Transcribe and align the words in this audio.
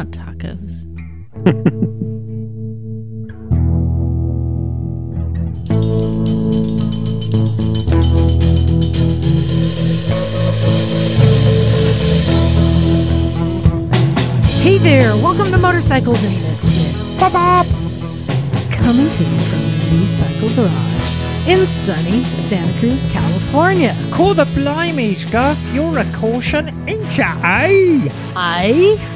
want 0.00 0.14
tacos. 0.14 0.86
Hey 14.62 14.78
there, 14.78 15.14
welcome 15.16 15.50
to 15.50 15.58
Motorcycles 15.58 16.24
and 16.24 16.32
Misfits. 16.48 17.20
Coming 17.20 19.10
to 19.10 19.22
you 19.22 19.40
from 19.48 19.60
the 19.60 19.78
Recycle 20.00 20.56
Garage 20.56 21.10
in 21.46 21.66
sunny 21.66 22.24
Santa 22.36 22.78
Cruz, 22.78 23.02
California. 23.04 23.94
Call 24.10 24.34
the 24.34 24.46
blimey, 24.54 25.14
Scar. 25.14 25.54
You're 25.72 25.98
a 25.98 26.04
caution, 26.12 26.68
ain't 26.88 27.16
ya, 27.16 27.36
eh? 27.44 28.08
I. 28.34 29.09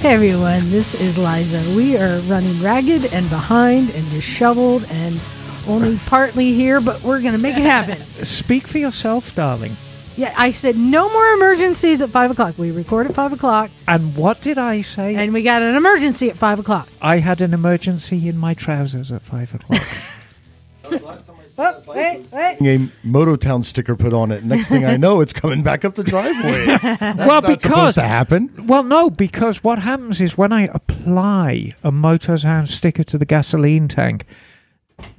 hey 0.00 0.14
everyone, 0.14 0.70
this 0.70 0.94
is 0.94 1.18
Liza. 1.18 1.62
We 1.76 1.96
are 1.96 2.18
running 2.20 2.60
ragged 2.62 3.12
and 3.12 3.28
behind 3.28 3.90
and 3.90 4.10
disheveled 4.10 4.84
and 4.90 5.20
only 5.68 5.98
partly 6.06 6.52
here, 6.52 6.80
but 6.80 7.02
we're 7.02 7.20
going 7.20 7.32
to 7.34 7.38
make 7.38 7.56
it 7.56 7.62
happen. 7.64 7.98
Speak 8.24 8.66
for 8.66 8.78
yourself, 8.78 9.34
darling. 9.34 9.76
Yeah, 10.16 10.34
I 10.36 10.50
said 10.50 10.76
no 10.76 11.10
more 11.10 11.32
emergencies 11.34 12.00
at 12.02 12.10
5 12.10 12.32
o'clock. 12.32 12.58
We 12.58 12.70
record 12.70 13.06
at 13.06 13.14
5 13.14 13.34
o'clock, 13.34 13.70
And 13.86 14.16
what 14.16 14.40
did 14.40 14.58
I 14.58 14.82
say? 14.82 15.14
and 15.16 15.32
we 15.32 15.42
got 15.42 15.62
an 15.62 15.76
emergency 15.76 16.30
at 16.30 16.36
5 16.38 16.58
o'clock. 16.60 16.88
I 17.00 17.18
had 17.18 17.40
an 17.40 17.54
emergency 17.54 18.28
in 18.28 18.36
my 18.36 18.54
trousers 18.54 19.12
at 19.12 19.22
five 19.22 19.54
o'clock. 19.54 19.82
Oh, 21.62 21.82
wait, 21.88 22.24
wait. 22.32 22.56
a 22.60 22.78
Mototown 23.06 23.62
sticker 23.64 23.94
put 23.94 24.14
on 24.14 24.32
it. 24.32 24.44
Next 24.44 24.68
thing 24.68 24.86
I 24.86 24.96
know, 24.96 25.20
it's 25.20 25.34
coming 25.34 25.62
back 25.62 25.84
up 25.84 25.94
the 25.94 26.02
driveway. 26.04 26.64
That's 26.82 27.18
well, 27.18 27.42
not 27.42 27.46
because 27.46 27.62
supposed 27.62 27.94
to 27.96 28.02
happen. 28.02 28.66
well, 28.66 28.82
no, 28.82 29.10
because 29.10 29.62
what 29.62 29.78
happens 29.80 30.22
is 30.22 30.38
when 30.38 30.52
I 30.54 30.68
apply 30.72 31.74
a 31.84 31.92
Motortown 31.92 32.66
sticker 32.66 33.04
to 33.04 33.18
the 33.18 33.26
gasoline 33.26 33.88
tank, 33.88 34.24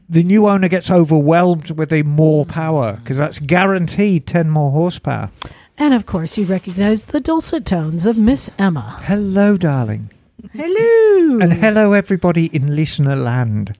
the 0.09 0.23
new 0.23 0.47
owner 0.47 0.67
gets 0.67 0.89
overwhelmed 0.89 1.71
with 1.71 1.93
a 1.93 2.01
more 2.03 2.45
power 2.45 2.93
because 2.97 3.17
that's 3.17 3.37
guaranteed 3.39 4.25
ten 4.25 4.49
more 4.49 4.71
horsepower. 4.71 5.29
And 5.77 5.93
of 5.93 6.05
course, 6.07 6.37
you 6.39 6.45
recognize 6.45 7.05
the 7.05 7.19
dulcet 7.19 7.65
tones 7.65 8.05
of 8.07 8.17
Miss 8.17 8.49
Emma. 8.57 8.99
Hello, 9.03 9.57
darling, 9.57 10.11
Hello. 10.53 11.39
and 11.39 11.53
hello, 11.53 11.93
everybody 11.93 12.47
in 12.47 12.75
listener 12.75 13.15
land. 13.15 13.77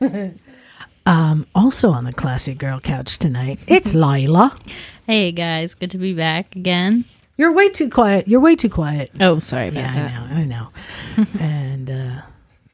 Um, 1.04 1.46
also 1.54 1.90
on 1.90 2.04
the 2.04 2.12
classic 2.12 2.58
girl 2.58 2.78
couch 2.80 3.18
tonight, 3.18 3.60
it's 3.66 3.94
Lila. 3.94 4.56
Hey 5.06 5.32
guys, 5.32 5.74
good 5.74 5.90
to 5.92 5.98
be 5.98 6.14
back 6.14 6.54
again. 6.54 7.04
You're 7.36 7.52
way 7.52 7.70
too 7.70 7.88
quiet. 7.90 8.28
You're 8.28 8.40
way 8.40 8.54
too 8.54 8.68
quiet. 8.68 9.10
Oh, 9.20 9.38
sorry 9.40 9.68
about 9.68 9.80
Yeah, 9.80 9.94
that. 9.94 10.30
I 10.30 10.44
know. 10.44 10.68
I 11.16 11.24
know. 11.24 11.26
and 11.40 11.90
uh, 11.90 12.22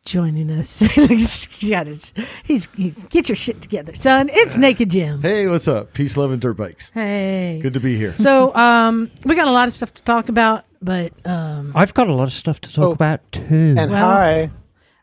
joining 0.05 0.51
us, 0.51 0.81
he's 0.81 1.71
got 1.71 1.87
his, 1.87 2.13
he's, 2.45 2.69
he's 2.77 3.05
get 3.05 3.29
your 3.31 3.37
shit 3.37 3.63
together, 3.63 3.95
son. 3.95 4.29
It's 4.31 4.59
Naked 4.59 4.91
Jim. 4.91 5.23
Hey, 5.23 5.47
what's 5.47 5.69
up? 5.69 5.95
Peace, 5.95 6.17
love, 6.19 6.31
and 6.33 6.41
dirt 6.41 6.57
bikes. 6.59 6.91
Hey. 6.91 7.61
Good 7.63 7.73
to 7.75 7.81
be 7.81 7.97
here. 7.97 8.13
So, 8.15 8.55
um, 8.55 9.11
we 9.25 9.37
got 9.37 9.49
a 9.49 9.53
lot 9.53 9.69
of 9.69 9.73
stuff 9.75 9.95
to 9.95 10.03
talk 10.03 10.29
about, 10.29 10.67
but 10.83 11.13
um, 11.25 11.73
I've 11.75 11.95
got 11.95 12.09
a 12.09 12.15
lot 12.15 12.25
of 12.25 12.33
stuff 12.33 12.61
to 12.63 12.73
talk 12.73 12.89
Oh. 12.89 12.93
about 12.93 13.21
too. 13.33 13.75
And 13.79 13.91
Well- 13.91 14.07
hi. 14.11 14.51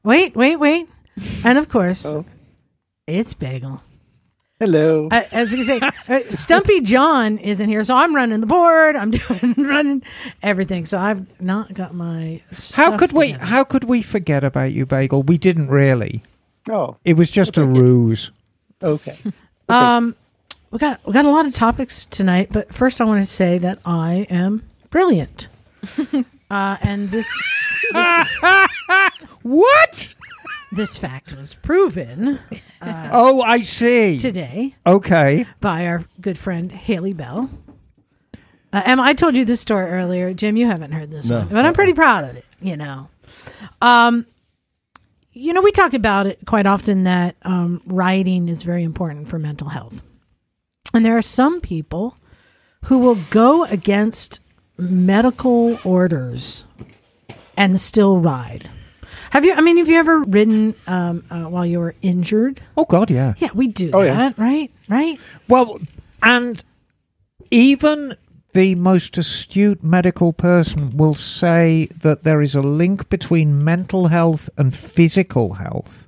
wait, 0.04 0.36
wait, 0.36 0.58
wait, 0.58 0.88
and 1.44 1.58
of 1.58 1.70
course, 1.70 2.06
Oh. 2.06 2.24
It's 3.08 3.34
Bagel. 3.34 3.82
Hello. 4.60 5.10
Uh, 5.12 5.24
as 5.32 5.54
you 5.54 5.64
say, 5.64 5.82
uh, 6.08 6.22
Stumpy 6.30 6.80
John 6.82 7.38
isn't 7.38 7.68
here, 7.68 7.84
so 7.84 7.96
I'm 7.96 8.16
running 8.16 8.40
the 8.40 8.48
board. 8.48 8.96
I'm 8.96 9.12
doing 9.12 9.54
running 9.58 10.04
everything. 10.42 10.86
So 10.86 10.98
I've 10.98 11.42
not 11.42 11.74
got 11.74 11.94
my. 11.94 12.42
How 12.50 12.56
stuff 12.56 13.00
could 13.00 13.12
we? 13.12 13.34
together. 13.34 13.46
How 13.46 13.64
could 13.66 13.84
we 13.84 14.02
forget 14.02 14.44
about 14.44 14.72
you, 14.72 14.86
Bagel? 14.86 15.24
We 15.24 15.38
didn't 15.38 15.68
really. 15.68 16.24
oh, 16.70 16.98
It 17.04 17.18
was 17.18 17.32
just 17.32 17.58
a 17.58 17.66
ruse. 17.66 18.32
okay. 18.84 19.18
Um, 19.68 20.16
we 20.72 20.80
got 20.80 21.06
we 21.06 21.12
got 21.14 21.26
a 21.26 21.30
lot 21.32 21.46
of 21.46 21.54
topics 21.54 22.06
tonight, 22.06 22.48
but 22.52 22.74
first 22.74 23.02
I 23.02 23.04
want 23.04 23.22
to 23.22 23.28
say 23.28 23.58
that 23.58 23.80
I 23.86 24.26
am 24.30 24.64
brilliant. 24.90 25.50
uh, 26.50 26.78
and 26.82 27.12
this 27.12 27.30
What? 29.42 30.15
This 30.76 30.98
fact 30.98 31.36
was 31.36 31.54
proven 31.56 32.40
Oh, 32.82 33.42
I 33.42 33.60
see. 33.60 34.18
today 34.18 34.76
Okay. 34.86 35.46
by 35.62 35.88
our 35.88 36.04
good 36.22 36.38
friend 36.38 36.72
Haley 36.72 37.14
Bell. 37.14 37.50
Uh, 38.74 38.82
Emma, 38.86 39.04
I 39.04 39.14
told 39.14 39.36
you 39.38 39.46
this 39.46 39.62
story 39.62 39.90
earlier. 39.90 40.34
Jim, 40.34 40.58
you 40.58 40.68
haven't 40.68 40.92
heard 40.92 41.10
this 41.12 41.30
No. 41.30 41.40
one, 41.40 41.48
but 41.50 41.66
I'm 41.66 41.74
pretty 41.74 41.94
proud 41.94 42.26
of 42.26 42.36
it. 42.36 42.46
You 42.62 42.76
know, 42.78 43.10
um, 43.82 44.26
you 45.32 45.54
know, 45.54 45.62
we 45.62 45.72
talk 45.72 45.94
about 45.94 46.28
it 46.28 46.40
quite 46.46 46.66
often 46.66 47.04
that 47.06 47.36
um, 47.44 47.82
writing 47.86 48.48
is 48.50 48.64
very 48.64 48.84
important 48.84 49.28
for 49.30 49.38
mental 49.40 49.70
health, 49.70 50.02
and 50.94 51.06
there 51.06 51.16
are 51.18 51.22
some 51.22 51.62
people 51.62 52.18
who 52.86 53.00
will 53.00 53.18
go 53.30 53.64
against 53.66 54.40
medical 54.78 55.78
orders 55.86 56.66
and 57.58 57.80
still 57.80 58.18
ride. 58.20 58.70
Have 59.36 59.44
you? 59.44 59.54
I 59.54 59.60
mean, 59.60 59.76
have 59.80 59.90
you 59.90 59.98
ever 59.98 60.22
ridden 60.22 60.76
um, 60.88 61.26
uh, 61.30 61.44
while 61.44 61.66
you 61.66 61.80
were 61.80 61.94
injured? 62.02 62.62
Oh 62.78 62.86
God, 62.86 63.12
yeah. 63.12 63.34
Yeah, 63.38 63.50
we 63.54 63.68
do 63.68 63.92
Oh, 63.92 64.02
that, 64.02 64.38
yeah. 64.38 64.44
right? 64.44 64.72
Right? 64.88 65.20
Well, 65.50 65.82
and 66.24 66.64
even 67.52 68.16
the 68.54 68.76
most 68.76 69.18
astute 69.18 69.84
medical 69.84 70.32
person 70.32 70.96
will 70.96 71.16
say 71.16 71.90
that 72.00 72.24
there 72.24 72.42
is 72.42 72.56
a 72.56 72.62
link 72.62 73.10
between 73.10 73.62
mental 73.62 74.08
health 74.08 74.50
and 74.58 74.74
physical 74.74 75.56
health 75.56 76.08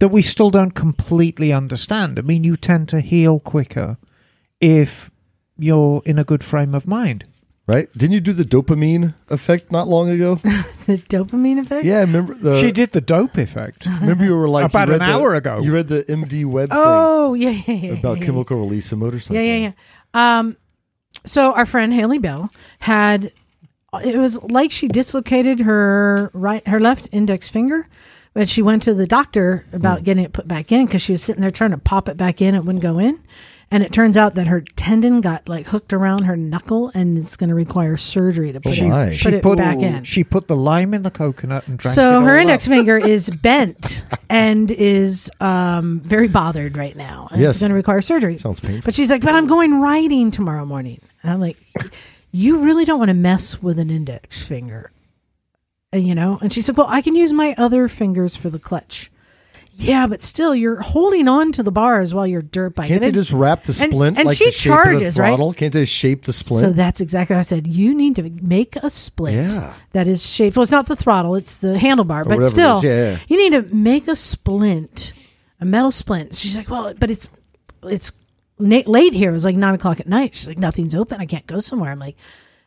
that 0.00 0.08
we 0.08 0.20
still 0.20 0.50
don't 0.50 0.72
completely 0.74 1.52
understand. 1.52 2.18
I 2.18 2.22
mean, 2.22 2.42
you 2.42 2.56
tend 2.56 2.88
to 2.88 3.02
heal 3.02 3.38
quicker 3.38 3.98
if 4.60 5.12
you're 5.56 6.02
in 6.04 6.18
a 6.18 6.24
good 6.24 6.42
frame 6.42 6.74
of 6.74 6.88
mind. 6.88 7.24
Right? 7.66 7.92
Didn't 7.98 8.12
you 8.12 8.20
do 8.20 8.32
the 8.32 8.44
dopamine 8.44 9.14
effect 9.28 9.72
not 9.72 9.88
long 9.88 10.08
ago? 10.08 10.40
The 10.86 10.98
dopamine 10.98 11.58
effect? 11.58 11.84
yeah, 11.84 11.98
remember 12.02 12.32
the. 12.34 12.60
she 12.60 12.70
did 12.70 12.92
the 12.92 13.00
dope 13.00 13.36
effect. 13.38 13.86
Remember 14.00 14.24
you 14.24 14.36
were 14.36 14.48
like 14.48 14.66
About 14.70 14.88
read 14.88 15.00
an 15.02 15.08
the- 15.08 15.12
hour 15.16 15.34
ago. 15.34 15.58
You 15.60 15.74
read 15.74 15.88
the 15.88 16.04
MD 16.04 16.44
web 16.44 16.68
Oh, 16.70 17.34
yeah, 17.34 17.50
yeah, 17.50 17.74
yeah. 17.74 17.92
about 17.94 18.20
yeah, 18.20 18.26
chemical 18.26 18.56
release 18.56 18.92
in 18.92 19.00
motorcycle. 19.00 19.34
Yeah, 19.34 19.56
yeah, 19.56 19.72
yeah. 20.14 20.38
Um, 20.38 20.56
so 21.24 21.50
our 21.54 21.66
friend 21.66 21.92
Haley 21.92 22.18
Bell 22.18 22.52
had 22.78 23.32
it 24.04 24.16
was 24.16 24.40
like 24.44 24.70
she 24.70 24.86
dislocated 24.86 25.58
her 25.58 26.30
right 26.34 26.64
her 26.68 26.78
left 26.78 27.08
index 27.10 27.48
finger, 27.48 27.88
but 28.32 28.48
she 28.48 28.62
went 28.62 28.84
to 28.84 28.94
the 28.94 29.08
doctor 29.08 29.66
about 29.72 30.04
getting 30.04 30.22
it 30.24 30.32
put 30.32 30.46
back 30.46 30.70
in 30.70 30.86
because 30.86 31.02
she 31.02 31.10
was 31.10 31.20
sitting 31.24 31.40
there 31.40 31.50
trying 31.50 31.72
to 31.72 31.78
pop 31.78 32.08
it 32.08 32.16
back 32.16 32.40
in, 32.40 32.54
it 32.54 32.64
wouldn't 32.64 32.80
go 32.82 33.00
in. 33.00 33.18
And 33.68 33.82
it 33.82 33.92
turns 33.92 34.16
out 34.16 34.34
that 34.34 34.46
her 34.46 34.60
tendon 34.60 35.20
got 35.20 35.48
like 35.48 35.66
hooked 35.66 35.92
around 35.92 36.22
her 36.22 36.36
knuckle, 36.36 36.92
and 36.94 37.18
it's 37.18 37.36
going 37.36 37.48
to 37.48 37.54
require 37.54 37.96
surgery 37.96 38.52
to 38.52 38.60
put 38.60 38.80
Oh, 38.80 38.84
it 38.84 38.88
my. 38.88 39.06
put 39.08 39.14
She 39.16 39.28
it 39.30 39.42
put 39.42 39.58
back 39.58 39.78
in. 39.78 40.04
she 40.04 40.22
put 40.22 40.46
the 40.46 40.54
lime 40.54 40.94
in 40.94 41.02
the 41.02 41.10
coconut 41.10 41.66
and 41.66 41.76
drank 41.76 41.92
it 41.92 41.96
So 41.96 42.20
her 42.20 42.34
all 42.34 42.40
index 42.40 42.66
up. 42.66 42.72
finger 42.72 42.96
is 42.96 43.28
bent 43.42 44.04
and 44.30 44.70
is 44.70 45.28
um, 45.40 45.98
very 46.00 46.28
bothered 46.28 46.76
right 46.76 46.96
now. 46.96 47.26
And 47.32 47.40
Yes. 47.40 47.54
It's 47.54 47.60
going 47.60 47.70
to 47.70 47.74
require 47.76 48.00
surgery. 48.00 48.36
Sounds 48.36 48.60
painful. 48.60 48.82
But 48.84 48.94
she's 48.94 49.10
like, 49.10 49.22
but 49.22 49.34
I'm 49.34 49.48
going 49.48 49.80
riding 49.80 50.30
tomorrow 50.30 50.64
morning. 50.64 51.00
And 51.24 51.32
I'm 51.32 51.40
like, 51.40 51.56
you 52.30 52.58
really 52.58 52.84
don't 52.84 53.00
want 53.00 53.08
to 53.08 53.14
mess 53.14 53.60
with 53.60 53.80
an 53.80 53.90
index 53.90 54.40
finger. 54.46 54.92
And, 55.92 56.06
you 56.06 56.14
know? 56.14 56.38
And 56.40 56.52
she 56.52 56.62
said, 56.62 56.76
well, 56.76 56.86
I 56.88 57.02
can 57.02 57.16
use 57.16 57.32
my 57.32 57.52
other 57.58 57.88
fingers 57.88 58.36
for 58.36 58.48
the 58.48 58.60
clutch. 58.60 59.10
Yeah, 59.78 60.06
but 60.06 60.22
still, 60.22 60.54
you're 60.54 60.80
holding 60.80 61.28
on 61.28 61.52
to 61.52 61.62
the 61.62 61.70
bars 61.70 62.14
while 62.14 62.26
you're 62.26 62.40
dirt 62.40 62.74
biking. 62.74 62.94
Can't 62.94 63.00
they 63.02 63.12
just 63.12 63.30
wrap 63.30 63.64
the 63.64 63.74
splint 63.74 64.16
and 64.16 64.26
like 64.26 64.38
she 64.38 64.46
the 64.46 64.50
shape 64.50 64.72
of 64.72 64.76
charges, 64.76 65.18
right? 65.18 65.56
Can't 65.56 65.72
they 65.72 65.84
shape 65.84 66.24
the 66.24 66.32
splint? 66.32 66.62
So 66.62 66.72
that's 66.72 67.02
exactly 67.02 67.34
what 67.34 67.40
I 67.40 67.42
said. 67.42 67.66
You 67.66 67.94
need 67.94 68.16
to 68.16 68.22
make 68.42 68.76
a 68.76 68.88
splint 68.88 69.52
Yeah. 69.52 69.74
that 69.92 70.08
is 70.08 70.26
shaped. 70.26 70.56
Well, 70.56 70.62
it's 70.62 70.72
not 70.72 70.86
the 70.86 70.96
throttle; 70.96 71.34
it's 71.34 71.58
the 71.58 71.74
handlebar. 71.74 72.26
but 72.26 72.46
still, 72.46 72.82
yeah, 72.82 73.10
yeah. 73.12 73.18
you 73.28 73.36
need 73.36 73.52
to 73.52 73.74
make 73.74 74.08
a 74.08 74.16
splint, 74.16 75.12
a 75.60 75.66
metal 75.66 75.90
splint. 75.90 76.34
She's 76.34 76.56
like, 76.56 76.70
"Well, 76.70 76.94
but 76.98 77.10
it's 77.10 77.30
it's 77.82 78.12
late 78.58 79.12
here. 79.12 79.28
It 79.28 79.34
was 79.34 79.44
like 79.44 79.56
nine 79.56 79.74
o'clock 79.74 80.00
at 80.00 80.08
night." 80.08 80.34
She's 80.34 80.48
like, 80.48 80.58
"Nothing's 80.58 80.94
open. 80.94 81.20
I 81.20 81.26
can't 81.26 81.46
go 81.46 81.60
somewhere." 81.60 81.90
I'm 81.90 81.98
like, 81.98 82.16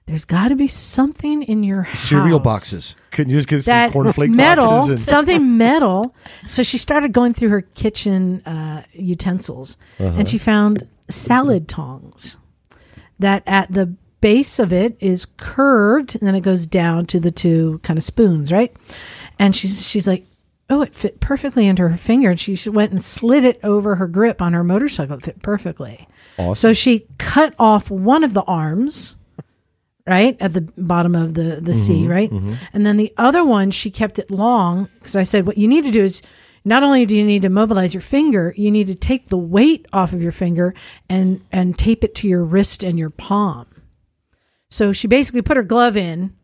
"There's 0.10 0.26
got 0.26 0.50
to 0.50 0.56
be 0.56 0.68
something 0.68 1.44
in 1.44 1.64
your 1.64 1.84
house." 1.90 2.00
Cereal 2.02 2.40
boxes. 2.40 2.96
Couldn't 3.12 3.32
you 3.32 3.38
just 3.38 3.48
get 3.48 3.64
that 3.66 3.94
some 3.94 4.04
cornflake 4.04 4.30
metal, 4.34 4.66
boxes 4.68 4.90
and 4.92 5.02
something 5.16 5.58
metal. 5.58 6.14
So 6.48 6.62
she 6.64 6.78
started 6.78 7.12
going 7.14 7.34
through 7.34 7.50
her 7.50 7.62
kitchen 7.62 8.42
uh, 8.46 8.84
utensils, 8.94 9.78
Uh-huh. 10.00 10.16
and 10.18 10.28
she 10.28 10.38
found 10.38 10.88
salad 11.10 11.68
tongs. 11.68 12.38
That 13.20 13.44
at 13.48 13.72
the 13.72 13.96
base 14.22 14.60
of 14.60 14.72
it 14.74 14.96
is 15.00 15.26
curved, 15.38 16.16
and 16.16 16.28
then 16.28 16.36
it 16.36 16.42
goes 16.42 16.66
down 16.68 17.06
to 17.08 17.20
the 17.20 17.32
two 17.32 17.80
kind 17.84 17.98
of 17.98 18.04
spoons, 18.04 18.52
right? 18.52 18.74
And 19.40 19.56
she's 19.56 19.88
she's 19.90 20.08
like, 20.08 20.26
oh, 20.70 20.82
it 20.84 20.94
fit 20.94 21.20
perfectly 21.20 21.66
into 21.68 21.88
her 21.90 21.98
finger, 21.98 22.30
and 22.30 22.40
she 22.40 22.58
went 22.70 22.92
and 22.92 23.04
slid 23.04 23.44
it 23.44 23.60
over 23.64 23.96
her 23.96 24.08
grip 24.08 24.42
on 24.42 24.54
her 24.54 24.64
motorcycle. 24.64 25.18
It 25.18 25.24
fit 25.24 25.42
perfectly. 25.42 26.08
Awesome. 26.38 26.56
So 26.56 26.74
she 26.74 27.08
cut 27.18 27.56
off 27.60 27.90
one 27.92 28.24
of 28.24 28.34
the 28.34 28.44
arms 28.44 29.16
right 30.10 30.38
at 30.40 30.54
the 30.54 30.62
bottom 30.62 31.16
of 31.16 31.34
the 31.34 31.60
the 31.62 31.76
sea, 31.76 32.02
mm-hmm, 32.02 32.12
right? 32.12 32.32
Mm-hmm. 32.32 32.54
And 32.74 32.86
then 32.86 32.98
the 32.98 33.14
other 33.18 33.44
one, 33.44 33.72
she 33.72 33.92
kept 33.92 34.20
it 34.20 34.32
long 34.32 34.90
because 35.00 35.16
I 35.16 35.24
said, 35.24 35.46
what 35.46 35.58
you 35.58 35.68
need 35.68 35.84
to 35.86 35.92
do 35.92 36.04
is 36.04 36.22
not 36.66 36.84
only 36.84 37.06
do 37.06 37.16
you 37.16 37.26
need 37.26 37.44
to 37.44 37.50
mobilize 37.50 37.94
your 37.94 38.02
finger, 38.02 38.54
you 38.58 38.72
need 38.72 38.88
to 38.88 38.96
take 38.96 39.28
the 39.28 39.38
weight 39.38 39.88
off 39.94 40.14
of 40.14 40.22
your 40.22 40.32
finger 40.32 40.74
and 41.10 41.42
and 41.52 41.78
tape 41.78 42.04
it 42.04 42.16
to 42.16 42.28
your 42.28 42.44
wrist 42.44 42.84
and 42.84 43.00
your 43.00 43.10
palm. 43.10 43.68
So 44.70 44.94
she 44.94 45.08
basically 45.08 45.42
put 45.42 45.58
her 45.58 45.64
glove 45.64 45.98
in 45.98 46.36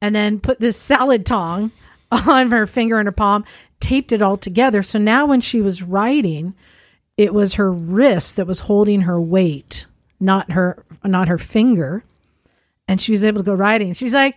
and 0.00 0.14
then 0.14 0.40
put 0.40 0.60
this 0.60 0.76
salad 0.80 1.26
tong 1.26 1.72
on 2.10 2.50
her 2.50 2.66
finger 2.66 2.98
and 2.98 3.06
her 3.06 3.12
palm, 3.12 3.44
taped 3.80 4.12
it 4.12 4.22
all 4.22 4.36
together. 4.36 4.82
So 4.82 4.98
now 4.98 5.26
when 5.26 5.40
she 5.40 5.60
was 5.60 5.82
writing, 5.82 6.54
it 7.16 7.34
was 7.34 7.54
her 7.54 7.72
wrist 7.72 8.36
that 8.36 8.46
was 8.46 8.60
holding 8.60 9.02
her 9.02 9.20
weight, 9.20 9.86
not 10.20 10.52
her 10.52 10.84
not 11.04 11.28
her 11.28 11.38
finger. 11.38 12.04
And 12.88 13.00
she 13.00 13.12
was 13.12 13.24
able 13.24 13.38
to 13.40 13.44
go 13.44 13.54
riding. 13.54 13.92
She's 13.94 14.14
like, 14.14 14.36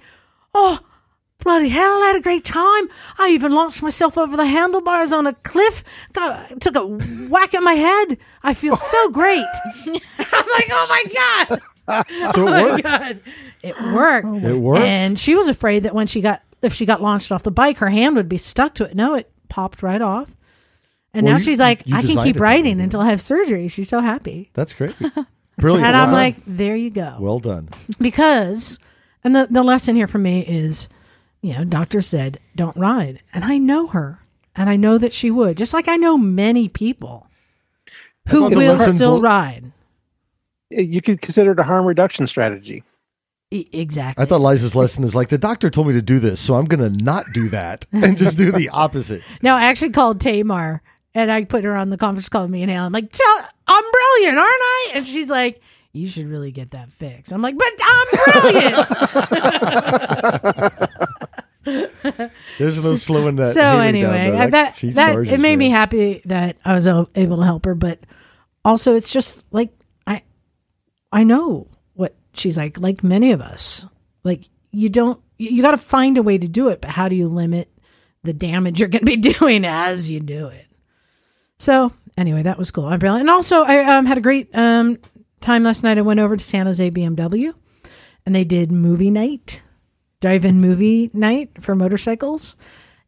"Oh, 0.54 0.80
bloody 1.44 1.70
hell, 1.70 2.02
I 2.04 2.08
had 2.08 2.16
a 2.16 2.22
great 2.22 2.46
time. 2.46 2.88
I 3.18 3.30
even 3.32 3.52
launched 3.54 3.82
myself 3.84 4.18
over 4.18 4.38
the 4.38 4.46
handlebars 4.46 5.12
on 5.14 5.28
a 5.28 5.34
cliff. 5.34 5.84
Got, 6.14 6.62
took 6.62 6.76
a 6.76 6.86
whack 7.30 7.54
at 7.54 7.62
my 7.64 7.74
head. 7.74 8.18
I 8.44 8.54
feel 8.54 8.76
so 8.78 9.10
great." 9.10 9.46
I'm 9.86 9.94
like, 9.94 10.70
"Oh 10.72 10.88
my 10.90 11.04
god." 11.50 11.62
So 11.88 11.94
it 11.94 12.36
Oh 12.38 12.44
my 12.44 12.64
worked. 12.74 12.84
God. 12.84 13.20
It 13.64 13.76
worked. 13.94 14.44
It 14.44 14.56
worked. 14.58 14.82
And 14.84 15.18
she 15.18 15.36
was 15.36 15.48
afraid 15.48 15.84
that 15.84 15.96
when 15.96 16.06
she 16.06 16.20
got, 16.20 16.42
if 16.62 16.74
she 16.74 16.86
got 16.86 17.02
launched 17.02 17.32
off 17.32 17.44
the 17.44 17.52
bike, 17.52 17.78
her 17.78 17.88
hand 17.90 18.18
would 18.18 18.28
be 18.28 18.36
stuck 18.38 18.74
to 18.76 18.84
it. 18.84 18.94
No, 18.94 19.14
it 19.14 19.32
popped 19.48 19.82
right 19.82 20.02
off. 20.02 20.36
And 21.14 21.24
Well, 21.24 21.36
now 21.36 21.38
you- 21.38 21.44
she's 21.46 21.60
like, 21.62 21.84
I 21.88 22.02
can 22.02 22.02
keep 22.02 22.10
it 22.12 22.16
that 22.16 22.26
way, 22.26 22.32
writing 22.42 22.82
until 22.82 23.00
I 23.00 23.06
have 23.10 23.22
surgery. 23.22 23.70
She's 23.70 23.88
so 23.88 24.02
happy. 24.02 24.50
That's 24.54 24.74
great. 24.74 24.96
Brilliant. 25.58 25.86
And 25.86 25.94
well 25.94 26.04
I'm 26.04 26.10
done. 26.10 26.14
like, 26.14 26.36
there 26.46 26.76
you 26.76 26.90
go. 26.90 27.18
well 27.20 27.40
done. 27.40 27.70
because, 28.00 28.80
and 29.24 29.36
the, 29.36 29.48
the 29.50 29.64
lesson 29.64 29.96
here 29.96 30.08
for 30.08 30.20
me 30.20 30.42
is, 30.42 30.88
you 31.42 31.54
know, 31.54 31.64
doctor 31.64 32.02
said, 32.02 32.40
don't 32.56 32.78
ride. 32.78 33.22
And 33.34 33.44
I 33.44 33.58
know 33.58 33.88
her. 33.88 34.20
And 34.56 34.70
I 34.70 34.76
know 34.76 34.98
that 34.98 35.14
she 35.14 35.30
would, 35.30 35.56
just 35.58 35.74
like 35.74 35.88
I 35.88 35.98
know 35.98 36.18
many 36.18 36.68
people 36.68 37.28
who 38.30 38.50
will 38.50 38.74
lesson 38.74 38.94
still 38.96 39.16
bel- 39.16 39.22
ride. 39.22 39.72
You 40.70 41.02
could 41.02 41.22
consider 41.22 41.52
it 41.52 41.60
a 41.60 41.64
harm 41.64 41.86
reduction 41.86 42.28
strategy. 42.28 42.84
E- 43.52 43.70
exactly. 43.72 44.22
I 44.22 44.26
thought 44.26 44.42
Liza's 44.42 44.76
lesson 44.76 45.04
is 45.04 45.16
like 45.16 45.30
the 45.30 45.38
doctor 45.38 45.70
told 45.70 45.88
me 45.88 45.94
to 45.94 46.02
do 46.02 46.20
this, 46.20 46.40
so 46.40 46.56
I'm 46.56 46.66
going 46.66 46.82
to 46.98 47.04
not 47.04 47.26
do 47.34 47.48
that 47.50 47.86
and 47.94 48.18
just 48.18 48.36
do 48.38 48.52
the 48.52 48.70
opposite. 48.70 49.22
No, 49.42 49.56
I 49.56 49.64
actually 49.66 49.92
called 49.92 50.20
Tamar 50.20 50.82
and 51.14 51.32
I 51.32 51.46
put 51.46 51.64
her 51.64 51.76
on 51.76 51.90
the 51.90 51.98
conference 51.98 52.28
call 52.28 52.42
with 52.44 52.52
me 52.52 52.64
and 52.64 52.72
Hal. 52.72 52.86
I'm 52.88 52.92
like, 52.92 53.12
Tell, 53.12 53.48
I'm 53.68 53.84
brilliant, 53.92 54.38
aren't 54.38 54.50
I? 54.62 54.92
And 54.96 55.08
she's 55.08 55.30
like, 55.30 55.62
you 55.94 56.08
should 56.08 56.28
really 56.28 56.52
get 56.52 56.72
that 56.72 56.92
fixed. 56.92 57.32
I'm 57.32 57.42
like, 57.42 57.58
but 57.58 57.74
I'm 57.84 58.08
brilliant. 58.42 58.90
There's 62.58 62.84
no 62.84 62.96
slowing 62.96 63.36
that. 63.38 63.54
so 63.54 63.62
anyway, 63.80 64.28
down, 64.32 64.34
though. 64.38 64.40
I- 64.40 64.50
that, 64.52 64.74
she 64.74 64.92
that 64.92 65.18
it 65.28 65.40
made 65.40 65.54
you. 65.54 65.58
me 65.58 65.70
happy 65.70 66.22
that 66.26 66.58
I 66.64 66.74
was 66.74 66.88
able 66.88 67.38
to 67.38 67.44
help 67.44 67.66
her, 67.66 67.76
but 67.76 68.00
also 68.64 68.96
it's 68.96 69.12
just 69.12 69.46
like 69.52 69.74
I 70.06 70.22
I 71.12 71.24
know 71.24 71.68
what 71.94 72.16
she's 72.34 72.58
like, 72.58 72.80
like 72.80 73.04
many 73.04 73.32
of 73.34 73.42
us. 73.42 73.86
Like 74.24 74.48
you 74.72 74.88
don't 74.90 75.20
you, 75.38 75.50
you 75.50 75.62
got 75.62 75.72
to 75.72 75.78
find 75.78 76.18
a 76.18 76.24
way 76.24 76.38
to 76.38 76.48
do 76.48 76.70
it, 76.70 76.80
but 76.82 76.92
how 76.92 77.10
do 77.10 77.16
you 77.16 77.28
limit 77.28 77.70
the 78.24 78.34
damage 78.34 78.80
you're 78.80 78.90
going 78.90 79.02
to 79.02 79.06
be 79.06 79.18
doing 79.34 79.66
as 79.66 80.10
you 80.10 80.20
do 80.22 80.48
it? 80.48 80.66
So 81.60 81.92
anyway, 82.18 82.44
that 82.44 82.58
was 82.58 82.72
cool. 82.72 82.86
I'm 82.86 83.00
brilliant. 83.00 83.22
And 83.22 83.30
also, 83.30 83.64
I 83.64 83.98
um, 83.98 84.06
had 84.06 84.18
a 84.18 84.22
great 84.22 84.50
um, 84.56 84.98
time 85.42 85.64
last 85.64 85.84
night. 85.84 85.98
I 85.98 86.02
went 86.02 86.20
over 86.20 86.36
to 86.36 86.44
San 86.44 86.66
Jose 86.66 86.92
BMW, 86.92 87.54
and 88.26 88.36
they 88.36 88.44
did 88.44 88.72
movie 88.72 89.12
night, 89.12 89.64
drive-in 90.22 90.60
movie 90.60 91.10
night 91.14 91.52
for 91.62 91.76
motorcycles. 91.76 92.56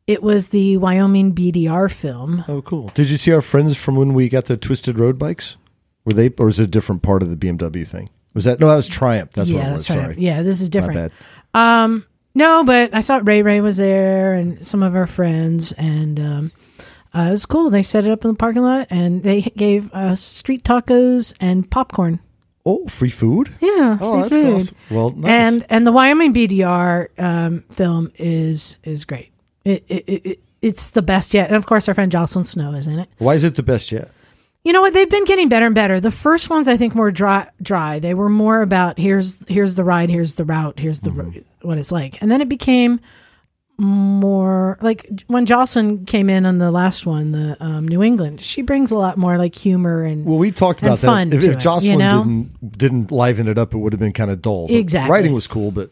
It 0.08 0.24
was 0.24 0.50
the 0.50 0.78
Wyoming 0.78 1.36
BDR 1.36 1.92
film. 1.92 2.44
Oh, 2.48 2.62
cool. 2.62 2.92
Did 2.96 3.10
you 3.10 3.18
see 3.18 3.32
our 3.32 3.42
friends 3.42 3.78
from 3.78 3.96
when 3.96 4.14
we 4.14 4.28
got 4.28 4.46
the 4.46 4.58
Twisted 4.58 4.98
Road 4.98 5.20
bikes? 5.20 5.58
Were 6.06 6.14
they, 6.14 6.30
or 6.40 6.48
is 6.50 6.60
it 6.60 6.64
a 6.64 6.68
different 6.68 7.04
part 7.04 7.22
of 7.22 7.30
the 7.30 7.36
BMW 7.36 7.88
thing? 7.88 8.10
Was 8.34 8.46
that 8.46 8.60
no? 8.60 8.68
That 8.68 8.76
was 8.76 8.88
Triumph. 8.88 9.32
That's 9.34 9.50
yeah, 9.50 9.58
what 9.58 9.66
it 9.66 9.70
that's 9.70 9.90
was. 9.90 9.98
Sorry, 9.98 10.16
Yeah, 10.18 10.44
this 10.44 10.62
is 10.62 10.70
different. 10.70 11.12
bad. 11.54 11.84
Um, 11.84 12.06
no, 12.36 12.64
but 12.64 12.94
I 12.94 13.02
saw 13.02 13.20
Ray 13.24 13.42
Ray 13.42 13.60
was 13.62 13.78
there 13.78 14.34
and 14.34 14.66
some 14.66 14.82
of 14.82 14.96
our 14.96 15.08
friends, 15.08 15.72
and 15.74 16.20
um, 16.20 16.52
uh, 17.16 17.22
it 17.28 17.32
was 17.32 17.46
cool. 17.46 17.70
They 17.70 17.84
set 17.84 18.06
it 18.06 18.12
up 18.12 18.24
in 18.24 18.32
the 18.32 18.38
parking 18.38 18.62
lot, 18.64 18.88
and 18.90 19.24
they 19.24 19.42
gave 19.42 19.92
us 19.94 20.22
street 20.22 20.64
tacos 20.64 21.34
and 21.40 21.70
popcorn. 21.70 22.20
Oh, 22.66 22.88
free 22.88 23.10
food. 23.10 23.50
Yeah, 23.62 23.98
Oh, 24.00 24.14
free 24.14 24.22
that's 24.30 24.36
food. 24.36 24.56
awesome. 24.56 24.78
Well, 24.92 25.10
nice. 25.12 25.26
And 25.32 25.66
and 25.70 25.88
the 25.88 25.92
Wyoming 25.92 26.34
BDR 26.34 27.08
um, 27.18 27.64
film 27.72 28.12
is 28.16 28.78
is 28.84 29.06
great. 29.06 29.32
It, 29.66 29.84
it, 29.88 30.04
it, 30.08 30.26
it 30.26 30.40
it's 30.62 30.92
the 30.92 31.02
best 31.02 31.34
yet, 31.34 31.48
and 31.48 31.56
of 31.56 31.66
course 31.66 31.88
our 31.88 31.94
friend 31.94 32.12
Jocelyn 32.12 32.44
Snow 32.46 32.74
is 32.74 32.86
in 32.86 33.00
it. 33.00 33.10
why 33.18 33.34
is 33.36 33.44
it 33.44 33.56
the 33.56 33.64
best 33.64 33.92
yet? 33.92 34.12
You 34.66 34.74
know 34.74 34.82
what? 34.82 34.94
They've 34.94 35.10
been 35.10 35.24
getting 35.24 35.48
better 35.48 35.66
and 35.68 35.74
better. 35.74 36.02
The 36.02 36.12
first 36.12 36.50
ones 36.50 36.68
I 36.68 36.76
think 36.76 36.94
were 36.94 37.12
dry. 37.12 37.48
Dry. 37.62 37.98
They 38.00 38.14
were 38.14 38.28
more 38.30 38.62
about 38.62 39.00
here's 39.00 39.40
here's 39.48 39.76
the 39.76 39.86
ride, 39.86 40.10
here's 40.10 40.36
the 40.36 40.44
route, 40.44 40.80
here's 40.80 41.00
the 41.00 41.12
ro- 41.12 41.34
what 41.62 41.78
it's 41.78 41.94
like, 41.94 42.22
and 42.22 42.30
then 42.30 42.42
it 42.42 42.50
became 42.50 43.00
more 43.80 44.78
like 44.82 45.10
when 45.28 45.46
Jocelyn 45.46 46.06
came 46.06 46.30
in 46.30 46.46
on 46.46 46.58
the 46.58 46.70
last 46.70 47.06
one, 47.06 47.32
the 47.32 47.58
um, 47.64 47.88
New 47.88 48.04
England. 48.04 48.42
She 48.42 48.62
brings 48.62 48.92
a 48.92 48.98
lot 48.98 49.18
more 49.18 49.38
like 49.38 49.56
humor 49.56 50.04
and 50.04 50.26
Well, 50.26 50.38
we 50.38 50.52
talked 50.52 50.82
about 50.82 51.00
fun 51.00 51.30
that. 51.30 51.38
If, 51.38 51.46
if 51.46 51.56
it, 51.56 51.60
Jocelyn 51.60 51.94
you 51.94 51.98
know? 51.98 52.24
didn't 52.24 52.78
didn't 52.78 53.12
liven 53.12 53.48
it 53.48 53.58
up, 53.58 53.74
it 53.74 53.78
would 53.78 53.94
have 53.94 54.00
been 54.00 54.12
kind 54.12 54.30
of 54.30 54.42
dull. 54.42 54.68
The 54.68 54.76
Exactly. 54.76 55.12
writing 55.12 55.34
was 55.34 55.48
cool, 55.48 55.72
but 55.72 55.90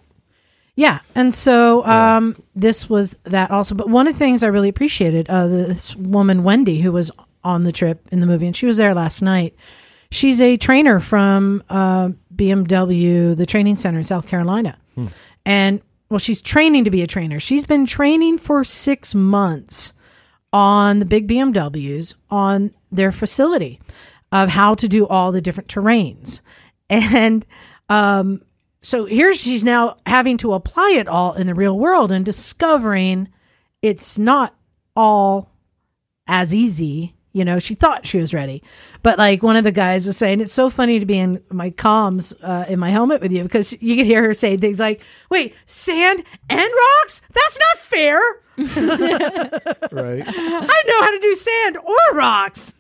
Yeah, 0.76 1.00
and 1.16 1.34
so 1.34 1.86
um, 1.86 2.42
this 2.56 2.90
was 2.90 3.16
that 3.24 3.52
also. 3.52 3.74
But 3.74 3.90
one 3.90 4.06
of 4.08 4.14
the 4.14 4.20
things 4.20 4.44
I 4.44 4.48
really 4.48 4.70
appreciated, 4.70 5.30
uh, 5.30 5.48
this 5.48 5.96
woman 5.96 6.44
Wendy, 6.44 6.82
who 6.82 6.92
was 6.92 7.10
on 7.44 7.64
the 7.64 7.72
trip 7.72 8.06
in 8.12 8.20
the 8.20 8.26
movie, 8.28 8.46
and 8.46 8.56
she 8.56 8.66
was 8.66 8.78
there 8.78 8.94
last 8.94 9.22
night. 9.22 9.56
She's 10.12 10.40
a 10.40 10.56
trainer 10.58 11.00
from 11.00 11.64
uh, 11.70 12.10
BMW, 12.36 13.36
the 13.36 13.46
training 13.46 13.76
center 13.76 13.98
in 13.98 14.04
South 14.04 14.28
Carolina, 14.28 14.78
and 15.46 15.82
well, 16.10 16.20
she's 16.20 16.42
training 16.42 16.86
to 16.86 16.92
be 16.92 17.02
a 17.02 17.08
trainer. 17.08 17.40
She's 17.40 17.66
been 17.66 17.86
training 17.86 18.38
for 18.38 18.64
six 18.64 19.14
months 19.14 19.94
on 20.54 21.00
the 21.00 21.06
big 21.06 21.28
BMWs 21.28 22.16
on 22.30 22.74
their 22.92 23.12
facility 23.12 23.80
of 24.32 24.50
how 24.50 24.76
to 24.76 24.88
do 24.88 25.06
all 25.08 25.32
the 25.32 25.42
different 25.42 25.70
terrains, 25.70 26.42
and 26.90 27.46
um, 27.90 28.42
so 28.82 29.06
here 29.06 29.34
she's 29.34 29.64
now 29.64 29.98
having 30.06 30.38
to 30.38 30.54
apply 30.54 30.92
it 30.92 31.08
all 31.08 31.34
in 31.34 31.48
the 31.48 31.56
real 31.56 31.78
world 31.78 32.12
and 32.12 32.24
discovering 32.24 33.28
it's 33.82 34.18
not 34.18 34.56
all 34.96 35.52
as 36.26 36.54
easy. 36.54 37.14
You 37.38 37.46
know, 37.46 37.60
she 37.60 37.76
thought 37.76 38.08
she 38.08 38.18
was 38.18 38.34
ready, 38.34 38.64
but 39.04 39.18
like 39.20 39.44
one 39.44 39.56
of 39.56 39.64
the 39.64 39.72
guys 39.72 40.08
was 40.08 40.18
saying, 40.18 40.42
it's 40.42 40.52
so 40.52 40.70
funny 40.70 41.00
to 41.00 41.06
be 41.06 41.18
in 41.20 41.42
my 41.52 41.70
comms 41.70 42.34
uh, 42.42 42.66
in 42.68 42.80
my 42.80 42.90
helmet 42.90 43.22
with 43.22 43.32
you 43.32 43.44
because 43.44 43.72
you 43.80 43.96
could 43.96 44.06
hear 44.08 44.24
her 44.24 44.34
say 44.34 44.58
things 44.58 44.80
like, 44.80 45.02
"Wait, 45.30 45.54
sand 45.68 46.24
and 46.50 46.70
rocks? 47.04 47.22
That's 47.34 47.60
not 47.60 47.78
fair. 47.78 48.20
right. 49.92 50.24
I 50.28 50.84
know 50.88 51.02
how 51.02 51.12
to 51.12 51.20
do 51.22 51.36
sand 51.36 51.78
or 51.78 52.16
rocks." 52.18 52.74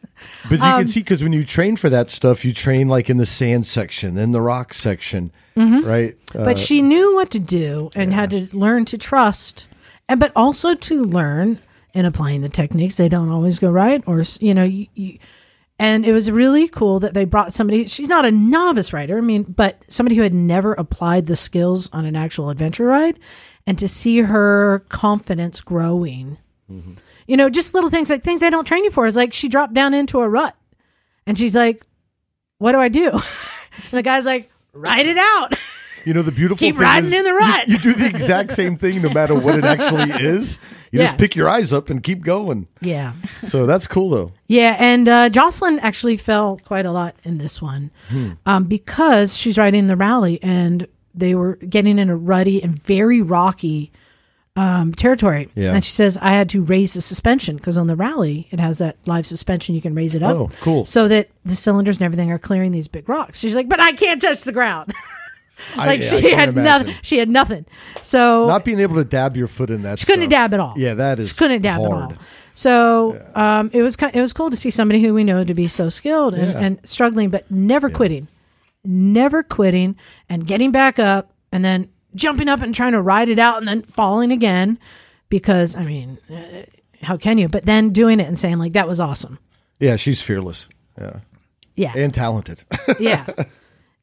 But 0.49 0.57
you 0.59 0.65
Um, 0.65 0.79
can 0.79 0.87
see 0.87 1.01
because 1.01 1.21
when 1.21 1.33
you 1.33 1.43
train 1.45 1.75
for 1.75 1.89
that 1.91 2.09
stuff, 2.09 2.43
you 2.43 2.51
train 2.53 2.87
like 2.87 3.09
in 3.09 3.17
the 3.17 3.25
sand 3.27 3.67
section, 3.67 4.15
then 4.15 4.31
the 4.31 4.41
rock 4.41 4.73
section, 4.73 5.31
right? 5.55 6.15
Uh, 6.33 6.43
but 6.45 6.57
she 6.57 6.81
knew 6.81 7.13
what 7.15 7.29
to 7.31 7.39
do 7.39 7.91
and 7.95 8.11
had 8.13 8.31
to 8.31 8.47
learn 8.57 8.85
to 8.85 8.97
trust 8.97 9.67
and 10.09 10.19
but 10.19 10.31
also 10.35 10.73
to 10.73 11.03
learn 11.03 11.59
in 11.97 12.05
applying 12.05 12.41
the 12.41 12.49
techniques. 12.49 12.95
They 12.97 13.09
don't 13.09 13.31
always 13.31 13.57
go 13.57 13.71
right 13.71 14.03
or 14.05 14.23
you 14.39 14.53
know 14.53 14.63
you, 14.63 14.85
you 14.93 15.17
and 15.79 16.05
it 16.05 16.13
was 16.13 16.29
really 16.29 16.67
cool 16.67 16.99
that 16.99 17.15
they 17.15 17.25
brought 17.25 17.51
somebody 17.51 17.87
she's 17.87 18.07
not 18.07 18.23
a 18.23 18.29
novice 18.29 18.93
writer, 18.93 19.17
i 19.17 19.21
mean 19.21 19.41
but 19.41 19.81
somebody 19.87 20.15
who 20.15 20.21
had 20.21 20.33
never 20.33 20.73
applied 20.73 21.25
the 21.25 21.35
skills 21.35 21.89
on 21.91 22.05
an 22.05 22.15
actual 22.15 22.51
adventure 22.51 22.85
ride 22.85 23.17
and 23.65 23.79
to 23.79 23.87
see 23.87 24.19
her 24.19 24.85
confidence 24.89 25.59
growing. 25.61 26.37
Mm-hmm. 26.71 26.93
You 27.25 27.35
know 27.35 27.49
just 27.49 27.73
little 27.73 27.89
things 27.89 28.11
like 28.11 28.21
things 28.21 28.43
i 28.43 28.51
don't 28.51 28.67
train 28.67 28.83
you 28.83 28.91
for. 28.91 29.07
Is 29.07 29.17
like 29.17 29.33
she 29.33 29.49
dropped 29.49 29.73
down 29.73 29.95
into 29.95 30.19
a 30.19 30.29
rut 30.29 30.55
and 31.25 31.35
she's 31.35 31.55
like 31.55 31.83
what 32.59 32.73
do 32.73 32.79
i 32.79 32.89
do? 32.89 33.19
And 33.79 33.91
the 33.91 34.03
guy's 34.03 34.25
like 34.25 34.51
ride 34.73 35.05
it 35.05 35.17
out 35.17 35.53
you 36.07 36.13
know 36.13 36.21
the 36.23 36.31
beautiful 36.31 36.57
keep 36.65 36.75
thing 36.75 36.83
riding 36.83 37.05
is 37.05 37.13
in 37.13 37.23
the 37.23 37.29
you- 37.29 37.37
rut. 37.37 37.67
You, 37.67 37.77
do 37.77 37.93
the 37.93 38.07
exact 38.07 38.51
same 38.53 38.75
thing 38.77 39.01
no 39.01 39.09
matter 39.09 39.35
what 39.35 39.55
it 39.57 39.63
actually 39.65 40.11
is. 40.25 40.57
You 40.91 40.99
Yeah. 40.99 41.05
just 41.07 41.17
pick 41.17 41.35
your 41.35 41.49
eyes 41.49 41.73
up 41.73 41.89
and 41.89 42.01
keep 42.01 42.21
going. 42.23 42.67
yeah 42.81 43.11
So 43.43 43.65
that's 43.65 43.87
cool 43.87 44.09
though. 44.09 44.31
Yeah, 44.47 44.75
and 44.79 45.07
uh, 45.09 45.29
Jocelyn 45.29 45.79
actually 45.79 46.15
fell 46.17 46.59
quite 46.63 46.85
a 46.85 46.91
lot 46.91 47.13
in 47.23 47.37
this 47.39 47.61
one 47.61 47.91
Hmm. 48.09 48.31
um, 48.45 48.63
because 48.63 49.37
she's 49.37 49.57
riding 49.57 49.87
the 49.87 49.97
rally 49.97 50.41
and 50.41 50.87
they 51.13 51.35
were 51.35 51.55
getting 51.57 51.99
in 51.99 52.09
a 52.09 52.15
ruddy 52.15 52.63
and 52.63 52.81
very 52.81 53.21
rocky 53.21 53.91
um, 54.55 54.93
territory. 54.93 55.49
Yeah. 55.55 55.73
And 55.75 55.83
she 55.85 55.91
says, 55.91 56.17
I 56.21 56.31
had 56.31 56.49
to 56.49 56.63
raise 56.63 56.93
the 56.93 57.01
suspension 57.01 57.57
because 57.57 57.77
on 57.77 57.87
the 57.87 57.95
rally, 57.95 58.47
it 58.51 58.59
has 58.59 58.77
that 58.79 58.95
live 59.05 59.27
suspension. 59.27 59.75
You 59.75 59.81
can 59.81 59.93
raise 59.93 60.15
it 60.15 60.23
up. 60.23 60.35
Oh, 60.35 60.49
cool. 60.61 60.85
So 60.85 61.07
that 61.09 61.29
the 61.45 61.53
cylinders 61.55 61.97
and 61.97 62.05
everything 62.05 62.31
are 62.31 62.39
clearing 62.39 62.71
these 62.71 62.87
big 62.87 63.07
rocks. 63.09 63.39
She's 63.39 63.55
like, 63.55 63.67
but 63.69 63.79
I 63.81 63.91
can't 63.91 64.21
touch 64.21 64.41
the 64.43 64.51
ground. 64.53 64.93
Like 65.75 65.99
I 65.99 66.01
she 66.01 66.31
had 66.31 66.55
nothing. 66.55 66.95
She 67.01 67.17
had 67.17 67.29
nothing. 67.29 67.65
So 68.03 68.47
Not 68.47 68.63
being 68.65 68.79
able 68.79 68.95
to 68.95 69.03
dab 69.03 69.35
your 69.37 69.47
foot 69.47 69.69
in 69.69 69.81
that. 69.83 69.99
she 69.99 70.05
couldn't 70.05 70.29
dab 70.29 70.53
at 70.53 70.59
all. 70.59 70.73
Yeah, 70.77 70.93
that 70.95 71.19
is. 71.19 71.29
She 71.29 71.35
couldn't 71.35 71.61
dab 71.63 71.79
hard. 71.81 72.11
at 72.11 72.17
all. 72.17 72.23
So 72.53 73.19
um, 73.35 73.69
it 73.73 73.81
was 73.83 73.95
it 73.95 74.21
was 74.21 74.33
cool 74.33 74.49
to 74.49 74.57
see 74.57 74.69
somebody 74.71 75.01
who 75.01 75.13
we 75.13 75.23
know 75.23 75.43
to 75.43 75.53
be 75.53 75.67
so 75.67 75.89
skilled 75.89 76.33
and, 76.33 76.51
Yeah. 76.53 76.59
and 76.59 76.79
struggling, 76.83 77.29
but 77.29 77.49
never 77.51 77.89
quitting, 77.89 78.27
never 78.83 79.43
quitting, 79.43 79.95
and 80.29 80.45
getting 80.47 80.71
back 80.71 80.97
up, 80.99 81.31
and 81.51 81.63
then 81.63 81.89
jumping 82.15 82.49
up 82.49 82.61
and 82.61 82.73
trying 82.73 82.93
to 82.93 83.01
ride 83.01 83.29
it 83.29 83.37
out, 83.39 83.57
and 83.59 83.67
then 83.67 83.83
falling 83.83 84.31
again, 84.31 84.79
because 85.29 85.75
I 85.75 85.83
mean, 85.83 86.17
uh, 86.31 86.63
how 87.03 87.15
can 87.17 87.37
you? 87.37 87.47
But 87.47 87.65
then 87.65 87.91
doing 87.91 88.19
it 88.19 88.27
and 88.27 88.37
saying 88.39 88.57
like 88.57 88.73
that 88.73 88.87
was 88.87 88.99
awesome. 88.99 89.37
Yeah, 89.79 89.95
she's 89.95 90.21
fearless. 90.23 90.67
Yeah, 90.99 91.19
Yeah, 91.75 91.93
and 91.95 92.11
talented. 92.11 92.63
yeah, 92.99 93.25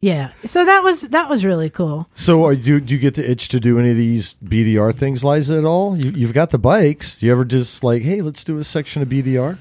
yeah. 0.05 0.33
So 0.45 0.67
that 0.67 0.83
was 0.83 1.09
that 1.09 1.31
was 1.31 1.47
really 1.47 1.71
cool. 1.71 2.07
so, 2.15 2.45
are 2.45 2.53
you 2.53 2.79
do 2.79 2.93
you 2.93 3.01
get 3.01 3.15
the 3.15 3.29
itch 3.29 3.49
to 3.49 3.59
do 3.59 3.79
any 3.79 3.89
of 3.91 3.97
these 3.97 4.35
BDR 4.45 4.95
things, 4.95 5.25
Liza? 5.25 5.57
At 5.57 5.65
all? 5.65 5.97
You, 5.97 6.11
you've 6.11 6.35
got 6.35 6.51
the 6.51 6.59
bikes. 6.59 7.19
Do 7.19 7.25
you 7.25 7.33
ever 7.33 7.47
just 7.47 7.83
like, 7.83 8.03
hey, 8.03 8.21
let's 8.21 8.45
do 8.45 8.59
a 8.59 8.65
section 8.65 9.01
of 9.01 9.09
BDR? 9.09 9.57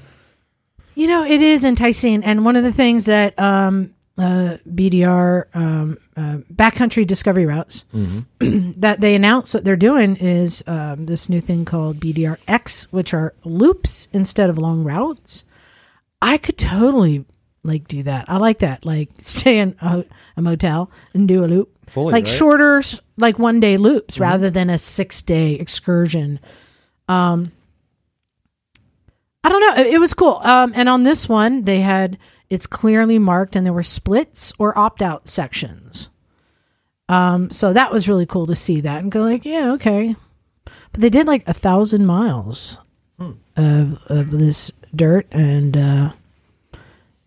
You 0.94 1.06
know, 1.06 1.24
it 1.24 1.40
is 1.40 1.64
enticing, 1.64 2.22
and 2.22 2.44
one 2.44 2.56
of 2.56 2.62
the 2.62 2.72
things 2.72 3.06
that 3.06 3.38
um, 3.38 3.94
uh, 4.18 4.58
BDR 4.68 5.46
um, 5.56 5.96
uh, 6.14 6.36
backcountry 6.52 7.06
discovery 7.06 7.46
routes 7.46 7.86
that 8.40 9.00
they 9.00 9.14
announce 9.14 9.52
that 9.52 9.64
they're 9.64 9.76
doing 9.76 10.16
is 10.16 10.62
um, 10.66 11.06
this 11.06 11.30
new 11.30 11.40
thing 11.40 11.64
called 11.64 11.96
BDR 11.96 12.36
X, 12.46 12.92
which 12.92 13.14
are 13.14 13.32
loops 13.44 14.08
instead 14.12 14.50
of 14.50 14.58
long 14.58 14.84
routes. 14.84 15.44
I 16.20 16.36
could 16.36 16.58
totally 16.58 17.24
like 17.64 17.88
do 17.88 18.02
that. 18.04 18.26
I 18.28 18.36
like 18.36 18.58
that. 18.60 18.84
Like 18.84 19.10
stay 19.18 19.58
in 19.58 19.76
a, 19.80 20.04
a 20.36 20.42
motel 20.42 20.90
and 21.12 21.26
do 21.26 21.44
a 21.44 21.46
loop, 21.46 21.76
Fully, 21.88 22.12
like 22.12 22.24
right? 22.24 22.28
shorter, 22.28 22.82
like 23.16 23.38
one 23.38 23.60
day 23.60 23.76
loops 23.76 24.18
rather 24.20 24.50
than 24.50 24.70
a 24.70 24.78
six 24.78 25.22
day 25.22 25.54
excursion. 25.54 26.38
Um, 27.08 27.50
I 29.42 29.48
don't 29.48 29.60
know. 29.60 29.82
It, 29.82 29.94
it 29.94 29.98
was 29.98 30.14
cool. 30.14 30.40
Um, 30.42 30.72
and 30.74 30.88
on 30.88 31.02
this 31.02 31.28
one, 31.28 31.64
they 31.64 31.80
had 31.80 32.18
it's 32.50 32.66
clearly 32.66 33.18
marked, 33.18 33.56
and 33.56 33.66
there 33.66 33.72
were 33.72 33.82
splits 33.82 34.52
or 34.58 34.76
opt 34.78 35.02
out 35.02 35.26
sections. 35.28 36.08
Um, 37.08 37.50
so 37.50 37.72
that 37.72 37.92
was 37.92 38.08
really 38.08 38.26
cool 38.26 38.46
to 38.46 38.54
see 38.54 38.80
that 38.82 39.02
and 39.02 39.12
go 39.12 39.22
like, 39.22 39.44
yeah, 39.44 39.72
okay. 39.72 40.16
But 40.64 41.00
they 41.00 41.10
did 41.10 41.26
like 41.26 41.42
a 41.46 41.52
thousand 41.54 42.06
miles 42.06 42.78
of 43.56 43.98
of 44.06 44.30
this 44.30 44.70
dirt, 44.94 45.26
and 45.30 45.76
uh, 45.76 46.12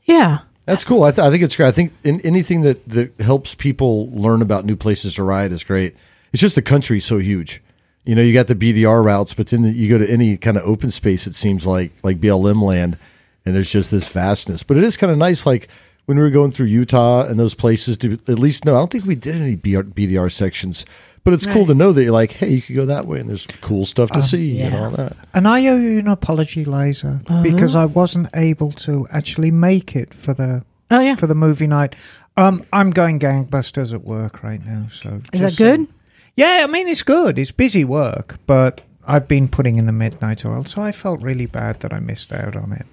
yeah, 0.08 0.40
That's 0.66 0.84
cool. 0.84 1.04
I, 1.04 1.12
th- 1.12 1.26
I 1.26 1.30
think 1.30 1.44
it's 1.44 1.56
great. 1.56 1.68
I 1.68 1.72
think 1.72 1.94
in, 2.04 2.20
anything 2.22 2.62
that, 2.64 2.88
that 2.90 3.20
helps 3.20 3.56
people 3.56 4.10
learn 4.12 4.42
about 4.42 4.66
new 4.66 4.76
places 4.76 5.16
to 5.16 5.24
ride 5.24 5.52
is 5.52 5.64
great. 5.64 5.96
It's 6.34 6.42
just 6.42 6.56
the 6.56 6.62
country's 6.62 7.06
so 7.06 7.20
huge. 7.20 7.62
You 8.06 8.16
know, 8.16 8.22
you 8.22 8.34
got 8.34 8.48
the 8.48 8.56
BDR 8.56 9.04
routes, 9.04 9.34
but 9.34 9.48
then 9.48 9.64
you 9.64 9.90
go 9.90 9.98
to 9.98 10.10
any 10.10 10.38
kind 10.38 10.58
of 10.58 10.64
open 10.64 10.92
space, 10.92 11.28
it 11.28 11.36
seems 11.36 11.68
like, 11.68 11.92
like 12.04 12.20
BLM 12.20 12.62
land, 12.62 12.98
and 13.46 13.54
there's 13.54 13.70
just 13.72 13.92
this 13.92 14.08
vastness. 14.08 14.64
But 14.64 14.78
it 14.78 14.84
is 14.84 14.98
kind 14.98 15.12
of 15.12 15.18
nice, 15.18 15.46
like 15.46 15.68
when 16.06 16.18
we 16.18 16.24
were 16.24 16.30
going 16.30 16.52
through 16.52 16.68
Utah 16.68 17.26
and 17.26 17.38
those 17.38 17.54
places, 17.54 17.98
to 17.98 18.14
at 18.14 18.40
least 18.40 18.64
no, 18.66 18.76
I 18.76 18.80
don't 18.80 18.92
think 18.92 19.06
we 19.06 19.16
did 19.16 19.36
any 19.36 19.56
BR, 19.56 19.82
BDR 19.82 20.32
sections, 20.32 20.86
but 21.28 21.34
it's 21.34 21.46
cool 21.46 21.66
to 21.66 21.76
know 21.76 21.92
that 21.92 22.02
you're 22.02 22.14
like, 22.14 22.32
hey, 22.32 22.48
you 22.48 22.62
could 22.62 22.78
go 22.78 22.86
that 22.86 23.06
way 23.06 23.20
and 23.20 23.28
there's 23.28 23.46
cool 23.60 23.86
stuff 23.86 24.10
to 24.12 24.24
see 24.24 24.62
and 24.62 24.74
all 24.74 24.90
that. 24.92 25.18
And 25.34 25.46
I 25.46 25.68
owe 25.68 25.76
you 25.76 26.00
an 26.00 26.08
apology, 26.08 26.64
Liza, 26.64 27.20
because 27.44 27.76
I 27.76 27.84
wasn't 27.84 28.30
able 28.34 28.72
to 28.72 29.06
actually 29.12 29.52
make 29.52 29.94
it 29.94 30.14
for 30.14 30.34
the 30.34 30.64
oh 30.90 31.02
yeah, 31.02 31.16
for 31.16 31.28
the 31.28 31.36
movie 31.36 31.68
night. 31.68 31.96
Um, 32.38 32.66
I'm 32.72 32.92
going 32.92 33.20
gangbusters 33.20 33.92
at 33.94 34.06
work 34.06 34.42
right 34.42 34.66
now, 34.66 34.88
so 34.90 35.20
is 35.34 35.42
that 35.42 35.48
just 35.48 35.58
saying. 35.58 35.86
good? 35.88 35.94
Yeah, 36.38 36.62
I 36.64 36.68
mean 36.68 36.88
it's 36.88 37.04
good. 37.04 37.38
It's 37.38 37.52
busy 37.52 37.84
work, 37.84 38.40
but 38.48 38.80
I've 39.06 39.28
been 39.28 39.50
putting 39.50 39.76
in 39.76 39.86
the 39.86 39.92
midnight 39.92 40.46
oil, 40.46 40.64
so 40.64 40.82
I 40.82 40.94
felt 40.94 41.22
really 41.22 41.46
bad 41.46 41.82
that 41.82 41.92
I 41.92 42.00
missed 42.00 42.32
out 42.32 42.56
on 42.56 42.72
it. 42.72 42.86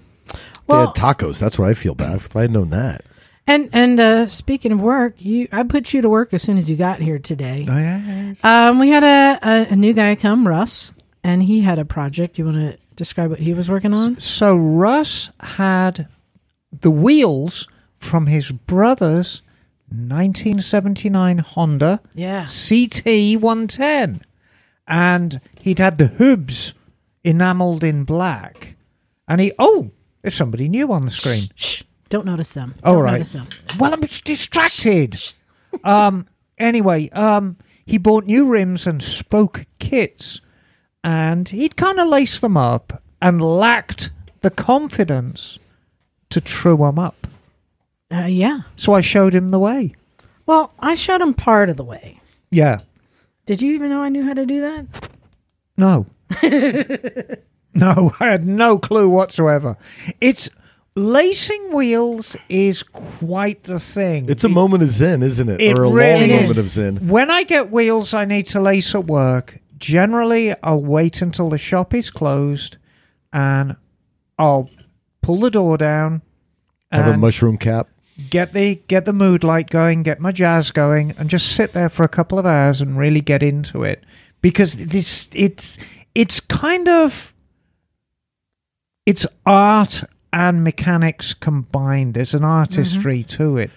they 0.66 0.74
had 0.74 0.88
tacos. 0.88 1.38
That's 1.38 1.56
what 1.56 1.68
I 1.68 1.74
feel 1.74 1.94
bad. 1.94 2.16
If 2.16 2.34
I 2.34 2.40
had 2.42 2.50
known 2.50 2.70
that. 2.70 3.04
And 3.46 3.68
and 3.72 4.00
uh, 4.00 4.26
speaking 4.26 4.72
of 4.72 4.80
work, 4.80 5.14
you 5.18 5.48
I 5.52 5.62
put 5.64 5.92
you 5.92 6.00
to 6.02 6.08
work 6.08 6.32
as 6.34 6.42
soon 6.42 6.58
as 6.58 6.68
you 6.70 6.76
got 6.76 7.00
here 7.00 7.18
today. 7.18 7.66
Oh, 7.68 7.76
yes. 7.78 8.44
Um, 8.44 8.78
we 8.78 8.88
had 8.90 9.04
a, 9.04 9.38
a, 9.42 9.72
a 9.72 9.76
new 9.76 9.92
guy 9.92 10.14
come, 10.16 10.46
Russ, 10.48 10.92
and 11.22 11.42
he 11.42 11.60
had 11.60 11.78
a 11.78 11.84
project. 11.84 12.38
You 12.38 12.46
want 12.46 12.56
to 12.56 12.78
describe 12.96 13.30
what 13.30 13.42
he 13.42 13.52
was 13.54 13.68
working 13.70 13.92
on? 13.94 14.20
So 14.20 14.56
Russ 14.56 15.30
had 15.40 16.08
the 16.72 16.90
wheels 16.90 17.68
from 17.98 18.26
his 18.26 18.50
brother's 18.50 19.42
1979 19.88 21.38
Honda 21.38 22.00
Yeah. 22.14 22.46
CT 22.46 23.40
110, 23.40 24.22
and 24.86 25.40
he'd 25.60 25.78
had 25.78 25.98
the 25.98 26.08
hoops 26.08 26.74
enameled 27.22 27.84
in 27.84 28.04
black. 28.04 28.76
And 29.28 29.40
he, 29.40 29.52
oh, 29.58 29.90
there's 30.22 30.34
somebody 30.34 30.68
new 30.68 30.92
on 30.92 31.04
the 31.04 31.10
screen. 31.10 31.48
Shh, 31.54 31.82
don't 32.14 32.26
notice 32.26 32.52
them. 32.52 32.76
All 32.84 32.94
Don't 32.94 33.02
right. 33.02 33.12
notice 33.14 33.32
them. 33.32 33.48
Well, 33.76 33.92
I'm 33.92 34.00
just 34.02 34.24
distracted. 34.24 35.16
um. 35.82 36.28
Anyway, 36.56 37.08
um, 37.10 37.56
he 37.84 37.98
bought 37.98 38.24
new 38.24 38.48
rims 38.48 38.86
and 38.86 39.02
spoke 39.02 39.66
kits, 39.80 40.40
and 41.02 41.48
he'd 41.48 41.76
kind 41.76 41.98
of 41.98 42.06
laced 42.06 42.40
them 42.40 42.56
up 42.56 43.02
and 43.20 43.42
lacked 43.42 44.10
the 44.42 44.50
confidence 44.50 45.58
to 46.30 46.40
true 46.40 46.76
them 46.76 47.00
up. 47.00 47.26
Uh, 48.12 48.26
yeah. 48.26 48.60
So 48.76 48.92
I 48.92 49.00
showed 49.00 49.34
him 49.34 49.50
the 49.50 49.58
way. 49.58 49.92
Well, 50.46 50.72
I 50.78 50.94
showed 50.94 51.20
him 51.20 51.34
part 51.34 51.68
of 51.68 51.76
the 51.76 51.82
way. 51.82 52.20
Yeah. 52.52 52.78
Did 53.46 53.60
you 53.60 53.72
even 53.74 53.90
know 53.90 54.02
I 54.02 54.08
knew 54.08 54.22
how 54.24 54.34
to 54.34 54.46
do 54.46 54.60
that? 54.60 55.08
No. 55.76 56.06
no, 57.74 58.14
I 58.20 58.26
had 58.26 58.46
no 58.46 58.78
clue 58.78 59.08
whatsoever. 59.08 59.76
It's 60.20 60.48
lacing 60.96 61.72
wheels 61.72 62.36
is 62.48 62.82
quite 62.82 63.64
the 63.64 63.80
thing. 63.80 64.28
It's 64.28 64.44
a 64.44 64.48
moment 64.48 64.82
of 64.82 64.90
zen, 64.90 65.22
isn't 65.22 65.48
it? 65.48 65.60
It 65.60 65.78
or 65.78 65.84
a 65.84 65.90
really 65.90 66.20
long 66.20 66.30
is. 66.30 66.40
moment 66.42 66.58
of 66.58 66.70
zen. 66.70 67.08
When 67.08 67.30
I 67.30 67.42
get 67.42 67.70
wheels 67.70 68.14
I 68.14 68.24
need 68.24 68.46
to 68.48 68.60
lace 68.60 68.94
at 68.94 69.06
work, 69.06 69.58
generally 69.78 70.54
I'll 70.62 70.82
wait 70.82 71.20
until 71.20 71.50
the 71.50 71.58
shop 71.58 71.94
is 71.94 72.10
closed 72.10 72.76
and 73.32 73.76
I'll 74.38 74.70
pull 75.20 75.40
the 75.40 75.50
door 75.50 75.76
down 75.78 76.22
Have 76.92 77.14
a 77.14 77.16
mushroom 77.16 77.58
cap. 77.58 77.88
get 78.30 78.52
the 78.52 78.76
get 78.86 79.04
the 79.04 79.12
mood 79.12 79.42
light 79.42 79.70
going, 79.70 80.02
get 80.04 80.20
my 80.20 80.30
jazz 80.30 80.70
going, 80.70 81.14
and 81.18 81.28
just 81.28 81.54
sit 81.54 81.72
there 81.72 81.88
for 81.88 82.04
a 82.04 82.08
couple 82.08 82.38
of 82.38 82.46
hours 82.46 82.80
and 82.80 82.96
really 82.96 83.20
get 83.20 83.42
into 83.42 83.82
it. 83.82 84.04
Because 84.40 84.76
this 84.76 85.28
it's 85.32 85.78
it's 86.14 86.38
kind 86.38 86.88
of 86.88 87.34
it's 89.06 89.26
art 89.44 90.04
and 90.34 90.64
mechanics 90.64 91.32
combined. 91.32 92.12
There's 92.14 92.34
an 92.34 92.44
artistry 92.44 93.22
to 93.24 93.56
it. 93.56 93.70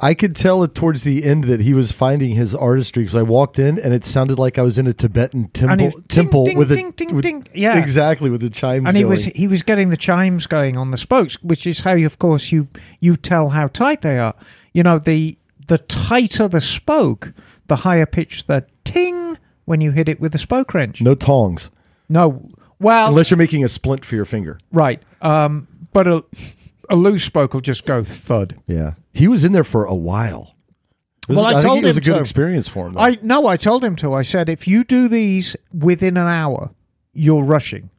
I 0.00 0.14
could 0.14 0.36
tell 0.36 0.62
it 0.62 0.76
towards 0.76 1.02
the 1.02 1.24
end 1.24 1.44
that 1.44 1.60
he 1.60 1.74
was 1.74 1.90
finding 1.90 2.36
his 2.36 2.54
artistry 2.54 3.02
because 3.02 3.16
I 3.16 3.22
walked 3.22 3.58
in 3.58 3.80
and 3.80 3.92
it 3.92 4.04
sounded 4.04 4.38
like 4.38 4.56
I 4.56 4.62
was 4.62 4.78
in 4.78 4.86
a 4.86 4.92
Tibetan 4.92 5.48
temple. 5.48 5.76
ding, 5.90 6.02
temple 6.06 6.44
ding, 6.44 6.56
with 6.58 6.70
a 6.70 6.76
ding, 6.76 6.90
ding, 6.92 7.14
with- 7.16 7.24
ding. 7.24 7.48
Yeah. 7.52 7.78
exactly 7.78 8.30
with 8.30 8.40
the 8.42 8.50
chimes. 8.50 8.86
and 8.86 8.96
he 8.96 9.02
going. 9.02 9.10
was 9.10 9.24
he 9.24 9.48
was 9.48 9.62
getting 9.62 9.88
the 9.88 9.96
chimes 9.96 10.46
going 10.46 10.76
on 10.76 10.92
the 10.92 10.98
spokes, 10.98 11.42
which 11.42 11.66
is 11.66 11.80
how, 11.80 11.94
you, 11.94 12.06
of 12.06 12.18
course, 12.20 12.52
you 12.52 12.68
you 13.00 13.16
tell 13.16 13.48
how 13.48 13.66
tight 13.66 14.02
they 14.02 14.18
are. 14.20 14.34
You 14.72 14.84
know, 14.84 14.98
the 15.00 15.36
the 15.66 15.78
tighter 15.78 16.46
the 16.46 16.60
spoke, 16.60 17.32
the 17.66 17.76
higher 17.76 18.06
pitch 18.06 18.46
the 18.46 18.66
ting 18.84 19.36
when 19.64 19.80
you 19.80 19.90
hit 19.90 20.08
it 20.08 20.20
with 20.20 20.30
the 20.32 20.38
spoke 20.38 20.74
wrench. 20.74 21.00
no 21.00 21.14
tongs 21.16 21.70
No, 22.08 22.48
well, 22.78 23.08
unless 23.08 23.30
you're 23.32 23.36
making 23.38 23.64
a 23.64 23.68
splint 23.68 24.04
for 24.04 24.14
your 24.14 24.24
finger. 24.26 24.58
right, 24.70 25.02
um, 25.22 25.66
but 25.92 26.06
a 26.06 26.24
a 26.90 26.96
loose 26.96 27.24
spoke 27.24 27.54
will 27.54 27.60
just 27.60 27.84
go 27.86 28.02
thud. 28.04 28.56
Yeah, 28.66 28.94
he 29.12 29.28
was 29.28 29.44
in 29.44 29.52
there 29.52 29.64
for 29.64 29.84
a 29.84 29.94
while. 29.94 30.54
It 31.28 31.32
was- 31.32 31.36
Well, 31.36 31.46
I 31.46 31.52
think 31.52 31.64
told 31.64 31.78
him 31.78 31.84
it 31.84 31.88
was 31.88 31.96
a 31.98 32.00
good 32.00 32.14
so. 32.14 32.20
experience 32.20 32.68
for 32.68 32.86
him. 32.86 32.94
though. 32.94 33.00
I 33.00 33.18
no, 33.22 33.46
I 33.46 33.56
told 33.56 33.84
him 33.84 33.96
to. 33.96 34.14
I 34.14 34.22
said 34.22 34.48
if 34.48 34.66
you 34.66 34.84
do 34.84 35.08
these 35.08 35.56
within 35.72 36.16
an 36.16 36.26
hour, 36.26 36.70
you're 37.12 37.44
rushing. 37.44 37.90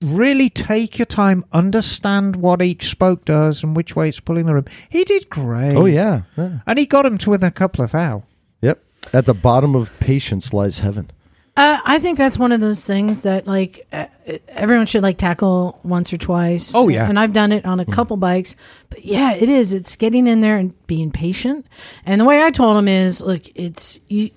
Really 0.00 0.50
take 0.50 0.98
your 0.98 1.06
time, 1.06 1.44
understand 1.52 2.34
what 2.34 2.60
each 2.60 2.88
spoke 2.90 3.24
does 3.24 3.62
and 3.62 3.76
which 3.76 3.94
way 3.94 4.08
it's 4.08 4.18
pulling 4.18 4.46
the 4.46 4.54
rim. 4.54 4.64
He 4.88 5.04
did 5.04 5.28
great. 5.30 5.76
oh 5.76 5.84
yeah. 5.86 6.22
yeah, 6.36 6.58
and 6.66 6.76
he 6.78 6.86
got 6.86 7.06
him 7.06 7.18
to 7.18 7.30
within 7.30 7.46
a 7.48 7.52
couple 7.52 7.84
of 7.84 7.92
thou. 7.92 8.24
yep. 8.60 8.82
At 9.12 9.26
the 9.26 9.34
bottom 9.34 9.76
of 9.76 9.96
patience 10.00 10.52
lies 10.52 10.80
heaven. 10.80 11.10
Uh, 11.54 11.78
I 11.84 11.98
think 11.98 12.16
that's 12.16 12.38
one 12.38 12.50
of 12.50 12.60
those 12.60 12.86
things 12.86 13.22
that 13.22 13.46
like 13.46 13.86
uh, 13.92 14.06
everyone 14.48 14.86
should 14.86 15.02
like 15.02 15.18
tackle 15.18 15.78
once 15.82 16.10
or 16.12 16.16
twice. 16.16 16.74
Oh, 16.74 16.88
yeah. 16.88 17.06
and 17.06 17.18
I've 17.18 17.34
done 17.34 17.52
it 17.52 17.66
on 17.66 17.78
a 17.78 17.84
couple 17.84 18.16
bikes. 18.16 18.56
But 18.88 19.04
yeah, 19.04 19.34
it 19.34 19.48
is. 19.50 19.74
It's 19.74 19.96
getting 19.96 20.26
in 20.26 20.40
there 20.40 20.56
and 20.56 20.74
being 20.86 21.10
patient. 21.10 21.66
And 22.06 22.20
the 22.20 22.24
way 22.24 22.42
I 22.42 22.50
told 22.50 22.78
him 22.78 22.88
is, 22.88 23.20
look, 23.20 23.42
it's 23.54 23.98
you. 24.08 24.30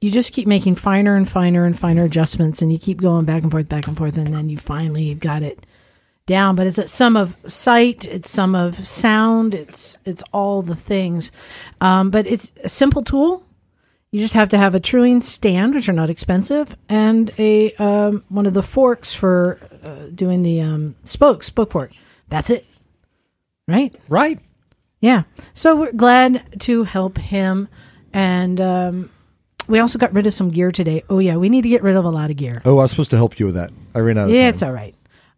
You 0.00 0.10
just 0.10 0.34
keep 0.34 0.46
making 0.46 0.76
finer 0.76 1.16
and 1.16 1.28
finer 1.28 1.64
and 1.64 1.76
finer 1.76 2.04
adjustments, 2.04 2.60
and 2.60 2.70
you 2.70 2.78
keep 2.78 3.00
going 3.00 3.24
back 3.24 3.42
and 3.42 3.50
forth, 3.50 3.68
back 3.68 3.88
and 3.88 3.96
forth, 3.96 4.18
and 4.18 4.32
then 4.32 4.50
you 4.50 4.58
finally 4.58 5.14
got 5.14 5.42
it 5.42 5.64
down, 6.26 6.56
but 6.56 6.66
it's 6.66 6.78
a 6.78 6.86
sum 6.86 7.16
of 7.16 7.36
sight, 7.46 8.06
it's 8.06 8.28
some 8.30 8.54
of 8.54 8.86
sound, 8.86 9.54
it's 9.54 9.96
it's 10.04 10.22
all 10.32 10.60
the 10.60 10.74
things. 10.74 11.32
Um, 11.80 12.10
but 12.10 12.26
it's 12.26 12.52
a 12.62 12.68
simple 12.68 13.02
tool. 13.02 13.45
You 14.16 14.22
just 14.22 14.32
have 14.32 14.48
to 14.48 14.56
have 14.56 14.74
a 14.74 14.80
truing 14.80 15.20
stand, 15.20 15.74
which 15.74 15.90
are 15.90 15.92
not 15.92 16.08
expensive, 16.08 16.74
and 16.88 17.30
a 17.38 17.74
um, 17.74 18.24
one 18.30 18.46
of 18.46 18.54
the 18.54 18.62
forks 18.62 19.12
for 19.12 19.58
uh, 19.84 20.06
doing 20.14 20.42
the 20.42 20.62
um, 20.62 20.96
spokes, 21.04 21.48
spoke 21.48 21.72
fork. 21.72 21.92
That's 22.30 22.48
it, 22.48 22.64
right? 23.68 23.94
Right. 24.08 24.40
Yeah. 25.02 25.24
So 25.52 25.76
we're 25.76 25.92
glad 25.92 26.60
to 26.60 26.84
help 26.84 27.18
him, 27.18 27.68
and 28.14 28.58
um, 28.58 29.10
we 29.68 29.80
also 29.80 29.98
got 29.98 30.14
rid 30.14 30.26
of 30.26 30.32
some 30.32 30.48
gear 30.48 30.72
today. 30.72 31.04
Oh 31.10 31.18
yeah, 31.18 31.36
we 31.36 31.50
need 31.50 31.64
to 31.64 31.68
get 31.68 31.82
rid 31.82 31.94
of 31.94 32.06
a 32.06 32.10
lot 32.10 32.30
of 32.30 32.36
gear. 32.36 32.62
Oh, 32.64 32.78
I 32.78 32.84
was 32.84 32.92
supposed 32.92 33.10
to 33.10 33.16
help 33.18 33.38
you 33.38 33.44
with 33.44 33.56
that. 33.56 33.70
I 33.94 33.98
ran 33.98 34.16
out 34.16 34.30
of 34.30 34.34
Yeah, 34.34 34.48
it's 34.48 34.62
all 34.62 34.72
right. 34.72 34.94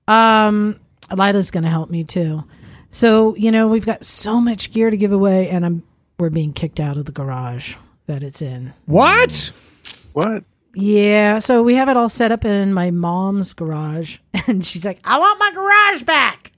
Um, 0.07 0.79
Lila's 1.11 1.51
going 1.51 1.65
to 1.65 1.69
help 1.69 1.91
me 1.91 2.05
too. 2.05 2.45
So 2.91 3.35
you 3.35 3.51
know 3.51 3.67
we've 3.67 3.85
got 3.85 4.05
so 4.05 4.41
much 4.41 4.71
gear 4.71 4.89
to 4.89 4.97
give 4.97 5.11
away, 5.11 5.49
and 5.51 5.67
I'm 5.67 5.83
we're 6.17 6.31
being 6.31 6.53
kicked 6.53 6.79
out 6.79 6.97
of 6.97 7.07
the 7.07 7.13
garage 7.13 7.75
that 8.09 8.25
it's 8.25 8.43
in. 8.43 8.75
What? 8.87 9.53
What? 10.13 10.43
Yeah, 10.75 11.39
so 11.39 11.63
we 11.63 11.75
have 11.77 11.89
it 11.89 11.97
all 11.97 12.09
set 12.09 12.33
up 12.33 12.45
in 12.45 12.75
my 12.75 12.91
mom's 12.91 13.53
garage, 13.53 14.19
and 14.47 14.67
she's 14.67 14.85
like, 14.85 14.99
"I 15.05 15.19
want 15.19 15.39
my 15.39 15.51
garage 15.53 16.03
back." 16.03 16.53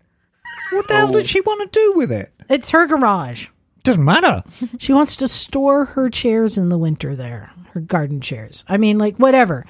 What 0.72 0.88
the 0.88 0.94
hell 0.94 1.12
did 1.12 1.26
she 1.28 1.40
want 1.40 1.70
to 1.72 1.78
do 1.78 1.92
with 1.96 2.10
it? 2.12 2.32
It's 2.48 2.70
her 2.70 2.86
garage. 2.86 3.48
Doesn't 3.82 4.04
matter. 4.04 4.42
She 4.78 4.92
wants 4.92 5.16
to 5.18 5.28
store 5.28 5.84
her 5.84 6.08
chairs 6.08 6.56
in 6.56 6.68
the 6.68 6.78
winter 6.78 7.14
there, 7.16 7.50
her 7.72 7.80
garden 7.80 8.20
chairs. 8.20 8.64
I 8.68 8.76
mean, 8.76 8.98
like 8.98 9.16
whatever. 9.16 9.66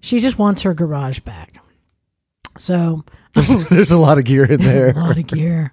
She 0.00 0.20
just 0.20 0.38
wants 0.38 0.62
her 0.62 0.74
garage 0.74 1.20
back. 1.20 1.60
So 2.58 3.04
There's 3.32 3.90
a 3.90 3.98
lot 3.98 4.18
of 4.18 4.24
gear 4.24 4.44
in 4.44 4.60
there. 4.60 4.90
a 4.90 4.94
lot 4.94 5.18
of 5.18 5.26
gear. 5.26 5.72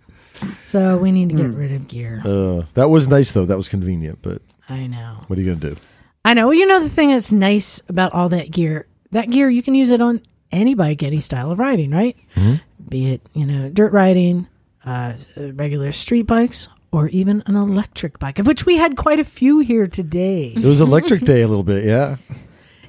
So 0.65 0.97
we 0.97 1.11
need 1.11 1.29
to 1.29 1.35
get 1.35 1.47
rid 1.47 1.71
of 1.71 1.87
gear. 1.87 2.21
Uh, 2.25 2.63
that 2.73 2.89
was 2.89 3.07
nice 3.07 3.31
though. 3.33 3.45
That 3.45 3.57
was 3.57 3.69
convenient. 3.69 4.19
But 4.21 4.41
I 4.71 4.87
know. 4.87 5.17
what 5.27 5.37
are 5.37 5.41
you 5.41 5.53
gonna 5.53 5.73
do? 5.75 5.79
I 6.23 6.33
know. 6.33 6.47
Well, 6.47 6.53
you 6.53 6.67
know 6.67 6.81
the 6.81 6.89
thing 6.89 7.09
that's 7.09 7.31
nice 7.31 7.81
about 7.89 8.13
all 8.13 8.29
that 8.29 8.51
gear. 8.51 8.87
That 9.11 9.29
gear 9.29 9.49
you 9.49 9.61
can 9.63 9.75
use 9.75 9.89
it 9.89 10.01
on 10.01 10.21
any 10.51 10.75
bike, 10.75 11.03
any 11.03 11.19
style 11.19 11.51
of 11.51 11.59
riding, 11.59 11.91
right? 11.91 12.15
Be 12.89 13.11
it 13.13 13.21
you 13.33 13.45
know 13.45 13.69
dirt 13.69 13.91
riding, 13.93 14.47
uh, 14.85 15.13
regular 15.35 15.91
street 15.91 16.27
bikes, 16.27 16.67
or 16.91 17.07
even 17.09 17.41
an 17.47 17.55
electric 17.55 18.19
bike, 18.19 18.39
of 18.39 18.47
which 18.47 18.65
we 18.65 18.77
had 18.77 18.95
quite 18.97 19.19
a 19.19 19.23
few 19.23 19.59
here 19.59 19.87
today. 19.87 20.53
It 20.55 20.63
was 20.63 20.79
electric 20.81 21.21
day 21.33 21.41
a 21.41 21.47
little 21.47 21.63
bit. 21.63 21.85
Yeah. 21.85 22.17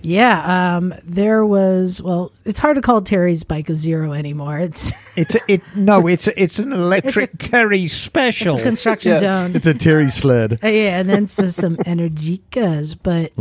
Yeah, 0.02 0.76
um, 0.76 0.94
there 1.04 1.46
was. 1.46 2.02
Well, 2.02 2.32
it's 2.44 2.58
hard 2.58 2.76
to 2.76 2.82
call 2.82 3.00
Terry's 3.02 3.44
bike 3.44 3.68
a 3.70 3.74
zero 3.74 4.12
anymore. 4.12 4.58
It's 4.58 4.92
It's 5.16 5.34
a, 5.34 5.40
it 5.46 5.62
no, 5.76 6.06
it's 6.06 6.26
a, 6.26 6.42
it's 6.42 6.58
an 6.58 6.72
electric 6.72 7.34
It's 7.34 7.48
Terry 7.48 7.84
it's 7.84 7.92
special. 7.92 8.58
a 8.58 8.62
construction 8.62 9.16
zone. 9.20 9.54
It's 9.54 9.66
a 9.66 9.74
Terry 9.74 10.10
sled. 10.10 10.54
Uh, 10.64 10.68
yeah, 10.68 10.98
and 10.98 11.08
then 11.08 11.26
so 11.26 11.44
some 11.46 11.76
Energicas, 11.86 12.96
but 13.00 13.32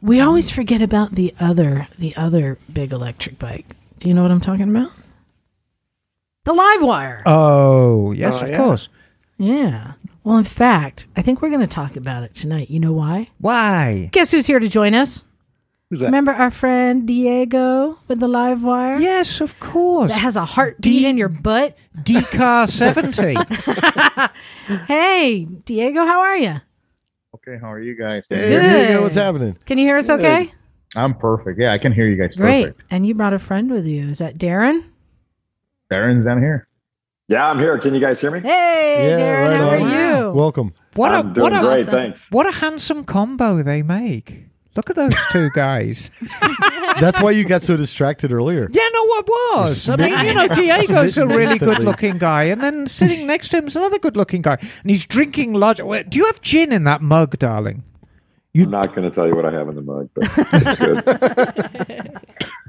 we 0.00 0.20
always 0.20 0.50
forget 0.50 0.80
about 0.82 1.12
the 1.12 1.34
other 1.40 1.88
the 1.98 2.14
other 2.16 2.58
big 2.72 2.92
electric 2.92 3.38
bike. 3.38 3.66
Do 3.98 4.08
you 4.08 4.14
know 4.14 4.22
what 4.22 4.30
I'm 4.30 4.40
talking 4.40 4.68
about? 4.70 4.90
The 6.44 6.52
Livewire. 6.52 7.22
oh 7.26 8.12
yes, 8.12 8.34
Oh, 8.36 8.44
of 8.44 8.50
yeah. 8.50 8.56
course. 8.56 8.88
Yeah. 9.38 9.92
Well, 10.22 10.38
in 10.38 10.44
fact, 10.44 11.06
I 11.16 11.22
think 11.22 11.42
we're 11.42 11.48
going 11.50 11.60
to 11.60 11.66
talk 11.66 11.96
about 11.96 12.22
it 12.22 12.34
tonight. 12.34 12.70
You 12.70 12.80
know 12.80 12.92
why? 12.92 13.28
Why? 13.38 14.08
Guess 14.12 14.30
who's 14.30 14.46
here 14.46 14.58
to 14.60 14.68
join 14.68 14.94
us? 14.94 15.24
Who's 15.90 16.00
that? 16.00 16.06
Remember 16.06 16.32
our 16.32 16.50
friend 16.50 17.06
Diego 17.06 17.98
with 18.08 18.18
the 18.20 18.26
Livewire? 18.26 19.00
Yes, 19.00 19.40
of 19.40 19.58
course. 19.60 20.10
That 20.10 20.18
has 20.20 20.36
a 20.36 20.44
heartbeat 20.44 21.02
Di- 21.02 21.06
in 21.06 21.16
your 21.18 21.28
butt. 21.28 21.76
Decar 22.02 22.68
seventy. 22.68 23.36
Hey, 24.86 25.44
Diego, 25.44 26.06
how 26.06 26.20
are 26.20 26.36
you? 26.36 26.60
Okay, 27.34 27.58
how 27.60 27.70
are 27.70 27.80
you 27.80 27.94
guys? 27.96 28.24
Hey, 28.30 28.48
Good. 28.48 28.88
go. 28.94 29.02
What's 29.02 29.16
happening? 29.16 29.56
Can 29.66 29.76
you 29.76 29.84
hear 29.84 29.96
us 29.96 30.08
okay? 30.08 30.50
I'm 30.96 31.14
perfect. 31.14 31.58
Yeah, 31.60 31.72
I 31.72 31.78
can 31.78 31.92
hear 31.92 32.06
you 32.08 32.16
guys 32.16 32.34
Great. 32.34 32.62
perfect. 32.68 32.82
And 32.90 33.06
you 33.06 33.14
brought 33.14 33.34
a 33.34 33.38
friend 33.38 33.70
with 33.70 33.84
you. 33.86 34.08
Is 34.08 34.18
that 34.20 34.38
Darren? 34.38 34.84
Darren's 35.90 36.24
down 36.24 36.38
here. 36.40 36.66
Yeah, 37.28 37.46
I'm 37.46 37.58
here. 37.58 37.78
Can 37.78 37.94
you 37.94 38.00
guys 38.00 38.20
hear 38.20 38.30
me? 38.30 38.40
Hey, 38.40 39.16
Darren, 39.18 39.48
right 39.50 39.56
how 39.60 39.68
on. 39.84 39.92
are 39.92 40.26
you? 40.28 40.30
Welcome. 40.32 40.72
What 40.94 41.12
a 41.12 41.16
I'm 41.16 41.32
doing 41.34 41.42
what 41.42 41.52
a 41.52 41.60
great, 41.60 41.80
awesome. 41.80 41.92
thanks. 41.94 42.26
what 42.30 42.46
a 42.46 42.52
handsome 42.52 43.04
combo 43.04 43.62
they 43.62 43.82
make. 43.82 44.46
Look 44.76 44.90
at 44.90 44.96
those 44.96 45.14
two 45.30 45.50
guys. 45.50 46.10
That's 47.00 47.22
why 47.22 47.30
you 47.30 47.44
got 47.44 47.62
so 47.62 47.76
distracted 47.76 48.32
earlier. 48.32 48.68
Yeah, 48.72 48.88
no, 48.92 49.00
I 49.00 49.22
was? 49.26 49.88
I 49.88 49.96
mean, 49.96 50.26
you 50.26 50.34
know, 50.34 50.48
Diego's 50.48 51.16
a 51.16 51.26
really 51.26 51.58
good-looking 51.58 52.18
guy, 52.18 52.44
and 52.44 52.62
then 52.62 52.86
sitting 52.86 53.26
next 53.26 53.50
to 53.50 53.58
him 53.58 53.66
is 53.68 53.76
another 53.76 53.98
good-looking 53.98 54.42
guy, 54.42 54.56
and 54.60 54.90
he's 54.90 55.06
drinking 55.06 55.52
large. 55.54 55.80
Wait, 55.80 56.10
Do 56.10 56.18
you 56.18 56.26
have 56.26 56.40
gin 56.40 56.72
in 56.72 56.84
that 56.84 57.02
mug, 57.02 57.38
darling? 57.38 57.84
I'm 58.56 58.70
not 58.70 58.94
going 58.94 59.08
to 59.08 59.14
tell 59.14 59.26
you 59.26 59.34
what 59.34 59.44
I 59.44 59.52
have 59.52 59.68
in 59.68 59.74
the 59.74 59.82
mug, 59.82 60.10
but 60.14 60.30
it's 60.52 60.78
good. 60.78 62.20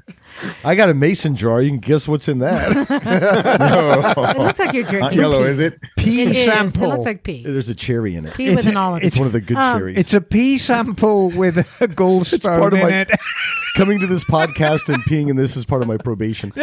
I 0.64 0.76
got 0.76 0.90
a 0.90 0.94
mason 0.94 1.36
jar. 1.36 1.62
You 1.62 1.70
can 1.70 1.80
guess 1.80 2.08
what's 2.08 2.28
in 2.28 2.40
that. 2.40 2.72
It 4.36 4.38
looks 4.38 4.60
like 4.60 4.74
you're 4.74 4.84
Not 4.84 4.90
drinking 4.92 5.20
yellow, 5.20 5.44
pee. 5.46 5.52
is 5.52 5.60
it? 5.60 5.80
Pea 5.98 6.22
It 6.24 6.36
is. 6.36 6.46
sample. 6.46 6.84
It 6.84 6.88
looks 6.88 7.06
like 7.06 7.24
pee. 7.24 7.44
There's 7.44 7.70
a 7.70 7.76
cherry 7.76 8.16
in 8.16 8.26
it. 8.26 8.34
Pee 8.36 8.48
It's 8.48 8.58
with 8.58 8.68
an 8.68 8.78
olive. 8.78 9.04
It's 9.04 9.18
one 9.18 9.28
of 9.28 9.34
the 9.34 9.42
good 9.42 9.58
Um, 9.58 9.78
cherries. 9.80 9.98
It's 9.98 10.14
a 10.14 10.22
pea 10.22 10.58
sample 10.58 11.30
with 11.32 11.58
a 11.58 11.64
gallstone 11.88 12.42
part 12.60 12.74
of 12.74 12.80
in 12.80 12.86
my- 12.86 13.02
it. 13.02 13.10
Coming 13.76 14.00
to 14.00 14.08
this 14.08 14.24
podcast 14.24 14.94
and 14.94 15.04
peeing 15.04 15.30
in 15.30 15.36
this 15.36 15.58
is 15.58 15.66
part 15.66 15.82
of 15.82 15.88
my 15.88 15.98
probation. 15.98 16.54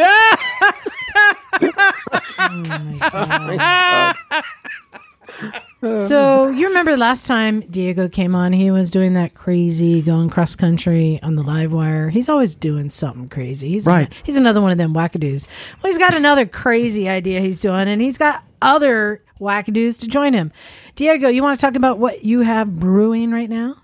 So 5.83 6.47
you 6.47 6.69
remember 6.69 6.95
last 6.95 7.27
time 7.27 7.59
Diego 7.69 8.07
came 8.07 8.35
on, 8.35 8.53
he 8.53 8.71
was 8.71 8.89
doing 8.89 9.15
that 9.15 9.33
crazy 9.33 10.01
going 10.01 10.29
cross 10.29 10.55
country 10.55 11.19
on 11.21 11.35
the 11.35 11.43
Livewire. 11.43 12.09
He's 12.09 12.29
always 12.29 12.55
doing 12.55 12.89
something 12.89 13.27
crazy. 13.27 13.67
He's 13.67 13.85
Right. 13.85 14.11
he's 14.23 14.37
another 14.37 14.61
one 14.61 14.71
of 14.71 14.77
them 14.77 14.93
wackadoos. 14.93 15.45
Well, 15.81 15.91
he's 15.91 15.97
got 15.97 16.13
another 16.13 16.45
crazy 16.45 17.09
idea 17.09 17.41
he's 17.41 17.59
doing, 17.59 17.89
and 17.89 18.01
he's 18.01 18.17
got 18.17 18.45
other 18.61 19.21
wackadoos 19.41 19.99
to 19.99 20.07
join 20.07 20.31
him. 20.31 20.53
Diego, 20.95 21.27
you 21.27 21.43
want 21.43 21.59
to 21.59 21.65
talk 21.65 21.75
about 21.75 21.99
what 21.99 22.23
you 22.23 22.41
have 22.41 22.79
brewing 22.79 23.31
right 23.31 23.49
now? 23.49 23.75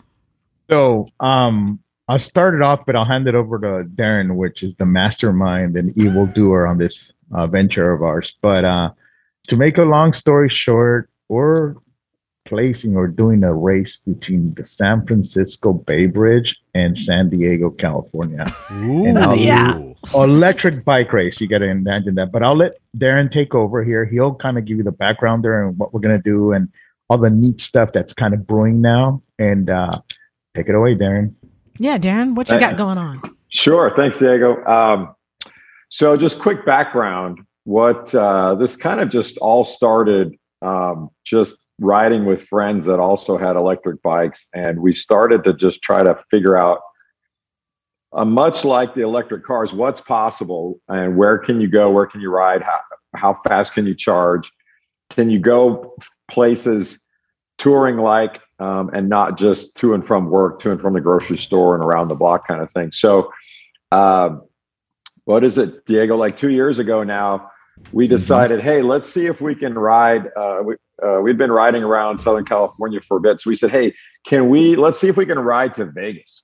So, 0.71 1.07
um, 1.19 1.79
I'll 2.07 2.19
start 2.19 2.55
it 2.55 2.61
off, 2.61 2.85
but 2.85 2.95
I'll 2.95 3.05
hand 3.05 3.27
it 3.27 3.35
over 3.35 3.59
to 3.59 3.89
Darren, 3.89 4.35
which 4.35 4.63
is 4.63 4.73
the 4.75 4.85
mastermind 4.85 5.75
and 5.75 5.95
evil 5.97 6.25
doer 6.27 6.65
on 6.65 6.77
this 6.77 7.11
uh, 7.35 7.45
venture 7.45 7.91
of 7.91 8.01
ours. 8.03 8.35
But 8.41 8.63
uh, 8.63 8.91
to 9.49 9.57
make 9.57 9.77
a 9.77 9.83
long 9.83 10.13
story 10.13 10.47
short, 10.49 11.08
we're 11.29 11.75
placing 12.45 12.97
or 12.97 13.07
doing 13.07 13.43
a 13.43 13.53
race 13.53 13.99
between 14.05 14.53
the 14.55 14.65
San 14.65 15.05
Francisco 15.05 15.71
Bay 15.71 16.07
Bridge 16.07 16.55
and 16.73 16.97
San 16.97 17.29
Diego, 17.29 17.69
California. 17.69 18.45
And 18.71 19.19
I'll- 19.19 19.35
yeah. 19.35 19.79
electric 20.15 20.83
bike 20.83 21.13
race. 21.13 21.39
You 21.39 21.47
got 21.47 21.59
to 21.59 21.67
imagine 21.67 22.15
that. 22.15 22.31
But 22.31 22.41
I'll 22.43 22.57
let 22.57 22.77
Darren 22.97 23.31
take 23.31 23.53
over 23.53 23.83
here. 23.83 24.05
He'll 24.05 24.33
kind 24.33 24.57
of 24.57 24.65
give 24.65 24.77
you 24.77 24.83
the 24.83 24.91
background 24.91 25.43
there 25.43 25.67
and 25.67 25.77
what 25.77 25.93
we're 25.93 25.99
gonna 25.99 26.21
do 26.21 26.53
and 26.53 26.69
all 27.09 27.17
the 27.17 27.29
neat 27.29 27.61
stuff 27.61 27.91
that's 27.93 28.13
kind 28.13 28.33
of 28.33 28.47
brewing 28.47 28.81
now. 28.81 29.21
And 29.37 29.69
uh, 29.69 29.91
take 30.55 30.69
it 30.69 30.75
away, 30.75 30.95
Darren. 30.95 31.35
Yeah, 31.77 31.97
Darren, 31.97 32.35
what 32.35 32.49
you 32.49 32.59
got 32.59 32.77
going 32.77 32.97
on? 32.97 33.21
Sure. 33.49 33.93
Thanks, 33.95 34.17
Diego. 34.17 34.63
Um, 34.65 35.15
so, 35.89 36.15
just 36.17 36.39
quick 36.39 36.65
background. 36.65 37.39
What 37.63 38.13
uh, 38.15 38.55
this 38.55 38.75
kind 38.75 38.99
of 38.99 39.09
just 39.09 39.37
all 39.37 39.65
started 39.65 40.35
um, 40.61 41.09
just 41.25 41.55
riding 41.79 42.25
with 42.25 42.47
friends 42.47 42.87
that 42.87 42.99
also 42.99 43.37
had 43.37 43.55
electric 43.55 44.01
bikes, 44.01 44.45
and 44.53 44.79
we 44.79 44.93
started 44.93 45.43
to 45.45 45.53
just 45.53 45.81
try 45.81 46.03
to 46.03 46.17
figure 46.29 46.57
out, 46.57 46.81
uh, 48.13 48.25
much 48.25 48.65
like 48.65 48.93
the 48.95 49.01
electric 49.01 49.43
cars, 49.43 49.73
what's 49.73 50.01
possible 50.01 50.79
and 50.87 51.15
where 51.15 51.37
can 51.37 51.61
you 51.61 51.67
go, 51.67 51.89
where 51.91 52.07
can 52.07 52.21
you 52.21 52.29
ride, 52.29 52.61
how 52.61 52.79
how 53.15 53.39
fast 53.47 53.73
can 53.73 53.87
you 53.87 53.95
charge, 53.95 54.51
can 55.09 55.29
you 55.29 55.39
go 55.39 55.95
places 56.29 56.99
touring 57.57 57.97
like 57.97 58.39
um, 58.59 58.89
and 58.93 59.09
not 59.09 59.37
just 59.37 59.73
to 59.75 59.93
and 59.93 60.05
from 60.05 60.29
work, 60.29 60.59
to 60.61 60.71
and 60.71 60.81
from 60.81 60.93
the 60.93 61.01
grocery 61.01 61.37
store 61.37 61.75
and 61.75 61.83
around 61.83 62.07
the 62.07 62.15
block 62.15 62.47
kind 62.47 62.61
of 62.61 62.71
thing. 62.71 62.91
So, 62.91 63.31
uh, 63.91 64.37
what 65.25 65.43
is 65.43 65.57
it, 65.57 65.85
Diego? 65.85 66.17
Like 66.17 66.37
two 66.37 66.49
years 66.49 66.79
ago 66.79 67.03
now, 67.03 67.51
we 67.91 68.07
decided, 68.07 68.61
hey, 68.61 68.81
let's 68.81 69.09
see 69.11 69.25
if 69.25 69.41
we 69.41 69.55
can 69.55 69.77
ride. 69.77 70.27
Uh, 70.37 70.59
we, 70.63 70.75
uh, 71.03 71.19
we'd 71.21 71.37
been 71.37 71.51
riding 71.51 71.83
around 71.83 72.19
Southern 72.19 72.45
California 72.45 72.99
for 73.07 73.17
a 73.17 73.19
bit, 73.19 73.39
so 73.39 73.49
we 73.49 73.55
said, 73.55 73.71
hey, 73.71 73.93
can 74.25 74.49
we? 74.49 74.75
Let's 74.75 74.99
see 74.99 75.07
if 75.07 75.17
we 75.17 75.25
can 75.25 75.39
ride 75.39 75.75
to 75.75 75.85
Vegas. 75.85 76.43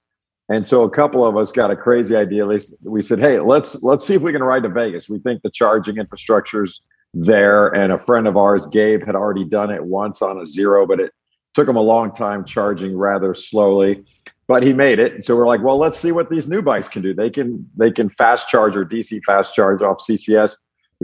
And 0.49 0.65
so 0.67 0.83
a 0.83 0.89
couple 0.89 1.25
of 1.25 1.37
us 1.37 1.51
got 1.51 1.71
a 1.71 1.75
crazy 1.75 2.15
idea. 2.15 2.45
We- 2.45 2.61
We 2.83 3.03
said, 3.03 3.19
hey, 3.19 3.39
let's 3.39 3.75
let's 3.81 4.05
see 4.05 4.13
if 4.15 4.21
we 4.21 4.31
can 4.31 4.43
ride 4.43 4.63
to 4.63 4.69
Vegas. 4.69 5.09
We 5.09 5.19
think 5.19 5.41
the 5.41 5.49
charging 5.49 5.97
infrastructure's 5.97 6.81
there, 7.13 7.67
and 7.69 7.91
a 7.93 7.99
friend 8.05 8.27
of 8.27 8.37
ours, 8.37 8.65
Gabe, 8.67 9.03
had 9.05 9.15
already 9.15 9.45
done 9.45 9.71
it 9.71 9.83
once 9.83 10.21
on 10.21 10.39
a 10.39 10.45
zero, 10.45 10.85
but 10.85 10.99
it 10.99 11.11
took 11.53 11.67
him 11.67 11.77
a 11.77 11.81
long 11.81 12.13
time 12.13 12.45
charging 12.45 12.95
rather 12.97 13.33
slowly 13.33 14.03
but 14.47 14.61
he 14.61 14.73
made 14.73 14.99
it 14.99 15.25
so 15.25 15.35
we're 15.35 15.47
like 15.47 15.63
well 15.63 15.77
let's 15.77 15.97
see 15.97 16.11
what 16.11 16.29
these 16.29 16.47
new 16.47 16.61
bikes 16.61 16.89
can 16.89 17.01
do 17.01 17.13
they 17.13 17.29
can 17.29 17.67
they 17.77 17.89
can 17.89 18.09
fast 18.09 18.47
charge 18.49 18.75
or 18.75 18.85
dc 18.85 19.19
fast 19.25 19.55
charge 19.55 19.81
off 19.81 19.97
ccs 19.97 20.55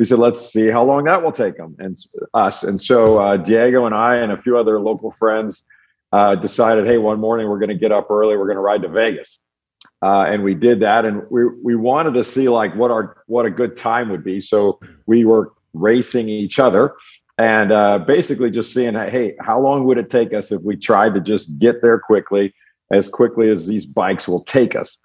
we 0.01 0.05
said, 0.05 0.17
let's 0.17 0.51
see 0.51 0.67
how 0.67 0.83
long 0.83 1.03
that 1.03 1.21
will 1.21 1.31
take 1.31 1.57
them 1.57 1.75
and 1.77 1.95
us. 2.33 2.63
And 2.63 2.81
so 2.81 3.19
uh, 3.19 3.37
Diego 3.37 3.85
and 3.85 3.93
I 3.93 4.15
and 4.15 4.31
a 4.31 4.41
few 4.41 4.57
other 4.57 4.79
local 4.79 5.11
friends 5.11 5.61
uh, 6.11 6.33
decided, 6.33 6.87
hey, 6.87 6.97
one 6.97 7.19
morning 7.19 7.47
we're 7.47 7.59
going 7.59 7.69
to 7.69 7.75
get 7.75 7.91
up 7.91 8.09
early. 8.09 8.35
We're 8.35 8.47
going 8.47 8.55
to 8.55 8.61
ride 8.61 8.81
to 8.81 8.89
Vegas. 8.89 9.41
Uh, 10.01 10.23
and 10.23 10.43
we 10.43 10.55
did 10.55 10.79
that, 10.79 11.05
and 11.05 11.21
we 11.29 11.45
we 11.63 11.75
wanted 11.75 12.15
to 12.15 12.23
see 12.23 12.49
like 12.49 12.75
what 12.75 12.89
our 12.89 13.17
what 13.27 13.45
a 13.45 13.51
good 13.51 13.77
time 13.77 14.09
would 14.09 14.23
be. 14.23 14.41
So 14.41 14.79
we 15.05 15.23
were 15.23 15.53
racing 15.73 16.29
each 16.29 16.57
other, 16.57 16.95
and 17.37 17.71
uh, 17.71 17.99
basically 17.99 18.49
just 18.49 18.73
seeing, 18.73 18.95
hey, 18.95 19.35
how 19.39 19.59
long 19.61 19.83
would 19.83 19.99
it 19.99 20.09
take 20.09 20.33
us 20.33 20.51
if 20.51 20.63
we 20.63 20.77
tried 20.77 21.13
to 21.13 21.21
just 21.21 21.59
get 21.59 21.83
there 21.83 21.99
quickly, 21.99 22.55
as 22.91 23.07
quickly 23.07 23.51
as 23.51 23.67
these 23.67 23.85
bikes 23.85 24.27
will 24.27 24.43
take 24.45 24.75
us? 24.75 24.97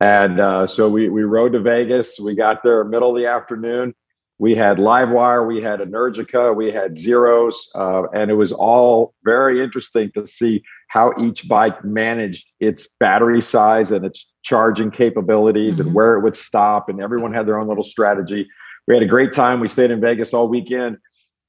And 0.00 0.40
uh, 0.40 0.66
so 0.66 0.88
we 0.88 1.08
we 1.08 1.22
rode 1.22 1.52
to 1.52 1.60
Vegas. 1.60 2.18
We 2.18 2.34
got 2.34 2.64
there 2.64 2.82
middle 2.82 3.10
of 3.10 3.16
the 3.16 3.28
afternoon. 3.28 3.94
We 4.40 4.54
had 4.54 4.78
Livewire, 4.78 5.46
we 5.46 5.62
had 5.62 5.80
Energica, 5.80 6.56
we 6.56 6.72
had 6.72 6.96
Zeros, 6.96 7.68
uh, 7.74 8.04
and 8.14 8.30
it 8.30 8.34
was 8.34 8.52
all 8.52 9.12
very 9.22 9.62
interesting 9.62 10.10
to 10.14 10.26
see 10.26 10.62
how 10.88 11.12
each 11.20 11.46
bike 11.46 11.84
managed 11.84 12.48
its 12.58 12.88
battery 12.98 13.42
size 13.42 13.92
and 13.92 14.02
its 14.02 14.32
charging 14.42 14.90
capabilities 14.90 15.74
mm-hmm. 15.74 15.88
and 15.88 15.94
where 15.94 16.14
it 16.14 16.22
would 16.22 16.36
stop. 16.36 16.88
And 16.88 17.02
everyone 17.02 17.34
had 17.34 17.46
their 17.46 17.58
own 17.58 17.68
little 17.68 17.84
strategy. 17.84 18.48
We 18.88 18.94
had 18.94 19.02
a 19.02 19.06
great 19.06 19.34
time. 19.34 19.60
We 19.60 19.68
stayed 19.68 19.90
in 19.90 20.00
Vegas 20.00 20.32
all 20.32 20.48
weekend, 20.48 20.96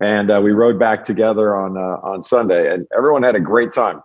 and 0.01 0.29
uh, 0.29 0.41
we 0.43 0.51
rode 0.51 0.77
back 0.77 1.05
together 1.05 1.55
on 1.55 1.77
uh, 1.77 2.05
on 2.05 2.23
Sunday, 2.25 2.73
and 2.73 2.85
everyone 2.95 3.23
had 3.23 3.35
a 3.35 3.39
great 3.39 3.71
time. 3.71 4.01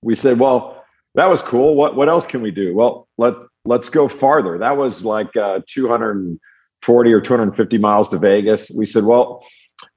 We 0.00 0.14
said, 0.14 0.38
"Well, 0.38 0.84
that 1.16 1.26
was 1.26 1.42
cool. 1.42 1.74
What 1.74 1.96
what 1.96 2.08
else 2.08 2.24
can 2.24 2.40
we 2.40 2.52
do? 2.52 2.72
Well, 2.72 3.08
let 3.18 3.34
let's 3.64 3.88
go 3.88 4.08
farther." 4.08 4.58
That 4.58 4.76
was 4.76 5.04
like 5.04 5.36
uh, 5.36 5.58
200 5.68 6.38
40 6.84 7.12
or 7.12 7.20
250 7.20 7.78
miles 7.78 8.08
to 8.10 8.18
Vegas. 8.18 8.70
We 8.70 8.86
said, 8.86 9.04
well, 9.04 9.44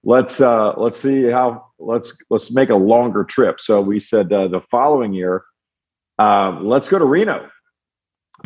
let's 0.04 0.42
uh, 0.42 0.74
let's 0.78 1.00
see 1.00 1.30
how 1.30 1.66
let's 1.80 2.14
let's 2.30 2.52
make 2.52 2.70
a 2.70 2.76
longer 2.76 3.24
trip. 3.24 3.60
So 3.60 3.82
we 3.82 4.00
said 4.00 4.32
uh, 4.32 4.48
the 4.48 4.62
following 4.72 5.14
year, 5.14 5.44
uh, 6.20 6.60
let's 6.62 6.88
go 6.88 7.00
to 7.00 7.06
Reno. 7.06 7.50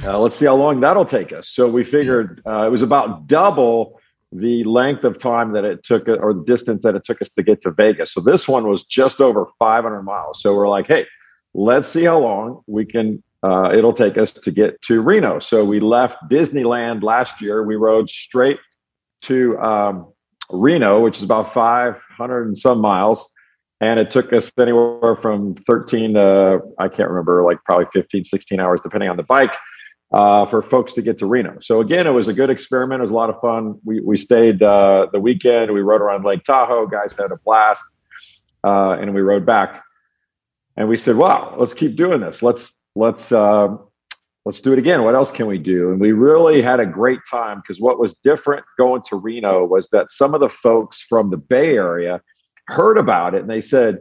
Uh, 0.03 0.19
let's 0.19 0.35
see 0.35 0.45
how 0.45 0.55
long 0.55 0.79
that'll 0.79 1.05
take 1.05 1.33
us. 1.33 1.49
So 1.49 1.67
we 1.67 1.83
figured 1.83 2.41
uh, 2.45 2.65
it 2.65 2.69
was 2.69 2.81
about 2.81 3.27
double 3.27 3.99
the 4.31 4.63
length 4.63 5.03
of 5.03 5.17
time 5.17 5.53
that 5.53 5.65
it 5.65 5.83
took 5.83 6.07
or 6.07 6.33
the 6.33 6.43
distance 6.45 6.83
that 6.83 6.95
it 6.95 7.03
took 7.03 7.21
us 7.21 7.29
to 7.35 7.43
get 7.43 7.61
to 7.63 7.71
Vegas. 7.71 8.13
So 8.13 8.21
this 8.21 8.47
one 8.47 8.67
was 8.67 8.83
just 8.83 9.19
over 9.19 9.47
500 9.57 10.03
miles. 10.03 10.41
So 10.41 10.53
we're 10.53 10.69
like, 10.69 10.87
hey, 10.87 11.07
let's 11.55 11.89
see 11.89 12.03
how 12.03 12.19
long 12.19 12.61
we 12.67 12.85
can 12.85 13.23
uh, 13.43 13.71
it'll 13.73 13.93
take 13.93 14.17
us 14.17 14.31
to 14.31 14.51
get 14.51 14.81
to 14.83 15.01
Reno. 15.01 15.39
So 15.39 15.63
we 15.63 15.79
left 15.79 16.17
Disneyland 16.29 17.03
last 17.03 17.41
year. 17.41 17.63
We 17.63 17.75
rode 17.75 18.09
straight 18.09 18.59
to 19.23 19.57
um, 19.59 20.13
Reno, 20.49 21.01
which 21.01 21.17
is 21.17 21.23
about 21.23 21.53
500 21.53 22.47
and 22.47 22.57
some 22.57 22.79
miles. 22.79 23.27
And 23.81 23.97
it 23.97 24.11
took 24.11 24.33
us 24.33 24.51
anywhere 24.59 25.15
from 25.21 25.55
13 25.69 26.15
to, 26.15 26.59
I 26.79 26.89
can't 26.89 27.09
remember, 27.09 27.43
like 27.43 27.63
probably 27.63 27.85
15, 27.93 28.25
16 28.25 28.59
hours, 28.59 28.81
depending 28.83 29.09
on 29.09 29.15
the 29.15 29.23
bike, 29.23 29.55
uh, 30.11 30.45
for 30.47 30.61
folks 30.63 30.91
to 30.93 31.01
get 31.01 31.17
to 31.19 31.25
Reno. 31.25 31.59
So 31.61 31.79
again, 31.79 32.05
it 32.07 32.11
was 32.11 32.27
a 32.27 32.33
good 32.33 32.49
experiment. 32.49 32.99
It 32.99 33.03
was 33.03 33.11
a 33.11 33.15
lot 33.15 33.29
of 33.29 33.39
fun. 33.39 33.79
We, 33.85 34.01
we 34.01 34.17
stayed 34.17 34.61
uh, 34.61 35.07
the 35.13 35.19
weekend. 35.19 35.71
We 35.71 35.79
rode 35.79 36.01
around 36.01 36.25
Lake 36.25 36.43
Tahoe. 36.43 36.87
Guys 36.87 37.15
had 37.17 37.31
a 37.31 37.37
blast. 37.45 37.83
Uh, 38.65 38.97
and 38.99 39.15
we 39.15 39.21
rode 39.21 39.45
back. 39.45 39.81
And 40.75 40.89
we 40.89 40.97
said, 40.97 41.15
wow, 41.15 41.55
let's 41.57 41.73
keep 41.73 41.95
doing 41.95 42.19
this. 42.19 42.43
Let's 42.43 42.73
let's 42.95 43.31
uh, 43.31 43.69
let's 44.45 44.61
do 44.61 44.73
it 44.73 44.79
again. 44.79 45.03
What 45.03 45.15
else 45.15 45.31
can 45.31 45.47
we 45.47 45.57
do? 45.57 45.91
And 45.91 45.99
we 45.99 46.11
really 46.11 46.61
had 46.61 46.79
a 46.79 46.85
great 46.85 47.19
time 47.29 47.61
because 47.61 47.79
what 47.79 47.99
was 47.99 48.15
different 48.23 48.65
going 48.77 49.01
to 49.09 49.15
Reno 49.15 49.65
was 49.65 49.87
that 49.91 50.11
some 50.11 50.33
of 50.33 50.39
the 50.39 50.49
folks 50.61 51.05
from 51.07 51.29
the 51.29 51.37
Bay 51.37 51.75
Area 51.75 52.21
heard 52.67 52.97
about 52.97 53.33
it 53.33 53.41
and 53.41 53.49
they 53.49 53.61
said, 53.61 53.99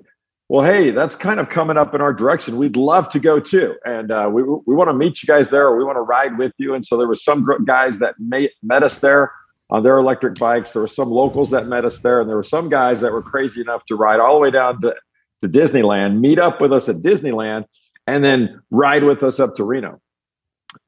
"Well, 0.49 0.65
hey, 0.65 0.91
that's 0.91 1.17
kind 1.17 1.41
of 1.41 1.49
coming 1.49 1.77
up 1.77 1.95
in 1.95 2.01
our 2.01 2.13
direction. 2.13 2.57
We'd 2.57 2.77
love 2.77 3.09
to 3.11 3.19
go 3.19 3.41
too, 3.41 3.75
and 3.85 4.11
uh, 4.11 4.29
we 4.33 4.43
we 4.43 4.75
want 4.75 4.89
to 4.89 4.95
meet 4.95 5.23
you 5.23 5.27
guys 5.27 5.49
there. 5.49 5.67
or 5.69 5.77
we 5.77 5.85
want 5.85 5.97
to 5.97 6.03
ride 6.03 6.39
with 6.39 6.53
you." 6.59 6.75
And 6.75 6.85
so 6.85 6.97
there 6.97 7.09
were 7.09 7.17
some 7.17 7.47
guys 7.65 7.99
that 7.99 8.15
met 8.19 8.51
met 8.63 8.83
us 8.83 8.99
there 8.99 9.33
on 9.71 9.83
their 9.83 9.99
electric 9.99 10.39
bikes. 10.39 10.73
There 10.73 10.83
were 10.83 10.89
some 10.89 11.11
locals 11.11 11.51
that 11.51 11.67
met 11.67 11.85
us 11.85 11.99
there, 11.99 12.21
and 12.21 12.29
there 12.29 12.37
were 12.37 12.43
some 12.43 12.69
guys 12.69 13.01
that 13.01 13.13
were 13.13 13.23
crazy 13.23 13.61
enough 13.61 13.85
to 13.87 13.97
ride 13.97 14.21
all 14.21 14.35
the 14.35 14.41
way 14.41 14.51
down 14.51 14.81
to, 14.81 14.95
to 15.43 15.49
Disneyland, 15.49 16.21
meet 16.21 16.39
up 16.39 16.61
with 16.61 16.73
us 16.73 16.89
at 16.89 16.97
Disneyland, 16.97 17.65
and 18.09 18.25
then 18.25 18.61
ride 18.71 19.05
with 19.05 19.23
us 19.23 19.39
up 19.39 19.55
to 19.57 19.65
Reno. 19.65 20.01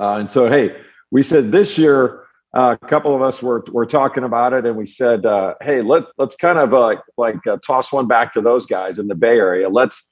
Uh, 0.00 0.14
and 0.14 0.30
so, 0.30 0.48
hey, 0.48 0.74
we 1.10 1.22
said 1.22 1.52
this 1.52 1.76
year, 1.76 2.24
uh, 2.56 2.76
a 2.82 2.86
couple 2.88 3.14
of 3.14 3.22
us 3.22 3.42
were 3.42 3.62
were 3.70 3.86
talking 3.86 4.24
about 4.24 4.52
it, 4.52 4.66
and 4.66 4.76
we 4.76 4.86
said, 4.86 5.24
uh, 5.24 5.54
hey, 5.60 5.82
let 5.82 6.04
let's 6.18 6.34
kind 6.34 6.58
of 6.58 6.74
uh, 6.74 6.96
like 7.16 7.46
uh, 7.46 7.58
toss 7.64 7.92
one 7.92 8.08
back 8.08 8.32
to 8.32 8.40
those 8.40 8.66
guys 8.66 8.98
in 8.98 9.06
the 9.06 9.14
Bay 9.14 9.36
Area. 9.36 9.68
Let's 9.68 10.02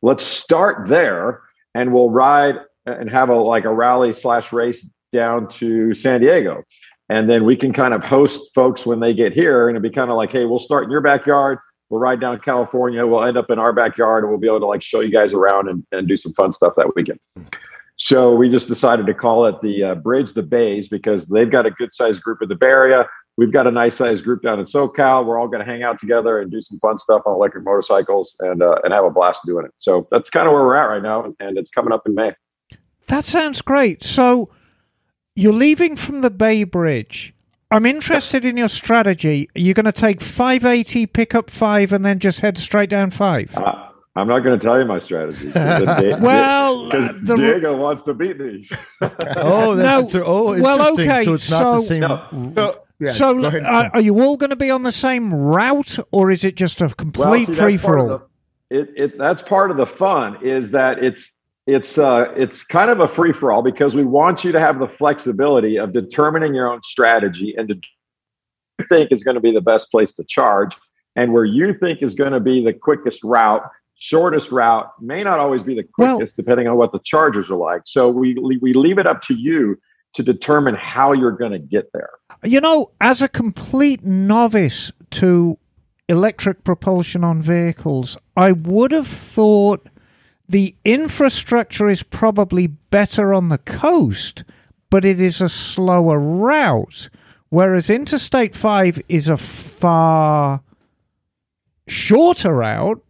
let's 0.00 0.24
start 0.24 0.88
there, 0.88 1.42
and 1.74 1.92
we'll 1.92 2.10
ride 2.10 2.54
and 2.86 3.10
have 3.10 3.28
a 3.28 3.34
like 3.34 3.64
a 3.64 3.72
rally 3.72 4.14
slash 4.14 4.52
race 4.52 4.86
down 5.12 5.48
to 5.48 5.92
San 5.92 6.20
Diego, 6.20 6.62
and 7.10 7.28
then 7.28 7.44
we 7.44 7.56
can 7.56 7.72
kind 7.72 7.92
of 7.92 8.02
host 8.02 8.40
folks 8.54 8.86
when 8.86 9.00
they 9.00 9.12
get 9.12 9.34
here, 9.34 9.68
and 9.68 9.76
it'd 9.76 9.82
be 9.82 9.94
kind 9.94 10.10
of 10.10 10.16
like, 10.16 10.32
hey, 10.32 10.46
we'll 10.46 10.58
start 10.58 10.84
in 10.84 10.90
your 10.90 11.02
backyard 11.02 11.58
we'll 11.90 12.00
ride 12.00 12.20
down 12.20 12.38
California. 12.40 13.06
We'll 13.06 13.24
end 13.24 13.36
up 13.36 13.50
in 13.50 13.58
our 13.58 13.72
backyard 13.72 14.24
and 14.24 14.30
we'll 14.30 14.40
be 14.40 14.46
able 14.46 14.60
to 14.60 14.66
like 14.66 14.82
show 14.82 15.00
you 15.00 15.10
guys 15.10 15.32
around 15.32 15.68
and, 15.68 15.86
and 15.92 16.08
do 16.08 16.16
some 16.16 16.32
fun 16.34 16.52
stuff 16.52 16.74
that 16.76 16.92
weekend. 16.96 17.20
So 17.96 18.34
we 18.34 18.48
just 18.48 18.66
decided 18.66 19.06
to 19.06 19.14
call 19.14 19.46
it 19.46 19.60
the 19.62 19.84
uh, 19.84 19.94
Bridge 19.94 20.32
the 20.32 20.42
Bays 20.42 20.88
because 20.88 21.26
they've 21.26 21.50
got 21.50 21.66
a 21.66 21.70
good 21.70 21.94
sized 21.94 22.22
group 22.22 22.42
in 22.42 22.48
the 22.48 22.56
Bay 22.56 22.68
Area. 22.68 23.06
We've 23.36 23.52
got 23.52 23.66
a 23.66 23.70
nice 23.70 23.96
sized 23.96 24.24
group 24.24 24.42
down 24.42 24.58
in 24.58 24.64
SoCal. 24.64 25.26
We're 25.26 25.40
all 25.40 25.48
going 25.48 25.64
to 25.64 25.70
hang 25.70 25.82
out 25.82 25.98
together 25.98 26.40
and 26.40 26.50
do 26.50 26.60
some 26.60 26.78
fun 26.80 26.98
stuff 26.98 27.22
on 27.26 27.34
electric 27.34 27.64
motorcycles 27.64 28.36
and 28.40 28.62
uh, 28.62 28.76
and 28.84 28.92
have 28.92 29.04
a 29.04 29.10
blast 29.10 29.42
doing 29.44 29.64
it. 29.64 29.72
So 29.76 30.06
that's 30.10 30.30
kind 30.30 30.46
of 30.46 30.52
where 30.52 30.62
we're 30.62 30.76
at 30.76 30.86
right 30.86 31.02
now, 31.02 31.32
and 31.40 31.58
it's 31.58 31.70
coming 31.70 31.92
up 31.92 32.02
in 32.06 32.14
May. 32.14 32.32
That 33.08 33.24
sounds 33.24 33.60
great. 33.60 34.04
So 34.04 34.50
you're 35.34 35.52
leaving 35.52 35.96
from 35.96 36.20
the 36.20 36.30
Bay 36.30 36.64
Bridge 36.64 37.33
I'm 37.74 37.86
interested 37.86 38.44
in 38.44 38.56
your 38.56 38.68
strategy. 38.68 39.50
Are 39.56 39.60
you 39.60 39.74
going 39.74 39.86
to 39.86 39.92
take 39.92 40.20
580, 40.20 41.06
pick 41.06 41.34
up 41.34 41.50
five, 41.50 41.92
and 41.92 42.04
then 42.04 42.20
just 42.20 42.38
head 42.38 42.56
straight 42.56 42.88
down 42.88 43.10
five? 43.10 43.52
Uh, 43.56 43.88
I'm 44.14 44.28
not 44.28 44.44
going 44.44 44.56
to 44.56 44.64
tell 44.64 44.78
you 44.78 44.84
my 44.84 45.00
strategy. 45.00 45.50
well, 45.54 46.84
because 46.84 47.16
the... 47.24 47.34
Diego 47.34 47.76
wants 47.76 48.02
to 48.02 48.14
beat 48.14 48.38
me. 48.38 48.64
oh, 49.00 49.74
that's 49.74 50.14
no, 50.14 50.22
oh, 50.24 50.54
interesting. 50.54 50.62
Well, 50.62 50.92
okay, 50.92 51.24
so 51.24 51.34
it's 51.34 51.50
not 51.50 51.58
so, 51.58 51.76
the 51.78 51.82
same. 51.82 52.00
No, 52.54 52.76
yeah, 53.00 53.10
so, 53.10 53.44
uh, 53.44 53.90
are 53.92 54.00
you 54.00 54.22
all 54.22 54.36
going 54.36 54.50
to 54.50 54.56
be 54.56 54.70
on 54.70 54.84
the 54.84 54.92
same 54.92 55.34
route, 55.34 55.98
or 56.12 56.30
is 56.30 56.44
it 56.44 56.54
just 56.54 56.80
a 56.80 56.90
complete 56.90 57.48
well, 57.48 57.56
free 57.56 57.76
for 57.76 57.98
all? 57.98 58.22
It, 58.70 58.88
it, 58.94 59.18
that's 59.18 59.42
part 59.42 59.72
of 59.72 59.78
the 59.78 59.86
fun. 59.86 60.38
Is 60.46 60.70
that 60.70 61.02
it's 61.02 61.32
it's 61.66 61.98
uh, 61.98 62.26
it's 62.36 62.62
kind 62.62 62.90
of 62.90 63.00
a 63.00 63.08
free 63.08 63.32
for 63.32 63.50
all 63.50 63.62
because 63.62 63.94
we 63.94 64.04
want 64.04 64.44
you 64.44 64.52
to 64.52 64.60
have 64.60 64.78
the 64.78 64.88
flexibility 64.88 65.78
of 65.78 65.92
determining 65.92 66.54
your 66.54 66.70
own 66.70 66.82
strategy 66.82 67.54
and 67.56 67.68
to 67.68 67.76
think 68.88 69.12
is 69.12 69.24
going 69.24 69.36
to 69.36 69.40
be 69.40 69.52
the 69.52 69.60
best 69.60 69.90
place 69.90 70.12
to 70.12 70.24
charge, 70.24 70.76
and 71.16 71.32
where 71.32 71.44
you 71.44 71.74
think 71.74 72.02
is 72.02 72.14
going 72.14 72.32
to 72.32 72.40
be 72.40 72.62
the 72.62 72.72
quickest 72.72 73.20
route, 73.24 73.62
shortest 73.98 74.50
route 74.50 74.90
may 75.00 75.22
not 75.22 75.38
always 75.38 75.62
be 75.62 75.74
the 75.74 75.84
quickest 75.84 76.34
well, 76.36 76.44
depending 76.44 76.68
on 76.68 76.76
what 76.76 76.92
the 76.92 77.00
chargers 77.04 77.50
are 77.50 77.56
like. 77.56 77.82
So 77.86 78.10
we 78.10 78.34
we 78.60 78.74
leave 78.74 78.98
it 78.98 79.06
up 79.06 79.22
to 79.22 79.34
you 79.34 79.78
to 80.14 80.22
determine 80.22 80.74
how 80.74 81.12
you're 81.12 81.32
going 81.32 81.52
to 81.52 81.58
get 81.58 81.90
there. 81.92 82.10
You 82.44 82.60
know, 82.60 82.90
as 83.00 83.22
a 83.22 83.28
complete 83.28 84.04
novice 84.04 84.92
to 85.12 85.58
electric 86.08 86.62
propulsion 86.62 87.24
on 87.24 87.40
vehicles, 87.40 88.16
I 88.36 88.52
would 88.52 88.92
have 88.92 89.08
thought 89.08 89.88
the 90.48 90.74
infrastructure 90.84 91.88
is 91.88 92.02
probably 92.02 92.66
better 92.66 93.32
on 93.32 93.48
the 93.48 93.58
coast, 93.58 94.44
but 94.90 95.04
it 95.04 95.20
is 95.20 95.40
a 95.40 95.48
slower 95.48 96.18
route. 96.18 97.08
Whereas 97.48 97.88
Interstate 97.88 98.54
5 98.54 99.02
is 99.08 99.28
a 99.28 99.36
far 99.36 100.62
shorter 101.86 102.54
route, 102.56 103.02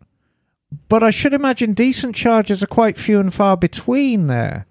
but 0.88 1.03
I 1.03 1.11
should 1.11 1.35
imagine 1.35 1.73
decent 1.73 2.14
charges 2.14 2.62
are 2.62 2.68
quite 2.68 2.99
few 2.99 3.20
and 3.20 3.33
far 3.33 3.57
between 3.57 4.27
there. 4.27 4.66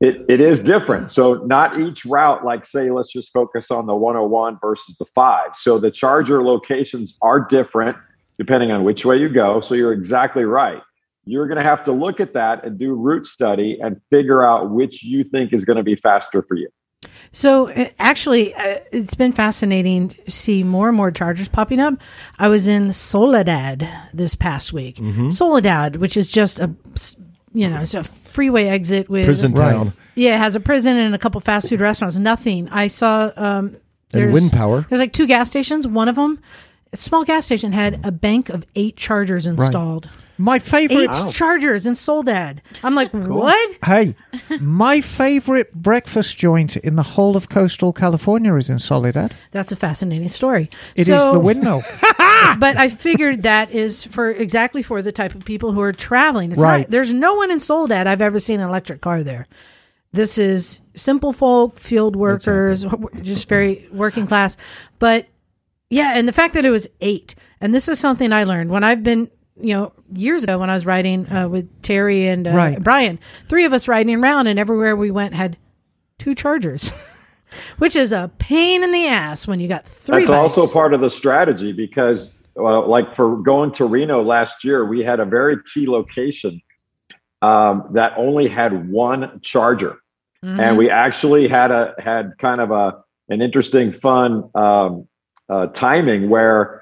It, 0.00 0.24
it 0.28 0.40
is 0.40 0.58
different. 0.58 1.12
So, 1.12 1.34
not 1.46 1.78
each 1.78 2.04
route, 2.04 2.44
like 2.44 2.66
say, 2.66 2.90
let's 2.90 3.12
just 3.12 3.32
focus 3.32 3.70
on 3.70 3.86
the 3.86 3.94
101 3.94 4.58
versus 4.60 4.96
the 4.98 5.04
5. 5.14 5.50
So, 5.54 5.78
the 5.78 5.92
charger 5.92 6.42
locations 6.42 7.14
are 7.22 7.38
different 7.38 7.96
depending 8.36 8.72
on 8.72 8.82
which 8.82 9.04
way 9.04 9.16
you 9.16 9.28
go. 9.28 9.60
So, 9.60 9.74
you're 9.74 9.92
exactly 9.92 10.42
right 10.42 10.82
you're 11.24 11.46
going 11.46 11.58
to 11.58 11.64
have 11.64 11.84
to 11.84 11.92
look 11.92 12.20
at 12.20 12.34
that 12.34 12.64
and 12.64 12.78
do 12.78 12.94
route 12.94 13.26
study 13.26 13.78
and 13.80 14.00
figure 14.10 14.46
out 14.46 14.70
which 14.70 15.04
you 15.04 15.24
think 15.24 15.52
is 15.52 15.64
going 15.64 15.76
to 15.76 15.82
be 15.82 15.96
faster 15.96 16.42
for 16.42 16.56
you. 16.56 16.68
So 17.30 17.70
uh, 17.70 17.88
actually, 17.98 18.54
uh, 18.54 18.78
it's 18.92 19.14
been 19.14 19.32
fascinating 19.32 20.08
to 20.08 20.30
see 20.30 20.62
more 20.62 20.88
and 20.88 20.96
more 20.96 21.10
chargers 21.10 21.48
popping 21.48 21.80
up. 21.80 21.94
I 22.38 22.48
was 22.48 22.68
in 22.68 22.92
Soledad 22.92 23.88
this 24.12 24.34
past 24.34 24.72
week. 24.72 24.96
Mm-hmm. 24.96 25.30
Soledad, 25.30 25.96
which 25.96 26.16
is 26.16 26.30
just 26.30 26.60
a 26.60 26.74
you 27.54 27.68
know, 27.68 27.80
it's 27.80 27.94
a 27.94 28.02
freeway 28.02 28.66
exit 28.66 29.08
with 29.08 29.26
prison 29.26 29.54
town. 29.54 29.92
Yeah, 30.14 30.36
it 30.36 30.38
has 30.38 30.56
a 30.56 30.60
prison 30.60 30.96
and 30.96 31.14
a 31.14 31.18
couple 31.18 31.40
fast 31.40 31.68
food 31.68 31.80
restaurants. 31.80 32.18
Nothing. 32.18 32.68
I 32.70 32.86
saw 32.86 33.30
um, 33.36 33.76
And 34.12 34.32
wind 34.32 34.52
power. 34.52 34.86
There's 34.88 35.00
like 35.00 35.12
two 35.12 35.26
gas 35.26 35.48
stations. 35.48 35.86
One 35.86 36.08
of 36.08 36.16
them, 36.16 36.40
a 36.92 36.96
small 36.96 37.24
gas 37.24 37.46
station, 37.46 37.72
had 37.72 38.04
a 38.04 38.12
bank 38.12 38.48
of 38.48 38.64
eight 38.74 38.96
chargers 38.96 39.46
installed. 39.46 40.08
My 40.38 40.58
favorite. 40.58 41.14
Eight 41.14 41.32
chargers 41.32 41.86
in 41.86 41.94
Soledad. 41.94 42.62
I'm 42.82 42.94
like, 42.94 43.10
what? 43.12 43.78
Hey, 43.84 44.16
my 44.60 45.00
favorite 45.00 45.72
breakfast 45.74 46.38
joint 46.38 46.76
in 46.76 46.96
the 46.96 47.02
whole 47.02 47.36
of 47.36 47.48
coastal 47.48 47.92
California 47.92 48.54
is 48.56 48.68
in 48.70 48.78
Soledad. 48.78 49.34
That's 49.50 49.70
a 49.72 49.76
fascinating 49.76 50.28
story. 50.28 50.70
It 50.96 51.02
is 51.02 51.06
So- 51.08 51.32
the 51.34 51.40
windmill. 51.40 51.82
but 52.58 52.76
I 52.76 52.88
figured 52.88 53.42
that 53.42 53.70
is 53.70 54.04
for 54.04 54.30
exactly 54.30 54.82
for 54.82 55.00
the 55.02 55.12
type 55.12 55.34
of 55.34 55.44
people 55.44 55.72
who 55.72 55.80
are 55.80 55.92
traveling. 55.92 56.50
It's 56.52 56.60
Right. 56.60 56.80
not, 56.80 56.90
there's 56.90 57.12
no 57.12 57.34
one 57.34 57.50
in 57.50 57.60
Soledad 57.60 58.06
I've 58.06 58.22
ever 58.22 58.38
seen 58.38 58.60
an 58.60 58.68
electric 58.68 59.00
car 59.00 59.22
there. 59.22 59.46
This 60.12 60.36
is 60.38 60.80
simple 60.94 61.32
folk, 61.32 61.78
field 61.78 62.16
workers, 62.16 62.84
just 63.22 63.48
very 63.48 63.88
working 63.92 64.26
class. 64.26 64.56
But 64.98 65.26
yeah, 65.88 66.12
and 66.16 66.26
the 66.28 66.32
fact 66.32 66.54
that 66.54 66.64
it 66.66 66.70
was 66.70 66.88
eight, 67.00 67.34
and 67.60 67.72
this 67.74 67.88
is 67.88 67.98
something 67.98 68.32
I 68.32 68.44
learned 68.44 68.70
when 68.70 68.84
I've 68.84 69.02
been, 69.02 69.30
you 69.60 69.74
know, 69.74 69.92
years 70.12 70.44
ago 70.44 70.58
when 70.58 70.70
I 70.70 70.74
was 70.74 70.86
riding 70.86 71.30
uh, 71.30 71.48
with 71.48 71.82
Terry 71.82 72.26
and 72.26 72.46
uh, 72.46 72.52
Right. 72.52 72.82
Brian, 72.82 73.18
three 73.46 73.64
of 73.64 73.72
us 73.72 73.86
riding 73.88 74.14
around, 74.22 74.46
and 74.46 74.58
everywhere 74.58 74.96
we 74.96 75.10
went 75.10 75.34
had 75.34 75.56
two 76.18 76.34
chargers, 76.34 76.92
which 77.78 77.94
is 77.96 78.12
a 78.12 78.30
pain 78.38 78.82
in 78.82 78.92
the 78.92 79.06
ass 79.06 79.46
when 79.46 79.60
you 79.60 79.68
got 79.68 79.86
three. 79.86 80.24
That's 80.24 80.30
also 80.30 80.66
part 80.72 80.94
of 80.94 81.00
the 81.00 81.10
strategy 81.10 81.72
because, 81.72 82.30
uh, 82.58 82.86
like 82.86 83.14
for 83.14 83.36
going 83.36 83.72
to 83.72 83.84
Reno 83.84 84.22
last 84.22 84.64
year, 84.64 84.84
we 84.86 85.04
had 85.04 85.20
a 85.20 85.24
very 85.24 85.56
key 85.74 85.86
location 85.86 86.60
um, 87.42 87.88
that 87.92 88.12
only 88.16 88.48
had 88.48 88.88
one 88.90 89.40
charger, 89.42 89.96
Mhm. 90.44 90.60
and 90.60 90.78
we 90.78 90.88
actually 90.88 91.48
had 91.48 91.70
a 91.70 91.94
had 91.98 92.32
kind 92.38 92.60
of 92.60 92.70
a 92.70 93.02
an 93.28 93.40
interesting, 93.42 93.92
fun 94.00 94.50
um, 94.54 95.08
uh, 95.48 95.66
timing 95.68 96.28
where 96.28 96.81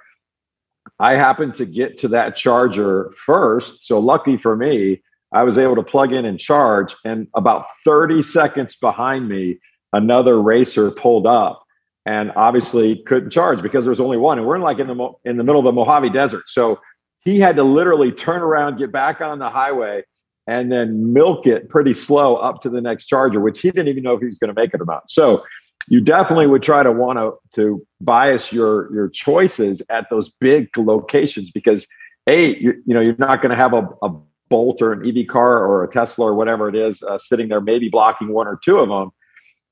I 1.00 1.14
happened 1.14 1.54
to 1.54 1.64
get 1.64 1.98
to 2.00 2.08
that 2.08 2.36
charger 2.36 3.12
first. 3.24 3.82
So 3.82 3.98
lucky 3.98 4.36
for 4.36 4.54
me, 4.54 5.02
I 5.32 5.42
was 5.44 5.58
able 5.58 5.74
to 5.76 5.82
plug 5.82 6.12
in 6.12 6.26
and 6.26 6.38
charge, 6.38 6.94
and 7.04 7.26
about 7.34 7.66
thirty 7.84 8.22
seconds 8.22 8.76
behind 8.76 9.28
me, 9.28 9.58
another 9.92 10.42
racer 10.42 10.90
pulled 10.90 11.26
up 11.26 11.64
and 12.06 12.32
obviously 12.36 13.02
couldn't 13.06 13.30
charge 13.30 13.62
because 13.62 13.84
there 13.84 13.90
was 13.90 14.00
only 14.00 14.16
one. 14.16 14.38
And 14.38 14.46
we're 14.46 14.56
in 14.56 14.62
like 14.62 14.78
in 14.78 14.86
the 14.86 15.12
in 15.24 15.36
the 15.36 15.44
middle 15.44 15.60
of 15.60 15.64
the 15.64 15.72
Mojave 15.72 16.10
desert. 16.10 16.48
So 16.48 16.78
he 17.20 17.38
had 17.38 17.56
to 17.56 17.62
literally 17.62 18.12
turn 18.12 18.42
around 18.42 18.78
get 18.78 18.92
back 18.92 19.20
on 19.20 19.38
the 19.38 19.48
highway 19.48 20.02
and 20.46 20.72
then 20.72 21.12
milk 21.12 21.46
it 21.46 21.68
pretty 21.68 21.94
slow 21.94 22.36
up 22.36 22.62
to 22.62 22.70
the 22.70 22.80
next 22.80 23.06
charger 23.06 23.40
which 23.40 23.60
he 23.60 23.70
didn't 23.70 23.88
even 23.88 24.02
know 24.02 24.14
if 24.14 24.20
he 24.20 24.26
was 24.26 24.38
going 24.38 24.52
to 24.52 24.60
make 24.60 24.74
it 24.74 24.80
or 24.80 24.86
not. 24.86 25.10
So 25.10 25.42
you 25.88 26.00
definitely 26.00 26.46
would 26.46 26.62
try 26.62 26.82
to 26.82 26.92
want 26.92 27.18
to 27.18 27.38
to 27.54 27.86
bias 28.00 28.52
your 28.52 28.92
your 28.92 29.08
choices 29.08 29.82
at 29.90 30.06
those 30.10 30.30
big 30.40 30.68
locations 30.76 31.50
because 31.50 31.86
a 32.26 32.54
you, 32.58 32.82
you 32.86 32.94
know 32.94 33.00
you're 33.00 33.16
not 33.18 33.42
going 33.42 33.50
to 33.50 33.56
have 33.56 33.72
a, 33.72 33.88
a 34.02 34.14
bolt 34.48 34.82
or 34.82 34.92
an 34.92 35.06
ev 35.06 35.26
car 35.28 35.64
or 35.64 35.84
a 35.84 35.90
tesla 35.90 36.26
or 36.26 36.34
whatever 36.34 36.68
it 36.68 36.74
is 36.74 37.02
uh, 37.02 37.18
sitting 37.18 37.48
there 37.48 37.60
maybe 37.60 37.88
blocking 37.88 38.32
one 38.32 38.46
or 38.46 38.58
two 38.64 38.78
of 38.78 38.88
them 38.88 39.10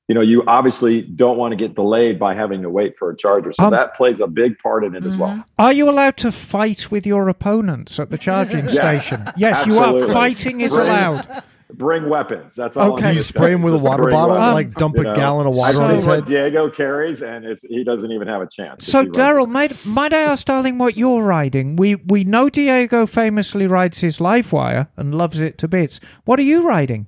you 0.09 0.15
know, 0.15 0.21
you 0.21 0.43
obviously 0.47 1.01
don't 1.01 1.37
want 1.37 1.51
to 1.51 1.55
get 1.55 1.75
delayed 1.75 2.17
by 2.17 2.33
having 2.33 2.63
to 2.63 2.69
wait 2.69 2.97
for 2.97 3.11
a 3.11 3.15
charger. 3.15 3.53
So 3.53 3.65
Um, 3.65 3.71
that 3.71 3.95
plays 3.95 4.19
a 4.19 4.25
big 4.25 4.57
part 4.57 4.83
in 4.83 4.95
it 4.95 5.05
as 5.05 5.15
well. 5.15 5.45
Are 5.59 5.71
you 5.71 5.87
allowed 5.87 6.17
to 6.17 6.31
fight 6.31 6.89
with 6.89 7.05
your 7.05 7.29
opponents 7.29 7.99
at 7.99 8.09
the 8.09 8.17
charging 8.17 8.67
station? 8.79 9.31
Yes, 9.37 9.67
you 9.67 9.77
are. 9.77 10.11
Fighting 10.11 10.61
is 10.61 10.75
allowed. 10.75 11.43
Bring 11.71 12.09
weapons. 12.09 12.55
That's 12.55 12.75
all. 12.77 12.93
Okay. 12.93 13.13
You 13.13 13.19
spray 13.21 13.49
say. 13.49 13.53
him 13.53 13.61
with 13.61 13.75
a 13.75 13.77
water 13.77 14.07
bottle, 14.09 14.35
weapons. 14.37 14.53
like 14.53 14.73
dump 14.73 14.95
You 14.95 15.01
a 15.01 15.03
know, 15.05 15.15
gallon 15.15 15.45
of 15.47 15.55
water 15.55 15.79
on 15.81 15.89
see 15.89 15.95
his 15.97 16.05
what 16.07 16.15
head. 16.21 16.25
Diego 16.25 16.69
carries, 16.69 17.21
and 17.21 17.45
it's 17.45 17.61
he 17.61 17.83
doesn't 17.83 18.11
even 18.11 18.27
have 18.27 18.41
a 18.41 18.47
chance. 18.47 18.87
So, 18.87 19.01
if 19.01 19.03
he 19.03 19.09
runs 19.09 19.17
Daryl, 19.19 19.47
might, 19.47 19.85
might 19.85 20.11
I 20.11 20.17
ask, 20.21 20.47
darling, 20.47 20.79
what 20.79 20.97
you're 20.97 21.21
riding? 21.23 21.75
We 21.75 21.95
we 21.95 22.23
know 22.23 22.49
Diego 22.49 23.05
famously 23.05 23.67
rides 23.67 23.99
his 24.01 24.17
Livewire 24.17 24.87
and 24.97 25.13
loves 25.13 25.39
it 25.39 25.59
to 25.59 25.67
bits. 25.67 25.99
What 26.25 26.39
are 26.39 26.43
you 26.43 26.67
riding? 26.67 27.05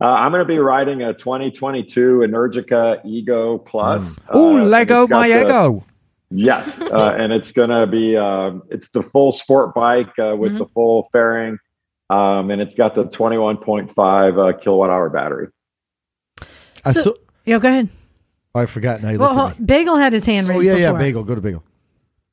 Uh, 0.00 0.04
I'm 0.04 0.30
going 0.30 0.42
to 0.42 0.48
be 0.48 0.58
riding 0.58 1.02
a 1.02 1.12
2022 1.14 2.18
Energica 2.28 3.04
Ego 3.04 3.58
Plus. 3.58 4.14
Oh, 4.28 4.58
Uh, 4.58 4.64
Lego 4.64 5.08
my 5.08 5.26
the- 5.28 5.40
ego. 5.42 5.84
Yes, 6.30 6.78
uh, 6.80 7.14
and 7.18 7.32
it's 7.32 7.50
going 7.52 7.70
to 7.70 7.86
be 7.86 8.16
um, 8.16 8.62
it's 8.70 8.88
the 8.88 9.02
full 9.02 9.32
sport 9.32 9.74
bike 9.74 10.10
uh, 10.18 10.36
with 10.36 10.52
Mhm. 10.52 10.58
the 10.58 10.66
full 10.74 11.08
fairing, 11.12 11.56
um, 12.10 12.50
and 12.50 12.60
it's 12.60 12.74
got 12.74 12.94
the 12.94 13.04
21.5 13.04 13.94
uh, 14.54 14.58
kilowatt 14.58 14.90
hour 14.90 15.08
battery. 15.10 15.48
I, 16.84 16.92
So- 16.92 17.02
saw, 17.02 17.12
Yeah, 17.44 17.58
go 17.58 17.68
ahead. 17.68 17.88
I 18.54 18.64
forgot 18.66 19.02
now. 19.02 19.10
You 19.10 19.18
Well, 19.18 19.34
looked 19.34 19.50
at 19.56 19.60
me. 19.60 19.66
Bagel 19.66 19.96
had 19.96 20.12
his 20.14 20.24
hand 20.24 20.46
Oh 20.46 20.54
raised. 20.54 20.64
yeah, 20.64 20.76
yeah. 20.76 20.86
before. 20.92 20.98
Bagel. 21.00 21.24
Go 21.24 21.34
to 21.34 21.40
Bagel. 21.42 21.62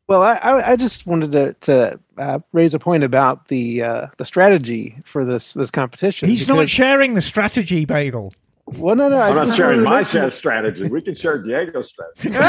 Well, 0.07 0.21
I, 0.21 0.33
I, 0.35 0.71
I 0.71 0.75
just 0.77 1.05
wanted 1.07 1.31
to, 1.33 1.53
to 1.61 1.99
uh, 2.17 2.39
raise 2.53 2.73
a 2.73 2.79
point 2.79 3.03
about 3.03 3.47
the 3.49 3.81
uh, 3.83 4.07
the 4.17 4.25
strategy 4.25 4.97
for 5.05 5.23
this 5.25 5.53
this 5.53 5.71
competition. 5.71 6.29
He's 6.29 6.47
not 6.47 6.69
sharing 6.69 7.13
the 7.13 7.21
strategy, 7.21 7.83
Bagel. 7.85 8.33
Well, 8.65 8.95
no, 8.95 9.09
no. 9.09 9.17
I 9.17 9.29
I'm 9.29 9.35
not 9.47 9.55
sharing 9.57 9.81
my 9.83 9.95
mention 9.97 10.11
share 10.21 10.27
it. 10.29 10.33
strategy. 10.33 10.87
We 10.87 11.01
can 11.01 11.15
share 11.15 11.37
Diego's 11.41 11.89
strategy. 12.15 12.29
well, 12.37 12.47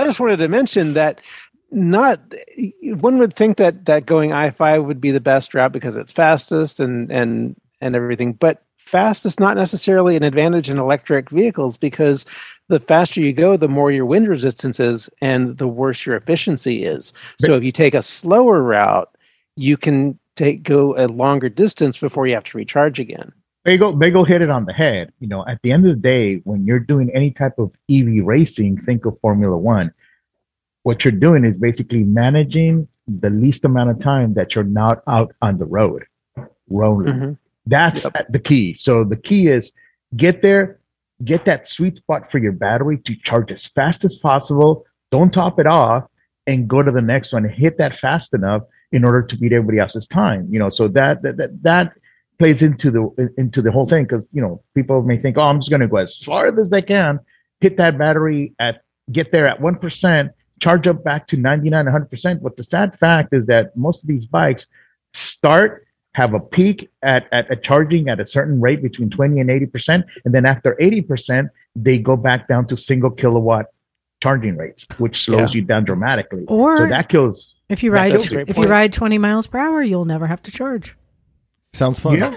I 0.00 0.02
just 0.04 0.20
wanted 0.20 0.36
to 0.38 0.48
mention 0.48 0.94
that 0.94 1.20
not 1.74 2.20
one 2.82 3.18
would 3.18 3.34
think 3.36 3.56
that 3.58 3.86
that 3.86 4.06
going 4.06 4.32
I 4.32 4.50
five 4.50 4.84
would 4.84 5.00
be 5.00 5.10
the 5.10 5.20
best 5.20 5.54
route 5.54 5.72
because 5.72 5.96
it's 5.96 6.12
fastest 6.12 6.80
and 6.80 7.10
and 7.10 7.56
and 7.80 7.96
everything, 7.96 8.32
but 8.32 8.62
fast 8.78 9.26
is 9.26 9.40
not 9.40 9.56
necessarily 9.56 10.16
an 10.16 10.22
advantage 10.22 10.70
in 10.70 10.78
electric 10.78 11.30
vehicles 11.30 11.76
because 11.76 12.24
the 12.68 12.80
faster 12.80 13.20
you 13.20 13.32
go, 13.32 13.56
the 13.56 13.68
more 13.68 13.90
your 13.90 14.06
wind 14.06 14.28
resistance 14.28 14.78
is, 14.78 15.08
and 15.20 15.58
the 15.58 15.68
worse 15.68 16.06
your 16.06 16.16
efficiency 16.16 16.84
is. 16.84 17.12
So 17.40 17.54
if 17.54 17.64
you 17.64 17.72
take 17.72 17.94
a 17.94 18.02
slower 18.02 18.62
route, 18.62 19.08
you 19.56 19.76
can 19.76 20.18
take 20.36 20.62
go 20.62 20.96
a 20.96 21.06
longer 21.08 21.48
distance 21.48 21.98
before 21.98 22.26
you 22.26 22.34
have 22.34 22.44
to 22.44 22.58
recharge 22.58 22.98
again. 22.98 23.32
Bagel, 23.64 23.94
Bagel 23.94 24.24
hit 24.24 24.42
it 24.42 24.50
on 24.50 24.66
the 24.66 24.74
head. 24.74 25.12
You 25.20 25.28
know, 25.28 25.44
at 25.46 25.58
the 25.62 25.72
end 25.72 25.86
of 25.86 25.94
the 25.94 26.00
day, 26.00 26.36
when 26.44 26.66
you're 26.66 26.78
doing 26.78 27.10
any 27.14 27.30
type 27.30 27.58
of 27.58 27.72
EV 27.90 28.24
racing, 28.24 28.82
think 28.84 29.06
of 29.06 29.18
Formula 29.20 29.56
One. 29.56 29.92
What 30.84 31.04
you're 31.04 31.12
doing 31.12 31.44
is 31.44 31.54
basically 31.54 32.04
managing 32.04 32.88
the 33.06 33.30
least 33.30 33.64
amount 33.64 33.90
of 33.90 34.00
time 34.00 34.34
that 34.34 34.54
you're 34.54 34.64
not 34.64 35.02
out 35.06 35.34
on 35.42 35.58
the 35.58 35.66
road 35.66 36.04
rolling. 36.70 37.06
Mhm. 37.06 37.38
That's 37.66 38.06
the 38.30 38.38
key. 38.38 38.74
So 38.74 39.04
the 39.04 39.16
key 39.16 39.48
is 39.48 39.72
get 40.16 40.42
there, 40.42 40.78
get 41.24 41.44
that 41.46 41.66
sweet 41.66 41.96
spot 41.96 42.30
for 42.30 42.38
your 42.38 42.52
battery 42.52 42.98
to 42.98 43.14
charge 43.16 43.50
as 43.50 43.66
fast 43.66 44.04
as 44.04 44.14
possible. 44.16 44.84
Don't 45.10 45.32
top 45.32 45.58
it 45.58 45.66
off 45.66 46.04
and 46.46 46.68
go 46.68 46.82
to 46.82 46.90
the 46.90 47.02
next 47.02 47.32
one 47.32 47.44
hit 47.44 47.78
that 47.78 47.98
fast 47.98 48.34
enough 48.34 48.62
in 48.92 49.04
order 49.04 49.22
to 49.22 49.36
beat 49.36 49.52
everybody 49.52 49.78
else's 49.78 50.06
time. 50.06 50.46
You 50.50 50.58
know, 50.58 50.70
so 50.70 50.88
that 50.88 51.22
that 51.22 51.36
that, 51.38 51.62
that 51.62 51.92
plays 52.38 52.62
into 52.62 52.90
the 52.90 53.32
into 53.38 53.62
the 53.62 53.72
whole 53.72 53.88
thing 53.88 54.04
because 54.04 54.24
you 54.32 54.42
know 54.42 54.62
people 54.74 55.02
may 55.02 55.18
think, 55.18 55.36
oh, 55.38 55.42
I'm 55.42 55.60
just 55.60 55.70
going 55.70 55.80
to 55.80 55.88
go 55.88 55.96
as 55.96 56.16
far 56.18 56.46
as 56.46 56.72
I 56.72 56.80
can, 56.80 57.20
hit 57.60 57.76
that 57.78 57.96
battery 57.96 58.52
at 58.58 58.82
get 59.12 59.32
there 59.32 59.48
at 59.48 59.60
one 59.60 59.76
percent, 59.76 60.32
charge 60.64 60.86
up 60.88 61.04
back 61.04 61.28
to 61.28 61.36
99, 61.36 61.84
100 61.84 62.10
percent. 62.10 62.42
But 62.42 62.56
the 62.56 62.64
sad 62.64 62.98
fact 62.98 63.34
is 63.34 63.44
that 63.46 63.76
most 63.76 64.02
of 64.02 64.08
these 64.08 64.24
bikes 64.24 64.66
start 65.12 65.86
have 66.14 66.32
a 66.32 66.40
peak 66.40 66.90
at, 67.02 67.26
at, 67.32 67.50
at 67.50 67.62
charging 67.62 68.08
at 68.08 68.18
a 68.18 68.26
certain 68.26 68.60
rate 68.60 68.82
between 68.82 69.10
20 69.10 69.40
and 69.40 69.50
80 69.50 69.66
percent, 69.66 70.06
and 70.24 70.34
then 70.34 70.46
after 70.46 70.76
80 70.80 71.02
percent, 71.02 71.48
they 71.76 71.98
go 71.98 72.16
back 72.16 72.48
down 72.48 72.66
to 72.68 72.76
single 72.76 73.10
kilowatt 73.10 73.66
charging 74.22 74.56
rates, 74.56 74.86
which 74.98 75.24
slows 75.24 75.54
you 75.54 75.62
down 75.62 75.84
dramatically. 75.84 76.44
Or 76.48 76.78
so 76.78 76.86
that 76.88 77.08
kills. 77.10 77.54
if 77.68 77.82
you 77.82 77.92
ride 77.92 78.14
that's 78.14 78.26
a 78.26 78.34
great 78.34 78.48
if 78.48 78.56
you 78.56 78.64
ride 78.64 78.92
20 78.92 79.18
miles 79.18 79.46
per 79.46 79.58
hour, 79.58 79.82
you'll 79.82 80.06
never 80.06 80.26
have 80.26 80.42
to 80.44 80.50
charge. 80.50 80.96
Sounds 81.74 82.00
fun. 82.00 82.18
Yeah. 82.18 82.36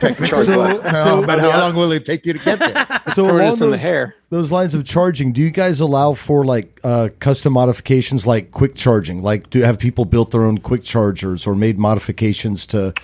Charge 0.00 0.28
So, 0.28 0.82
so, 0.92 1.26
but 1.26 1.40
how 1.40 1.58
long 1.58 1.74
will 1.74 1.90
it 1.92 2.06
take 2.06 2.24
you 2.24 2.34
to 2.34 2.38
get 2.38 2.58
there? 2.58 2.86
so 3.14 3.26
Throw 3.26 3.36
along 3.36 3.38
this 3.38 3.54
in 3.54 3.60
the 3.60 3.66
those, 3.72 3.80
hair. 3.80 4.14
those 4.30 4.50
lines 4.52 4.74
of 4.74 4.84
charging, 4.84 5.32
do 5.32 5.40
you 5.40 5.50
guys 5.50 5.80
allow 5.80 6.14
for 6.14 6.44
like 6.44 6.78
uh, 6.84 7.08
custom 7.18 7.54
modifications, 7.54 8.26
like 8.26 8.52
quick 8.52 8.74
charging? 8.76 9.22
Like, 9.22 9.50
do 9.50 9.60
have 9.62 9.78
people 9.78 10.04
built 10.04 10.30
their 10.30 10.44
own 10.44 10.58
quick 10.58 10.84
chargers 10.84 11.46
or 11.46 11.54
made 11.56 11.78
modifications 11.78 12.66
to 12.68 12.94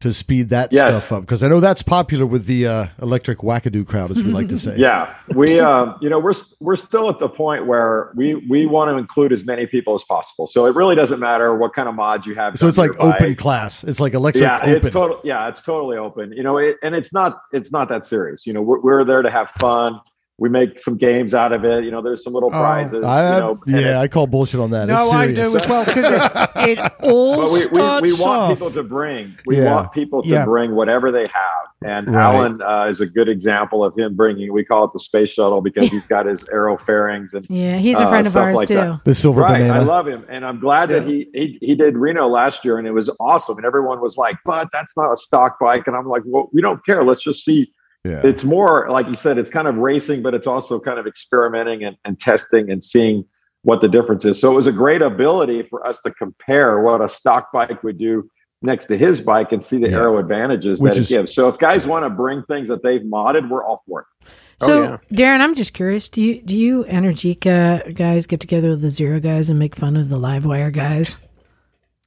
to 0.00 0.12
speed 0.12 0.50
that 0.50 0.72
Yes. 0.72 0.88
stuff 0.88 1.12
up? 1.12 1.20
Because 1.22 1.42
I 1.42 1.48
know 1.48 1.58
that's 1.60 1.82
popular 1.82 2.24
with 2.24 2.46
the 2.46 2.66
uh, 2.66 2.86
electric 3.02 3.38
wackadoo 3.38 3.86
crowd, 3.86 4.10
as 4.10 4.22
we 4.22 4.30
like 4.30 4.48
to 4.48 4.58
say. 4.66 4.76
Yeah, 4.76 5.14
we 5.34 5.58
um, 5.58 5.96
you 6.00 6.08
know 6.08 6.18
we're 6.18 6.34
we're 6.60 6.76
still 6.76 7.08
at 7.10 7.18
the 7.18 7.28
point 7.28 7.66
where 7.66 8.12
we 8.14 8.36
we 8.48 8.66
want 8.66 8.90
to 8.90 8.96
include 8.96 9.32
as 9.32 9.44
many 9.44 9.66
people 9.66 9.94
as 9.94 10.04
possible. 10.04 10.46
So 10.46 10.66
it 10.66 10.74
really 10.74 10.94
doesn't 10.94 11.18
matter 11.20 11.54
what 11.56 11.74
kind 11.74 11.88
of 11.88 11.94
mod 11.94 12.26
you 12.26 12.34
have. 12.36 12.56
So 12.58 12.68
it's 12.68 12.78
like 12.78 12.92
open 13.00 13.30
bike. 13.30 13.38
class. 13.38 13.82
It's 13.84 13.98
like 14.00 14.14
electric 14.14 14.42
Yeah, 14.42 14.58
open. 14.58 14.70
it's 14.76 14.90
total. 14.90 15.20
Yeah, 15.24 15.48
it's 15.48 15.62
totally 15.62 15.96
open. 15.96 16.32
You 16.32 16.42
know, 16.42 16.58
it, 16.58 16.76
and 16.82 16.94
it's 16.94 17.12
not 17.12 17.40
it's 17.52 17.72
not 17.72 17.88
that 17.88 18.06
serious. 18.06 18.46
You 18.46 18.52
know, 18.52 18.62
we're, 18.62 18.80
we're 18.80 19.04
there 19.04 19.22
to 19.22 19.30
have 19.30 19.48
fun. 19.58 20.00
We 20.40 20.48
make 20.48 20.78
some 20.78 20.96
games 20.96 21.34
out 21.34 21.52
of 21.52 21.64
it. 21.64 21.82
You 21.82 21.90
know, 21.90 22.00
there's 22.00 22.22
some 22.22 22.32
little 22.32 22.50
prizes. 22.50 23.02
Oh, 23.02 23.08
I, 23.08 23.34
you 23.34 23.40
know, 23.40 23.58
yeah, 23.66 24.00
I 24.00 24.06
call 24.06 24.28
bullshit 24.28 24.60
on 24.60 24.70
that. 24.70 24.86
No, 24.86 25.06
it's 25.06 25.12
I 25.12 25.32
do 25.32 25.56
as 25.56 25.66
well 25.68 25.84
because 25.84 26.04
it, 26.12 26.78
it 26.78 26.92
all 27.02 27.36
but 27.42 27.50
we, 27.50 27.58
we, 27.58 27.64
starts 27.80 28.02
we 28.02 28.12
want 28.12 28.42
off. 28.42 28.50
people 28.52 28.70
to 28.70 28.82
bring 28.84 29.34
we 29.46 29.56
Yeah. 29.58 29.74
want 29.74 29.92
people 29.92 30.22
to 30.22 30.28
Yeah. 30.28 30.44
bring 30.44 30.76
whatever 30.76 31.10
they 31.10 31.22
have 31.26 31.66
And 31.84 32.06
Right. 32.14 32.22
Alan 32.36 32.62
uh, 32.62 32.86
is 32.88 33.00
a 33.00 33.06
good 33.06 33.28
example 33.28 33.84
of 33.84 33.98
him 33.98 34.14
bringing. 34.14 34.52
We 34.52 34.64
call 34.64 34.84
it 34.84 34.92
the 34.92 35.00
space 35.00 35.30
shuttle 35.30 35.60
because 35.60 35.88
he's 35.88 36.06
got 36.06 36.26
his 36.26 36.44
aero 36.52 36.78
fairings 36.86 37.34
and 37.34 37.44
Yeah, 37.50 37.78
he's 37.78 37.98
a 37.98 38.04
Uh, 38.06 38.08
friend 38.08 38.26
of 38.28 38.36
ours 38.36 38.56
like 38.58 38.68
too. 38.68 38.74
that. 38.76 39.00
The 39.04 39.14
silver 39.16 39.40
right. 39.42 39.62
I 39.62 39.80
love 39.80 40.06
him, 40.06 40.24
and 40.28 40.46
I'm 40.46 40.60
glad 40.60 40.88
that 40.90 41.04
he, 41.04 41.26
he 41.34 41.58
he 41.60 41.74
did 41.74 41.96
Reno 41.96 42.28
last 42.28 42.64
year, 42.64 42.78
and 42.78 42.86
it 42.86 42.92
was 42.92 43.10
awesome. 43.18 43.56
And 43.56 43.66
everyone 43.66 44.00
was 44.00 44.16
like, 44.16 44.36
"But 44.44 44.68
that's 44.72 44.96
not 44.96 45.12
a 45.12 45.16
stock 45.16 45.58
bike," 45.58 45.88
and 45.88 45.96
I'm 45.96 46.06
like, 46.08 46.22
"Well, 46.24 46.48
we 46.52 46.60
don't 46.60 46.84
care. 46.86 47.02
Let's 47.02 47.24
just 47.24 47.44
see." 47.44 47.72
Yeah. 48.08 48.20
It's 48.24 48.44
more 48.44 48.88
like 48.90 49.06
you 49.06 49.16
said, 49.16 49.38
it's 49.38 49.50
kind 49.50 49.68
of 49.68 49.76
racing, 49.76 50.22
but 50.22 50.34
it's 50.34 50.46
also 50.46 50.80
kind 50.80 50.98
of 50.98 51.06
experimenting 51.06 51.84
and, 51.84 51.96
and 52.04 52.18
testing 52.18 52.70
and 52.70 52.82
seeing 52.82 53.24
what 53.62 53.80
the 53.82 53.88
difference 53.88 54.24
is. 54.24 54.40
So 54.40 54.50
it 54.50 54.54
was 54.54 54.66
a 54.66 54.72
great 54.72 55.02
ability 55.02 55.64
for 55.68 55.86
us 55.86 55.98
to 56.06 56.12
compare 56.12 56.80
what 56.80 57.00
a 57.02 57.08
stock 57.08 57.52
bike 57.52 57.82
would 57.82 57.98
do 57.98 58.28
next 58.62 58.86
to 58.86 58.96
his 58.98 59.20
bike 59.20 59.52
and 59.52 59.64
see 59.64 59.78
the 59.78 59.88
Yeah. 59.90 59.98
aero 59.98 60.18
advantages 60.18 60.80
Which 60.80 60.94
that 60.94 60.98
it 60.98 61.02
is- 61.02 61.08
gives. 61.08 61.34
So 61.34 61.48
if 61.48 61.58
guys 61.58 61.86
want 61.86 62.04
to 62.04 62.10
bring 62.10 62.42
things 62.44 62.68
that 62.68 62.82
they've 62.82 63.02
modded, 63.02 63.48
we're 63.48 63.64
all 63.64 63.82
for 63.86 64.00
it. 64.00 64.06
So, 64.60 64.72
oh, 64.72 64.98
yeah. 65.10 65.16
Darren, 65.36 65.40
I'm 65.40 65.54
just 65.54 65.72
curious. 65.74 66.08
Do 66.08 66.20
you 66.22 66.42
do 66.42 66.58
you 66.58 66.84
Energica 66.84 67.94
guys 67.94 68.26
get 68.26 68.40
together 68.40 68.70
with 68.70 68.82
the 68.82 68.90
Zero 68.90 69.20
guys 69.20 69.48
and 69.50 69.58
make 69.58 69.76
fun 69.76 69.96
of 69.96 70.08
the 70.08 70.18
Livewire 70.18 70.72
guys? 70.72 71.16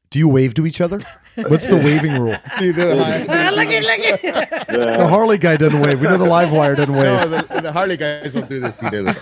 Do 0.09 0.19
you 0.19 0.27
wave 0.27 0.53
to 0.55 0.65
each 0.65 0.81
other? 0.81 0.99
What's 1.35 1.67
the 1.67 1.77
waving 1.77 2.13
rule? 2.13 2.35
See, 2.59 2.71
the, 2.71 2.95
The 4.67 5.07
Harley 5.07 5.37
guy 5.37 5.57
doesn't 5.57 5.81
wave. 5.81 6.01
We 6.01 6.07
know 6.07 6.17
the 6.17 6.25
Livewire 6.25 6.75
doesn't 6.75 6.93
no, 6.93 6.99
wave. 6.99 7.47
the, 7.47 7.61
the 7.61 7.71
Harley 7.71 7.97
guys 7.97 8.33
don't 8.33 8.49
do 8.49 8.59
this 8.59 8.81
either. 8.83 9.15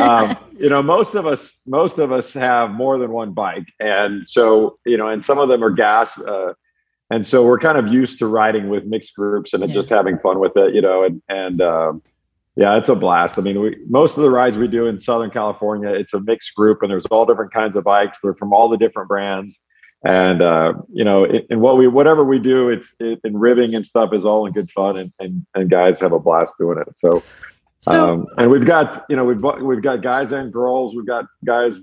um, 0.02 0.36
you 0.58 0.68
know, 0.68 0.82
most 0.82 1.14
of 1.14 1.26
us, 1.26 1.52
most 1.66 1.98
of 1.98 2.12
us 2.12 2.32
have 2.34 2.70
more 2.70 2.98
than 2.98 3.10
one 3.10 3.32
bike, 3.32 3.66
and 3.80 4.28
so 4.28 4.78
you 4.84 4.96
know, 4.96 5.08
and 5.08 5.24
some 5.24 5.38
of 5.38 5.48
them 5.48 5.62
are 5.64 5.70
gas, 5.70 6.18
uh, 6.18 6.52
and 7.10 7.26
so 7.26 7.44
we're 7.44 7.58
kind 7.58 7.78
of 7.78 7.86
used 7.88 8.18
to 8.18 8.26
riding 8.26 8.68
with 8.68 8.84
mixed 8.84 9.14
groups 9.14 9.52
and 9.54 9.66
Yeah. 9.66 9.74
just 9.74 9.88
having 9.88 10.18
fun 10.18 10.38
with 10.40 10.56
it, 10.56 10.74
you 10.74 10.82
know, 10.82 11.04
and 11.04 11.22
and 11.28 11.62
um, 11.62 12.02
yeah, 12.56 12.76
it's 12.76 12.88
a 12.88 12.94
blast. 12.94 13.38
I 13.38 13.42
mean, 13.42 13.60
we 13.60 13.76
most 13.88 14.16
of 14.16 14.22
the 14.22 14.30
rides 14.30 14.58
we 14.58 14.68
do 14.68 14.86
in 14.86 15.00
Southern 15.00 15.30
California, 15.30 15.90
it's 15.90 16.14
a 16.14 16.20
mixed 16.20 16.54
group, 16.54 16.82
and 16.82 16.90
there's 16.90 17.06
all 17.06 17.24
different 17.26 17.52
kinds 17.52 17.76
of 17.76 17.84
bikes. 17.84 18.18
They're 18.22 18.34
from 18.34 18.52
all 18.52 18.68
the 18.68 18.76
different 18.78 19.08
brands. 19.08 19.58
And 20.04 20.42
uh, 20.42 20.74
you 20.92 21.04
know, 21.04 21.24
it, 21.24 21.46
and 21.50 21.60
what 21.60 21.76
we 21.78 21.88
whatever 21.88 22.24
we 22.24 22.38
do, 22.38 22.68
it's 22.68 22.92
it, 23.00 23.20
and 23.24 23.40
ribbing 23.40 23.74
and 23.74 23.84
stuff 23.84 24.10
is 24.12 24.24
all 24.24 24.46
in 24.46 24.52
good 24.52 24.70
fun, 24.70 24.96
and, 24.98 25.12
and 25.18 25.44
and 25.54 25.70
guys 25.70 25.98
have 26.00 26.12
a 26.12 26.18
blast 26.18 26.52
doing 26.60 26.78
it. 26.78 26.88
So 26.96 27.22
So, 27.80 28.12
um, 28.14 28.26
and 28.38 28.50
we've 28.50 28.66
got 28.66 29.04
you 29.08 29.16
know 29.16 29.24
we've 29.24 29.40
got- 29.40 29.62
we've 29.62 29.82
got 29.82 30.02
guys 30.02 30.32
and 30.32 30.52
girls. 30.52 30.94
We've 30.94 31.06
got 31.06 31.24
guys. 31.44 31.78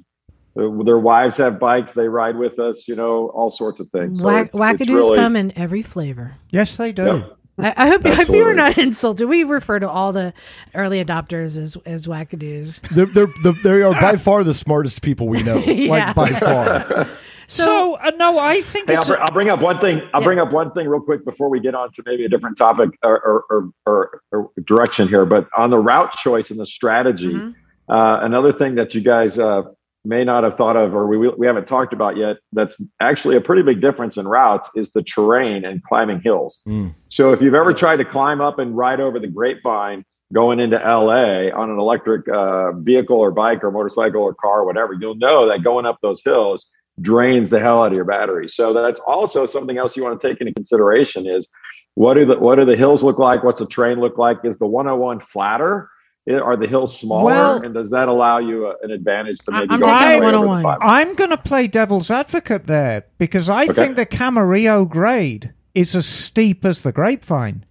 uh, 0.58 0.84
Their 0.86 1.00
wives 1.00 1.36
have 1.38 1.60
bikes. 1.60 1.92
They 1.94 2.08
ride 2.08 2.38
with 2.38 2.60
us. 2.60 2.88
You 2.88 2.96
know 2.96 3.30
all 3.30 3.50
sorts 3.52 3.80
of 3.80 3.90
things. 3.90 4.20
So 4.20 4.26
Wack, 4.26 4.48
it's- 4.48 4.50
it's 4.54 4.60
wackadoos 4.90 4.96
really- 4.96 5.18
come 5.18 5.36
in 5.36 5.52
every 5.58 5.82
flavor. 5.82 6.36
Yes, 6.50 6.78
they 6.78 6.92
do. 6.92 7.04
Yeah. 7.06 7.24
I, 7.56 7.74
I 7.78 7.88
hope 7.90 8.06
I 8.06 8.14
hope 8.16 8.30
you 8.30 8.44
are 8.48 8.54
not 8.56 8.78
insulted. 8.88 9.28
We 9.28 9.44
refer 9.44 9.78
to 9.80 9.88
all 9.90 10.12
the 10.12 10.34
early 10.74 11.04
adopters 11.04 11.60
as 11.60 11.78
as 11.86 12.08
wackadoos. 12.08 12.80
They're, 12.90 13.06
they're, 13.06 13.28
they're, 13.44 13.54
they 13.64 13.84
are 13.84 13.94
by 13.94 14.18
far 14.18 14.44
the 14.44 14.54
smartest 14.56 15.02
people 15.04 15.28
we 15.28 15.44
know. 15.44 15.58
Yeah. 15.66 16.14
Like, 16.16 16.16
by 16.16 16.40
far. 16.40 17.08
So, 17.48 17.96
uh, 17.96 18.12
no, 18.18 18.40
I 18.40 18.62
think 18.62 18.90
Hey, 18.90 18.96
I'll, 18.96 19.06
br- 19.06 19.20
I'll 19.20 19.32
bring 19.34 19.50
up 19.50 19.62
one 19.62 19.80
thing. 19.80 20.02
I'll 20.14 20.22
Yeah. 20.22 20.26
bring 20.26 20.40
up 20.40 20.52
one 20.52 20.72
thing 20.72 20.88
real 20.88 21.02
quick 21.02 21.26
before 21.26 21.50
we 21.50 21.60
get 21.60 21.76
on 21.76 21.92
to 21.94 22.04
maybe 22.06 22.26
a 22.26 22.30
different 22.30 22.58
topic 22.58 22.90
or, 23.04 23.20
or, 23.22 23.44
or, 23.50 23.70
or, 23.86 24.22
or 24.32 24.52
direction 24.66 25.08
here. 25.08 25.26
But 25.26 25.48
on 25.58 25.70
the 25.70 25.78
route 25.80 26.14
choice 26.14 26.52
and 26.52 26.60
the 26.60 26.66
strategy, 26.66 27.34
Mhm. 27.34 27.56
uh, 27.90 28.20
another 28.22 28.54
thing 28.54 28.76
that 28.76 28.96
you 28.96 29.02
guys 29.02 29.38
uh, 29.38 29.64
may 30.06 30.24
not 30.24 30.44
have 30.44 30.58
thought 30.58 30.76
of 30.76 30.94
or 30.96 31.08
we, 31.08 31.18
we 31.30 31.48
haven't 31.48 31.66
talked 31.68 31.94
about 31.94 32.18
yet 32.18 32.36
that's 32.52 32.78
actually 33.00 33.38
a 33.38 33.42
pretty 33.42 33.62
big 33.62 33.80
difference 33.82 34.18
in 34.18 34.28
routes 34.28 34.70
is 34.76 34.90
the 34.94 35.02
terrain 35.04 35.64
and 35.64 35.82
climbing 35.84 36.20
hills. 36.22 36.60
Mm. 36.68 36.94
So 37.10 37.32
if 37.32 37.42
you've 37.42 37.54
ever 37.56 37.74
tried 37.74 37.98
to 37.98 38.06
climb 38.06 38.42
up 38.42 38.60
and 38.60 38.76
ride 38.76 39.00
over 39.00 39.18
the 39.20 39.28
grapevine 39.28 40.04
going 40.34 40.60
into 40.60 40.76
LA 40.78 41.50
on 41.56 41.70
an 41.70 41.80
electric 41.80 42.28
uh, 42.28 42.72
vehicle 42.74 43.18
or 43.18 43.32
bike 43.32 43.64
or 43.64 43.72
motorcycle 43.72 44.22
or 44.22 44.34
car 44.34 44.62
or 44.62 44.66
whatever, 44.66 44.94
you'll 44.94 45.16
know 45.16 45.48
that 45.48 45.64
going 45.64 45.86
up 45.86 45.98
those 46.02 46.22
hills 46.26 46.66
drains 47.02 47.50
the 47.50 47.60
hell 47.60 47.82
out 47.82 47.88
of 47.88 47.94
your 47.94 48.06
battery. 48.06 48.48
So 48.48 48.74
that's 48.74 49.00
also 49.02 49.46
something 49.46 49.78
else 49.78 49.98
you 49.98 50.04
want 50.04 50.22
to 50.22 50.28
take 50.28 50.40
into 50.42 50.54
consideration 50.54 51.26
is 51.28 51.48
what 51.96 52.18
do 52.18 52.26
the 52.26 52.38
what 52.40 52.56
do 52.58 52.66
the 52.66 52.76
hills 52.76 53.04
look 53.04 53.20
like? 53.20 53.44
What's 53.44 53.60
the 53.60 53.68
terrain 53.68 54.00
look 54.00 54.18
like? 54.18 54.38
Is 54.44 54.58
the 54.58 54.68
101 54.68 55.22
flatter? 55.32 55.90
Are 56.30 56.56
the 56.56 56.68
hills 56.68 56.98
smaller? 56.98 57.26
Well- 57.26 57.62
and 57.62 57.74
does 57.74 57.90
that 57.90 58.08
allow 58.08 58.38
you 58.40 58.68
a, 58.68 58.76
an 58.82 58.92
advantage 58.92 59.38
to 59.40 59.54
I- 59.54 59.60
maybe 59.62 59.74
I'm 59.74 59.80
go 59.80 59.86
taking 59.88 59.98
halfway 60.00 60.28
over 60.34 60.62
the 60.62 60.78
I'm 60.82 61.14
going 61.16 61.30
to 61.32 61.38
play 61.38 61.68
devil's 61.68 62.10
advocate 62.10 62.66
there 62.66 63.06
because 63.18 63.50
I 63.50 63.64
Okay. 63.64 63.74
think 63.74 63.96
the 63.98 64.06
Camarillo 64.06 64.88
grade 64.88 65.54
is 65.76 65.96
as 65.96 66.06
steep 66.06 66.64
as 66.64 66.82
the 66.84 66.92
grapevine. 66.92 67.66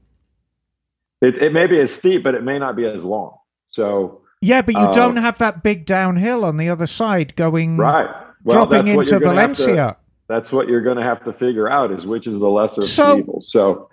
It, 1.21 1.37
it 1.41 1.53
may 1.53 1.67
be 1.67 1.81
as 1.81 1.93
steep, 1.93 2.25
but 2.25 2.35
it 2.35 2.43
may 2.43 2.59
not 2.59 2.77
be 2.77 2.85
as 2.85 3.05
long. 3.05 3.37
So 3.69 4.21
Yeah, 4.43 4.61
but 4.63 4.75
you 4.75 4.81
Uh, 4.87 4.93
don't 4.93 5.17
have 5.17 5.39
that 5.39 5.63
big 5.63 5.87
downhill 5.87 6.45
on 6.45 6.57
the 6.57 6.69
other 6.69 6.87
side 6.89 7.35
going 7.37 7.77
right, 7.79 8.11
well, 8.45 8.67
dropping 8.67 8.89
into 8.89 8.99
have 9.13 9.23
to- 9.23 9.29
Valencia. 9.29 9.97
that's 10.29 10.51
what 10.53 10.69
you're 10.69 10.83
going 10.83 10.97
to 10.97 11.03
have 11.03 11.23
to 11.25 11.33
figure 11.35 11.69
out 11.69 11.91
is 11.93 12.07
which 12.07 12.27
is 12.27 12.39
the 12.39 12.49
lesser 12.49 12.81
of 12.81 12.87
So- 12.87 13.19
evils. 13.19 13.49
So 13.51 13.89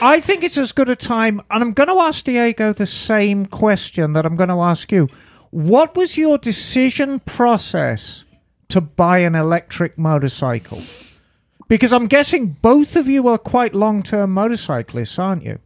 I 0.00 0.20
think 0.20 0.42
it's 0.42 0.58
as 0.58 0.72
good 0.72 0.88
a 0.88 0.96
time, 0.96 1.40
and 1.50 1.62
I'm 1.62 1.72
going 1.72 1.88
to 1.88 2.00
ask 2.00 2.24
Diego 2.24 2.72
the 2.72 2.86
same 2.86 3.46
question 3.46 4.12
that 4.14 4.26
I'm 4.26 4.34
going 4.36 4.48
to 4.48 4.60
ask 4.60 4.90
you. 4.90 5.08
What 5.50 5.94
was 5.96 6.18
your 6.18 6.36
decision 6.38 7.20
process 7.20 8.24
to 8.68 8.80
buy 8.80 9.18
an 9.18 9.34
electric 9.34 9.96
motorcycle? 9.96 10.82
Because 11.68 11.92
I'm 11.92 12.06
guessing 12.06 12.56
both 12.60 12.96
of 12.96 13.06
you 13.08 13.28
are 13.28 13.38
quite 13.38 13.74
long 13.74 14.02
term 14.02 14.32
motorcyclists, 14.32 15.18
aren't 15.18 15.44
you? 15.44 15.58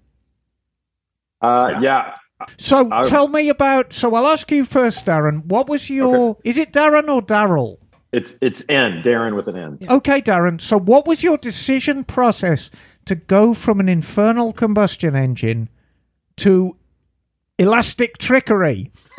uh, 1.40 1.70
yeah, 1.80 2.12
So 2.58 2.88
I- 2.92 3.02
tell 3.02 3.28
me 3.28 3.48
about. 3.48 3.92
So 3.92 4.14
I'll 4.14 4.26
ask 4.26 4.50
you 4.50 4.64
first, 4.64 5.06
Darren. 5.06 5.44
What 5.46 5.68
was 5.68 5.88
your. 5.88 6.36
Is 6.44 6.58
it 6.58 6.72
Darren 6.72 7.08
or 7.08 7.22
Daryl? 7.22 7.78
It's 8.12 8.34
it's 8.40 8.62
N 8.68 9.02
Darren 9.04 9.34
with 9.34 9.48
an 9.48 9.56
N. 9.56 9.78
Okay, 9.88 10.20
Darren. 10.20 10.60
So, 10.60 10.78
what 10.78 11.06
was 11.06 11.22
your 11.22 11.38
decision 11.38 12.04
process 12.04 12.70
to 13.06 13.14
go 13.14 13.54
from 13.54 13.80
an 13.80 13.88
infernal 13.88 14.52
combustion 14.52 15.16
engine 15.16 15.68
to 16.36 16.76
elastic 17.58 18.18
trickery? 18.18 18.92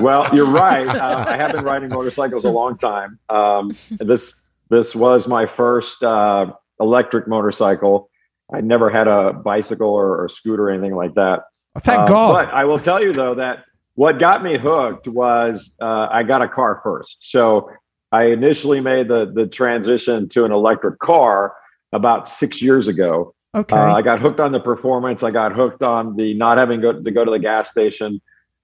well, 0.00 0.28
you're 0.34 0.46
right. 0.46 0.86
Uh, 0.86 1.24
I 1.26 1.36
have 1.36 1.52
been 1.52 1.64
riding 1.64 1.88
motorcycles 1.88 2.44
a 2.44 2.50
long 2.50 2.76
time. 2.76 3.18
Um, 3.28 3.72
this 3.98 4.34
this 4.70 4.94
was 4.94 5.26
my 5.26 5.46
first 5.56 6.02
uh, 6.02 6.52
electric 6.80 7.26
motorcycle. 7.26 8.10
I 8.52 8.60
never 8.60 8.90
had 8.90 9.08
a 9.08 9.32
bicycle 9.32 9.88
or, 9.88 10.24
or 10.24 10.28
scooter 10.28 10.68
or 10.68 10.70
anything 10.70 10.94
like 10.94 11.14
that. 11.14 11.44
Thank 11.78 12.00
Uh, 12.02 12.06
God. 12.06 12.32
But 12.34 12.54
I 12.54 12.64
will 12.64 12.78
tell 12.78 13.02
you 13.02 13.12
though 13.12 13.34
that 13.34 13.64
what 13.94 14.18
got 14.18 14.42
me 14.42 14.58
hooked 14.58 15.08
was 15.08 15.70
uh, 15.80 16.08
I 16.10 16.22
got 16.22 16.42
a 16.42 16.48
car 16.48 16.80
first. 16.82 17.18
So 17.20 17.70
I 18.12 18.26
initially 18.26 18.80
made 18.80 19.08
the 19.08 19.32
the 19.34 19.46
transition 19.46 20.28
to 20.30 20.44
an 20.44 20.52
electric 20.52 20.98
car 20.98 21.54
about 21.92 22.28
six 22.28 22.60
years 22.60 22.88
ago. 22.88 23.34
okay. 23.54 23.76
Uh, 23.76 23.94
I 23.94 24.02
got 24.02 24.20
hooked 24.20 24.40
on 24.40 24.52
the 24.52 24.60
performance. 24.60 25.22
I 25.22 25.30
got 25.30 25.52
hooked 25.52 25.82
on 25.82 26.16
the 26.16 26.34
not 26.34 26.58
having 26.58 26.80
go, 26.80 27.00
to 27.00 27.10
go 27.10 27.24
to 27.24 27.30
the 27.30 27.38
gas 27.38 27.68
station. 27.70 28.20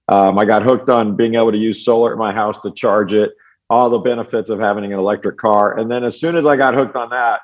Um, 0.09 0.37
I 0.37 0.43
got 0.43 0.63
hooked 0.63 0.89
on 0.89 1.15
being 1.15 1.35
able 1.35 1.51
to 1.51 1.57
use 1.57 1.85
solar 1.85 2.11
at 2.11 2.17
my 2.17 2.33
house 2.33 2.59
to 2.61 2.71
charge 2.71 3.13
it. 3.13 3.31
All 3.69 3.89
the 3.89 3.99
benefits 3.99 4.49
of 4.49 4.59
having 4.59 4.83
an 4.83 4.91
electric 4.91 5.37
car. 5.37 5.79
And 5.79 5.89
then 5.89 6.03
as 6.03 6.19
soon 6.19 6.35
as 6.35 6.45
I 6.45 6.57
got 6.57 6.73
hooked 6.73 6.97
on 6.97 7.09
that, 7.11 7.39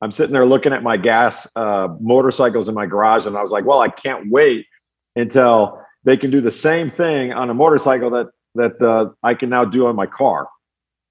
I'm 0.00 0.10
sitting 0.10 0.32
there 0.32 0.46
looking 0.46 0.72
at 0.72 0.82
my 0.82 0.96
gas 0.96 1.46
uh, 1.54 1.88
motorcycles 2.00 2.68
in 2.68 2.74
my 2.74 2.86
garage, 2.86 3.26
and 3.26 3.36
I 3.36 3.42
was 3.42 3.50
like, 3.50 3.64
"Well, 3.64 3.80
I 3.80 3.88
can't 3.88 4.30
wait 4.30 4.66
until 5.16 5.82
they 6.06 6.16
can 6.16 6.30
do 6.30 6.40
the 6.40 6.52
same 6.52 6.90
thing 6.90 7.34
on 7.34 7.50
a 7.50 7.54
motorcycle 7.54 8.08
that 8.10 8.30
that 8.54 8.80
uh, 8.80 9.10
I 9.22 9.34
can 9.34 9.50
now 9.50 9.66
do 9.66 9.86
on 9.86 9.94
my 9.94 10.06
car." 10.06 10.48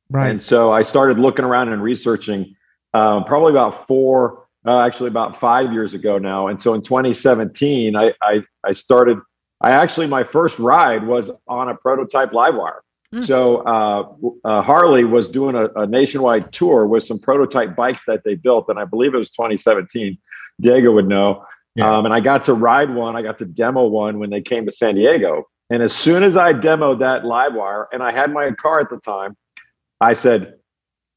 right. 0.09 0.29
And 0.29 0.41
so 0.41 0.71
I 0.71 0.81
started 0.83 1.19
looking 1.19 1.45
around 1.45 1.69
and 1.69 1.81
researching 1.81 2.55
um, 2.95 3.25
probably 3.25 3.51
about 3.51 3.87
four, 3.87 4.47
uh, 4.65 4.79
actually 4.79 5.09
about 5.09 5.39
five 5.39 5.73
years 5.73 5.93
ago 5.93 6.17
now. 6.17 6.47
And 6.47 6.61
so 6.61 6.73
in 6.73 6.81
2017, 6.81 7.95
I, 7.95 8.13
I, 8.21 8.41
I 8.63 8.73
started, 8.73 9.17
I 9.61 9.71
actually, 9.71 10.07
my 10.07 10.23
first 10.23 10.59
ride 10.59 11.05
was 11.05 11.29
on 11.47 11.69
a 11.69 11.75
prototype 11.75 12.31
Livewire. 12.31 12.79
Mm. 13.13 13.25
So 13.25 13.57
uh, 13.57 14.47
uh, 14.47 14.61
Harley 14.61 15.03
was 15.03 15.27
doing 15.27 15.55
a, 15.55 15.67
a 15.75 15.85
nationwide 15.85 16.53
tour 16.53 16.87
with 16.87 17.03
some 17.03 17.19
prototype 17.19 17.75
bikes 17.75 18.03
that 18.07 18.23
they 18.23 18.35
built. 18.35 18.69
And 18.69 18.79
I 18.79 18.85
believe 18.85 19.13
it 19.13 19.17
was 19.17 19.29
2017. 19.31 20.17
Diego 20.61 20.93
would 20.93 21.07
know. 21.07 21.45
Yeah. 21.75 21.87
Um, 21.87 22.05
and 22.05 22.13
I 22.13 22.19
got 22.19 22.45
to 22.45 22.53
ride 22.53 22.93
one. 22.93 23.15
I 23.15 23.21
got 23.21 23.37
to 23.39 23.45
demo 23.45 23.85
one 23.85 24.19
when 24.19 24.29
they 24.29 24.41
came 24.41 24.65
to 24.65 24.71
San 24.71 24.95
Diego. 24.95 25.43
And 25.69 25.83
as 25.83 25.93
soon 25.93 26.23
as 26.23 26.37
I 26.37 26.53
demoed 26.53 26.99
that 26.99 27.23
Livewire, 27.23 27.87
and 27.91 28.01
I 28.01 28.11
had 28.11 28.31
my 28.31 28.51
car 28.51 28.79
at 28.79 28.89
the 28.89 28.97
time, 28.97 29.35
I 29.99 30.13
said, 30.13 30.55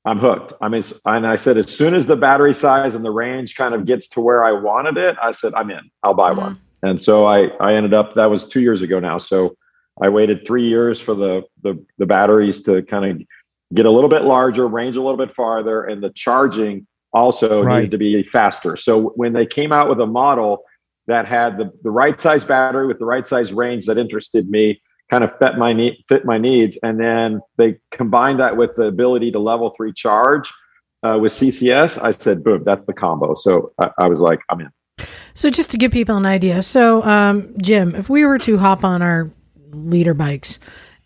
I'm 0.04 0.18
hooked. 0.18 0.54
I 0.60 0.68
mean, 0.68 0.82
and 1.04 1.26
I 1.26 1.36
said, 1.36 1.58
as 1.58 1.70
soon 1.70 1.94
as 1.94 2.06
the 2.06 2.16
battery 2.16 2.54
size 2.54 2.94
and 2.94 3.04
the 3.04 3.10
range 3.10 3.56
kind 3.56 3.74
of 3.74 3.84
gets 3.84 4.08
to 4.08 4.20
where 4.20 4.44
I 4.44 4.52
wanted 4.52 4.96
it, 4.96 5.16
I 5.22 5.32
said, 5.32 5.52
I'm 5.54 5.70
in. 5.70 5.90
I'll 6.02 6.14
buy 6.14 6.32
one. 6.32 6.58
And 6.82 7.00
so 7.02 7.26
I, 7.26 7.48
I 7.60 7.74
ended 7.74 7.92
up. 7.92 8.14
That 8.14 8.30
was 8.30 8.44
two 8.44 8.60
years 8.60 8.82
ago 8.82 9.00
now. 9.00 9.18
So 9.18 9.56
I 10.02 10.08
waited 10.08 10.46
three 10.46 10.66
years 10.66 11.00
for 11.00 11.14
the 11.14 11.42
the, 11.62 11.84
the 11.98 12.06
batteries 12.06 12.62
to 12.62 12.82
kind 12.82 13.04
of 13.04 13.26
get 13.74 13.84
a 13.86 13.90
little 13.90 14.08
bit 14.08 14.22
larger, 14.22 14.66
range 14.66 14.96
a 14.96 15.02
little 15.02 15.16
bit 15.16 15.34
farther, 15.34 15.84
and 15.84 16.02
the 16.02 16.10
charging 16.10 16.86
also 17.12 17.62
Right. 17.62 17.76
needed 17.76 17.90
to 17.92 17.98
be 17.98 18.22
faster. 18.32 18.76
So 18.76 19.12
when 19.16 19.32
they 19.32 19.46
came 19.46 19.72
out 19.72 19.88
with 19.88 20.00
a 20.00 20.06
model 20.06 20.64
that 21.06 21.26
had 21.26 21.56
the, 21.56 21.72
the 21.82 21.90
right 21.90 22.20
size 22.20 22.44
battery 22.44 22.86
with 22.86 22.98
the 22.98 23.06
right 23.06 23.26
size 23.26 23.52
range 23.52 23.86
that 23.86 23.98
interested 23.98 24.48
me, 24.50 24.80
kind 25.10 25.24
of 25.24 25.30
fit 25.38 25.56
my 25.56 25.72
need, 25.72 26.04
fit 26.08 26.24
my 26.24 26.38
needs, 26.38 26.76
and 26.82 27.00
then 27.00 27.40
they 27.56 27.78
combined 27.90 28.40
that 28.40 28.56
with 28.56 28.76
the 28.76 28.84
ability 28.84 29.30
to 29.32 29.38
level 29.38 29.72
three 29.76 29.92
charge 29.92 30.52
uh, 31.02 31.18
with 31.20 31.32
CCS. 31.32 32.02
I 32.02 32.12
said, 32.12 32.44
boom, 32.44 32.62
that's 32.64 32.84
the 32.84 32.92
combo. 32.92 33.34
So 33.34 33.72
I, 33.78 33.90
I 33.98 34.08
was 34.08 34.20
like, 34.20 34.40
I'm 34.50 34.60
in. 34.60 34.70
So 35.34 35.50
just 35.50 35.70
to 35.70 35.78
give 35.78 35.92
people 35.92 36.16
an 36.16 36.26
idea, 36.26 36.62
so 36.62 37.02
um, 37.04 37.54
Jim, 37.62 37.94
if 37.94 38.08
we 38.10 38.26
were 38.26 38.38
to 38.40 38.58
hop 38.58 38.84
on 38.84 39.02
our 39.02 39.30
leader 39.70 40.14
bikes 40.14 40.58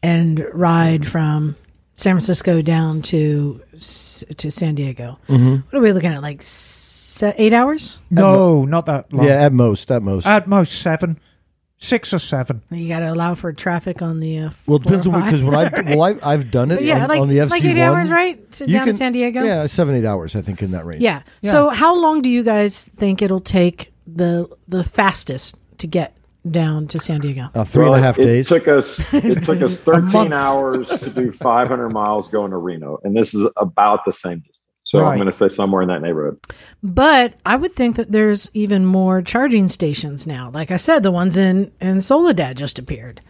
and 0.02 0.44
ride 0.52 1.06
from 1.06 1.54
San 2.02 2.14
Francisco 2.14 2.62
down 2.62 3.00
to 3.02 3.60
to 3.72 4.50
San 4.50 4.74
Diego, 4.74 5.18
Mm-hmm. 5.28 5.54
what 5.70 5.74
are 5.78 5.80
we 5.80 5.92
looking 5.92 6.12
at? 6.12 6.20
Like 6.22 6.42
se- 6.42 7.34
eight 7.38 7.52
hours? 7.52 7.98
No, 8.10 8.64
not 8.64 8.86
that 8.86 9.12
long. 9.12 9.26
Yeah, 9.26 9.44
at 9.44 9.52
most, 9.52 9.90
at 9.90 10.02
most. 10.02 10.26
At 10.26 10.46
most 10.48 10.82
seven, 10.82 11.18
six 11.78 12.12
or 12.12 12.18
seven. 12.18 12.62
You 12.70 12.88
got 12.88 13.00
to 13.00 13.12
allow 13.12 13.34
for 13.36 13.52
traffic 13.52 14.02
on 14.02 14.18
the. 14.20 14.38
Uh, 14.38 14.50
well, 14.66 14.76
it 14.78 14.82
depends 14.82 15.06
on 15.06 15.12
405. 15.12 15.24
because 15.24 15.42
when 15.44 15.54
I 15.92 15.96
well, 15.96 16.18
I, 16.24 16.32
I've 16.32 16.50
done 16.50 16.70
it 16.72 16.76
But 16.76 16.84
yeah, 16.84 17.02
on, 17.04 17.08
like 17.08 17.20
on 17.20 17.28
the 17.28 17.36
FC 17.38 17.50
like 17.50 17.64
eight 17.64 17.68
one. 17.78 17.78
hours, 17.78 18.10
right? 18.10 18.52
To, 18.52 18.66
You 18.66 18.72
down 18.78 18.86
to 18.86 18.94
San 18.94 19.12
Diego. 19.12 19.42
Yeah, 19.44 19.66
seven 19.66 19.94
eight 19.94 20.04
hours. 20.04 20.34
I 20.34 20.42
think 20.42 20.60
in 20.62 20.72
that 20.72 20.84
range. 20.84 21.02
Yeah. 21.02 21.22
So 21.44 21.68
how 21.70 21.94
long 21.96 22.20
do 22.22 22.30
you 22.30 22.42
guys 22.42 22.88
think 22.96 23.22
it'll 23.22 23.40
take 23.40 23.92
the 24.06 24.48
the 24.68 24.82
fastest 24.82 25.56
to 25.78 25.86
get 25.86 26.16
down 26.50 26.86
to 26.88 26.98
San 26.98 27.20
Diego? 27.20 27.48
Uh, 27.54 27.64
three 27.64 27.86
and 27.86 27.94
a 27.94 28.00
half 28.00 28.18
it 28.18 28.24
days. 28.24 28.48
took 28.48 28.68
us 28.68 28.98
it 29.12 29.44
took 29.44 29.62
us 29.62 29.76
13 29.84 30.32
hours 30.32 30.88
to 30.88 31.10
do 31.10 31.30
500 31.30 31.90
miles 31.90 32.28
going 32.28 32.50
to 32.50 32.56
Reno, 32.56 32.98
and 33.04 33.16
this 33.16 33.34
is 33.34 33.46
about 33.56 34.04
the 34.04 34.12
same 34.12 34.38
distance. 34.38 34.58
So 34.84 34.98
Right. 35.00 35.12
I'm 35.12 35.18
going 35.18 35.30
to 35.30 35.36
say 35.36 35.48
somewhere 35.48 35.80
in 35.82 35.88
that 35.88 36.02
neighborhood. 36.02 36.38
But 36.82 37.34
I 37.46 37.56
would 37.56 37.72
think 37.72 37.96
that 37.96 38.12
there's 38.12 38.50
even 38.52 38.84
more 38.84 39.22
charging 39.22 39.68
stations 39.68 40.26
now. 40.26 40.50
Like 40.52 40.70
I 40.70 40.76
said, 40.76 41.02
the 41.02 41.12
ones 41.12 41.38
in 41.38 41.72
in 41.80 42.00
Soledad 42.00 42.56
just 42.58 42.78
appeared. 42.78 43.20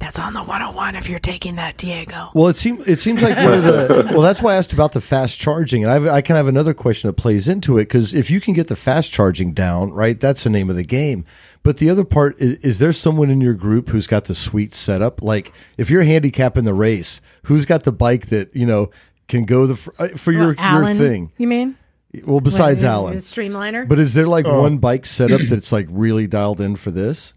That's 0.00 0.18
on 0.20 0.32
the 0.32 0.40
101 0.44 0.94
if 0.94 1.08
you're 1.10 1.18
taking 1.18 1.56
that, 1.56 1.76
Diego. 1.76 2.30
Well, 2.32 2.46
it 2.46 2.56
seems 2.56 2.86
it 2.86 3.00
seems 3.00 3.20
like 3.20 3.36
one 3.36 3.52
of 3.54 3.64
the 3.64 4.08
well. 4.12 4.20
That's 4.22 4.40
why 4.40 4.54
I 4.54 4.56
asked 4.56 4.72
about 4.72 4.92
the 4.92 5.00
fast 5.00 5.40
charging, 5.40 5.82
and 5.82 5.90
I've, 5.92 6.06
I 6.06 6.20
kind 6.22 6.38
of 6.38 6.46
have 6.46 6.48
another 6.48 6.72
question 6.72 7.08
that 7.08 7.14
plays 7.14 7.48
into 7.48 7.78
it 7.78 7.84
because 7.86 8.14
if 8.14 8.30
you 8.30 8.40
can 8.40 8.54
get 8.54 8.68
the 8.68 8.76
fast 8.76 9.10
charging 9.12 9.52
down, 9.54 9.90
right, 9.90 10.18
that's 10.20 10.44
the 10.44 10.50
name 10.50 10.70
of 10.70 10.76
the 10.76 10.84
game. 10.84 11.24
But 11.64 11.78
the 11.78 11.90
other 11.90 12.04
part 12.04 12.40
is, 12.40 12.54
is 12.64 12.78
there 12.78 12.92
someone 12.92 13.28
in 13.28 13.40
your 13.40 13.54
group 13.54 13.88
who's 13.88 14.06
got 14.06 14.26
the 14.26 14.36
sweet 14.36 14.72
setup? 14.72 15.20
Like 15.20 15.52
if 15.76 15.90
you're 15.90 16.04
handicapping 16.04 16.64
the 16.64 16.74
race, 16.74 17.20
who's 17.44 17.64
got 17.66 17.82
the 17.82 17.92
bike 17.92 18.26
that 18.26 18.54
you 18.54 18.66
know 18.66 18.90
can 19.26 19.44
go 19.46 19.66
the 19.66 19.92
uh, 19.98 20.08
for 20.16 20.30
your 20.30 20.54
Well, 20.54 20.56
Alan, 20.58 20.96
your 20.96 21.08
thing? 21.08 21.32
You 21.38 21.48
mean? 21.48 21.76
Well, 22.24 22.40
besides 22.40 22.82
Like, 22.84 22.90
Alan, 22.90 23.14
the 23.16 23.20
Streamliner? 23.20 23.86
but 23.86 23.98
is 23.98 24.14
there 24.14 24.28
like 24.28 24.46
Oh. 24.46 24.60
one 24.62 24.78
bike 24.78 25.04
setup 25.06 25.40
that's 25.48 25.72
like 25.72 25.88
really 25.90 26.28
dialed 26.28 26.60
in 26.60 26.76
for 26.76 26.92
this? 26.92 27.34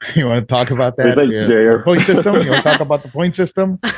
You 0.14 0.26
want 0.26 0.46
to 0.46 0.52
talk 0.52 0.70
about 0.70 0.96
What 0.96 1.04
do 1.06 1.14
that? 1.16 1.26
you 1.26 1.40
think, 1.46 1.50
Jair? 1.52 1.84
Point 1.84 2.06
system. 2.06 2.34
You 2.36 2.50
want 2.50 2.62
to 2.64 2.70
talk 2.70 2.80
about 2.80 3.02
the 3.02 3.08
point 3.08 3.34
system? 3.34 3.78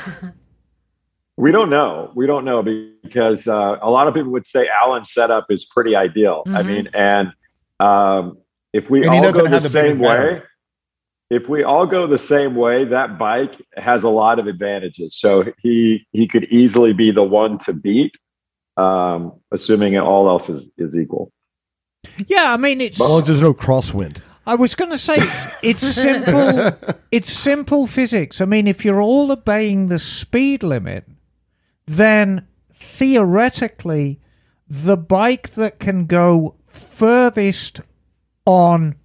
We 1.37 1.53
don't 1.53 1.71
know. 1.71 2.13
We 2.15 2.27
don't 2.27 2.45
know 2.45 2.63
because 2.63 3.49
uh, 3.49 3.77
a 3.81 3.89
lot 3.89 4.07
of 4.09 4.13
people 4.13 4.31
would 4.33 4.47
say 4.47 4.67
Alan's 4.69 5.11
setup 5.11 5.47
is 5.49 5.65
pretty 5.65 5.97
ideal. 5.97 6.43
I 6.49 6.51
Mhm. 6.63 6.67
mean, 6.67 6.89
and 6.93 7.29
um, 7.81 8.37
if 8.75 8.91
we 8.91 9.01
And 9.07 9.09
all 9.09 9.33
go 9.33 9.45
the 9.49 9.59
the 9.59 9.61
same 9.61 9.97
biggest 9.97 10.03
battery. 10.03 10.35
way, 10.35 10.43
if 11.31 11.49
we 11.49 11.63
all 11.65 11.87
go 11.87 12.07
the 12.07 12.19
same 12.19 12.57
way, 12.57 12.85
that 12.85 13.19
bike 13.19 13.55
has 13.75 14.03
a 14.03 14.11
lot 14.11 14.39
of 14.39 14.49
advantages. 14.49 15.17
So 15.19 15.45
he 15.63 16.07
he 16.13 16.29
could 16.29 16.45
easily 16.53 16.93
be 16.93 17.11
the 17.11 17.23
one 17.23 17.59
to 17.61 17.73
beat, 17.73 18.13
um, 18.77 19.33
assuming 19.51 19.97
all 19.99 20.29
else 20.29 20.51
is, 20.51 20.65
is 20.77 20.95
equal. 20.95 21.33
Yeah, 22.27 22.53
I 22.53 22.59
mean 22.59 22.83
it's. 22.83 23.01
As 23.01 23.09
long 23.09 23.21
as 23.23 23.27
there's 23.29 23.41
no 23.41 23.55
crosswind. 23.55 24.19
I 24.47 24.55
was 24.55 24.74
going 24.74 24.91
to 24.91 24.99
say 24.99 25.16
it's, 25.18 25.47
it's 25.62 25.86
simple. 25.95 26.72
it's 27.11 27.30
simple 27.30 27.86
physics. 27.86 28.41
I 28.41 28.45
mean, 28.45 28.66
if 28.66 28.84
you're 28.84 29.01
all 29.01 29.30
obeying 29.30 29.86
the 29.86 29.99
speed 29.99 30.62
limit, 30.62 31.07
then 31.86 32.47
theoretically, 32.72 34.20
the 34.68 34.97
bike 34.97 35.51
that 35.51 35.78
can 35.78 36.07
go 36.07 36.55
furthest 36.66 37.80
on 38.47 38.97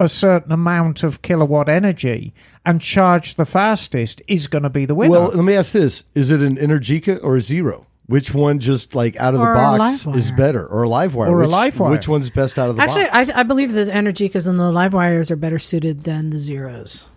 a 0.00 0.08
certain 0.08 0.50
amount 0.50 1.02
of 1.02 1.22
kilowatt 1.22 1.68
energy 1.68 2.34
and 2.64 2.80
charge 2.80 3.36
the 3.36 3.46
fastest 3.46 4.20
is 4.26 4.46
going 4.48 4.62
to 4.64 4.70
be 4.70 4.84
the 4.84 4.94
winner. 4.94 5.12
Well, 5.12 5.28
let 5.28 5.44
me 5.44 5.54
ask 5.54 5.72
this: 5.72 6.04
Is 6.14 6.30
it 6.30 6.40
an 6.40 6.56
Energica 6.56 7.22
or 7.22 7.36
a 7.36 7.40
Zero? 7.40 7.86
Which 8.06 8.34
one, 8.34 8.58
just 8.58 8.94
like 8.94 9.16
out 9.16 9.32
of 9.34 9.40
the 9.40 9.46
Or 9.46 9.52
a 9.52 9.56
box, 9.56 10.04
Livewire. 10.06 10.16
is 10.16 10.32
better, 10.32 10.66
or 10.66 10.82
a 10.84 10.88
Livewire? 10.88 11.28
Or 11.28 11.40
a 11.40 11.46
which, 11.46 11.50
Livewire. 11.50 11.90
Which 11.90 12.08
one's 12.08 12.30
best 12.30 12.58
out 12.58 12.68
of 12.68 12.76
the 12.76 12.82
box? 12.82 12.92
Actually, 12.96 13.10
box? 13.10 13.30
I, 13.36 13.40
I 13.40 13.42
believe 13.44 13.72
that 13.72 13.84
the 13.86 13.92
Energicas 13.92 14.48
and 14.48 14.58
the 14.58 14.64
Livewires 14.72 15.30
are 15.30 15.36
better 15.36 15.58
suited 15.58 16.00
than 16.00 16.30
the 16.30 16.38
zeros. 16.38 17.08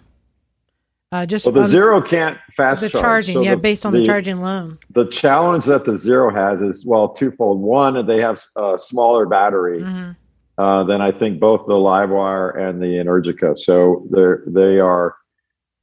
Uh, 1.12 1.26
just 1.26 1.46
Well, 1.46 1.54
the 1.54 1.62
on 1.62 1.68
zero 1.68 2.02
can't 2.02 2.38
fast 2.56 2.82
the 2.82 2.90
charge. 2.90 3.02
charging, 3.02 3.34
So 3.36 3.42
yeah, 3.44 3.56
based 3.56 3.86
on 3.86 3.94
the, 3.94 4.02
charging 4.04 4.38
alone. 4.38 4.78
The 4.94 5.06
challenge 5.06 5.66
that 5.66 5.86
the 5.86 5.96
zero 5.96 6.34
has 6.34 6.62
is 6.62 6.86
well 6.86 7.10
twofold. 7.10 7.62
One, 7.62 8.06
they 8.06 8.20
have 8.20 8.42
a 8.56 8.78
smaller 8.78 9.26
battery 9.26 9.82
Mhm. 9.82 10.16
uh, 10.58 10.84
than 10.84 11.02
I 11.02 11.12
think 11.12 11.40
both 11.40 11.66
the 11.68 11.74
Livewire 11.74 12.58
and 12.58 12.82
the 12.82 12.88
Energica. 12.88 13.58
So 13.58 14.06
they're 14.12 14.44
they 14.48 14.80
are. 14.80 15.16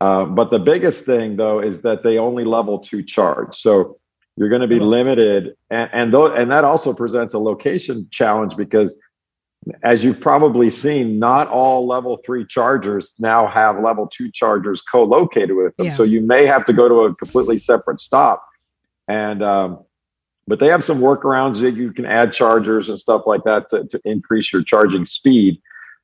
Uh, 0.00 0.24
but 0.26 0.50
the 0.50 0.59
biggest 0.59 1.05
thing 1.07 1.36
though 1.36 1.61
is 1.61 1.80
that 1.82 2.03
they 2.03 2.18
only 2.18 2.44
level 2.44 2.78
two 2.80 3.03
charge. 3.03 3.57
So 3.59 3.98
you're 4.36 4.48
going 4.48 4.62
to 4.62 4.68
be 4.68 4.80
limited, 4.80 5.56
and 5.70 5.90
and, 5.92 6.14
though, 6.14 6.34
and 6.34 6.50
that 6.50 6.64
also 6.64 6.92
presents 6.92 7.34
a 7.34 7.38
location 7.38 8.08
challenge 8.10 8.56
because. 8.56 8.94
As 9.84 10.02
you've 10.02 10.20
probably 10.20 10.72
seen, 10.72 11.20
not 11.20 11.46
all 11.46 11.86
level 11.86 12.18
three 12.26 12.44
chargers 12.44 13.12
now 13.20 13.46
have 13.46 13.80
level 13.80 14.08
two 14.08 14.28
chargers 14.32 14.82
co-located 14.90 15.54
with 15.54 15.76
them. 15.76 15.86
Yeah. 15.86 15.92
So 15.92 16.02
you 16.02 16.20
may 16.20 16.46
have 16.46 16.64
to 16.64 16.72
go 16.72 16.88
to 16.88 16.94
a 17.02 17.14
completely 17.14 17.60
separate 17.60 18.00
stop. 18.00 18.44
And 19.06 19.40
um, 19.40 19.84
but 20.48 20.58
they 20.58 20.66
have 20.66 20.82
some 20.82 20.98
workarounds 20.98 21.60
that 21.60 21.76
you 21.76 21.92
can 21.92 22.06
add 22.06 22.32
chargers 22.32 22.88
and 22.88 22.98
stuff 22.98 23.22
like 23.24 23.44
that 23.44 23.70
to, 23.70 23.84
to 23.86 24.00
increase 24.04 24.52
your 24.52 24.64
charging 24.64 25.06
speed. 25.06 25.60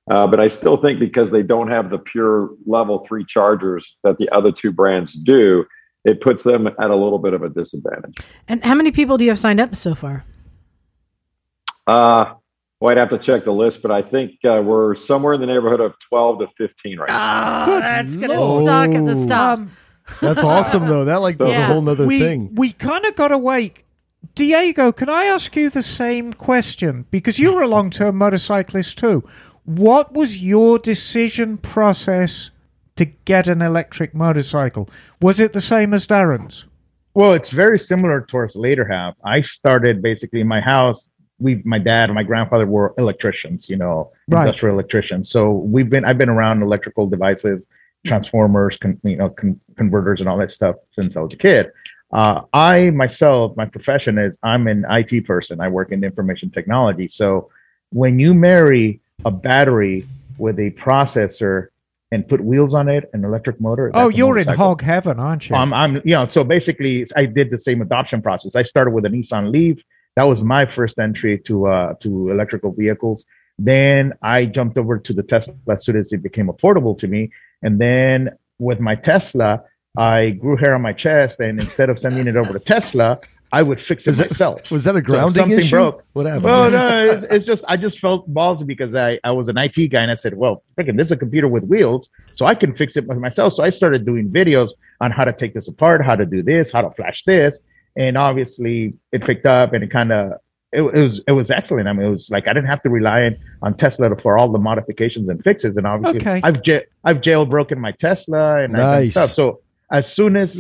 Uh, 0.09 0.29
but 0.29 0.39
I 0.39 0.47
still 0.47 0.77
think 0.77 1.01
because 1.01 1.29
they 1.29 1.43
don't 1.43 1.69
have 1.69 1.91
the 1.91 1.99
pure 1.99 2.51
level 2.65 3.05
three 3.09 3.25
chargers 3.25 3.85
that 4.05 4.19
the 4.19 4.29
other 4.31 4.53
two 4.53 4.71
brands 4.71 5.15
do, 5.15 5.67
it 6.05 6.21
puts 6.21 6.43
them 6.43 6.67
at 6.67 6.91
a 6.91 6.97
little 6.97 7.19
bit 7.19 7.35
of 7.35 7.43
a 7.43 7.49
disadvantage. 7.49 8.17
And 8.47 8.65
how 8.65 8.75
many 8.75 8.91
people 8.91 9.19
do 9.19 9.25
you 9.25 9.31
have 9.31 9.39
signed 9.39 9.61
up 9.61 9.77
so 9.77 9.95
far? 9.95 10.25
Uh, 11.87 12.35
well, 12.81 12.93
I'd 12.93 12.99
have 12.99 13.09
to 13.11 13.19
check 13.19 13.45
the 13.45 13.53
list, 13.53 13.83
but 13.83 13.91
I 13.91 14.03
think 14.03 14.33
uh, 14.45 14.63
we're 14.63 14.95
somewhere 14.95 15.35
in 15.35 15.41
the 15.41 15.47
neighborhood 15.47 15.81
of 15.81 15.95
12 16.09 16.41
to 16.41 16.47
15 16.59 16.99
right 16.99 17.09
now. 17.09 17.63
Oh, 17.63 17.67
Good 17.67 17.83
that's 17.83 18.17
gonna 18.17 18.65
suck 18.65 18.91
at 18.91 19.05
the 19.05 19.17
stops. 19.17 19.63
Um, 19.63 19.71
That's 20.21 20.43
awesome, 20.43 20.87
though. 20.87 21.05
That 21.05 21.21
like 21.21 21.37
does 21.39 21.51
Yeah. 21.51 21.65
a 21.65 21.73
whole 21.73 21.83
nother 21.83 22.07
we, 22.07 22.19
thing. 22.19 22.55
We 22.55 22.73
kind 22.73 23.05
of 23.05 23.15
got 23.15 23.29
to 23.29 23.39
wait. 23.39 23.83
Diego, 24.35 24.91
can 24.93 25.09
I 25.09 25.25
ask 25.25 25.55
you 25.55 25.69
the 25.69 25.83
same 25.83 26.33
question? 26.33 27.07
Because 27.11 27.39
you 27.39 27.53
were 27.53 27.63
a 27.63 27.69
long 27.69 27.91
term 27.91 28.17
motorcyclist 28.17 28.99
too. 28.99 29.23
What 29.65 30.15
was 30.15 30.43
your 30.43 30.79
decision 30.79 31.59
process 31.59 32.51
to 32.99 33.05
get 33.05 33.49
an 33.49 33.63
electric 33.63 34.15
motorcycle? 34.15 34.89
Was 35.21 35.41
it 35.41 35.53
the 35.53 35.61
same 35.61 35.95
as 35.95 36.07
Darren's? 36.07 36.67
Well, 37.15 37.33
it's 37.33 37.51
very 37.51 37.79
similar 37.79 38.27
towards 38.29 38.55
the 38.55 38.61
later 38.61 38.87
half. 38.87 39.15
I 39.25 39.43
started 39.43 40.03
basically 40.03 40.41
in 40.41 40.47
my 40.49 40.61
house. 40.61 41.11
We, 41.41 41.63
my 41.65 41.79
dad 41.79 42.05
and 42.05 42.15
my 42.15 42.23
grandfather 42.25 42.67
were 42.67 42.95
electricians, 42.99 43.69
you 43.69 43.77
know, 43.77 44.11
Right. 44.29 44.47
industrial 44.47 44.75
electricians. 44.75 45.31
So 45.31 45.51
we've 45.51 45.89
been, 45.89 46.05
I've 46.05 46.19
been 46.19 46.29
around 46.29 46.63
electrical 46.63 47.07
devices, 47.07 47.65
transformers, 48.07 48.77
con, 48.77 48.99
you 49.05 49.17
know, 49.17 49.31
con, 49.31 49.59
converters, 49.77 50.21
and 50.21 50.29
all 50.29 50.39
that 50.39 50.51
stuff 50.51 50.77
since 50.93 51.17
I 51.17 51.21
was 51.21 51.33
a 51.35 51.37
kid. 51.37 51.71
Uh, 52.13 52.43
I 52.53 52.91
myself, 52.91 53.57
my 53.57 53.67
profession 53.67 54.19
is 54.19 54.39
I'm 54.43 54.67
an 54.67 54.85
IT 54.91 55.27
person. 55.27 55.61
I 55.61 55.69
work 55.69 55.93
in 55.93 56.03
information 56.03 56.51
technology. 56.51 57.07
So 57.09 57.51
when 57.91 58.19
you 58.19 58.35
marry 58.35 59.01
a 59.25 59.31
battery 59.31 60.07
with 60.39 60.59
a 60.59 60.71
processor 60.73 61.69
and 62.11 62.27
put 62.27 62.41
wheels 62.41 62.75
on 62.75 62.89
it, 62.89 63.11
an 63.13 63.25
electric 63.25 63.61
motor. 63.61 63.91
Oh, 63.95 64.09
you're 64.09 64.39
in 64.39 64.49
hog 64.49 64.83
heaven, 64.83 65.21
aren't 65.21 65.49
you? 65.49 65.57
Um, 65.57 65.75
I'm, 65.75 65.97
you 65.97 66.15
know, 66.15 66.27
so 66.27 66.43
basically, 66.43 67.07
I 67.17 67.27
did 67.27 67.51
the 67.51 67.59
same 67.59 67.83
adoption 67.83 68.23
process. 68.23 68.55
I 68.57 68.63
started 68.63 68.93
with 68.93 69.05
a 69.05 69.09
Nissan 69.09 69.51
Leaf. 69.51 69.79
That 70.17 70.25
was 70.25 70.43
my 70.43 70.67
first 70.67 70.99
entry 70.99 71.39
to 71.47 71.67
uh, 71.67 71.95
to 72.03 72.31
electrical 72.31 72.73
vehicles. 72.73 73.25
Then 73.59 74.15
I 74.23 74.47
jumped 74.47 74.79
over 74.79 74.99
to 74.99 75.13
the 75.13 75.23
Tesla 75.23 75.55
as 75.71 75.85
soon 75.85 75.97
as 75.97 76.13
it 76.13 76.23
became 76.23 76.47
affordable 76.47 76.99
to 76.99 77.07
me. 77.07 77.31
And 77.63 77.81
then 77.81 78.31
with 78.59 78.81
my 78.81 78.95
Tesla, 78.95 79.63
I 79.97 80.31
grew 80.31 80.57
hair 80.57 80.75
on 80.75 80.83
my 80.83 80.93
chest, 80.93 81.41
and 81.41 81.61
instead 81.61 81.91
of 81.91 81.99
sending 81.99 82.27
it 82.27 82.37
over 82.37 82.53
to 82.53 82.59
Tesla, 82.61 83.21
I 83.51 83.63
would 83.63 83.81
fix 83.81 84.07
it 84.07 84.11
Is 84.11 84.21
it- 84.21 84.31
myself. 84.31 84.71
Was 84.71 84.85
that 84.85 84.95
a 84.97 85.01
grounding 85.03 85.41
something 85.43 85.59
issue? 85.59 85.77
broke. 85.77 86.05
What 86.13 86.27
happened? 86.27 86.45
Well, 86.45 86.71
no, 86.71 87.05
it, 87.05 87.27
it's 87.31 87.47
just 87.47 87.65
I 87.67 87.77
just 87.79 87.99
felt 87.99 88.29
ballsy 88.33 88.67
because 88.67 88.95
I, 88.95 89.19
I 89.25 89.31
was 89.31 89.49
an 89.49 89.57
IT 89.57 89.89
guy 89.89 90.03
and 90.03 90.11
I 90.11 90.17
said, 90.17 90.35
well, 90.37 90.63
freaking, 90.77 90.97
this 90.99 91.09
is 91.09 91.13
a 91.13 91.17
computer 91.17 91.49
with 91.49 91.65
wheels, 91.65 92.11
so 92.35 92.45
I 92.47 92.55
can 92.55 92.75
fix 92.77 92.97
it 92.97 93.07
myself. 93.07 93.55
So 93.55 93.63
I 93.65 93.71
started 93.71 94.05
doing 94.05 94.29
videos 94.29 94.71
on 95.01 95.11
how 95.13 95.25
to 95.25 95.33
take 95.33 95.55
this 95.55 95.67
apart, 95.69 96.05
how 96.05 96.15
to 96.15 96.27
do 96.27 96.43
this, 96.43 96.71
how 96.71 96.83
to 96.83 96.91
flash 96.91 97.23
this, 97.27 97.59
and 97.97 98.19
obviously 98.19 98.93
it 99.13 99.25
picked 99.25 99.47
up 99.47 99.73
and 99.73 99.83
it 99.83 99.91
kind 99.91 100.13
of 100.13 100.33
it, 100.73 100.83
it, 100.83 101.03
was 101.03 101.21
it 101.27 101.33
was 101.33 101.51
excellent. 101.51 101.89
I 101.89 101.95
mean, 101.95 102.05
it 102.07 102.11
was 102.11 102.29
like 102.31 102.47
I 102.49 102.53
didn't 102.53 102.69
have 102.69 102.83
to 102.83 102.91
rely 102.91 103.35
on 103.63 103.75
Tesla 103.79 104.15
for 104.21 104.37
all 104.37 104.53
the 104.53 104.59
modifications 104.59 105.27
and 105.31 105.43
fixes, 105.43 105.79
and 105.79 105.87
obviously 105.87 106.21
Okay. 106.21 106.41
I've 106.45 106.63
j- 106.63 106.85
I've 107.05 107.23
jailbroken 107.23 107.79
my 107.79 107.93
Tesla 107.93 108.63
and 108.63 108.75
Nice. 108.75 109.13
stuff. 109.13 109.33
So 109.35 109.61
as 109.91 110.13
soon 110.13 110.37
as 110.37 110.55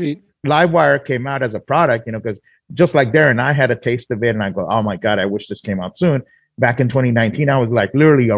Livewire 0.46 1.04
came 1.04 1.26
out 1.26 1.42
as 1.42 1.54
a 1.54 1.60
product, 1.60 2.06
you 2.06 2.12
know, 2.12 2.20
because 2.20 2.38
just 2.74 2.94
like 2.94 3.12
Darren, 3.12 3.40
I 3.40 3.52
had 3.52 3.70
a 3.70 3.76
taste 3.76 4.10
of 4.10 4.22
it, 4.22 4.30
and 4.30 4.42
I 4.42 4.50
go, 4.50 4.68
oh 4.70 4.82
my 4.82 4.96
god, 4.96 5.18
I 5.18 5.26
wish 5.26 5.48
this 5.48 5.60
came 5.60 5.80
out 5.80 5.98
soon. 5.98 6.22
Back 6.58 6.80
in 6.80 6.88
2019, 6.88 7.48
I 7.48 7.58
was 7.58 7.70
like 7.70 7.92
literally, 7.94 8.28
a, 8.30 8.36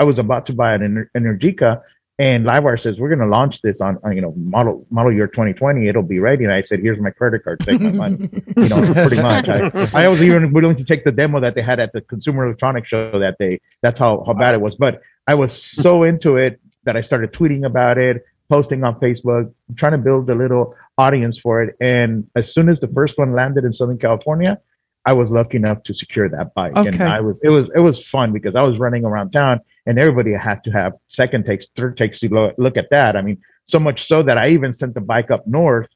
I 0.00 0.04
was 0.04 0.18
about 0.18 0.46
to 0.46 0.52
buy 0.52 0.74
an 0.74 1.08
Energica, 1.16 1.82
and 2.18 2.46
Livewire 2.46 2.80
says 2.80 2.98
we're 2.98 3.14
going 3.14 3.18
to 3.18 3.26
launch 3.26 3.60
this 3.60 3.80
on, 3.82 3.98
on, 4.02 4.14
you 4.14 4.22
know 4.22 4.32
model 4.36 4.86
model 4.90 5.12
year 5.12 5.26
2020. 5.26 5.86
It'll 5.86 6.02
be 6.02 6.18
ready, 6.18 6.44
and 6.44 6.52
I 6.52 6.62
said, 6.62 6.80
here's 6.80 6.98
my 6.98 7.10
credit 7.10 7.44
card, 7.44 7.60
take 7.60 7.80
my 7.80 7.92
money. 7.92 8.30
you 8.56 8.68
know, 8.68 8.80
pretty 8.92 9.20
much. 9.20 9.48
I, 9.48 9.90
I 9.92 10.08
was 10.08 10.22
even 10.22 10.52
willing 10.52 10.76
to 10.76 10.84
take 10.84 11.04
the 11.04 11.12
demo 11.12 11.40
that 11.40 11.54
they 11.54 11.62
had 11.62 11.80
at 11.80 11.92
the 11.92 12.00
Consumer 12.02 12.44
Electronics 12.44 12.88
Show 12.88 13.18
that 13.18 13.36
day. 13.38 13.60
That's 13.82 13.98
how 13.98 14.22
how 14.24 14.32
bad 14.32 14.54
it 14.54 14.60
was. 14.60 14.76
But 14.76 15.02
I 15.26 15.34
was 15.34 15.52
so 15.52 16.04
into 16.04 16.36
it 16.36 16.60
that 16.84 16.96
I 16.96 17.02
started 17.02 17.32
tweeting 17.32 17.66
about 17.66 17.98
it, 17.98 18.24
posting 18.48 18.84
on 18.84 18.98
Facebook, 19.00 19.52
trying 19.76 19.92
to 19.92 19.98
build 19.98 20.28
a 20.30 20.34
little 20.34 20.74
audience 20.98 21.38
for 21.38 21.62
it. 21.62 21.76
And 21.80 22.28
as 22.36 22.52
soon 22.54 22.68
as 22.68 22.80
the 22.80 22.88
first 22.88 23.18
one 23.18 23.32
landed 23.32 23.64
in 23.64 23.72
Southern 23.72 23.98
California, 23.98 24.58
I 25.04 25.12
was 25.12 25.30
lucky 25.30 25.56
enough 25.56 25.82
to 25.84 25.94
secure 25.94 26.28
that 26.28 26.54
bike. 26.54 26.72
And 26.76 26.88
Okay. 26.88 27.04
I 27.04 27.20
was 27.20 27.38
it 27.42 27.48
was 27.48 27.70
it 27.74 27.80
was 27.80 28.04
fun 28.06 28.32
because 28.32 28.56
I 28.56 28.62
was 28.62 28.78
running 28.78 29.04
around 29.04 29.30
town 29.30 29.60
and 29.86 29.98
everybody 29.98 30.32
had 30.32 30.64
to 30.64 30.70
have 30.70 30.94
second 31.08 31.44
takes, 31.46 31.66
third 31.76 31.96
takes 31.96 32.20
to 32.20 32.28
lo- 32.28 32.52
look 32.58 32.76
at 32.76 32.90
that. 32.90 33.16
I 33.16 33.22
mean, 33.22 33.38
so 33.66 33.78
much 33.78 34.06
so 34.06 34.22
that 34.24 34.36
I 34.36 34.48
even 34.48 34.72
sent 34.72 34.94
the 34.94 35.00
bike 35.00 35.30
up 35.30 35.46
north 35.46 35.88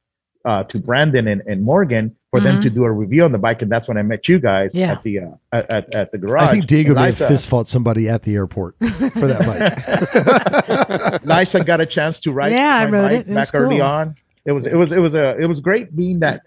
uh, 0.44 0.62
to 0.64 0.78
Brandon 0.78 1.26
and, 1.28 1.42
and 1.46 1.62
Morgan 1.62 2.16
for 2.30 2.38
them 2.40 2.58
Mhm. 2.58 2.62
to 2.62 2.70
do 2.70 2.84
a 2.84 2.90
review 2.92 3.24
on 3.24 3.32
the 3.32 3.38
bike, 3.38 3.60
and 3.62 3.70
that's 3.72 3.88
when 3.88 3.96
I 3.96 4.02
met 4.02 4.28
you 4.28 4.38
guys 4.38 4.72
Yeah. 4.74 4.92
at 4.92 5.02
the 5.02 5.18
uh, 5.18 5.24
at, 5.52 5.70
at, 5.70 5.94
at 5.94 6.12
the 6.12 6.18
garage. 6.18 6.42
I 6.42 6.52
think 6.52 6.66
Diego 6.66 6.90
And 6.90 7.00
may 7.00 7.06
have 7.06 7.16
fist 7.16 7.48
fought 7.48 7.66
somebody 7.66 8.08
at 8.08 8.22
the 8.22 8.34
airport 8.36 8.76
for 8.78 9.26
that 9.26 11.20
bike. 11.20 11.24
Lisa 11.38 11.64
got 11.64 11.80
a 11.80 11.86
chance 11.86 12.20
to 12.20 12.32
ride. 12.32 12.52
Yeah, 12.52 12.76
I 12.76 12.86
my 12.86 12.90
rode 12.90 13.02
bike 13.02 13.12
it. 13.12 13.28
It 13.28 13.34
was 13.34 13.50
back 13.50 13.60
early 13.60 13.80
on. 13.80 14.14
It 14.44 14.52
was 14.52 14.66
it 14.66 14.74
was 14.76 14.92
it 14.92 14.98
was 14.98 15.14
a 15.14 15.36
it 15.38 15.46
was 15.46 15.60
great 15.60 15.94
being 15.96 16.20
that 16.20 16.42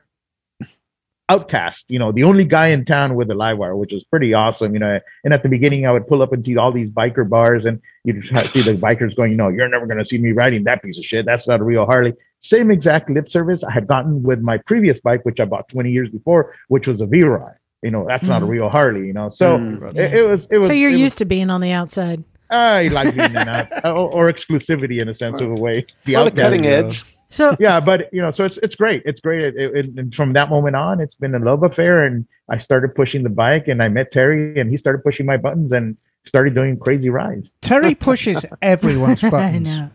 outcast. 1.29 1.85
You 1.89 1.99
know, 1.99 2.11
the 2.11 2.23
only 2.23 2.43
guy 2.45 2.67
in 2.67 2.85
town 2.85 3.15
with 3.15 3.29
a 3.31 3.33
Livewire, 3.33 3.77
which 3.77 3.91
was 3.91 4.03
pretty 4.05 4.33
awesome. 4.33 4.73
You 4.73 4.79
know, 4.79 4.99
and 5.23 5.33
at 5.33 5.43
the 5.43 5.49
beginning, 5.49 5.85
I 5.85 5.91
would 5.91 6.07
pull 6.07 6.21
up 6.21 6.33
into 6.33 6.57
all 6.59 6.71
these 6.71 6.89
biker 6.89 7.27
bars, 7.27 7.65
and 7.65 7.81
you'd 8.03 8.23
see 8.51 8.61
the 8.61 8.73
bikers 8.73 9.15
going, 9.15 9.31
you 9.31 9.37
know, 9.37 9.49
you're 9.49 9.67
never 9.69 9.85
going 9.85 9.99
to 9.99 10.05
see 10.05 10.17
me 10.17 10.31
riding 10.31 10.63
that 10.65 10.81
piece 10.81 10.97
of 10.97 11.03
shit. 11.05 11.25
That's 11.25 11.47
not 11.47 11.59
a 11.59 11.63
real 11.63 11.85
Harley. 11.85 12.13
Same 12.43 12.71
exact 12.71 13.09
lip 13.09 13.29
service 13.29 13.63
I 13.63 13.71
had 13.71 13.87
gotten 13.87 14.21
with 14.21 14.41
my 14.41 14.57
previous 14.57 14.99
bike, 14.99 15.23
which 15.25 15.39
I 15.39 15.45
bought 15.45 15.69
20 15.69 15.91
years 15.91 16.09
before, 16.09 16.53
which 16.67 16.87
was 16.87 16.99
a 17.01 17.05
V-Rod. 17.05 17.55
You 17.81 17.91
know, 17.91 18.05
that's 18.07 18.23
not 18.23 18.41
a 18.41 18.45
mm-hmm. 18.45 18.51
real 18.51 18.69
Harley. 18.69 19.07
You 19.07 19.13
know, 19.13 19.29
so 19.29 19.57
Mm. 19.57 19.95
it, 19.97 20.13
it 20.13 20.23
was 20.23 20.47
it 20.51 20.57
was. 20.57 20.67
So 20.67 20.73
you're 20.73 20.89
it 20.89 20.93
was- 20.93 21.01
used 21.01 21.17
to 21.19 21.25
being 21.25 21.49
on 21.49 21.61
the 21.61 21.71
outside. 21.71 22.23
I 22.49 22.87
like 22.91 23.15
being 23.15 23.27
in 23.27 23.33
that, 23.33 23.83
uh, 23.83 23.91
or, 23.93 24.27
or 24.27 24.31
exclusivity 24.31 25.01
in 25.01 25.09
a 25.09 25.15
sense 25.15 25.41
of 25.41 25.49
a 25.49 25.55
way. 25.55 25.85
The 26.05 26.15
On 26.17 26.25
the 26.25 26.31
outcast. 26.31 26.43
cutting 26.43 26.63
yeah. 26.65 26.71
Uh, 26.71 26.87
edge. 26.87 27.03
So 27.29 27.57
Yeah, 27.59 27.79
but 27.79 28.13
you 28.13 28.21
know, 28.21 28.29
so 28.31 28.45
it's 28.45 28.57
it's 28.61 28.75
great. 28.75 29.01
It's 29.05 29.19
great. 29.21 29.43
It, 29.43 29.55
it, 29.75 29.85
and 29.97 30.13
from 30.13 30.33
that 30.33 30.49
moment 30.49 30.75
on, 30.75 31.01
it's 31.01 31.15
been 31.15 31.33
a 31.33 31.39
love 31.39 31.63
affair. 31.63 32.03
And 32.05 32.25
I 32.49 32.57
started 32.59 32.93
pushing 32.93 33.23
the 33.23 33.29
bike, 33.29 33.67
and 33.67 33.81
I 33.81 33.87
met 33.87 34.11
Terry, 34.11 34.59
and 34.59 34.69
he 34.69 34.77
started 34.77 34.99
pushing 35.03 35.25
my 35.25 35.37
buttons, 35.37 35.71
and 35.71 35.97
started 36.25 36.53
doing 36.53 36.77
crazy 36.77 37.09
rides. 37.09 37.49
Terry 37.61 37.95
pushes 37.95 38.45
everyone's 38.61 39.23
I 39.25 39.29
buttons. 39.29 39.67
know. 39.79 39.89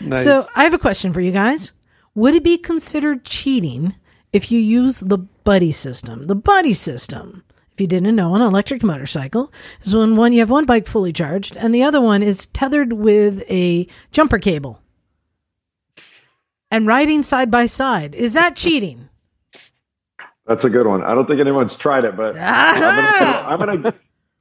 Nice. 0.00 0.22
So 0.24 0.46
I 0.54 0.62
have 0.64 0.74
a 0.74 0.78
question 0.78 1.12
for 1.12 1.20
you 1.20 1.32
guys. 1.32 1.72
Would 2.16 2.34
it 2.34 2.42
be 2.42 2.58
considered 2.58 3.24
cheating 3.24 3.94
if 4.32 4.50
you 4.50 4.58
use 4.58 5.00
the 5.00 5.18
buddy 5.18 5.70
system? 5.70 6.24
The 6.24 6.34
buddy 6.34 6.72
system, 6.72 7.44
if 7.74 7.80
you 7.80 7.86
didn't 7.86 8.16
know, 8.16 8.34
an 8.34 8.42
electric 8.42 8.82
motorcycle 8.82 9.52
is 9.82 9.94
when 9.94 10.16
one 10.16 10.32
you 10.32 10.40
have 10.40 10.50
one 10.50 10.64
bike 10.64 10.86
fully 10.88 11.12
charged 11.12 11.56
and 11.56 11.74
the 11.74 11.82
other 11.84 12.00
one 12.00 12.22
is 12.22 12.46
tethered 12.46 12.94
with 12.94 13.42
a 13.50 13.86
jumper 14.12 14.38
cable 14.38 14.80
and 16.70 16.86
riding 16.86 17.22
side 17.22 17.50
by 17.50 17.66
side. 17.66 18.14
Is 18.14 18.32
that 18.34 18.56
cheating? 18.64 19.08
That's 20.46 20.64
a 20.64 20.70
good 20.70 20.86
one. 20.86 21.02
I 21.04 21.14
don't 21.14 21.26
think 21.26 21.40
anyone's 21.40 21.76
tried 21.76 22.04
it, 22.04 22.16
but 22.16 22.34
Ah! 22.38 23.46
I'm 23.48 23.58
gonna, 23.58 23.72
I'm 23.72 23.82
gonna 23.82 23.94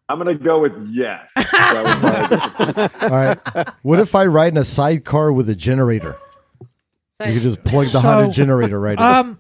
I'm 0.08 0.18
gonna 0.20 0.36
go 0.36 0.60
with 0.62 0.72
yes. 0.92 1.30
That 1.36 1.84
was 1.84 3.00
my- 3.02 3.08
All 3.08 3.10
right. 3.10 3.70
What 3.82 4.00
if 4.00 4.14
I 4.16 4.26
ride 4.28 4.54
in 4.54 4.58
a 4.58 4.64
sidecar 4.64 5.34
with 5.34 5.50
a 5.50 5.56
generator? 5.56 6.16
You 7.26 7.34
could 7.34 7.42
just 7.44 7.64
plug 7.64 7.88
the 7.88 8.02
hot 8.02 8.26
So, 8.26 8.32
generator 8.32 8.80
right 8.80 8.98
in. 8.98 9.04
Um, 9.04 9.40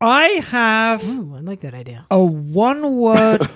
I 0.00 0.26
have 0.48 1.02
Ooh, 1.08 1.34
I 1.36 1.40
like 1.40 1.60
that 1.60 1.72
idea. 1.74 2.06
a 2.10 2.22
one 2.22 2.96
word. 2.96 3.48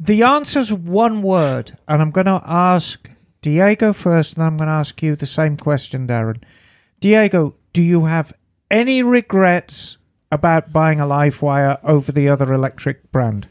the 0.00 0.22
answer's 0.24 0.72
one 0.72 1.22
word, 1.22 1.78
and 1.86 2.02
I'm 2.02 2.10
going 2.10 2.26
to 2.26 2.40
ask 2.44 3.08
Diego 3.40 3.92
first, 3.92 4.34
and 4.34 4.42
I'm 4.42 4.56
going 4.56 4.66
to 4.66 4.72
ask 4.72 5.00
you 5.02 5.14
the 5.14 5.26
same 5.26 5.56
question, 5.56 6.08
Darren. 6.08 6.42
Diego, 6.98 7.54
do 7.72 7.82
you 7.82 8.06
have 8.06 8.32
any 8.68 9.00
regrets 9.02 9.96
about 10.32 10.72
buying 10.72 10.98
a 10.98 11.04
Livewire 11.06 11.78
over 11.84 12.10
the 12.10 12.28
other 12.28 12.52
electric 12.52 13.12
brand? 13.12 13.46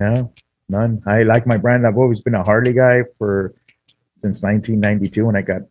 No, 0.00 0.32
none. 0.68 1.02
I 1.06 1.22
like 1.24 1.46
my 1.46 1.56
brand. 1.58 1.86
I've 1.86 1.98
always 1.98 2.20
been 2.20 2.34
a 2.34 2.42
Harley 2.42 2.72
guy 2.72 3.02
for 3.18 3.54
since 4.22 4.42
1992 4.42 5.26
when 5.26 5.36
I 5.36 5.42
got 5.42 5.62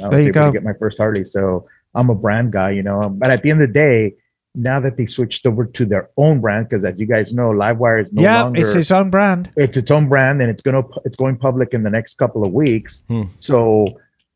I 0.00 0.06
was 0.06 0.10
There 0.12 0.20
you 0.22 0.28
able 0.28 0.34
go. 0.34 0.46
to 0.46 0.52
get 0.52 0.64
my 0.64 0.72
first 0.78 0.98
Harley. 0.98 1.24
So 1.24 1.68
I'm 1.94 2.10
a 2.10 2.14
brand 2.14 2.52
guy, 2.52 2.70
you 2.70 2.82
know. 2.82 3.08
But 3.08 3.30
at 3.30 3.42
the 3.42 3.50
end 3.50 3.62
of 3.62 3.72
the 3.72 3.78
day, 3.78 4.14
now 4.54 4.80
that 4.80 4.96
they 4.96 5.06
switched 5.06 5.46
over 5.46 5.64
to 5.64 5.84
their 5.84 6.10
own 6.16 6.40
brand, 6.40 6.68
because 6.68 6.84
as 6.84 6.98
you 6.98 7.06
guys 7.06 7.32
know, 7.32 7.50
Livewire 7.50 8.02
is 8.06 8.12
no 8.12 8.22
yeah, 8.22 8.42
longer 8.42 8.60
it's 8.62 8.74
his 8.74 8.90
own 8.92 9.10
brand. 9.10 9.50
it's 9.56 9.76
its 9.76 9.90
own 9.90 10.08
brand 10.08 10.40
and 10.40 10.50
it's 10.50 10.62
gonna 10.62 10.82
it's 11.04 11.16
going 11.16 11.36
public 11.36 11.74
in 11.74 11.82
the 11.82 11.90
next 11.90 12.18
couple 12.18 12.44
of 12.44 12.52
weeks. 12.52 13.02
Hmm. 13.08 13.24
So 13.40 13.86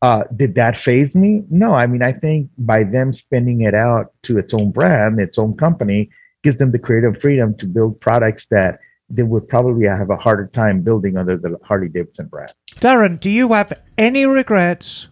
uh, 0.01 0.23
did 0.35 0.55
that 0.55 0.77
faze 0.77 1.13
me? 1.15 1.43
No, 1.49 1.73
I 1.73 1.87
mean 1.87 2.01
I 2.01 2.13
think 2.13 2.49
by 2.57 2.83
them 2.83 3.13
spinning 3.13 3.61
it 3.61 3.73
out 3.73 4.13
to 4.23 4.37
its 4.37 4.53
own 4.53 4.71
brand, 4.71 5.19
its 5.19 5.37
own 5.37 5.55
company, 5.57 6.09
gives 6.43 6.57
them 6.57 6.71
the 6.71 6.79
creative 6.79 7.19
freedom 7.21 7.55
to 7.57 7.65
build 7.65 7.99
products 7.99 8.45
that 8.51 8.79
they 9.09 9.23
would 9.23 9.47
probably 9.49 9.87
have 9.87 10.09
a 10.09 10.15
harder 10.15 10.49
time 10.53 10.81
building 10.81 11.17
under 11.17 11.35
the 11.35 11.57
Harley 11.63 11.89
Davidson 11.89 12.27
brand. 12.27 12.53
Darren, 12.75 13.19
do 13.19 13.29
you 13.29 13.51
have 13.53 13.73
any 13.97 14.23
regrets 14.25 15.07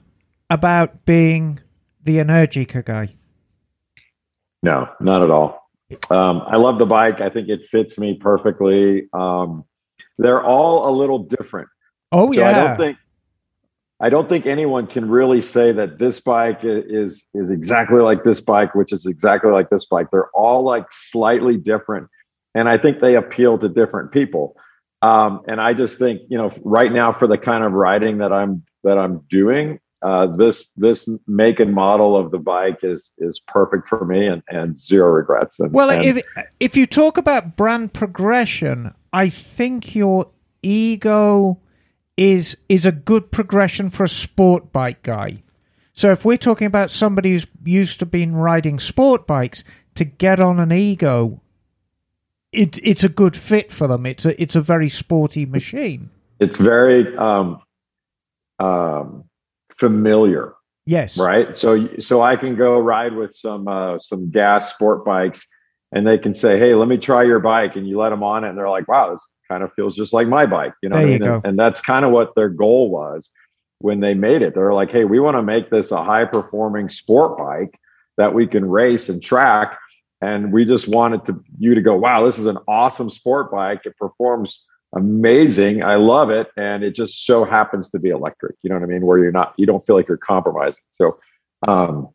about 0.50 1.06
being 1.06 1.60
the 2.04 2.18
Energica 2.18 2.84
guy? 2.84 3.16
No, 4.64 4.88
not 5.00 5.24
at 5.24 5.30
all. 5.30 5.70
Um, 6.10 6.42
I 6.46 6.58
love 6.58 6.80
the 6.80 6.86
bike. 6.86 7.22
I 7.22 7.30
think 7.30 7.48
it 7.50 7.62
fits 7.72 7.98
me 7.98 8.18
perfectly. 8.20 9.08
Um, 9.14 9.64
they're 10.18 10.44
all 10.44 10.90
a 10.90 10.94
little 10.98 11.20
different. 11.20 11.70
Oh 12.12 12.34
So 12.34 12.40
yeah, 12.40 12.50
I 12.50 12.54
don't 12.54 12.78
think 12.78 12.98
I 14.00 14.10
don't 14.10 14.30
think 14.30 14.46
anyone 14.46 14.86
can 14.86 15.10
really 15.10 15.42
say 15.42 15.72
that 15.72 15.98
this 15.98 16.20
bike 16.20 16.60
is 16.64 17.26
is 17.34 17.50
exactly 17.50 18.02
like 18.02 18.24
this 18.24 18.42
bike, 18.42 18.76
which 18.76 18.92
is 18.92 19.06
exactly 19.06 19.52
like 19.52 19.70
this 19.70 19.86
bike. 19.86 20.08
They're 20.12 20.30
all 20.34 20.64
like 20.64 20.86
slightly 20.92 21.58
different, 21.58 22.08
and 22.54 22.70
I 22.70 22.78
think 22.78 23.00
they 23.00 23.16
appeal 23.16 23.58
to 23.60 23.70
different 23.70 24.12
people. 24.12 24.56
Um, 25.02 25.42
and 25.48 25.62
I 25.62 25.74
just 25.74 25.98
think 25.98 26.22
you 26.30 26.38
know 26.38 26.54
right 26.64 26.92
now 26.92 27.14
for 27.18 27.28
the 27.28 27.38
kind 27.38 27.64
of 27.64 27.72
riding 27.72 28.20
that 28.20 28.32
I'm 28.32 28.64
that 28.84 28.98
I'm 28.98 29.24
doing, 29.30 29.80
uh, 30.02 30.28
this 30.28 30.66
this 30.76 31.06
make 31.28 31.60
and 31.60 31.74
model 31.74 32.16
of 32.16 32.32
the 32.32 32.38
bike 32.38 32.80
is 32.84 33.10
is 33.18 33.40
perfect 33.48 33.88
for 33.88 34.06
me, 34.06 34.28
and 34.28 34.44
and 34.50 34.80
zero 34.80 35.10
regrets. 35.10 35.60
And, 35.60 35.74
Well, 35.74 35.90
and 35.90 36.04
if 36.04 36.24
if 36.60 36.78
you 36.78 36.86
talk 36.86 37.18
about 37.18 37.56
brand 37.56 37.94
progression, 37.94 38.94
I 39.12 39.30
think 39.30 39.96
your 39.96 40.30
Ego 40.62 41.60
is 42.16 42.58
is 42.70 42.86
a 42.86 42.92
good 42.92 43.32
progression 43.32 43.90
for 43.90 44.04
a 44.04 44.10
sport 44.10 44.72
bike 44.72 45.02
guy. 45.04 45.44
So 45.94 46.12
if 46.12 46.24
we're 46.24 46.38
talking 46.38 46.68
about 46.68 46.92
somebody 46.92 47.32
who's 47.32 47.48
used 47.66 48.00
to 48.00 48.06
been 48.06 48.36
riding 48.36 48.78
sport 48.78 49.26
bikes 49.26 49.64
to 49.96 50.06
get 50.06 50.40
on 50.40 50.60
an 50.60 50.72
Ego, 50.72 51.42
it 52.52 52.78
it's 52.84 53.04
a 53.04 53.10
good 53.10 53.36
fit 53.36 53.72
for 53.72 53.88
them. 53.88 54.06
It's 54.06 54.26
a 54.26 54.40
it's 54.40 54.56
a 54.56 54.62
very 54.62 54.90
sporty 54.90 55.46
machine. 55.46 56.12
it's 56.40 56.60
very 56.60 57.16
um, 57.18 57.62
um, 58.60 59.27
familiar. 59.80 60.54
Yes. 60.88 61.18
right 61.18 61.58
so 61.58 61.90
so 62.00 62.22
i 62.22 62.38
can 62.38 62.56
go 62.56 62.80
ride 62.80 63.14
with 63.14 63.36
some 63.36 63.68
uh 63.68 64.00
some 64.00 64.32
gas 64.32 64.70
sport 64.70 65.04
bikes 65.04 65.46
and 65.92 66.08
they 66.08 66.18
can 66.18 66.34
say 66.34 66.58
hey 66.58 66.76
let 66.76 66.88
me 66.88 66.98
try 66.98 67.24
your 67.24 67.40
bike 67.40 67.76
and 67.76 67.86
you 67.90 68.00
let 68.00 68.12
them 68.12 68.24
on 68.24 68.46
it 68.46 68.50
and 68.50 68.58
they're 68.58 68.70
like 68.70 68.88
wow 68.88 69.12
this 69.12 69.22
kind 69.50 69.64
of 69.64 69.74
feels 69.74 69.98
just 69.98 70.14
like 70.14 70.30
my 70.30 70.46
bike 70.46 70.72
you 70.82 70.88
know 70.88 70.98
you 71.00 71.08
mean? 71.08 71.20
go. 71.20 71.36
And, 71.36 71.46
and 71.46 71.60
that's 71.60 71.82
kind 71.82 72.06
of 72.06 72.12
what 72.12 72.36
their 72.36 72.48
goal 72.48 72.90
was 72.90 73.30
when 73.80 74.00
they 74.00 74.14
made 74.14 74.42
it 74.42 74.56
they're 74.56 74.74
like 74.74 74.90
hey 74.90 75.04
we 75.04 75.20
want 75.20 75.36
to 75.36 75.44
make 75.44 75.70
this 75.70 75.92
a 75.92 76.02
high 76.02 76.24
performing 76.24 76.88
sport 76.88 77.38
bike 77.38 77.78
that 78.16 78.34
we 78.34 78.48
can 78.48 78.64
race 78.64 79.10
and 79.10 79.22
track 79.22 79.78
and 80.22 80.54
we 80.54 80.64
just 80.64 80.88
wanted 80.88 81.26
to 81.26 81.44
you 81.60 81.76
to 81.76 81.82
go 81.82 81.96
wow 81.96 82.26
this 82.26 82.40
is 82.40 82.46
an 82.46 82.58
awesome 82.66 83.10
sport 83.10 83.52
bike 83.52 83.82
it 83.84 83.96
performs 83.98 84.62
amazing 84.96 85.84
i 85.84 85.96
love 85.96 86.30
it 86.30 86.48
and 86.56 86.84
it 86.84 86.96
just 86.96 87.26
so 87.26 87.44
happens 87.44 87.90
to 87.90 88.00
be 88.00 88.10
electric 88.10 88.56
you 88.62 88.70
know 88.70 88.76
what 88.76 88.84
i 88.84 88.88
mean 88.88 89.06
where 89.06 89.18
you're 89.18 89.32
not 89.32 89.54
you 89.58 89.66
don't 89.66 89.86
feel 89.86 89.96
like 89.96 90.08
you're 90.08 90.18
compromising 90.18 90.82
so 90.94 91.20
um 91.68 92.10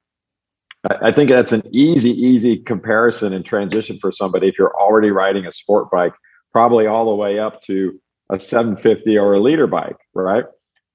I 0.85 1.13
think 1.13 1.31
that's 1.31 1.53
an 1.53 1.63
easy, 1.73 2.11
easy 2.11 2.57
comparison 2.57 3.33
and 3.33 3.45
transition 3.45 3.99
for 4.01 4.11
somebody 4.11 4.49
if 4.49 4.59
you're 4.59 4.75
already 4.75 5.13
riding 5.13 5.47
a 5.47 5.53
sport 5.53 5.91
bike, 5.93 6.13
probably 6.51 6.87
all 6.87 7.05
the 7.05 7.15
way 7.15 7.39
up 7.39 7.63
to 7.65 8.01
a 8.31 8.41
750 8.41 9.17
or 9.17 9.35
a 9.35 9.41
liter 9.41 9.69
bike, 9.69 9.97
right? 10.15 10.45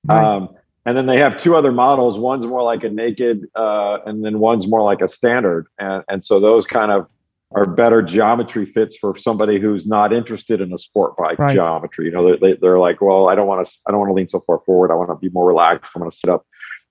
right. 0.06 0.24
Um, 0.24 0.50
and 0.86 0.98
then 0.98 1.06
they 1.06 1.20
have 1.20 1.42
two 1.42 1.56
other 1.56 1.72
models. 1.72 2.18
One's 2.18 2.46
more 2.46 2.64
like 2.64 2.84
a 2.84 2.90
naked, 2.90 3.46
uh, 3.56 4.00
and 4.06 4.24
then 4.24 4.40
one's 4.40 4.68
more 4.68 4.84
like 4.84 5.02
a 5.02 5.10
standard. 5.10 5.68
And 5.78 6.02
and 6.08 6.24
so 6.24 6.40
those 6.40 6.66
kind 6.66 6.92
of 6.94 7.08
are 7.56 7.66
better 7.66 8.02
geometry 8.02 8.66
fits 8.66 8.98
for 9.00 9.18
somebody 9.18 9.60
who's 9.60 9.86
not 9.86 10.12
interested 10.12 10.60
in 10.60 10.74
a 10.74 10.78
sport 10.78 11.16
bike 11.16 11.40
right. 11.40 11.56
geometry. 11.56 12.06
You 12.06 12.12
know, 12.12 12.36
they, 12.36 12.58
they're 12.62 12.80
like, 12.80 13.02
well, 13.02 13.30
I 13.30 13.36
don't 13.36 13.48
want 13.48 13.66
to, 13.66 13.74
I 13.88 13.92
don't 13.92 14.00
want 14.00 14.10
to 14.10 14.14
lean 14.14 14.28
so 14.28 14.44
far 14.46 14.60
forward. 14.66 14.92
I 14.92 14.96
want 14.96 15.10
to 15.10 15.16
be 15.16 15.30
more 15.30 15.48
relaxed. 15.48 15.92
I 15.96 16.00
want 16.00 16.14
to 16.14 16.20
sit 16.20 16.30
up, 16.30 16.46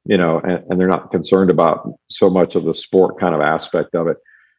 you 0.07 0.17
know, 0.17 0.41
and, 0.41 0.65
and 0.71 0.81
they're 0.81 0.89
not 0.89 1.11
concerned 1.11 1.51
about 1.51 1.93
so 2.09 2.31
much 2.31 2.55
of 2.55 2.65
the 2.65 2.75
sport 2.75 3.21
kind 3.21 3.35
of 3.35 3.43
aspect 3.43 3.95
of 3.95 4.07
it. 4.07 4.17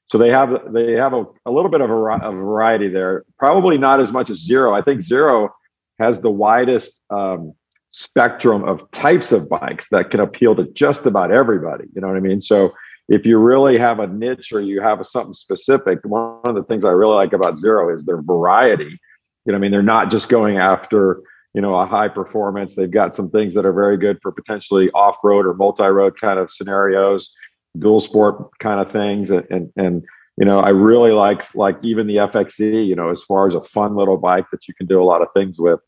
So 0.09 0.17
they 0.17 0.29
have 0.29 0.71
they 0.71 0.93
have 0.93 1.13
a, 1.13 1.25
a 1.45 1.51
little 1.51 1.69
bit 1.69 1.81
of 1.81 1.89
a, 1.89 1.93
a 1.93 2.31
variety 2.31 2.87
there. 2.87 3.25
Probably 3.37 3.77
not 3.77 3.99
as 3.99 4.11
much 4.11 4.29
as 4.29 4.39
zero. 4.39 4.73
I 4.73 4.81
think 4.81 5.01
zero 5.01 5.53
has 5.99 6.19
the 6.19 6.29
widest 6.29 6.91
um, 7.09 7.53
spectrum 7.91 8.63
of 8.63 8.89
types 8.91 9.31
of 9.31 9.49
bikes 9.49 9.87
that 9.89 10.11
can 10.11 10.19
appeal 10.19 10.55
to 10.55 10.65
just 10.73 11.05
about 11.05 11.31
everybody. 11.31 11.85
You 11.93 12.01
know 12.01 12.07
what 12.07 12.15
I 12.15 12.21
mean? 12.21 12.41
So 12.41 12.71
if 13.09 13.25
you 13.25 13.37
really 13.37 13.77
have 13.77 13.99
a 13.99 14.07
niche 14.07 14.51
or 14.51 14.59
you 14.59 14.81
have 14.81 14.99
a, 14.99 15.03
something 15.03 15.33
specific, 15.33 15.99
one 16.03 16.41
of 16.45 16.55
the 16.55 16.63
things 16.63 16.83
I 16.83 16.89
really 16.89 17.15
like 17.15 17.33
about 17.33 17.57
Zero 17.57 17.93
is 17.93 18.03
their 18.03 18.21
variety. 18.21 18.99
You 19.45 19.53
know, 19.53 19.55
I 19.55 19.59
mean, 19.59 19.71
they're 19.71 19.81
not 19.81 20.11
just 20.11 20.27
going 20.29 20.57
after 20.57 21.21
you 21.53 21.61
know 21.61 21.75
a 21.75 21.87
high 21.87 22.09
performance. 22.09 22.75
They've 22.75 22.91
got 22.91 23.15
some 23.15 23.29
things 23.29 23.53
that 23.55 23.65
are 23.65 23.73
very 23.73 23.97
good 23.97 24.19
for 24.21 24.31
potentially 24.31 24.91
off 24.91 25.15
road 25.23 25.45
or 25.45 25.53
multi 25.53 25.85
road 25.85 26.19
kind 26.19 26.37
of 26.37 26.51
scenarios, 26.51 27.31
dual 27.79 27.99
sport 27.99 28.49
kind 28.59 28.79
of 28.79 28.91
things, 28.91 29.31
and, 29.31 29.43
and 29.49 29.71
and 29.77 30.03
you 30.37 30.45
know 30.45 30.59
I 30.59 30.69
really 30.69 31.11
like 31.11 31.43
like 31.55 31.77
even 31.83 32.07
the 32.07 32.17
FXE. 32.17 32.85
You 32.85 32.95
know, 32.95 33.09
as 33.09 33.23
far 33.23 33.47
as 33.47 33.55
a 33.55 33.63
fun 33.73 33.95
little 33.95 34.17
bike 34.17 34.45
that 34.51 34.67
you 34.67 34.73
can 34.73 34.85
do 34.85 35.01
a 35.01 35.05
lot 35.05 35.21
of 35.21 35.29
things 35.33 35.57
with, 35.57 35.79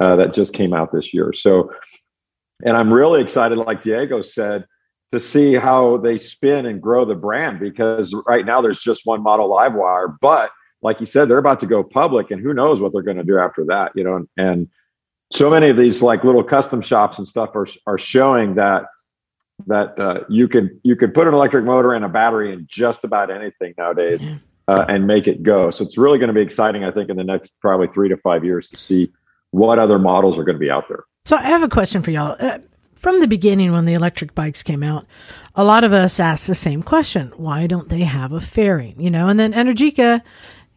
uh, 0.00 0.16
that 0.16 0.32
just 0.32 0.54
came 0.54 0.72
out 0.72 0.90
this 0.90 1.12
year. 1.12 1.32
So, 1.34 1.70
and 2.64 2.76
I'm 2.76 2.92
really 2.92 3.20
excited, 3.20 3.58
like 3.58 3.84
Diego 3.84 4.22
said 4.22 4.64
to 5.12 5.20
see 5.20 5.54
how 5.54 5.98
they 5.98 6.18
spin 6.18 6.66
and 6.66 6.80
grow 6.80 7.04
the 7.04 7.14
brand 7.14 7.60
because 7.60 8.14
right 8.26 8.46
now 8.46 8.60
there's 8.60 8.80
just 8.80 9.02
one 9.04 9.22
model 9.22 9.48
livewire 9.48 10.16
but 10.20 10.50
like 10.82 10.98
you 11.00 11.06
said 11.06 11.28
they're 11.28 11.38
about 11.38 11.60
to 11.60 11.66
go 11.66 11.82
public 11.82 12.30
and 12.30 12.40
who 12.42 12.52
knows 12.52 12.80
what 12.80 12.92
they're 12.92 13.02
going 13.02 13.16
to 13.16 13.24
do 13.24 13.38
after 13.38 13.64
that 13.64 13.92
you 13.94 14.04
know? 14.04 14.16
And, 14.16 14.28
and, 14.36 14.68
so 15.32 15.48
many 15.48 15.70
of 15.70 15.78
these 15.78 16.02
like 16.02 16.24
little 16.24 16.44
custom 16.44 16.82
shops 16.82 17.18
and 17.18 17.26
stuff 17.26 17.56
are, 17.56 17.66
are 17.86 17.98
showing 17.98 18.54
that 18.56 18.84
that 19.66 19.98
uh, 19.98 20.20
you 20.28 20.48
can 20.48 20.80
you 20.82 20.96
can 20.96 21.10
put 21.10 21.26
an 21.26 21.34
electric 21.34 21.64
motor 21.64 21.94
and 21.94 22.04
a 22.04 22.08
battery 22.08 22.52
in 22.52 22.66
just 22.70 23.04
about 23.04 23.30
anything 23.30 23.74
nowadays 23.78 24.20
uh, 24.68 24.84
and 24.88 25.06
make 25.06 25.26
it 25.26 25.42
go. 25.42 25.70
So 25.70 25.84
it's 25.84 25.96
really 25.96 26.18
going 26.18 26.28
to 26.28 26.34
be 26.34 26.40
exciting 26.40 26.84
i 26.84 26.90
think 26.90 27.10
in 27.10 27.16
the 27.16 27.24
next 27.24 27.52
probably 27.60 27.88
three 27.88 28.08
to 28.08 28.16
five 28.18 28.44
years 28.44 28.68
to 28.70 28.78
see 28.78 29.10
what 29.50 29.78
other 29.78 29.98
models 29.98 30.38
are 30.38 30.44
going 30.44 30.56
to 30.56 30.60
be 30.60 30.70
out 30.70 30.84
there. 30.88 31.04
So 31.24 31.36
i 31.36 31.42
have 31.42 31.62
a 31.62 31.68
question 31.68 32.02
for 32.02 32.10
y'all. 32.10 32.36
Uh, 32.38 32.58
from 33.02 33.18
the 33.18 33.26
beginning 33.26 33.72
when 33.72 33.84
the 33.84 33.94
electric 33.94 34.32
bikes 34.32 34.62
came 34.62 34.84
out, 34.84 35.06
a 35.56 35.64
lot 35.64 35.82
of 35.82 35.92
us 35.92 36.20
asked 36.20 36.46
the 36.46 36.54
same 36.54 36.84
question. 36.84 37.32
Why 37.36 37.66
don't 37.66 37.88
they 37.88 38.02
have 38.02 38.30
a 38.30 38.38
fairing? 38.38 39.00
You 39.00 39.10
know, 39.10 39.26
and 39.26 39.40
then 39.40 39.52
Energica 39.52 40.22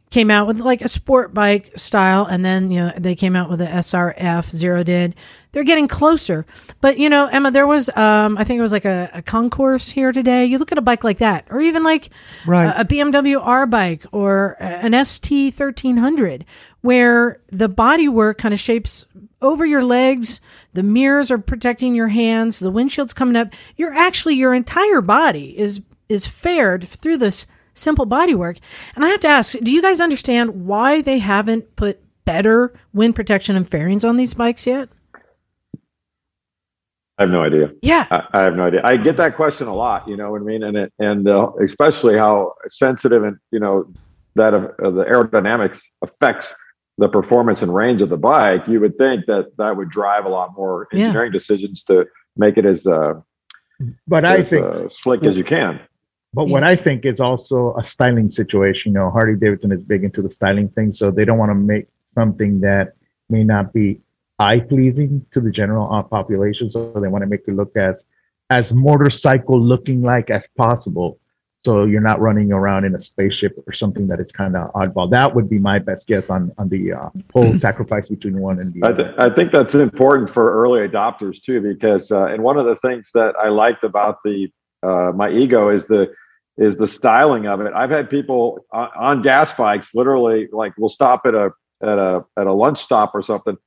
came 0.10 0.32
out 0.32 0.48
with 0.48 0.60
like 0.60 0.82
a 0.82 0.88
sport 0.88 1.36
bike 1.36 1.72
style 1.76 2.26
and 2.26 2.44
then 2.44 2.72
you 2.72 2.80
know 2.80 2.92
they 2.98 3.16
came 3.16 3.36
out 3.36 3.50
with 3.50 3.60
the 3.60 3.66
SRF 3.66 4.50
zero 4.50 4.82
did 4.82 5.14
they're 5.52 5.64
getting 5.66 5.88
closer 5.88 6.46
but 6.80 6.98
you 6.98 7.10
know 7.10 7.28
Emma 7.28 7.52
there 7.52 7.68
was 7.68 7.90
um 7.98 8.38
I 8.38 8.44
think 8.44 8.58
it 8.60 8.62
was 8.62 8.72
like 8.72 8.86
a, 8.86 9.10
a 9.14 9.22
concourse 9.22 9.90
here 9.90 10.12
today 10.12 10.46
you 10.46 10.58
look 10.58 10.72
at 10.72 10.78
a 10.78 10.82
bike 10.82 11.04
like 11.04 11.18
that 11.18 11.46
or 11.50 11.60
even 11.60 11.84
like 11.84 12.12
right. 12.46 12.68
a, 12.68 12.82
a 12.82 12.86
BMW 12.86 13.42
R 13.42 13.66
bike 13.66 14.06
or 14.12 14.56
an 14.60 15.04
ST 15.04 15.54
1300 15.54 16.46
where 16.80 17.42
the 17.50 17.68
bodywork 17.68 18.38
kind 18.38 18.54
of 18.54 18.60
shapes 18.60 19.06
over 19.46 19.66
your 19.66 19.84
legs 19.84 20.42
the 20.74 20.84
mirrors 20.84 21.32
are 21.32 21.38
protecting 21.38 21.96
your 21.96 22.10
hands 22.10 22.60
the 22.60 22.72
windshield's 22.72 23.14
coming 23.14 23.36
up 23.36 23.50
you're 23.76 23.94
actually 23.94 24.36
your 24.36 24.54
entire 24.54 25.02
body 25.02 25.58
is 25.58 25.82
is 26.10 26.28
fared 26.28 26.84
through 26.88 27.18
this 27.18 27.46
simple 27.76 28.08
bodywork. 28.08 28.58
And 28.96 29.06
I 29.06 29.10
have 29.10 29.20
to 29.20 29.28
ask, 29.28 29.58
do 29.60 29.72
you 29.72 29.82
guys 29.82 30.02
understand 30.02 30.66
why 30.66 31.02
they 31.02 31.20
haven't 31.20 31.76
put 31.76 32.00
better 32.24 32.74
wind 32.94 33.16
protection 33.16 33.56
and 33.56 33.70
fairings 33.70 34.04
on 34.04 34.18
these 34.18 34.34
bikes 34.34 34.66
yet? 34.66 34.90
I 37.18 37.24
have 37.24 37.30
no 37.30 37.44
idea. 37.44 37.72
Yeah, 37.82 38.08
I, 38.12 38.24
I, 38.34 38.42
have 38.42 38.56
no 38.56 38.66
idea. 38.66 38.82
I 38.84 38.98
get 38.98 39.16
that 39.18 39.38
question 39.38 39.68
a 39.68 39.76
lot. 39.76 40.06
You 40.06 40.18
know 40.18 40.32
what 40.32 40.42
I 40.42 40.44
mean, 40.44 40.64
and 40.64 40.76
it, 40.76 40.92
and 41.00 41.30
uh, 41.30 41.50
especially 41.64 42.18
how 42.18 42.56
sensitive 42.68 43.24
and 43.24 43.38
you 43.52 43.60
know 43.62 43.90
that 44.36 44.54
uh, 44.54 44.68
the 44.92 45.06
aerodynamics 45.06 45.80
affects 46.02 46.54
the 46.98 47.10
performance 47.10 47.62
and 47.62 47.74
range 47.74 48.02
of 48.02 48.10
the 48.10 48.18
bike. 48.18 48.62
You 48.68 48.80
would 48.80 48.98
think 48.98 49.26
that 49.26 49.52
that 49.58 49.76
would 49.76 49.90
drive 49.90 50.26
a 50.26 50.30
lot 50.30 50.54
more 50.56 50.88
engineering 50.94 51.32
yeah. 51.32 51.38
decisions 51.38 51.84
to 51.86 52.06
make 52.38 52.58
it 52.58 52.66
as 52.66 52.86
uh, 52.86 53.16
but 54.08 54.24
as, 54.26 54.32
I 54.32 54.44
think 54.44 54.66
uh, 54.66 54.90
slick 54.90 55.24
as 55.24 55.36
you 55.36 55.44
can. 55.44 55.80
But 56.34 56.48
yeah. 56.48 56.54
what 56.54 56.64
I 56.64 56.76
think 56.76 57.06
is 57.06 57.20
also 57.20 57.76
a 57.78 57.84
styling 57.84 58.30
situation. 58.30 58.92
You 58.92 59.00
know, 59.00 59.10
Harley 59.10 59.36
Davidson 59.36 59.72
is 59.72 59.84
big 59.84 60.04
into 60.04 60.22
the 60.22 60.32
styling 60.32 60.70
thing, 60.70 60.94
so 60.94 61.12
they 61.12 61.26
don't 61.26 61.38
want 61.38 61.52
to 61.52 61.56
make 61.56 61.88
something 62.14 62.62
that 62.62 62.94
may 63.30 63.44
not 63.44 63.74
be 63.74 64.02
eye 64.40 64.60
pleasing 64.60 65.26
to 65.32 65.40
the 65.40 65.52
general 65.52 66.04
population. 66.04 66.72
So 66.72 66.92
they 67.02 67.08
want 67.08 67.24
to 67.24 67.28
make 67.28 67.42
it 67.48 67.56
look 67.56 67.76
as 67.76 68.04
as 68.50 68.72
motorcycle 68.72 69.60
looking 69.60 70.02
like 70.02 70.30
as 70.30 70.46
possible. 70.56 71.20
So 71.66 71.84
you're 71.86 72.00
not 72.00 72.22
running 72.22 72.52
around 72.52 72.86
in 72.86 72.94
a 72.94 73.00
spaceship 73.00 73.58
or 73.66 73.74
something 73.74 74.06
that 74.10 74.20
is 74.20 74.32
kind 74.32 74.56
of 74.56 74.72
oddball. 74.74 75.10
That 75.10 75.34
would 75.34 75.50
be 75.50 75.58
my 75.58 75.80
best 75.80 76.06
guess 76.06 76.30
on 76.30 76.52
on 76.60 76.70
the 76.70 76.94
uh, 76.94 77.10
whole 77.34 77.58
sacrifice 77.58 78.08
between 78.08 78.40
one 78.40 78.60
and 78.60 78.72
the 78.72 78.84
other. 78.84 78.94
I, 78.94 79.24
th- 79.26 79.32
I, 79.32 79.36
think 79.36 79.52
that's 79.52 79.74
important 79.74 80.32
for 80.32 80.62
early 80.62 80.88
adopters 80.88 81.42
too, 81.42 81.62
because 81.62 82.12
uh, 82.12 82.26
and 82.26 82.44
one 82.44 82.58
of 82.60 82.68
the 82.68 82.76
things 82.88 83.10
that 83.16 83.34
I 83.44 83.50
liked 83.50 83.84
about 83.84 84.20
the 84.24 84.48
uh, 84.84 85.12
my 85.16 85.32
Ego 85.32 85.70
is 85.70 85.84
the 85.86 86.14
is 86.56 86.76
the 86.76 86.88
styling 86.88 87.48
of 87.48 87.62
it. 87.62 87.74
I've 87.74 87.90
had 87.90 88.12
people 88.12 88.60
on, 88.72 88.90
on 88.96 89.22
gas 89.24 89.52
bikes 89.52 89.96
literally 89.96 90.48
like 90.52 90.74
we'll 90.78 90.88
stop 90.88 91.26
at 91.26 91.34
a 91.34 91.50
at 91.82 91.98
a 91.98 92.24
at 92.38 92.46
a 92.46 92.54
lunch 92.54 92.78
stop 92.78 93.16
or 93.16 93.24
something. 93.24 93.58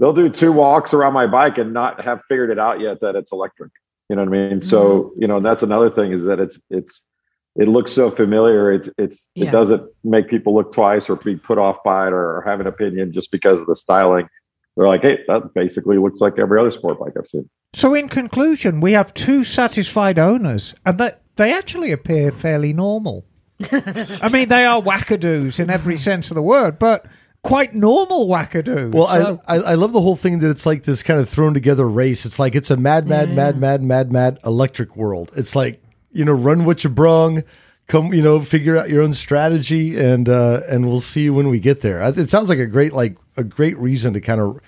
They'll 0.00 0.12
do 0.12 0.28
two 0.28 0.50
walks 0.50 0.92
around 0.92 1.12
my 1.12 1.28
bike 1.28 1.58
and 1.58 1.72
not 1.72 2.04
have 2.04 2.20
figured 2.28 2.50
it 2.50 2.58
out 2.58 2.80
yet 2.80 3.00
that 3.02 3.14
it's 3.14 3.30
electric. 3.30 3.70
You 4.10 4.16
know 4.16 4.22
what 4.22 4.28
I 4.28 4.32
mean? 4.32 4.58
Mm-hmm. 4.58 4.68
So 4.68 5.12
you 5.16 5.28
know 5.28 5.38
that's 5.38 5.62
another 5.62 5.88
thing 5.88 6.12
is 6.12 6.24
that 6.24 6.40
it's 6.40 6.58
it's 6.68 7.00
it 7.56 7.68
looks 7.68 7.92
so 7.92 8.10
familiar. 8.10 8.72
It's 8.72 8.88
it's 8.98 9.28
yeah. 9.34 9.48
it 9.48 9.52
doesn't 9.52 9.82
make 10.02 10.28
people 10.28 10.54
look 10.54 10.72
twice 10.72 11.08
or 11.08 11.16
be 11.16 11.36
put 11.36 11.58
off 11.58 11.76
by 11.84 12.08
it 12.08 12.12
or, 12.12 12.38
or 12.38 12.42
have 12.46 12.60
an 12.60 12.66
opinion 12.66 13.12
just 13.12 13.30
because 13.30 13.60
of 13.60 13.66
the 13.66 13.76
styling. 13.76 14.28
They're 14.76 14.88
like, 14.88 15.02
hey, 15.02 15.18
that 15.28 15.54
basically 15.54 15.98
looks 15.98 16.20
like 16.20 16.38
every 16.38 16.58
other 16.58 16.72
sport 16.72 16.98
bike 16.98 17.12
I've 17.16 17.28
seen. 17.28 17.48
So, 17.74 17.94
in 17.94 18.08
conclusion, 18.08 18.80
we 18.80 18.92
have 18.92 19.14
two 19.14 19.44
satisfied 19.44 20.18
owners, 20.18 20.74
and 20.84 20.98
that 20.98 21.22
they 21.36 21.52
actually 21.52 21.92
appear 21.92 22.32
fairly 22.32 22.72
normal. 22.72 23.24
I 23.72 24.28
mean, 24.28 24.48
they 24.48 24.64
are 24.64 24.82
wackadoos 24.82 25.60
in 25.60 25.70
every 25.70 25.96
sense 25.96 26.30
of 26.32 26.34
the 26.34 26.42
word, 26.42 26.80
but 26.80 27.06
quite 27.44 27.72
normal 27.74 28.26
wackadoos. 28.26 28.92
Well, 28.92 29.06
so. 29.06 29.40
I, 29.46 29.56
I, 29.56 29.58
I 29.58 29.74
love 29.74 29.92
the 29.92 30.00
whole 30.00 30.16
thing 30.16 30.40
that 30.40 30.50
it's 30.50 30.66
like 30.66 30.82
this 30.82 31.04
kind 31.04 31.20
of 31.20 31.28
thrown 31.28 31.54
together 31.54 31.88
race. 31.88 32.26
It's 32.26 32.40
like 32.40 32.56
it's 32.56 32.70
a 32.70 32.76
mad, 32.76 33.06
mad, 33.06 33.28
yeah. 33.28 33.34
mad, 33.36 33.60
mad, 33.60 33.82
mad, 33.82 34.10
mad 34.10 34.40
electric 34.44 34.96
world. 34.96 35.30
It's 35.36 35.54
like 35.54 35.83
you 36.14 36.24
know, 36.24 36.32
run 36.32 36.64
what 36.64 36.84
you 36.84 36.90
brung, 36.90 37.44
come, 37.86 38.14
you 38.14 38.22
know, 38.22 38.40
figure 38.40 38.76
out 38.76 38.88
your 38.88 39.02
own 39.02 39.12
strategy, 39.12 39.98
and 39.98 40.28
uh, 40.28 40.60
and 40.68 40.86
we'll 40.86 41.00
see 41.00 41.28
when 41.30 41.48
we 41.48 41.60
get 41.60 41.80
there. 41.80 42.00
It 42.16 42.28
sounds 42.28 42.48
like 42.48 42.58
a 42.58 42.66
great 42.66 42.92
like 42.92 43.16
a 43.36 43.44
great 43.44 43.76
reason 43.78 44.14
to 44.14 44.20
kind 44.20 44.40
of 44.40 44.60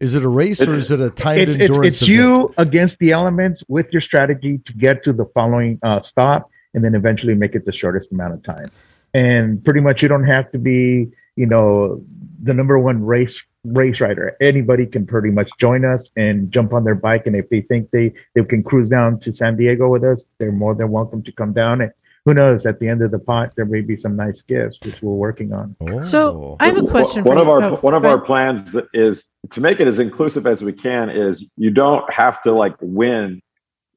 is 0.00 0.14
it 0.14 0.22
a 0.22 0.28
race 0.28 0.60
or 0.60 0.78
is 0.78 0.90
it 0.90 1.00
a 1.00 1.10
timed 1.10 1.48
it's, 1.48 1.58
endurance? 1.58 1.96
It's, 1.96 2.02
it's 2.02 2.08
you 2.08 2.54
against 2.56 2.98
the 3.00 3.10
elements 3.12 3.64
with 3.68 3.92
your 3.92 4.00
strategy 4.00 4.58
to 4.58 4.72
get 4.72 5.02
to 5.04 5.12
the 5.12 5.26
following 5.34 5.78
uh, 5.82 6.00
stop, 6.00 6.50
and 6.74 6.84
then 6.84 6.94
eventually 6.94 7.34
make 7.34 7.54
it 7.54 7.64
the 7.64 7.72
shortest 7.72 8.12
amount 8.12 8.34
of 8.34 8.42
time. 8.42 8.70
And 9.14 9.64
pretty 9.64 9.80
much, 9.80 10.02
you 10.02 10.08
don't 10.08 10.26
have 10.26 10.52
to 10.52 10.58
be, 10.58 11.08
you 11.34 11.46
know, 11.46 12.02
the 12.42 12.54
number 12.54 12.78
one 12.78 13.04
race 13.04 13.40
race 13.72 14.00
rider. 14.00 14.36
Anybody 14.40 14.86
can 14.86 15.06
pretty 15.06 15.30
much 15.30 15.48
join 15.58 15.84
us 15.84 16.08
and 16.16 16.50
jump 16.52 16.72
on 16.72 16.84
their 16.84 16.94
bike, 16.94 17.26
and 17.26 17.36
if 17.36 17.48
they 17.48 17.60
think 17.60 17.90
they 17.90 18.12
they 18.34 18.44
can 18.44 18.62
cruise 18.62 18.88
down 18.88 19.20
to 19.20 19.34
San 19.34 19.56
Diego 19.56 19.88
with 19.88 20.04
us, 20.04 20.26
they're 20.38 20.52
more 20.52 20.74
than 20.74 20.90
welcome 20.90 21.22
to 21.22 21.32
come 21.32 21.52
down 21.52 21.80
and 21.80 21.92
who 22.28 22.34
knows? 22.34 22.66
At 22.66 22.78
the 22.78 22.86
end 22.86 23.00
of 23.00 23.10
the 23.10 23.18
pot, 23.18 23.54
there 23.56 23.64
may 23.64 23.80
be 23.80 23.96
some 23.96 24.14
nice 24.14 24.42
gifts, 24.42 24.76
which 24.84 25.00
we're 25.00 25.14
working 25.14 25.54
on. 25.54 25.74
Oh. 25.80 26.02
So 26.02 26.56
I 26.60 26.66
have 26.66 26.76
a 26.76 26.86
question. 26.86 27.24
One, 27.24 27.38
of 27.38 27.48
our 27.48 27.62
oh, 27.62 27.76
one 27.76 27.94
of 27.94 28.04
our 28.04 28.20
plans 28.20 28.76
is 28.92 29.24
to 29.50 29.60
make 29.62 29.80
it 29.80 29.88
as 29.88 29.98
inclusive 29.98 30.46
as 30.46 30.62
we 30.62 30.74
can. 30.74 31.08
Is 31.08 31.42
you 31.56 31.70
don't 31.70 32.04
have 32.12 32.42
to 32.42 32.52
like 32.52 32.74
win 32.82 33.40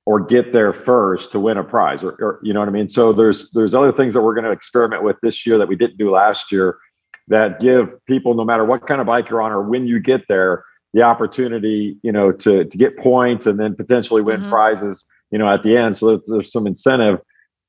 or 0.05 0.21
get 0.21 0.53
there 0.53 0.71
first 0.71 1.33
to 1.33 1.41
win 1.41 1.57
a 1.57 1.63
prize, 1.63 2.03
or, 2.03 2.11
or 2.21 2.39
you 2.41 2.53
know 2.53 2.61
what 2.61 2.69
I 2.69 2.71
mean. 2.71 2.87
So 2.87 3.11
there's 3.11 3.49
there's 3.53 3.75
other 3.75 3.91
things 3.91 4.13
that 4.13 4.21
we're 4.21 4.33
going 4.33 4.45
to 4.45 4.51
experiment 4.51 5.03
with 5.03 5.17
this 5.21 5.45
year 5.45 5.57
that 5.57 5.67
we 5.67 5.75
didn't 5.75 5.97
do 5.97 6.11
last 6.11 6.53
year 6.53 6.77
that 7.27 7.59
give 7.59 8.03
people, 8.05 8.33
no 8.33 8.43
matter 8.43 8.65
what 8.65 8.87
kind 8.87 9.01
of 9.01 9.07
bike 9.07 9.29
you're 9.29 9.41
on 9.41 9.51
or 9.51 9.61
when 9.61 9.87
you 9.87 9.99
get 9.99 10.21
there, 10.27 10.63
the 10.93 11.03
opportunity, 11.03 11.97
you 12.03 12.11
know, 12.11 12.31
to 12.31 12.65
to 12.65 12.77
get 12.77 12.97
points 12.97 13.45
and 13.45 13.59
then 13.59 13.75
potentially 13.75 14.21
win 14.21 14.41
mm-hmm. 14.41 14.49
prizes, 14.49 15.05
you 15.31 15.37
know, 15.37 15.47
at 15.47 15.63
the 15.63 15.77
end. 15.77 15.95
So 15.95 16.07
there's, 16.07 16.21
there's 16.27 16.51
some 16.51 16.67
incentive 16.67 17.19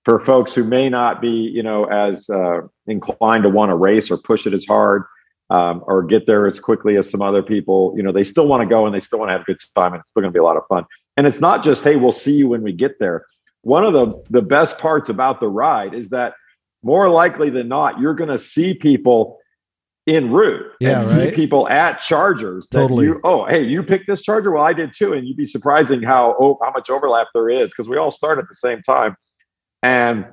for 0.04 0.24
folks 0.24 0.54
who 0.54 0.64
may 0.64 0.88
not 0.88 1.20
be, 1.20 1.28
you 1.28 1.62
know, 1.62 1.84
as 1.84 2.28
uh, 2.28 2.62
inclined 2.86 3.44
to 3.44 3.48
want 3.48 3.70
to 3.70 3.76
race 3.76 4.10
or 4.10 4.18
push 4.18 4.46
it 4.46 4.54
as 4.54 4.64
hard 4.64 5.04
um, 5.50 5.84
or 5.86 6.02
get 6.02 6.26
there 6.26 6.46
as 6.46 6.58
quickly 6.58 6.96
as 6.96 7.08
some 7.08 7.22
other 7.22 7.42
people, 7.42 7.92
you 7.96 8.02
know, 8.02 8.10
they 8.10 8.24
still 8.24 8.46
want 8.46 8.62
to 8.62 8.66
go 8.66 8.86
and 8.86 8.94
they 8.94 9.00
still 9.00 9.18
want 9.18 9.28
to 9.28 9.32
have 9.32 9.42
a 9.42 9.44
good 9.44 9.60
time 9.76 9.92
and 9.92 10.00
it's 10.00 10.10
still 10.10 10.22
going 10.22 10.32
to 10.32 10.36
be 10.36 10.40
a 10.40 10.44
lot 10.44 10.56
of 10.56 10.64
fun. 10.68 10.84
And 11.16 11.26
it's 11.26 11.40
not 11.40 11.62
just, 11.62 11.84
hey, 11.84 11.96
we'll 11.96 12.10
see 12.10 12.32
you 12.32 12.48
when 12.48 12.62
we 12.62 12.72
get 12.72 12.98
there. 12.98 13.26
One 13.60 13.84
of 13.84 13.92
the 13.92 14.24
the 14.30 14.42
best 14.42 14.78
parts 14.78 15.08
about 15.08 15.38
the 15.38 15.46
ride 15.46 15.94
is 15.94 16.08
that 16.08 16.34
more 16.82 17.08
likely 17.08 17.50
than 17.50 17.68
not, 17.68 18.00
you're 18.00 18.14
going 18.14 18.30
to 18.30 18.38
see 18.38 18.74
people 18.74 19.38
en 20.06 20.30
route. 20.30 20.72
Yeah, 20.80 21.00
and 21.00 21.08
right. 21.08 21.30
See 21.30 21.34
people 21.34 21.68
at 21.68 22.00
chargers. 22.00 22.66
that 22.70 22.78
Totally. 22.78 23.06
You, 23.06 23.20
oh, 23.24 23.46
hey, 23.46 23.64
you 23.64 23.82
picked 23.82 24.06
this 24.06 24.22
charger. 24.22 24.50
Well, 24.52 24.64
I 24.64 24.72
did 24.72 24.94
too, 24.94 25.12
and 25.12 25.26
you'd 25.26 25.36
be 25.36 25.46
surprising 25.46 26.02
how 26.02 26.36
oh, 26.40 26.58
how 26.62 26.70
much 26.72 26.90
overlap 26.90 27.28
there 27.34 27.48
is 27.48 27.68
because 27.68 27.88
we 27.88 27.96
all 27.96 28.10
start 28.10 28.38
at 28.38 28.48
the 28.48 28.54
same 28.54 28.82
time. 28.82 29.16
And 29.82 30.26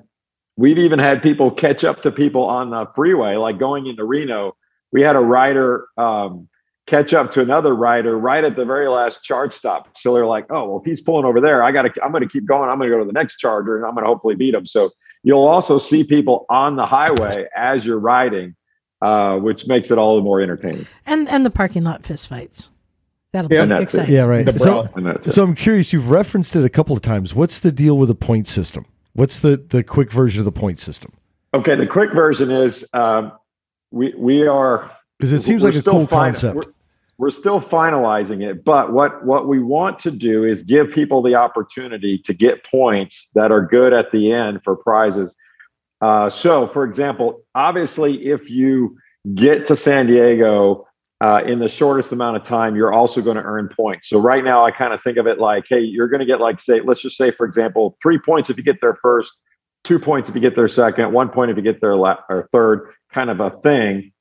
we've 0.57 0.77
even 0.77 0.99
had 0.99 1.23
people 1.23 1.51
catch 1.51 1.83
up 1.83 2.01
to 2.03 2.11
people 2.11 2.43
on 2.43 2.69
the 2.69 2.85
freeway, 2.95 3.35
like 3.35 3.57
going 3.57 3.87
into 3.87 4.03
Reno. 4.03 4.55
We 4.91 5.01
had 5.01 5.15
a 5.15 5.19
rider 5.19 5.87
um, 5.97 6.49
catch 6.87 7.13
up 7.13 7.31
to 7.31 7.41
another 7.41 7.75
rider 7.75 8.17
right 8.17 8.43
at 8.43 8.55
the 8.55 8.65
very 8.65 8.89
last 8.89 9.23
charge 9.23 9.53
stop. 9.53 9.87
So 9.95 10.13
they're 10.13 10.25
like, 10.25 10.45
"Oh, 10.49 10.69
well, 10.69 10.79
if 10.79 10.85
he's 10.85 11.01
pulling 11.01 11.25
over 11.25 11.39
there, 11.39 11.63
I 11.63 11.71
got 11.71 11.83
to. 11.83 12.03
I'm 12.03 12.11
going 12.11 12.23
to 12.23 12.29
keep 12.29 12.45
going. 12.45 12.69
I'm 12.69 12.79
going 12.79 12.89
to 12.89 12.95
go 12.95 12.99
to 12.99 13.05
the 13.05 13.13
next 13.13 13.37
charger, 13.37 13.77
and 13.77 13.85
I'm 13.85 13.93
going 13.93 14.03
to 14.03 14.09
hopefully 14.09 14.35
beat 14.35 14.53
him." 14.53 14.65
So 14.65 14.89
you'll 15.23 15.47
also 15.47 15.79
see 15.79 16.03
people 16.03 16.45
on 16.49 16.75
the 16.75 16.85
highway 16.85 17.45
as 17.55 17.85
you're 17.85 17.99
riding, 17.99 18.55
uh, 19.01 19.37
which 19.37 19.65
makes 19.67 19.91
it 19.91 19.97
all 19.97 20.15
the 20.15 20.21
more 20.21 20.41
entertaining. 20.41 20.85
And 21.05 21.27
and 21.29 21.45
the 21.45 21.49
parking 21.49 21.83
lot 21.83 22.03
fistfights. 22.03 22.69
That'll 23.31 23.51
Yeah, 23.51 23.63
be 23.63 23.69
that's 23.69 23.79
it. 23.81 23.83
exciting. 23.83 24.15
Yeah, 24.15 24.23
right. 24.25 24.59
So, 24.59 24.65
brawl. 24.83 24.89
And 24.95 25.05
that's 25.05 25.27
it. 25.27 25.31
so 25.31 25.43
I'm 25.43 25.53
curious. 25.55 25.93
You've 25.93 26.09
referenced 26.09 26.55
it 26.55 26.63
a 26.63 26.69
couple 26.69 26.95
of 26.95 27.01
times. 27.03 27.35
What's 27.35 27.59
the 27.59 27.71
deal 27.71 27.97
with 27.97 28.09
the 28.09 28.15
point 28.15 28.47
system? 28.47 28.85
What's 29.13 29.39
the 29.39 29.57
the 29.57 29.83
quick 29.83 30.11
version 30.11 30.39
of 30.39 30.45
the 30.45 30.51
point 30.51 30.79
system? 30.79 31.13
Okay, 31.53 31.75
the 31.75 31.87
quick 31.87 32.11
version 32.13 32.49
is 32.51 32.83
um, 32.93 33.31
we 33.91 34.13
we 34.17 34.47
are 34.47 34.91
Because 35.17 35.31
it 35.31 35.41
seems 35.41 35.63
like 35.63 35.75
a 35.75 35.81
cool 35.83 35.99
fin- 36.01 36.07
concept. 36.07 36.55
We're, 36.55 36.73
we're 37.17 37.31
still 37.31 37.59
finalizing 37.61 38.41
it, 38.49 38.63
but 38.63 38.93
what 38.93 39.25
what 39.25 39.47
we 39.47 39.59
want 39.61 39.99
to 39.99 40.11
do 40.11 40.43
is 40.45 40.63
give 40.63 40.91
people 40.91 41.21
the 41.21 41.35
opportunity 41.35 42.17
to 42.25 42.33
get 42.33 42.63
points 42.63 43.27
that 43.35 43.51
are 43.51 43.65
good 43.65 43.93
at 43.93 44.11
the 44.11 44.31
end 44.31 44.61
for 44.63 44.75
prizes. 44.75 45.35
Uh, 46.01 46.29
so, 46.29 46.69
for 46.73 46.83
example, 46.83 47.43
obviously, 47.55 48.27
if 48.27 48.49
you 48.49 48.97
get 49.35 49.65
to 49.67 49.75
San 49.75 50.07
Diego 50.07 50.87
uh, 51.21 51.41
in 51.45 51.59
the 51.59 51.67
shortest 51.67 52.11
amount 52.11 52.37
of 52.37 52.43
time, 52.43 52.75
you're 52.75 52.93
also 52.93 53.21
going 53.21 53.35
to 53.35 53.43
earn 53.43 53.69
points. 53.75 54.09
So, 54.09 54.19
right 54.19 54.43
now, 54.43 54.65
I 54.65 54.71
kind 54.71 54.93
of 54.93 55.01
think 55.03 55.17
of 55.17 55.27
it 55.27 55.39
like, 55.39 55.65
hey, 55.69 55.81
you're 55.81 56.07
going 56.07 56.21
to 56.21 56.25
get 56.25 56.39
like, 56.39 56.61
say, 56.61 56.79
let's 56.83 57.01
just 57.01 57.17
say, 57.17 57.31
for 57.31 57.45
example, 57.45 57.97
three 58.01 58.17
points 58.17 58.49
if 58.49 58.57
you 58.57 58.63
get 58.63 58.77
there 58.81 58.97
first, 59.01 59.33
two 59.83 59.99
points 59.99 60.29
if 60.29 60.35
you 60.35 60.41
get 60.41 60.55
there 60.55 60.67
second, 60.67 61.11
one 61.11 61.29
point 61.29 61.51
if 61.51 61.57
you 61.57 61.63
get 61.63 61.81
there 61.81 61.95
la- 61.95 62.21
or 62.29 62.47
third, 62.51 62.93
kind 63.13 63.29
of 63.29 63.39
a 63.39 63.51
thing. 63.61 64.11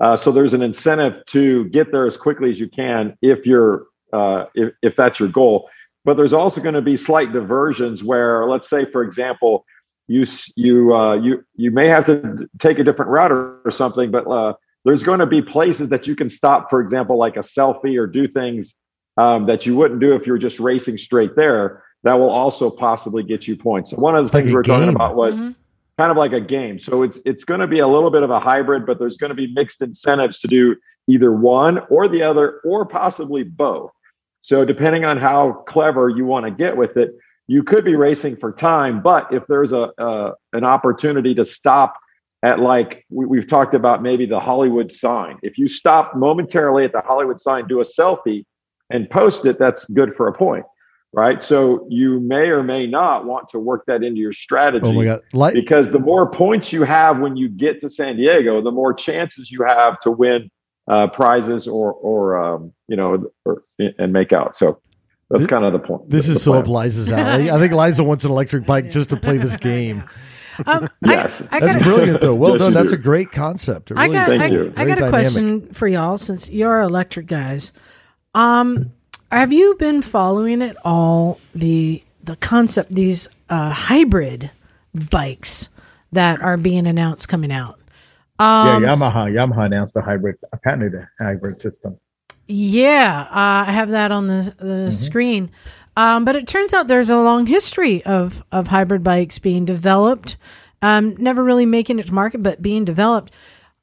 Uh, 0.00 0.16
so 0.16 0.32
there's 0.32 0.52
an 0.52 0.62
incentive 0.62 1.24
to 1.26 1.68
get 1.68 1.92
there 1.92 2.06
as 2.06 2.16
quickly 2.16 2.50
as 2.50 2.58
you 2.58 2.68
can 2.68 3.16
if 3.22 3.46
you're 3.46 3.86
uh, 4.12 4.46
if, 4.54 4.74
if 4.82 4.94
that's 4.96 5.20
your 5.20 5.28
goal. 5.28 5.68
But 6.04 6.16
there's 6.16 6.32
also 6.32 6.60
going 6.60 6.74
to 6.74 6.82
be 6.82 6.96
slight 6.96 7.32
diversions 7.32 8.02
where, 8.02 8.46
let's 8.46 8.68
say, 8.68 8.84
for 8.90 9.02
example, 9.02 9.64
you 10.08 10.24
you 10.56 10.94
uh, 10.94 11.14
you 11.14 11.44
you 11.54 11.70
may 11.70 11.88
have 11.88 12.04
to 12.06 12.48
take 12.58 12.78
a 12.78 12.84
different 12.84 13.10
route 13.10 13.32
or, 13.32 13.60
or 13.64 13.70
something, 13.70 14.10
but 14.10 14.26
uh, 14.26 14.54
there's 14.84 15.02
going 15.02 15.20
to 15.20 15.26
be 15.26 15.40
places 15.40 15.88
that 15.90 16.06
you 16.06 16.16
can 16.16 16.28
stop, 16.28 16.68
for 16.68 16.80
example, 16.80 17.16
like 17.16 17.36
a 17.36 17.40
selfie 17.40 17.98
or 17.98 18.06
do 18.06 18.26
things 18.26 18.74
um, 19.16 19.46
that 19.46 19.66
you 19.66 19.76
wouldn't 19.76 20.00
do 20.00 20.14
if 20.14 20.26
you 20.26 20.32
were 20.32 20.38
just 20.38 20.58
racing 20.58 20.98
straight 20.98 21.36
there. 21.36 21.84
That 22.04 22.14
will 22.14 22.30
also 22.30 22.68
possibly 22.68 23.22
get 23.22 23.46
you 23.46 23.56
points. 23.56 23.90
So 23.90 23.96
one 23.96 24.16
of 24.16 24.24
the 24.24 24.28
It's 24.28 24.32
things 24.32 24.48
a 24.48 24.50
we 24.50 24.54
were 24.54 24.62
talking 24.64 24.88
about 24.88 25.14
was 25.14 25.40
Mhm. 25.40 25.54
kind 25.98 26.10
of 26.10 26.16
like 26.16 26.32
a 26.32 26.40
game. 26.40 26.80
So 26.80 27.02
it's 27.02 27.20
it's 27.24 27.44
going 27.44 27.60
to 27.60 27.68
be 27.68 27.78
a 27.78 27.86
little 27.86 28.10
bit 28.10 28.24
of 28.24 28.30
a 28.30 28.40
hybrid, 28.40 28.86
but 28.86 28.98
there's 28.98 29.16
going 29.16 29.30
to 29.30 29.36
be 29.36 29.52
mixed 29.54 29.82
incentives 29.82 30.38
to 30.40 30.48
do 30.48 30.76
either 31.06 31.32
one 31.32 31.78
or 31.90 32.08
the 32.08 32.22
other, 32.22 32.60
or 32.64 32.84
possibly 32.84 33.44
both. 33.44 33.90
So 34.42 34.64
depending 34.64 35.04
on 35.04 35.18
how 35.18 35.64
clever 35.68 36.08
you 36.08 36.24
want 36.24 36.46
to 36.46 36.50
get 36.50 36.76
with 36.76 36.96
it, 36.96 37.14
you 37.52 37.62
could 37.62 37.84
be 37.84 37.96
racing 37.96 38.34
for 38.38 38.50
time. 38.50 39.02
But 39.02 39.30
if 39.30 39.42
there's 39.46 39.72
a, 39.72 39.90
a 39.98 40.32
an 40.54 40.64
opportunity 40.64 41.34
to 41.34 41.44
stop 41.44 41.98
at 42.42 42.60
like 42.60 43.04
we, 43.10 43.26
we've 43.26 43.46
talked 43.46 43.74
about 43.74 44.02
maybe 44.02 44.24
the 44.24 44.40
Hollywood 44.40 44.90
sign, 44.90 45.38
if 45.42 45.58
you 45.58 45.68
stop 45.68 46.16
momentarily 46.16 46.86
at 46.86 46.92
the 46.92 47.02
Hollywood 47.02 47.42
sign, 47.42 47.68
do 47.68 47.80
a 47.80 47.84
selfie 47.84 48.46
and 48.88 49.08
post 49.10 49.44
it, 49.44 49.58
that's 49.58 49.84
good 49.86 50.14
for 50.16 50.28
a 50.28 50.32
point. 50.32 50.64
Right. 51.12 51.44
So 51.44 51.86
you 51.90 52.20
may 52.20 52.48
or 52.48 52.62
may 52.62 52.86
not 52.86 53.26
want 53.26 53.50
to 53.50 53.58
work 53.58 53.84
that 53.86 54.02
into 54.02 54.18
your 54.18 54.32
strategy 54.32 54.86
oh 54.86 54.94
my 54.94 55.04
god! 55.04 55.20
Like 55.34 55.52
because 55.52 55.90
the 55.90 55.98
more 55.98 56.30
points 56.30 56.72
you 56.72 56.84
have 56.84 57.18
when 57.18 57.36
you 57.36 57.50
get 57.50 57.82
to 57.82 57.90
San 57.90 58.16
Diego, 58.16 58.62
the 58.62 58.70
more 58.70 58.94
chances 58.94 59.50
you 59.50 59.62
have 59.68 60.00
to 60.00 60.10
win 60.10 60.50
uh, 60.90 61.08
prizes 61.08 61.68
or 61.68 61.92
or 61.92 62.42
um, 62.42 62.72
you 62.88 62.96
know 62.96 63.30
or, 63.44 63.62
and 63.78 64.10
make 64.10 64.32
out. 64.32 64.56
So 64.56 64.80
that's 65.32 65.40
This- 65.42 65.46
kind 65.48 65.64
of 65.64 65.72
the 65.72 65.78
point. 65.80 66.08
this 66.10 66.26
the 66.26 66.32
is 66.34 66.42
so 66.42 66.52
plan. 66.52 66.62
up 66.62 66.68
Liza's 66.68 67.10
alley. 67.10 67.50
I 67.50 67.58
think 67.58 67.72
Liza 67.72 68.04
wants 68.04 68.24
an 68.24 68.30
electric 68.30 68.66
bike 68.66 68.90
just 68.90 69.10
to 69.10 69.16
play 69.16 69.38
this 69.38 69.56
game. 69.72 70.04
Um, 70.66 70.88
Yes. 71.04 71.42
I, 71.50 71.56
I 71.56 71.60
That's 71.60 71.74
got, 71.76 71.82
brilliant, 71.82 72.20
though. 72.20 72.34
Well 72.34 72.52
Yes, 72.52 72.60
done. 72.60 72.74
That's 72.74 72.90
do. 72.90 72.94
a 72.96 72.98
great 73.00 73.32
concept. 73.32 73.90
It 73.90 73.96
I 73.98 74.06
got, 74.08 74.28
Thank 74.28 74.42
I, 74.42 74.46
you. 74.48 74.72
I 74.76 74.84
got 74.84 74.98
a 74.98 75.00
dynamic. 75.00 75.10
question 75.10 75.60
for 75.72 75.88
y'all 75.88 76.18
since 76.18 76.48
you're 76.50 76.80
electric 76.82 77.26
guys. 77.26 77.72
Um, 78.34 78.92
have 79.30 79.52
you 79.52 79.74
been 79.78 80.02
following 80.02 80.62
at 80.62 80.76
all 80.84 81.40
the 81.54 82.02
the 82.22 82.36
concept 82.36 82.92
these 82.92 83.28
uh, 83.50 83.70
hybrid 83.70 84.50
bikes 84.94 85.70
that 86.12 86.40
are 86.42 86.56
being 86.58 86.86
announced 86.86 87.28
coming 87.28 87.50
out? 87.50 87.80
Um, 88.38 88.82
yeah, 88.82 88.90
Yamaha. 88.90 89.30
Yamaha 89.32 89.66
announced 89.66 89.96
a 89.96 90.02
hybrid, 90.02 90.36
a 90.52 90.56
patented 90.58 91.06
hybrid 91.18 91.60
system. 91.62 91.96
Yeah, 92.46 93.26
uh, 93.30 93.68
I 93.68 93.72
have 93.72 93.90
that 93.90 94.12
on 94.12 94.26
the 94.26 94.54
the 94.58 94.92
screen. 94.92 95.50
Um, 95.96 96.24
but 96.24 96.36
it 96.36 96.46
turns 96.46 96.72
out 96.72 96.88
there's 96.88 97.10
a 97.10 97.18
long 97.18 97.46
history 97.46 98.04
of 98.04 98.42
of 98.50 98.68
hybrid 98.68 99.02
bikes 99.02 99.38
being 99.38 99.64
developed, 99.64 100.36
um, 100.80 101.16
never 101.18 101.44
really 101.44 101.66
making 101.66 101.98
it 101.98 102.06
to 102.06 102.14
market, 102.14 102.42
but 102.42 102.62
being 102.62 102.84
developed. 102.84 103.34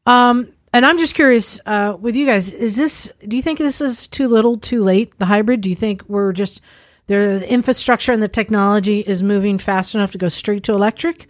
Um, 0.05 0.51
and 0.73 0.85
I'm 0.85 0.97
just 0.97 1.15
curious 1.15 1.59
uh, 1.65 1.97
with 1.99 2.15
you 2.15 2.25
guys: 2.25 2.53
is 2.53 2.75
this? 2.75 3.11
Do 3.27 3.37
you 3.37 3.43
think 3.43 3.59
this 3.59 3.79
is 3.81 4.07
too 4.07 4.27
little, 4.27 4.57
too 4.57 4.83
late? 4.83 5.17
The 5.19 5.25
hybrid? 5.25 5.61
Do 5.61 5.69
you 5.69 5.75
think 5.75 6.03
we're 6.07 6.33
just 6.33 6.61
the 7.07 7.47
infrastructure 7.47 8.11
and 8.11 8.21
the 8.21 8.27
technology 8.27 8.99
is 8.99 9.23
moving 9.23 9.57
fast 9.57 9.95
enough 9.95 10.11
to 10.11 10.17
go 10.17 10.29
straight 10.29 10.63
to 10.63 10.73
electric, 10.73 11.27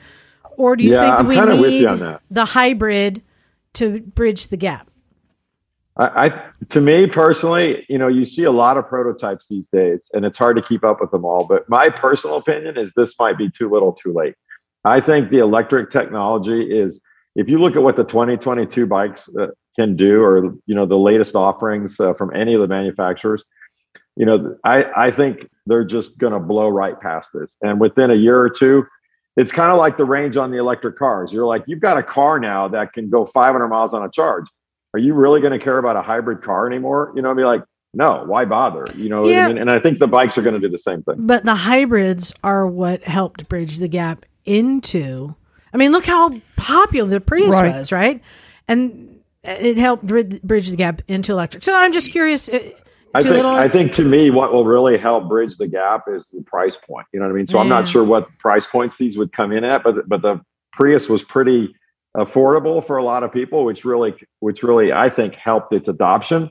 or 0.57 0.75
do 0.75 0.83
you 0.83 0.91
Yeah, 0.93 1.17
think 1.17 1.29
we 1.29 1.39
need 1.39 1.87
the 2.29 2.45
hybrid 2.45 3.21
to 3.73 4.01
bridge 4.01 4.47
the 4.47 4.57
gap? 4.57 4.88
I, 5.99 6.25
I 6.25 6.41
to 6.69 6.81
me 6.81 7.07
personally, 7.07 7.85
you 7.89 7.97
know, 7.97 8.07
you 8.07 8.25
see 8.25 8.43
a 8.43 8.51
lot 8.51 8.77
of 8.77 8.87
prototypes 8.87 9.47
these 9.49 9.67
days, 9.67 10.09
and 10.13 10.25
it's 10.25 10.37
hard 10.37 10.55
to 10.55 10.63
keep 10.63 10.83
up 10.83 11.01
with 11.01 11.11
them 11.11 11.25
all. 11.25 11.45
But 11.45 11.69
my 11.69 11.89
personal 11.89 12.37
opinion 12.37 12.77
is 12.77 12.91
this 12.95 13.13
might 13.19 13.37
be 13.37 13.49
too 13.51 13.69
little, 13.69 13.93
too 13.93 14.13
late. 14.13 14.35
I 14.85 15.01
think 15.01 15.29
the 15.29 15.39
electric 15.39 15.91
technology 15.91 16.61
is, 16.61 17.01
if 17.35 17.49
you 17.49 17.59
look 17.59 17.75
at 17.75 17.83
what 17.83 17.97
the 17.97 18.05
2022 18.05 18.85
bikes 18.85 19.27
uh, 19.39 19.47
can 19.77 19.97
do, 19.97 20.23
or 20.23 20.53
you 20.65 20.75
know, 20.75 20.85
the 20.85 20.97
latest 20.97 21.35
offerings 21.35 21.99
uh, 21.99 22.13
from 22.13 22.33
any 22.33 22.53
of 22.53 22.61
the 22.61 22.67
manufacturers, 22.67 23.43
you 24.15 24.25
know, 24.25 24.55
I 24.63 24.85
I 24.95 25.11
think 25.11 25.49
they're 25.65 25.83
just 25.83 26.17
going 26.17 26.33
to 26.33 26.39
blow 26.39 26.69
right 26.69 26.99
past 26.99 27.29
this, 27.33 27.53
and 27.61 27.79
within 27.79 28.09
a 28.09 28.15
year 28.15 28.39
or 28.39 28.49
two. 28.49 28.85
It's 29.37 29.53
kind 29.53 29.71
of 29.71 29.77
like 29.77 29.95
the 29.95 30.03
range 30.03 30.35
on 30.35 30.51
the 30.51 30.57
electric 30.57 30.97
cars. 30.97 31.31
You're 31.31 31.45
like, 31.45 31.63
you've 31.65 31.79
got 31.79 31.97
a 31.97 32.03
car 32.03 32.39
now 32.39 32.67
that 32.69 32.91
can 32.91 33.09
go 33.09 33.29
500 33.33 33.69
miles 33.69 33.93
on 33.93 34.03
a 34.03 34.09
charge 34.11 34.43
are 34.93 34.99
you 34.99 35.13
really 35.13 35.41
going 35.41 35.57
to 35.57 35.63
care 35.63 35.77
about 35.77 35.95
a 35.95 36.01
hybrid 36.01 36.43
car 36.43 36.67
anymore? 36.67 37.11
You 37.15 37.21
know, 37.21 37.31
I'd 37.31 37.37
be 37.37 37.43
like, 37.43 37.63
no, 37.93 38.23
why 38.25 38.45
bother? 38.45 38.85
You 38.95 39.09
know, 39.09 39.27
Yeah. 39.27 39.45
I 39.45 39.47
mean? 39.49 39.57
and 39.59 39.69
I 39.69 39.79
think 39.79 39.99
the 39.99 40.07
bikes 40.07 40.37
are 40.37 40.41
going 40.41 40.55
to 40.55 40.59
do 40.59 40.69
the 40.69 40.77
same 40.77 41.03
thing. 41.03 41.15
But 41.19 41.43
the 41.43 41.55
hybrids 41.55 42.33
are 42.43 42.65
what 42.67 43.03
helped 43.03 43.47
bridge 43.49 43.77
the 43.77 43.87
gap 43.87 44.25
into. 44.45 45.35
I 45.73 45.77
mean, 45.77 45.91
look 45.91 46.05
how 46.05 46.39
popular 46.55 47.09
the 47.09 47.21
Prius 47.21 47.49
Right. 47.55 47.75
was, 47.75 47.91
right? 47.91 48.21
And 48.67 49.19
it 49.43 49.77
helped 49.77 50.05
brid- 50.05 50.41
bridge 50.41 50.69
the 50.69 50.75
gap 50.75 51.01
into 51.07 51.31
electric. 51.31 51.63
So 51.63 51.75
I'm 51.75 51.93
just 51.93 52.11
curious. 52.11 52.49
uh, 52.49 52.59
I 53.15 53.21
think, 53.21 53.35
little? 53.35 53.51
I 53.51 53.67
think 53.67 53.91
to 53.93 54.03
me, 54.03 54.29
what 54.29 54.53
will 54.53 54.65
really 54.65 54.95
help 54.97 55.27
bridge 55.27 55.57
the 55.57 55.67
gap 55.67 56.03
is 56.07 56.27
the 56.31 56.43
price 56.43 56.77
point. 56.87 57.07
You 57.11 57.19
know 57.19 57.25
what 57.25 57.31
I 57.31 57.35
mean? 57.35 57.47
So 57.47 57.57
I'm 57.57 57.69
not 57.69 57.87
sure 57.89 58.03
what 58.03 58.27
price 58.37 58.67
points 58.67 58.97
these 58.97 59.17
would 59.17 59.31
come 59.33 59.51
in 59.51 59.63
at, 59.63 59.83
but 59.83 60.07
but 60.07 60.21
the 60.21 60.39
Prius 60.73 61.09
was 61.09 61.23
pretty 61.23 61.73
affordable 62.17 62.85
for 62.85 62.97
a 62.97 63.03
lot 63.03 63.23
of 63.23 63.31
people, 63.31 63.63
which 63.65 63.85
really 63.85 64.13
which 64.39 64.63
really 64.63 64.91
I 64.91 65.09
think 65.09 65.35
helped 65.35 65.73
its 65.73 65.87
adoption. 65.87 66.49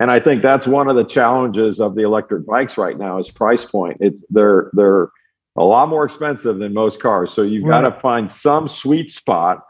And 0.00 0.10
I 0.10 0.18
think 0.18 0.42
that's 0.42 0.66
one 0.66 0.88
of 0.88 0.96
the 0.96 1.04
challenges 1.04 1.78
of 1.78 1.94
the 1.94 2.02
electric 2.02 2.46
bikes 2.46 2.76
right 2.76 2.98
now 2.98 3.18
is 3.18 3.30
price 3.30 3.64
point. 3.64 3.98
It's 4.00 4.22
they're 4.30 4.70
they're 4.72 5.10
a 5.56 5.64
lot 5.64 5.88
more 5.88 6.04
expensive 6.04 6.58
than 6.58 6.74
most 6.74 7.00
cars. 7.00 7.32
So 7.32 7.42
you've 7.42 7.66
got 7.66 7.82
to 7.82 7.92
find 8.00 8.30
some 8.30 8.66
sweet 8.66 9.10
spot, 9.10 9.64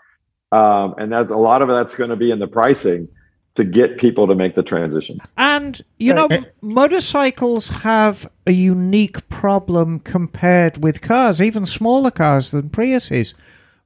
um, 0.51 0.95
and 0.97 1.13
that's 1.13 1.31
a 1.31 1.37
lot 1.37 1.61
of 1.61 1.69
that's 1.69 1.95
going 1.95 2.11
to 2.11 2.17
be 2.17 2.31
in 2.31 2.39
the 2.39 2.47
pricing. 2.47 3.09
to 3.57 3.65
get 3.65 3.99
people 3.99 4.27
to 4.27 4.35
make 4.35 4.55
the 4.55 4.63
transition. 4.63 5.19
And, 5.37 5.81
you 5.97 6.13
know, 6.13 6.29
motorcycles 6.61 7.69
have 7.69 8.29
a 8.47 8.51
unique 8.51 9.29
problem 9.29 10.01
compared 10.01 10.83
with 10.83 11.01
cars, 11.01 11.41
even 11.41 11.65
smaller 11.65 12.11
cars 12.11 12.51
than 12.51 12.71
Priuses. 12.71 13.35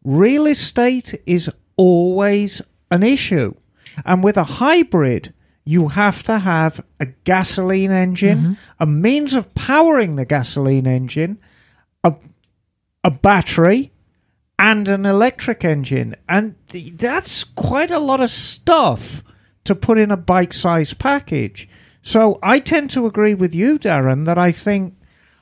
Real 0.04 0.46
estate 0.46 1.20
is 1.26 1.50
always 1.76 2.62
an 2.90 3.02
issue. 3.02 3.54
And 4.04 4.22
with 4.22 4.36
a 4.36 4.44
hybrid, 4.44 5.32
you 5.64 5.88
have 5.88 6.22
to 6.22 6.38
have 6.38 6.84
a 6.98 7.06
gasoline 7.24 7.90
engine, 7.90 8.38
mm-hmm. 8.38 8.52
a 8.80 8.86
means 8.86 9.34
of 9.34 9.54
powering 9.54 10.16
the 10.16 10.24
gasoline 10.24 10.86
engine, 10.86 11.38
a, 12.02 12.14
a 13.04 13.10
battery, 13.10 13.92
and 14.58 14.88
an 14.88 15.04
electric 15.04 15.64
engine. 15.64 16.14
And 16.28 16.54
th- 16.68 16.94
that's 16.94 17.44
quite 17.44 17.90
a 17.90 17.98
lot 17.98 18.20
of 18.20 18.30
stuff 18.30 19.22
to 19.64 19.74
put 19.74 19.98
in 19.98 20.10
a 20.10 20.16
bike 20.16 20.52
sized 20.52 20.98
package. 20.98 21.68
So 22.02 22.38
I 22.42 22.58
tend 22.60 22.88
to 22.90 23.06
agree 23.06 23.34
with 23.34 23.54
you, 23.54 23.78
Darren, 23.78 24.24
that 24.24 24.38
I 24.38 24.52
think 24.52 24.94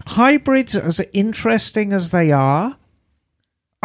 hybrids, 0.09 0.75
as 0.75 1.01
interesting 1.13 1.93
as 1.93 2.11
they 2.11 2.33
are, 2.33 2.77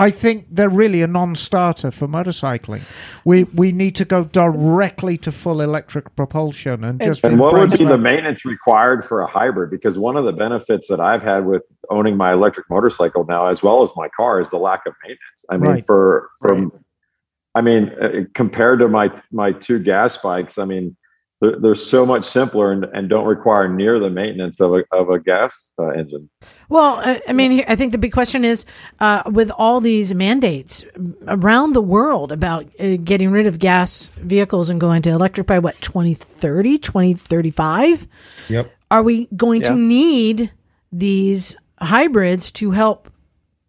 I 0.02 0.10
think 0.10 0.48
they're 0.50 0.70
really 0.70 1.02
a 1.02 1.08
non-starter 1.08 1.92
for 1.92 2.08
motorcycling. 2.08 2.82
We 3.24 3.44
we 3.44 3.72
need 3.72 3.96
to 3.96 4.06
go 4.06 4.24
directly 4.24 5.18
to 5.20 5.32
full 5.32 5.62
electric 5.62 6.16
propulsion 6.16 6.84
and 6.84 7.02
just 7.02 7.24
And 7.24 7.40
what 7.40 7.54
would 7.54 7.64
embrace 7.64 7.80
be 7.80 7.86
the 7.86 7.98
maintenance 7.98 8.44
required 8.46 9.06
for 9.08 9.22
a 9.22 9.28
hybrid? 9.28 9.70
Because 9.70 9.98
one 9.98 10.18
of 10.18 10.26
the 10.26 10.32
benefits 10.32 10.88
that 10.90 11.00
I've 11.00 11.22
had 11.22 11.46
with 11.46 11.64
owning 11.90 12.18
my 12.18 12.34
electric 12.34 12.70
motorcycle 12.70 13.26
now, 13.26 13.48
as 13.48 13.62
well 13.62 13.84
as 13.84 13.92
my 13.96 14.08
car, 14.16 14.42
is 14.42 14.48
the 14.50 14.58
lack 14.58 14.82
of 14.88 14.94
maintenance. 15.04 15.46
I 15.50 15.58
mean, 15.58 15.72
Right. 15.72 15.86
for 15.86 16.30
from, 16.42 16.72
I 17.56 17.62
mean, 17.62 17.92
uh, 18.02 18.08
compared 18.34 18.80
to 18.80 18.88
my 18.88 19.10
my 19.32 19.52
two 19.52 19.80
gas 19.80 20.18
bikes, 20.18 20.58
I 20.58 20.66
mean, 20.66 20.96
they're, 21.42 21.60
they're 21.60 21.76
so 21.76 22.06
much 22.06 22.24
simpler 22.24 22.72
and, 22.72 22.86
and 22.94 23.10
don't 23.10 23.26
require 23.26 23.68
near 23.68 24.00
the 24.00 24.10
maintenance 24.10 24.62
of 24.62 24.74
a 24.74 24.84
of 24.92 25.10
a 25.10 25.20
gas 25.20 25.54
uh, 25.80 25.88
engine. 25.88 26.30
Well, 26.70 27.02
I, 27.04 27.22
I 27.28 27.34
mean, 27.34 27.66
I 27.68 27.76
think 27.76 27.92
the 27.92 27.98
big 27.98 28.14
question 28.14 28.46
is 28.46 28.66
uh, 29.00 29.24
with 29.26 29.52
all 29.58 29.82
these 29.82 30.14
mandates 30.14 30.86
around 31.28 31.74
the 31.74 31.82
world 31.82 32.32
about 32.32 32.68
uh, 32.80 32.98
getting 32.98 33.32
rid 33.32 33.48
of 33.48 33.60
gas 33.60 34.10
vehicles 34.18 34.70
and 34.70 34.80
going 34.80 35.02
to 35.02 35.10
electric 35.10 35.48
by 35.48 35.60
what, 35.60 35.82
2030, 35.82 36.78
2035? 36.78 38.08
Yep. 38.50 38.72
Are 38.92 39.04
we 39.04 39.28
going 39.36 39.62
to 39.64 39.74
need 39.74 40.52
these 40.92 41.56
hybrids 41.80 42.52
to 42.54 42.72
help, 42.72 43.10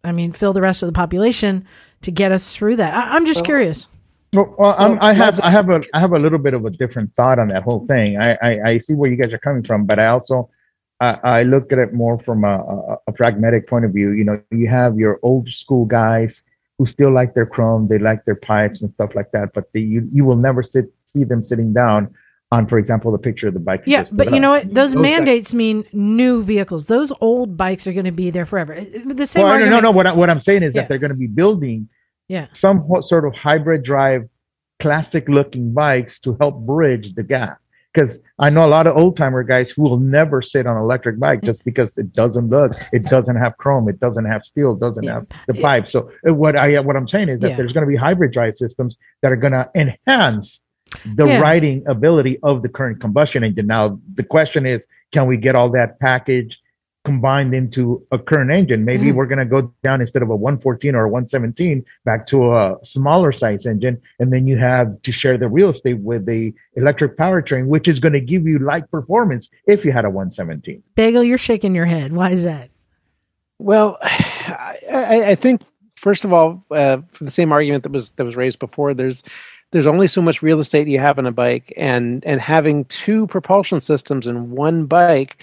I 0.03 0.11
mean, 0.11 0.31
fill 0.31 0.53
the 0.53 0.61
rest 0.61 0.83
of 0.83 0.87
the 0.87 0.93
population 0.93 1.65
to 2.01 2.11
get 2.11 2.31
us 2.31 2.53
through 2.53 2.75
that? 2.75 2.93
I, 2.93 3.15
I'm 3.15 3.25
just 3.25 3.43
curious. 3.43 3.87
Well, 4.33 4.55
well 4.57 4.75
I'm, 4.77 4.97
I 5.01 5.13
have 5.13 5.39
I 5.41 5.51
have 5.51 5.69
a 5.69 5.81
I 5.93 5.99
have 5.99 6.13
a 6.13 6.19
little 6.19 6.39
bit 6.39 6.53
of 6.53 6.65
a 6.65 6.69
different 6.69 7.13
thought 7.13 7.39
on 7.39 7.47
that 7.49 7.63
whole 7.63 7.85
thing. 7.85 8.17
I 8.17 8.37
I, 8.41 8.69
I 8.69 8.79
see 8.79 8.93
where 8.93 9.09
you 9.09 9.17
guys 9.17 9.31
are 9.33 9.37
coming 9.39 9.63
from, 9.63 9.85
but 9.85 9.99
I 9.99 10.07
also 10.07 10.49
I, 10.99 11.17
I 11.23 11.41
look 11.43 11.71
at 11.71 11.79
it 11.79 11.93
more 11.93 12.19
from 12.19 12.43
a, 12.43 12.55
a, 12.57 12.97
a 13.07 13.11
pragmatic 13.11 13.67
point 13.67 13.85
of 13.85 13.91
view. 13.91 14.11
You 14.11 14.23
know, 14.23 14.41
you 14.51 14.67
have 14.69 14.97
your 14.97 15.19
old 15.23 15.49
school 15.49 15.85
guys 15.85 16.41
who 16.77 16.85
still 16.85 17.11
like 17.11 17.33
their 17.33 17.45
chrome, 17.45 17.87
they 17.87 17.99
like 17.99 18.25
their 18.25 18.35
pipes 18.35 18.81
and 18.81 18.89
stuff 18.89 19.11
like 19.13 19.31
that, 19.31 19.53
but 19.53 19.71
the, 19.73 19.81
you 19.81 20.09
you 20.11 20.25
will 20.25 20.37
never 20.37 20.63
sit 20.63 20.85
see 21.05 21.23
them 21.23 21.45
sitting 21.45 21.73
down 21.73 22.13
on, 22.53 22.67
for 22.67 22.77
example, 22.77 23.11
the 23.11 23.17
picture 23.17 23.47
of 23.47 23.55
the 23.55 23.59
bike. 23.59 23.83
Yeah, 23.85 24.05
but 24.11 24.27
put 24.27 24.33
you 24.33 24.39
know 24.39 24.51
what? 24.51 24.71
Those 24.73 24.93
guys- 24.93 25.01
mandates 25.01 25.53
mean 25.53 25.83
new 25.91 26.43
vehicles. 26.43 26.87
Those 26.87 27.11
old 27.19 27.57
bikes 27.57 27.87
are 27.87 27.93
going 27.93 28.05
to 28.05 28.11
be 28.11 28.29
there 28.29 28.45
forever. 28.45 28.75
Uh, 28.75 28.83
The 29.05 29.25
same 29.25 29.43
Well, 29.45 29.59
no, 29.59 29.69
no, 29.69 29.79
no. 29.79 29.91
What, 29.91 30.05
I, 30.05 30.13
what 30.13 30.29
I'm 30.29 30.39
saying 30.41 30.61
is 30.63 30.75
Yeah. 30.75 30.81
that 30.81 30.89
they're 30.89 30.99
going 30.99 31.09
to 31.11 31.17
be 31.17 31.27
building 31.27 31.89
Yeah. 32.33 32.47
some 32.53 32.77
sort 33.01 33.25
of 33.27 33.33
hybrid 33.35 33.83
drive, 33.83 34.23
classic 34.81 35.25
looking 35.29 35.71
bikes 35.73 36.19
to 36.21 36.35
help 36.41 36.55
bridge 36.65 37.13
the 37.13 37.23
gap. 37.23 37.57
Because 37.93 38.17
I 38.39 38.49
know 38.49 38.65
a 38.65 38.71
lot 38.77 38.87
of 38.87 38.97
old 38.97 39.15
timer 39.17 39.43
guys 39.43 39.69
who 39.69 39.83
will 39.83 39.99
never 39.99 40.41
sit 40.41 40.65
on 40.65 40.75
an 40.75 40.81
electric 40.81 41.19
bike 41.19 41.41
just 41.43 41.63
because 41.63 41.95
it 41.99 42.11
doesn't 42.13 42.49
look, 42.49 42.71
it 42.91 43.03
doesn't 43.03 43.35
have 43.35 43.55
chrome, 43.57 43.87
it 43.87 43.99
doesn't 43.99 44.25
have 44.25 44.43
steel, 44.45 44.73
it 44.73 44.79
doesn't 44.79 45.03
Yeah. 45.03 45.13
have 45.13 45.27
the 45.47 45.53
pipe. 45.53 45.87
So 45.87 46.09
uh, 46.27 46.33
what 46.33 46.55
I 46.55 46.79
what 46.79 46.95
I'm 46.95 47.07
saying 47.07 47.29
is 47.29 47.39
that 47.41 47.49
Yeah. 47.51 47.57
there's 47.57 47.71
going 47.71 47.85
to 47.85 47.91
be 47.95 47.95
hybrid 48.07 48.31
drive 48.37 48.55
systems 48.55 48.97
that 49.21 49.31
are 49.31 49.35
going 49.45 49.53
to 49.61 49.69
enhance 49.75 50.63
the 51.19 51.25
Yeah. 51.27 51.39
riding 51.39 51.83
ability 51.85 52.39
of 52.41 52.63
the 52.63 52.69
current 52.77 52.99
combustion 52.99 53.43
engine. 53.43 53.67
Now 53.67 53.99
the 54.15 54.23
question 54.23 54.65
is, 54.65 54.79
can 55.13 55.27
we 55.27 55.37
get 55.37 55.53
all 55.55 55.69
that 55.79 55.99
package 55.99 56.57
combined 57.05 57.53
into 57.53 58.05
a 58.11 58.17
current 58.17 58.51
engine? 58.51 58.85
Maybe 58.85 59.07
Mm. 59.11 59.15
we're 59.15 59.25
going 59.25 59.39
to 59.39 59.45
go 59.45 59.73
down 59.83 60.01
instead 60.01 60.21
of 60.21 60.29
a 60.29 60.35
114 60.35 60.95
or 60.95 61.05
a 61.05 61.09
117 61.09 61.83
back 62.05 62.25
to 62.27 62.55
a 62.55 62.77
smaller 62.83 63.31
size 63.31 63.65
engine, 63.65 64.01
and 64.19 64.31
then 64.31 64.47
you 64.47 64.57
have 64.57 65.01
to 65.01 65.11
share 65.11 65.37
the 65.37 65.47
real 65.47 65.69
estate 65.69 65.99
with 65.99 66.25
the 66.25 66.53
electric 66.75 67.17
powertrain, 67.17 67.67
which 67.67 67.87
is 67.87 67.99
going 67.99 68.13
to 68.13 68.21
give 68.21 68.47
you 68.47 68.59
like 68.59 68.89
performance 68.89 69.49
if 69.67 69.83
you 69.83 69.91
had 69.91 70.05
a 70.05 70.09
117. 70.09 70.81
Bagel, 70.95 71.23
you're 71.23 71.37
shaking 71.37 71.75
your 71.75 71.85
head. 71.85 72.13
Why 72.13 72.29
is 72.31 72.43
that? 72.43 72.69
Well, 73.59 73.97
I, 74.01 74.77
I 74.91 75.29
I 75.31 75.35
think 75.35 75.61
first 75.95 76.25
of 76.25 76.33
all, 76.33 76.65
uh, 76.71 76.97
for 77.11 77.23
the 77.23 77.31
same 77.31 77.51
argument 77.51 77.83
that 77.83 77.91
was 77.91 78.11
that 78.11 78.23
was 78.25 78.35
raised 78.35 78.59
before, 78.59 78.93
there's 78.93 79.23
there's 79.71 79.87
only 79.87 80.07
so 80.07 80.21
much 80.21 80.41
real 80.41 80.59
estate 80.59 80.87
you 80.87 80.99
have 80.99 81.17
in 81.17 81.25
a 81.25 81.31
bike, 81.31 81.73
and 81.77 82.23
and 82.25 82.39
having 82.41 82.85
two 82.85 83.25
propulsion 83.27 83.81
systems 83.81 84.27
in 84.27 84.51
one 84.51 84.85
bike 84.85 85.37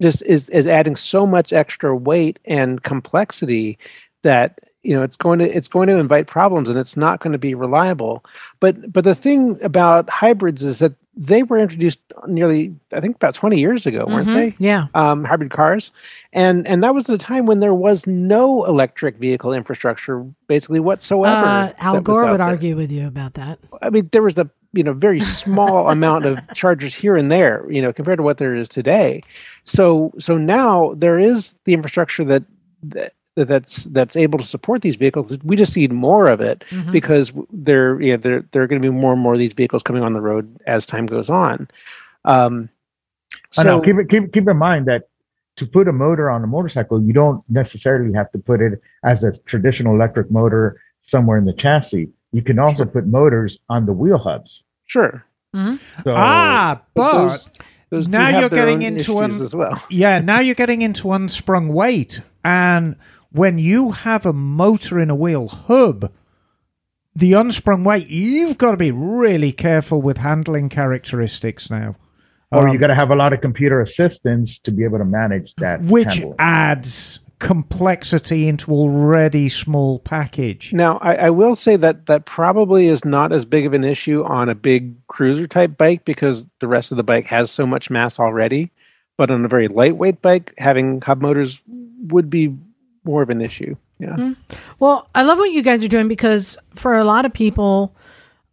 just 0.00 0.22
is 0.22 0.48
is 0.50 0.66
adding 0.66 0.96
so 0.96 1.26
much 1.26 1.52
extra 1.52 1.94
weight 1.94 2.38
and 2.44 2.82
complexity 2.82 3.78
that 4.22 4.58
you 4.82 4.94
know 4.94 5.02
it's 5.02 5.16
going 5.16 5.38
to 5.38 5.56
it's 5.56 5.68
going 5.68 5.88
to 5.88 5.96
invite 5.98 6.26
problems 6.26 6.68
and 6.68 6.78
it's 6.78 6.96
not 6.96 7.20
going 7.20 7.32
to 7.32 7.38
be 7.38 7.54
reliable 7.54 8.24
but 8.60 8.90
but 8.92 9.04
the 9.04 9.14
thing 9.14 9.58
about 9.62 10.08
hybrids 10.08 10.62
is 10.62 10.78
that 10.78 10.94
they 11.16 11.42
were 11.42 11.58
introduced 11.58 11.98
nearly 12.28 12.74
i 12.94 13.00
think 13.00 13.16
about 13.16 13.34
20 13.34 13.58
years 13.58 13.86
ago 13.86 14.06
weren't 14.06 14.28
Mhm. 14.28 14.34
they 14.34 14.54
Yeah. 14.58 14.86
um, 14.94 15.24
hybrid 15.24 15.50
cars, 15.50 15.90
and 16.32 16.66
and 16.66 16.82
that 16.82 16.94
was 16.94 17.04
the 17.06 17.18
time 17.18 17.44
when 17.46 17.60
there 17.60 17.74
was 17.74 18.06
no 18.06 18.64
electric 18.64 19.16
vehicle 19.18 19.52
infrastructure 19.52 20.24
basically 20.46 20.80
whatsoever. 20.80 21.44
Uh, 21.46 21.72
Al 21.78 22.00
Gore 22.00 22.26
would 22.30 22.40
there. 22.40 22.46
argue 22.46 22.76
with 22.76 22.90
you 22.92 23.06
about 23.06 23.34
that. 23.34 23.58
I 23.82 23.90
mean, 23.90 24.08
there 24.12 24.22
was 24.22 24.38
a 24.38 24.48
you 24.72 24.82
know 24.82 24.92
very 24.92 25.20
small 25.20 25.88
amount 25.96 26.26
of 26.26 26.38
chargers 26.54 26.94
here 26.94 27.16
and 27.16 27.30
there, 27.30 27.64
you 27.70 27.82
know, 27.82 27.92
compared 27.92 28.18
to 28.18 28.22
what 28.22 28.38
there 28.38 28.54
is 28.54 28.68
today. 28.68 29.22
So 29.64 30.12
so 30.18 30.36
now 30.38 30.94
there 30.96 31.18
is 31.18 31.54
the 31.64 31.74
infrastructure 31.74 32.24
that 32.24 32.44
that 32.82 33.12
that's 33.34 33.84
that's 33.84 34.16
able 34.16 34.38
to 34.38 34.44
support 34.44 34.82
these 34.82 34.96
vehicles. 34.96 35.36
We 35.44 35.56
just 35.56 35.76
need 35.76 35.92
more 35.92 36.28
of 36.28 36.40
it 36.40 36.64
Mhm. 36.70 36.92
because 36.92 37.32
there 37.52 38.00
you 38.00 38.12
know, 38.12 38.16
there 38.18 38.44
there 38.52 38.62
are 38.62 38.66
going 38.66 38.82
to 38.82 38.90
be 38.90 38.94
more 38.94 39.12
and 39.12 39.20
more 39.22 39.32
of 39.34 39.38
these 39.38 39.52
vehicles 39.52 39.82
coming 39.82 40.02
on 40.02 40.12
the 40.12 40.20
road 40.20 40.56
as 40.66 40.84
time 40.86 41.06
goes 41.06 41.30
on. 41.30 41.68
Um, 42.24 42.68
I 43.56 43.62
know. 43.64 43.70
so- 43.78 43.80
Keep 43.80 43.96
it 43.98 44.08
keep 44.10 44.32
keep 44.32 44.48
in 44.48 44.56
mind 44.56 44.86
that 44.86 45.04
to 45.56 45.66
put 45.66 45.88
a 45.88 45.92
motor 45.92 46.30
on 46.30 46.42
a 46.42 46.46
motorcycle, 46.46 47.02
you 47.02 47.12
don't 47.12 47.42
necessarily 47.48 48.12
have 48.14 48.30
to 48.32 48.38
put 48.38 48.60
it 48.62 48.80
as 49.04 49.24
a 49.24 49.32
traditional 49.46 49.94
electric 49.94 50.30
motor 50.30 50.80
somewhere 51.00 51.36
in 51.38 51.44
the 51.44 51.52
chassis. 51.52 52.08
You 52.32 52.42
can 52.42 52.58
also 52.58 52.84
put 52.84 53.06
motors 53.06 53.58
on 53.68 53.86
the 53.86 53.92
wheel 53.92 54.18
hubs. 54.18 54.64
sure. 54.86 55.24
So, 55.52 56.12
ah, 56.14 56.80
but 56.94 57.28
those, 57.28 57.48
those 57.90 58.08
now 58.08 58.38
you're 58.38 58.48
getting 58.48 58.82
into 58.82 59.20
issues 59.20 59.40
as 59.40 59.54
well. 59.54 59.82
yeah, 59.90 60.20
now 60.20 60.38
you're 60.38 60.54
getting 60.54 60.80
into 60.82 61.10
unsprung 61.12 61.68
weight. 61.68 62.20
And 62.44 62.94
when 63.32 63.58
you 63.58 63.90
have 63.90 64.24
a 64.26 64.32
motor 64.32 65.00
in 65.00 65.10
a 65.10 65.16
wheel 65.16 65.48
hub, 65.48 66.12
the 67.16 67.32
unsprung 67.32 67.82
weight, 67.82 68.06
you've 68.06 68.58
got 68.58 68.70
to 68.70 68.76
be 68.76 68.92
really 68.92 69.50
careful 69.50 70.00
with 70.00 70.18
handling 70.18 70.68
characteristics 70.68 71.68
now. 71.68 71.96
or 72.52 72.68
Um, 72.68 72.72
you 72.72 72.78
got 72.78 72.86
to 72.88 72.94
have 72.94 73.10
a 73.10 73.16
lot 73.16 73.32
of 73.32 73.40
computer 73.40 73.80
assistance 73.80 74.56
to 74.60 74.70
be 74.70 74.84
able 74.84 74.98
to 74.98 75.04
manage 75.04 75.54
that. 75.56 75.82
which 75.82 76.14
handling. 76.14 76.36
adds 76.38 77.18
complexity 77.40 78.46
into 78.46 78.70
already 78.70 79.48
small 79.48 79.98
package. 79.98 80.72
Now, 80.72 80.98
I, 80.98 81.14
I 81.14 81.30
will 81.30 81.56
say 81.56 81.74
that 81.76 82.06
that 82.06 82.26
probably 82.26 82.86
is 82.86 83.04
not 83.04 83.32
as 83.32 83.44
big 83.44 83.66
of 83.66 83.72
an 83.72 83.82
issue 83.82 84.22
on 84.22 84.48
a 84.48 84.54
big 84.54 84.94
cruiser 85.08 85.46
type 85.46 85.76
bike 85.76 86.04
because 86.04 86.46
the 86.60 86.68
rest 86.68 86.92
of 86.92 86.96
the 86.96 87.02
bike 87.02 87.26
has 87.26 87.50
so 87.50 87.66
much 87.66 87.90
mass 87.90 88.20
already. 88.20 88.70
But 89.16 89.30
on 89.30 89.44
a 89.44 89.48
very 89.48 89.68
lightweight 89.68 90.22
bike, 90.22 90.54
having 90.58 91.00
hub 91.00 91.20
motors 91.20 91.60
would 92.08 92.30
be 92.30 92.56
more 93.04 93.22
of 93.22 93.30
an 93.30 93.40
issue. 93.40 93.74
Yeah. 93.98 94.34
Well, 94.78 95.08
I 95.14 95.22
love 95.22 95.38
what 95.38 95.50
you 95.50 95.62
guys 95.62 95.84
are 95.84 95.88
doing 95.88 96.08
because 96.08 96.56
for 96.74 96.96
a 96.96 97.04
lot 97.04 97.26
of 97.26 97.32
people, 97.32 97.94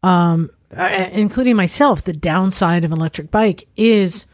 um, 0.04 0.50
uh, 0.76 1.10
including 1.12 1.56
myself, 1.56 2.04
the 2.04 2.14
downside 2.14 2.84
of 2.84 2.92
an 2.92 2.98
electric 2.98 3.32
bike 3.32 3.68
is 3.78 4.28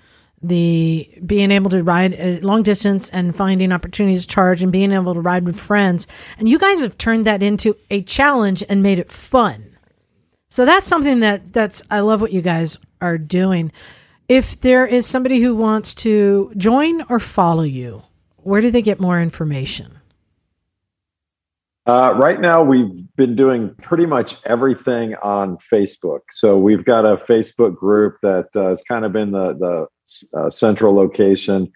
the 0.44 1.10
being 1.26 1.52
able 1.52 1.70
to 1.72 1.84
ride 1.84 2.14
a 2.14 2.40
long 2.42 2.64
distance 2.64 3.10
and 3.10 3.36
finding 3.36 3.72
opportunities 3.72 4.28
to 4.28 4.34
charge 4.34 4.62
and 4.62 4.72
being 4.72 4.92
able 4.92 5.14
to 5.14 5.22
ride 5.22 5.46
with 5.46 5.60
friends. 5.60 6.06
And 6.38 6.50
you 6.50 6.60
guys 6.60 6.82
have 6.82 6.98
turned 6.98 7.26
that 7.26 7.42
into 7.42 7.76
a 7.90 8.04
challenge 8.04 8.64
and 8.68 8.84
made 8.84 9.00
it 9.00 9.12
fun. 9.12 9.78
So 10.50 10.66
that's 10.66 10.86
something 10.86 11.22
that 11.22 11.46
that's 11.46 11.82
I 11.90 12.02
love 12.02 12.22
what 12.22 12.34
you 12.34 12.42
guys 12.42 12.78
are 13.02 13.18
doing. 13.18 13.72
If 14.28 14.60
there 14.62 14.86
is 14.86 15.06
somebody 15.06 15.40
who 15.40 15.56
wants 15.56 15.96
to 15.96 16.52
join 16.58 17.02
or 17.10 17.20
follow 17.20 17.64
you, 17.64 18.04
where 18.38 18.62
do 18.62 18.70
they 18.70 18.82
get 18.82 19.00
more 19.00 19.22
information? 19.22 20.00
Uh, 21.86 22.14
right 22.16 22.40
now, 22.40 22.64
we've 22.64 23.06
been 23.18 23.36
doing 23.36 23.76
pretty 23.82 24.06
much 24.06 24.36
everything 24.46 25.16
on 25.16 25.58
Facebook. 25.72 26.22
So 26.32 26.58
we've 26.58 26.86
got 26.86 27.06
a 27.06 27.18
Facebook 27.30 27.76
group 27.76 28.18
that 28.22 28.48
uh, 28.56 28.70
has 28.70 28.82
kind 28.88 29.04
of 29.04 29.12
been 29.12 29.32
the 29.32 29.88
the 30.34 30.40
uh, 30.40 30.50
central 30.50 30.96
location 30.96 31.72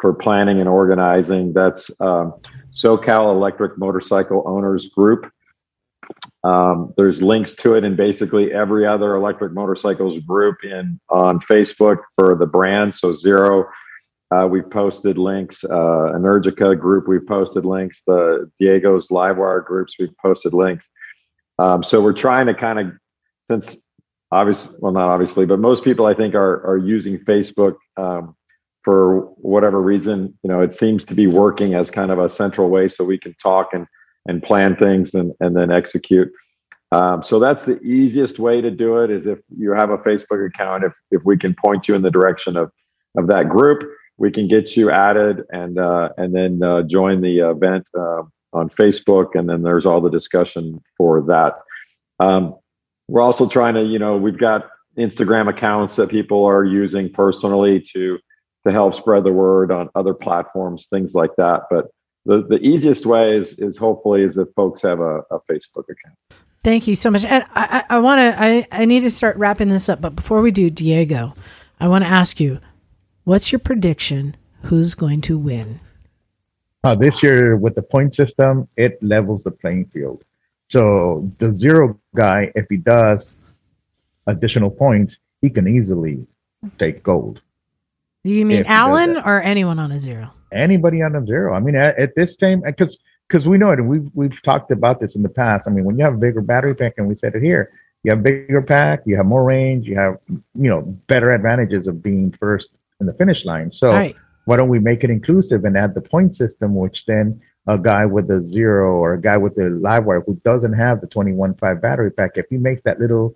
for 0.00 0.12
planning 0.12 0.60
and 0.60 0.68
organizing. 0.68 1.54
That's 1.54 1.90
um, 2.00 2.34
SoCal 2.74 3.34
Electric 3.34 3.78
Motorcycle 3.78 4.44
Owners 4.46 4.88
Group. 4.94 5.30
Um, 6.44 6.92
there's 6.98 7.22
links 7.22 7.54
to 7.54 7.74
it 7.74 7.84
in 7.84 7.96
basically 7.96 8.52
every 8.52 8.86
other 8.86 9.16
electric 9.16 9.52
motorcycles 9.52 10.22
group 10.24 10.58
in 10.62 11.00
on 11.08 11.40
Facebook 11.40 11.98
for 12.16 12.36
the 12.36 12.46
brand. 12.46 12.94
So 12.94 13.14
Zero, 13.14 13.66
uh, 14.34 14.46
we've 14.46 14.68
posted 14.70 15.18
links. 15.18 15.64
Uh, 15.64 16.12
Energica 16.14 16.78
group, 16.78 17.08
we've 17.08 17.26
posted 17.26 17.64
links. 17.64 18.02
The 18.06 18.50
Diego's 18.60 19.08
Livewire 19.08 19.64
groups, 19.64 19.94
we've 19.98 20.16
posted 20.20 20.52
links. 20.52 20.88
Um, 21.58 21.82
so 21.84 22.00
we're 22.00 22.12
trying 22.12 22.46
to 22.46 22.54
kind 22.54 22.78
of, 22.78 22.92
since 23.50 23.76
obviously, 24.32 24.72
well, 24.78 24.92
not 24.92 25.08
obviously, 25.08 25.46
but 25.46 25.58
most 25.58 25.84
people 25.84 26.06
I 26.06 26.14
think 26.14 26.34
are 26.34 26.66
are 26.66 26.76
using 26.76 27.18
Facebook 27.18 27.76
um, 27.96 28.34
for 28.82 29.20
whatever 29.36 29.80
reason. 29.80 30.36
You 30.42 30.50
know, 30.50 30.60
it 30.60 30.74
seems 30.74 31.04
to 31.06 31.14
be 31.14 31.26
working 31.26 31.74
as 31.74 31.90
kind 31.90 32.10
of 32.10 32.18
a 32.18 32.28
central 32.28 32.68
way 32.68 32.88
so 32.88 33.04
we 33.04 33.18
can 33.18 33.34
talk 33.42 33.70
and 33.72 33.86
and 34.28 34.42
plan 34.42 34.76
things 34.76 35.14
and, 35.14 35.32
and 35.40 35.56
then 35.56 35.70
execute. 35.70 36.30
Um, 36.92 37.22
so 37.22 37.38
that's 37.38 37.62
the 37.62 37.80
easiest 37.80 38.38
way 38.38 38.60
to 38.60 38.70
do 38.70 38.98
it 38.98 39.10
is 39.10 39.26
if 39.26 39.38
you 39.56 39.72
have 39.72 39.90
a 39.90 39.98
Facebook 39.98 40.46
account, 40.46 40.84
if, 40.84 40.92
if 41.10 41.22
we 41.24 41.36
can 41.36 41.54
point 41.54 41.88
you 41.88 41.94
in 41.94 42.02
the 42.02 42.10
direction 42.10 42.56
of, 42.56 42.70
of 43.16 43.26
that 43.26 43.48
group, 43.48 43.82
we 44.18 44.30
can 44.30 44.48
get 44.48 44.76
you 44.76 44.90
added 44.90 45.44
and, 45.50 45.78
uh, 45.78 46.08
and 46.16 46.34
then 46.34 46.62
uh, 46.62 46.82
join 46.82 47.20
the 47.20 47.38
event 47.38 47.86
uh, 47.98 48.22
on 48.52 48.70
Facebook. 48.70 49.34
And 49.34 49.48
then 49.48 49.62
there's 49.62 49.86
all 49.86 50.00
the 50.00 50.10
discussion 50.10 50.82
for 50.96 51.22
that. 51.22 51.54
Um, 52.18 52.56
we're 53.08 53.22
also 53.22 53.46
trying 53.46 53.74
to, 53.74 53.82
you 53.82 53.98
know, 53.98 54.16
we've 54.16 54.38
got 54.38 54.68
Instagram 54.98 55.48
accounts 55.48 55.96
that 55.96 56.08
people 56.08 56.44
are 56.44 56.64
using 56.64 57.12
personally 57.12 57.86
to, 57.92 58.18
to 58.66 58.72
help 58.72 58.94
spread 58.94 59.24
the 59.24 59.32
word 59.32 59.70
on 59.70 59.88
other 59.94 60.14
platforms, 60.14 60.86
things 60.90 61.14
like 61.14 61.30
that. 61.36 61.64
But 61.70 61.88
the, 62.24 62.44
the 62.48 62.56
easiest 62.56 63.06
way 63.06 63.36
is 63.36 63.54
is 63.58 63.78
hopefully 63.78 64.22
is 64.22 64.36
if 64.36 64.48
folks 64.56 64.82
have 64.82 64.98
a, 64.98 65.18
a 65.30 65.38
Facebook 65.48 65.84
account. 65.84 66.16
Thank 66.64 66.88
you 66.88 66.96
so 66.96 67.10
much. 67.10 67.24
And 67.24 67.44
I, 67.54 67.84
I, 67.88 67.96
I 67.96 67.98
want 68.00 68.18
to, 68.18 68.42
I, 68.42 68.66
I 68.72 68.84
need 68.86 69.02
to 69.02 69.10
start 69.10 69.36
wrapping 69.36 69.68
this 69.68 69.88
up. 69.88 70.00
But 70.00 70.16
before 70.16 70.40
we 70.40 70.50
do, 70.50 70.68
Diego, 70.68 71.34
I 71.78 71.86
want 71.86 72.02
to 72.02 72.10
ask 72.10 72.40
you, 72.40 72.58
what's 73.26 73.52
your 73.52 73.58
prediction? 73.58 74.36
Who's 74.62 74.94
going 74.94 75.20
to 75.22 75.36
win? 75.36 75.80
Uh, 76.82 76.94
this 76.94 77.22
year 77.22 77.56
with 77.56 77.74
the 77.74 77.82
point 77.82 78.14
system, 78.14 78.68
it 78.76 79.02
levels 79.02 79.42
the 79.42 79.50
playing 79.50 79.86
field. 79.86 80.24
So 80.68 81.30
the 81.38 81.52
zero 81.52 81.98
guy, 82.14 82.50
if 82.54 82.66
he 82.70 82.76
does 82.76 83.38
additional 84.26 84.70
points, 84.70 85.16
he 85.42 85.50
can 85.50 85.68
easily 85.68 86.26
take 86.78 87.02
gold. 87.02 87.40
Do 88.24 88.32
you 88.32 88.46
mean 88.46 88.60
If 88.60 88.66
he 88.66 88.72
does 88.72 88.78
Alan 88.78 89.16
or 89.18 89.42
anyone 89.42 89.78
on 89.78 89.92
a 89.92 89.98
zero? 89.98 90.30
Anybody 90.52 91.02
on 91.02 91.14
a 91.16 91.26
zero. 91.26 91.54
I 91.54 91.60
mean, 91.60 91.74
at, 91.74 91.98
at 91.98 92.14
this 92.14 92.36
time, 92.36 92.62
because 92.64 92.98
because 93.28 93.46
we 93.46 93.58
know 93.58 93.70
it, 93.70 93.80
and 93.80 93.88
we've 93.88 94.08
we've 94.14 94.40
talked 94.44 94.70
about 94.70 95.00
this 95.00 95.16
in 95.16 95.22
the 95.22 95.28
past. 95.28 95.66
I 95.66 95.70
mean, 95.70 95.84
when 95.84 95.98
you 95.98 96.04
have 96.04 96.14
a 96.14 96.18
bigger 96.18 96.40
battery 96.40 96.74
pack, 96.74 96.94
and 96.98 97.08
we 97.08 97.16
said 97.16 97.34
it 97.34 97.42
here, 97.42 97.72
you 98.04 98.12
have 98.12 98.22
bigger 98.22 98.62
pack, 98.62 99.02
you 99.04 99.16
have 99.16 99.26
more 99.26 99.42
range, 99.44 99.86
you 99.86 99.96
have 99.96 100.18
you 100.28 100.70
know 100.70 100.82
better 101.08 101.30
advantages 101.30 101.88
of 101.88 102.02
being 102.02 102.32
first 102.38 102.70
in 103.00 103.06
the 103.06 103.12
finish 103.14 103.44
line. 103.44 103.72
So 103.72 103.90
All 103.90 103.96
right. 103.96 104.16
why 104.44 104.56
don't 104.56 104.68
we 104.68 104.78
make 104.78 105.04
it 105.04 105.10
inclusive 105.10 105.64
and 105.64 105.76
add 105.76 105.94
the 105.94 106.00
point 106.00 106.36
system, 106.36 106.74
which 106.74 107.04
then 107.06 107.40
a 107.66 107.76
guy 107.76 108.06
with 108.06 108.30
a 108.30 108.44
zero 108.44 108.94
or 108.94 109.14
a 109.14 109.20
guy 109.20 109.36
with 109.36 109.56
a 109.58 109.68
Livewire 109.82 110.24
who 110.24 110.40
doesn't 110.44 110.72
have 110.72 111.00
the 111.00 111.06
21.5 111.08 111.80
battery 111.80 112.10
pack, 112.10 112.32
if 112.36 112.46
he 112.48 112.56
makes 112.56 112.82
that 112.82 113.00
little 113.00 113.34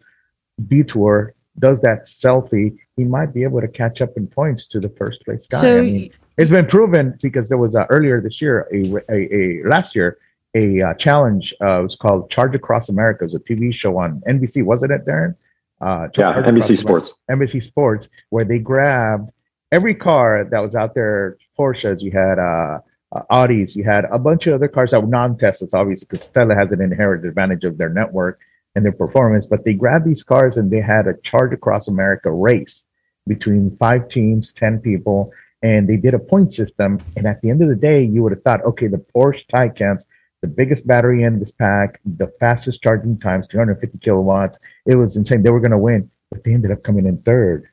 detour, 0.69 1.35
does 1.59 1.81
that 1.81 2.07
selfie, 2.07 2.77
he 2.97 3.05
might 3.05 3.35
be 3.35 3.43
able 3.43 3.61
to 3.61 3.69
catch 3.69 4.01
up 4.01 4.17
in 4.17 4.27
points 4.27 4.69
to 4.69 4.81
the 4.81 4.89
first 4.91 5.23
place 5.25 5.47
guy. 5.49 5.59
So 5.59 5.79
I 5.79 5.81
mean, 5.81 6.11
it's 6.39 6.51
been 6.51 6.67
proven 6.67 7.19
because 7.21 7.49
there 7.49 7.59
was 7.59 7.75
uh, 7.75 7.87
earlier 7.91 8.21
this 8.21 8.41
year, 8.41 8.69
a, 8.73 9.13
a, 9.13 9.35
a 9.35 9.69
last 9.69 9.95
year, 9.95 10.19
a 10.55 10.81
uh, 10.81 10.95
challenge. 10.95 11.53
Uh, 11.61 11.81
it 11.81 11.83
was 11.83 11.97
called 11.97 12.31
Charge 12.31 12.55
Across 12.55 12.89
America. 12.89 13.25
It 13.25 13.33
was 13.33 13.35
a 13.35 13.41
TV 13.41 13.75
show 13.75 13.99
on 13.99 14.23
NBC, 14.29 14.65
wasn't 14.65 14.93
it, 14.93 15.05
Darren? 15.05 15.35
Uh, 15.81 16.09
Yeah, 16.17 16.35
NBC 16.35 16.39
Across 16.39 16.55
America. 16.55 16.77
Sports. 16.77 17.13
NBC 17.31 17.63
Sports, 17.63 18.09
where 18.31 18.45
they 18.45 18.59
grabbed 18.59 19.31
every 19.73 19.95
car 19.95 20.47
that 20.51 20.61
was 20.61 20.75
out 20.75 20.95
there. 20.95 21.37
Porsches, 21.59 22.01
you 22.01 22.11
had 22.11 22.39
uh, 22.39 22.79
uh, 23.13 23.23
Audis, 23.31 23.75
you 23.75 23.85
had 23.85 24.05
a 24.11 24.19
bunch 24.19 24.47
of 24.47 24.55
other 24.55 24.69
cars 24.69 24.93
that 24.93 25.01
were 25.01 25.09
non-Teslas, 25.09 25.75
obviously, 25.75 26.07
because 26.09 26.29
Tesla 26.29 26.55
has 26.55 26.71
an 26.73 26.81
inherent 26.81 27.25
advantage 27.25 27.65
of 27.65 27.77
their 27.77 27.91
network 27.91 28.41
and 28.75 28.85
their 28.85 28.93
performance. 28.93 29.47
But 29.47 29.65
they 29.65 29.75
grabbed 29.75 30.07
these 30.07 30.23
cars 30.23 30.57
and 30.57 30.71
they 30.71 30.81
had 30.81 31.07
a 31.07 31.15
Charge 31.23 31.53
Across 31.53 31.89
America 31.89 32.31
race 32.31 32.87
between 33.27 33.77
five 33.79 34.09
teams, 34.09 34.53
ten 34.53 34.79
people, 34.79 35.33
and 35.63 35.89
they 35.89 35.97
did 35.97 36.15
a 36.15 36.19
point 36.19 36.53
system. 36.53 36.99
And 37.17 37.27
at 37.27 37.43
the 37.43 37.51
end 37.51 37.63
of 37.63 37.69
the 37.69 37.75
day, 37.75 38.03
you 38.03 38.23
would 38.23 38.33
have 38.33 38.43
thought, 38.43 38.65
okay, 38.65 38.87
the 38.87 39.05
Porsche 39.15 39.45
Taycans, 39.53 40.03
the 40.41 40.49
biggest 40.49 40.87
battery 40.87 41.25
in 41.25 41.39
this 41.39 41.51
pack, 41.51 42.01
the 42.17 42.33
fastest 42.41 42.83
charging 42.83 43.19
times, 43.19 43.47
250 43.49 43.99
kilowatts. 43.99 44.59
It 44.87 44.95
was 44.95 45.17
insane. 45.17 45.43
They 45.43 45.51
were 45.51 45.61
going 45.61 45.73
to 45.73 45.79
win, 45.79 46.11
but 46.31 46.43
they 46.45 46.55
ended 46.55 46.71
up 46.71 46.83
coming 46.83 47.05
in 47.05 47.19
third 47.19 47.69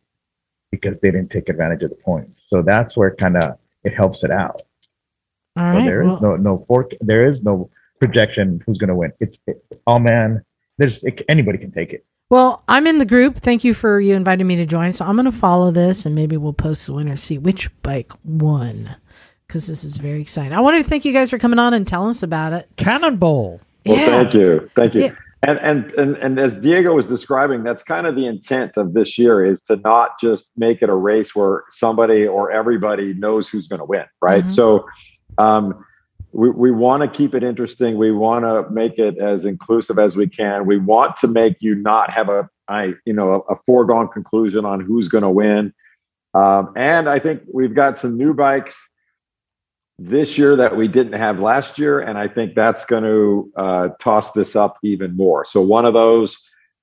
because 0.71 0.99
they 0.99 1.11
didn't 1.11 1.31
take 1.31 1.49
advantage 1.49 1.83
of 1.83 1.89
the 1.89 1.95
points. 1.95 2.45
So 2.49 2.61
that's 2.61 2.95
where 2.97 3.15
kind 3.15 3.37
of 3.37 3.57
it 3.83 3.93
helps 3.93 4.23
it 4.23 4.31
out. 4.31 4.61
All 5.55 5.73
So 5.73 5.77
right. 5.79 5.85
there 5.85 6.01
is 6.03 6.07
well- 6.07 6.21
no 6.21 6.35
no 6.35 6.65
fork. 6.67 6.91
There 7.01 7.27
is 7.27 7.43
no 7.43 7.69
projection 7.99 8.61
who's 8.65 8.77
going 8.77 8.89
to 8.89 8.95
win. 8.95 9.11
It's 9.19 9.37
it, 9.47 9.63
oh 9.87 9.99
man, 9.99 10.43
there's 10.77 11.03
it, 11.03 11.23
anybody 11.29 11.57
can 11.57 11.71
take 11.71 11.93
it. 11.93 12.05
Well, 12.29 12.61
I'm 12.67 12.87
in 12.87 12.97
the 12.97 13.05
group. 13.05 13.37
Thank 13.37 13.63
you 13.63 13.73
for 13.73 14.01
you 14.01 14.13
inviting 14.13 14.45
me 14.45 14.57
to 14.57 14.65
join. 14.65 14.91
So 14.91 15.05
I'm 15.05 15.15
going 15.15 15.25
to 15.25 15.31
follow 15.31 15.71
this 15.71 16.05
and 16.05 16.13
maybe 16.13 16.35
we'll 16.35 16.51
post 16.51 16.85
the 16.85 16.93
winner, 16.93 17.15
see 17.15 17.37
which 17.37 17.69
bike 17.83 18.11
won. 18.25 18.95
Because 19.47 19.65
this 19.67 19.85
is 19.85 19.95
very 19.95 20.19
exciting. 20.19 20.51
I 20.51 20.59
wanted 20.59 20.83
to 20.83 20.89
thank 20.89 21.05
you 21.05 21.13
guys 21.13 21.29
for 21.29 21.37
coming 21.37 21.57
on 21.57 21.73
and 21.73 21.87
telling 21.87 22.09
us 22.09 22.21
about 22.23 22.51
it. 22.51 22.67
Cannonball. 22.75 23.61
Well, 23.85 23.95
yeah. 23.97 24.05
thank 24.07 24.33
you, 24.33 24.69
thank 24.75 24.93
you. 24.93 25.01
Yeah. 25.03 25.15
And, 25.43 25.59
and 25.59 25.91
and 25.91 26.15
and 26.17 26.39
as 26.39 26.55
Diego 26.55 26.93
was 26.93 27.05
describing, 27.05 27.63
that's 27.63 27.83
kind 27.83 28.07
of 28.07 28.15
the 28.15 28.25
intent 28.25 28.71
of 28.75 28.93
this 28.93 29.19
year 29.19 29.45
is 29.45 29.59
to 29.69 29.75
not 29.77 30.19
just 30.19 30.45
make 30.57 30.81
it 30.81 30.89
a 30.89 30.95
race 30.95 31.35
where 31.35 31.63
somebody 31.69 32.25
or 32.25 32.51
everybody 32.51 33.13
knows 33.13 33.47
who's 33.47 33.67
going 33.67 33.79
to 33.79 33.85
win, 33.85 34.05
right? 34.19 34.45
Mhm. 34.45 34.51
So, 34.51 34.87
um, 35.37 35.85
we 36.31 36.49
we 36.49 36.71
want 36.71 37.03
to 37.03 37.17
keep 37.17 37.35
it 37.35 37.43
interesting. 37.43 37.97
We 37.97 38.11
want 38.11 38.45
to 38.45 38.69
make 38.71 38.97
it 38.97 39.19
as 39.19 39.45
inclusive 39.45 39.99
as 39.99 40.15
we 40.15 40.27
can. 40.27 40.65
We 40.65 40.77
want 40.77 41.17
to 41.17 41.27
make 41.27 41.57
you 41.59 41.75
not 41.75 42.11
have 42.11 42.29
a 42.29 42.49
I 42.67 42.93
you 43.05 43.13
know 43.13 43.45
a, 43.47 43.53
a 43.53 43.57
foregone 43.67 44.07
conclusion 44.07 44.65
on 44.65 44.79
who's 44.79 45.07
going 45.07 45.23
to 45.23 45.29
win. 45.29 45.73
Um, 46.33 46.73
and 46.75 47.07
I 47.07 47.19
think 47.19 47.43
we've 47.53 47.73
got 47.75 47.99
some 47.99 48.17
new 48.17 48.33
bikes 48.33 48.77
this 49.99 50.37
year 50.37 50.55
that 50.55 50.75
we 50.77 50.87
didn't 50.87 51.13
have 51.13 51.39
last 51.39 51.79
year, 51.79 51.99
and 52.01 52.17
I 52.17 52.27
think 52.27 52.53
that's 52.55 52.85
going 52.85 53.03
to 53.03 53.51
uh, 53.57 53.87
toss 53.99 54.31
this 54.31 54.55
up 54.55 54.77
even 54.83 55.15
more. 55.15 55.45
So 55.45 55.61
one 55.61 55.87
of 55.87 55.93
those, 55.93 56.37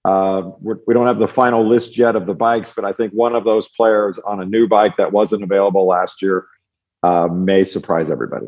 uh, 0.04 0.42
we're, 0.60 0.78
we 0.86 0.94
don't 0.94 1.06
have 1.06 1.18
the 1.18 1.28
final 1.28 1.66
list 1.68 1.96
yet 1.96 2.16
of 2.16 2.26
the 2.26 2.34
bikes, 2.34 2.72
but 2.74 2.84
I 2.84 2.92
think 2.92 3.12
one 3.12 3.34
of 3.36 3.44
those 3.44 3.68
players 3.68 4.18
on 4.26 4.40
a 4.40 4.44
new 4.44 4.66
bike 4.66 4.96
that 4.98 5.12
wasn't 5.12 5.42
available 5.44 5.86
last 5.86 6.22
year 6.22 6.46
uh, 7.04 7.28
may 7.30 7.64
surprise 7.64 8.10
everybody. 8.10 8.46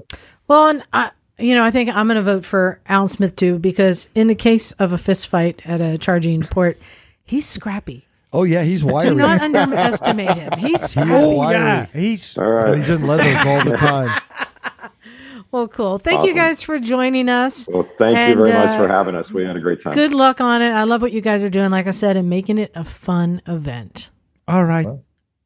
Well, 0.49 0.69
and 0.69 0.83
I, 0.93 1.11
you 1.39 1.55
know, 1.55 1.63
I 1.65 1.71
think 1.71 1.91
I'm 1.95 2.07
going 2.07 2.17
to 2.17 2.23
vote 2.23 2.45
for 2.45 2.81
Alan 2.87 3.09
Smith 3.09 3.37
too 3.37 3.59
because 3.59 4.09
in 4.15 4.27
the 4.27 4.35
case 4.35 4.73
of 4.73 4.93
a 4.93 4.99
fist 4.99 5.29
fight 5.29 5.63
at 5.65 5.81
a 5.81 5.97
charging 5.99 6.43
port, 6.43 6.79
he's 7.25 7.47
scrappy. 7.47 8.03
Oh 8.33 8.43
yeah, 8.43 8.63
he's 8.65 8.83
wiry. 8.85 9.11
Do 9.11 9.15
not 9.15 9.41
underestimate 9.41 10.37
him. 10.37 10.53
He's 10.59 10.83
He 10.83 10.89
scrappy. 10.89 11.11
is 11.11 11.17
Oh 11.25 11.37
wiry. 11.37 11.55
yeah, 11.55 11.87
he's 11.93 12.37
And 12.37 12.47
right. 12.49 12.77
he's 12.77 12.91
in 12.91 13.07
leathers 13.07 13.47
all 13.47 13.65
the 13.65 13.77
time. 13.77 14.21
Well, 15.53 15.69
cool. 15.69 15.99
Thank 15.99 16.25
you 16.25 16.35
guys 16.35 16.63
for 16.63 16.79
joining 16.79 17.29
us. 17.29 17.69
Well, 17.73 17.89
thank 17.99 18.17
And, 18.17 18.39
you 18.39 18.45
very 18.45 18.57
much 18.59 18.71
uh, 18.71 18.79
for 18.79 18.89
having 18.89 19.15
us. 19.15 19.31
We 19.31 19.45
had 19.45 19.57
a 19.57 19.61
great 19.61 19.83
time. 19.83 19.95
Good 19.95 20.13
luck 20.13 20.41
on 20.41 20.61
it. 20.63 20.71
I 20.71 20.83
love 20.85 21.03
what 21.03 21.13
you 21.13 21.21
guys 21.21 21.43
are 21.43 21.49
doing, 21.51 21.71
like 21.71 21.87
I 21.87 21.93
said, 21.93 22.17
and 22.17 22.29
making 22.29 22.59
it 22.59 22.73
a 22.75 22.85
fun 22.85 23.41
event. 23.47 24.11
all 24.49 24.65
right. 24.65 24.85
Well, 24.87 25.03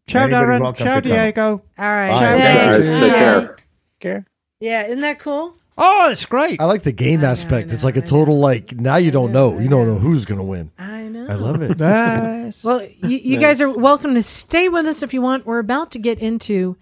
Ciao, 0.06 0.26
Darren. 0.26 0.60
welcome 0.60 0.84
Ciao. 0.84 0.98
Diego. 1.00 1.62
All 1.78 1.84
right. 1.84 2.12
Bye, 2.12 2.18
Thanks. 2.40 2.76
guys. 2.78 2.92
Take 2.94 3.12
Bye. 3.12 3.18
care. 3.18 3.56
Care? 4.00 4.26
Yeah, 4.58 4.86
isn't 4.86 5.00
that 5.00 5.20
cool? 5.20 5.54
Oh, 5.78 6.10
it's 6.10 6.26
great. 6.26 6.60
I 6.60 6.64
like 6.64 6.82
the 6.82 6.90
game 6.92 7.20
I 7.20 7.22
know, 7.22 7.28
aspect. 7.28 7.70
I 7.70 7.74
it's 7.74 7.82
know, 7.82 7.86
like 7.88 7.96
a 7.96 8.02
total 8.02 8.38
like 8.40 8.72
now 8.74 8.96
you 8.96 9.10
don't 9.12 9.30
know. 9.32 9.56
I 9.56 9.62
You 9.62 9.68
don't 9.68 9.86
know. 9.86 9.94
know 9.94 9.98
who's 10.00 10.24
gonna 10.24 10.42
win. 10.42 10.72
I 10.78 11.02
know. 11.04 11.26
I 11.28 11.34
love 11.34 11.62
it. 11.62 11.78
Yes. 11.78 12.64
Well, 12.64 12.82
you, 12.82 13.16
you 13.18 13.38
guys 13.38 13.60
are 13.60 13.70
welcome 13.70 14.14
to 14.16 14.22
stay 14.22 14.68
with 14.68 14.84
us 14.86 15.02
if 15.04 15.14
you 15.14 15.22
want. 15.22 15.46
We're 15.46 15.60
about 15.60 15.92
to 15.92 15.98
get 16.00 16.18
into 16.18 16.76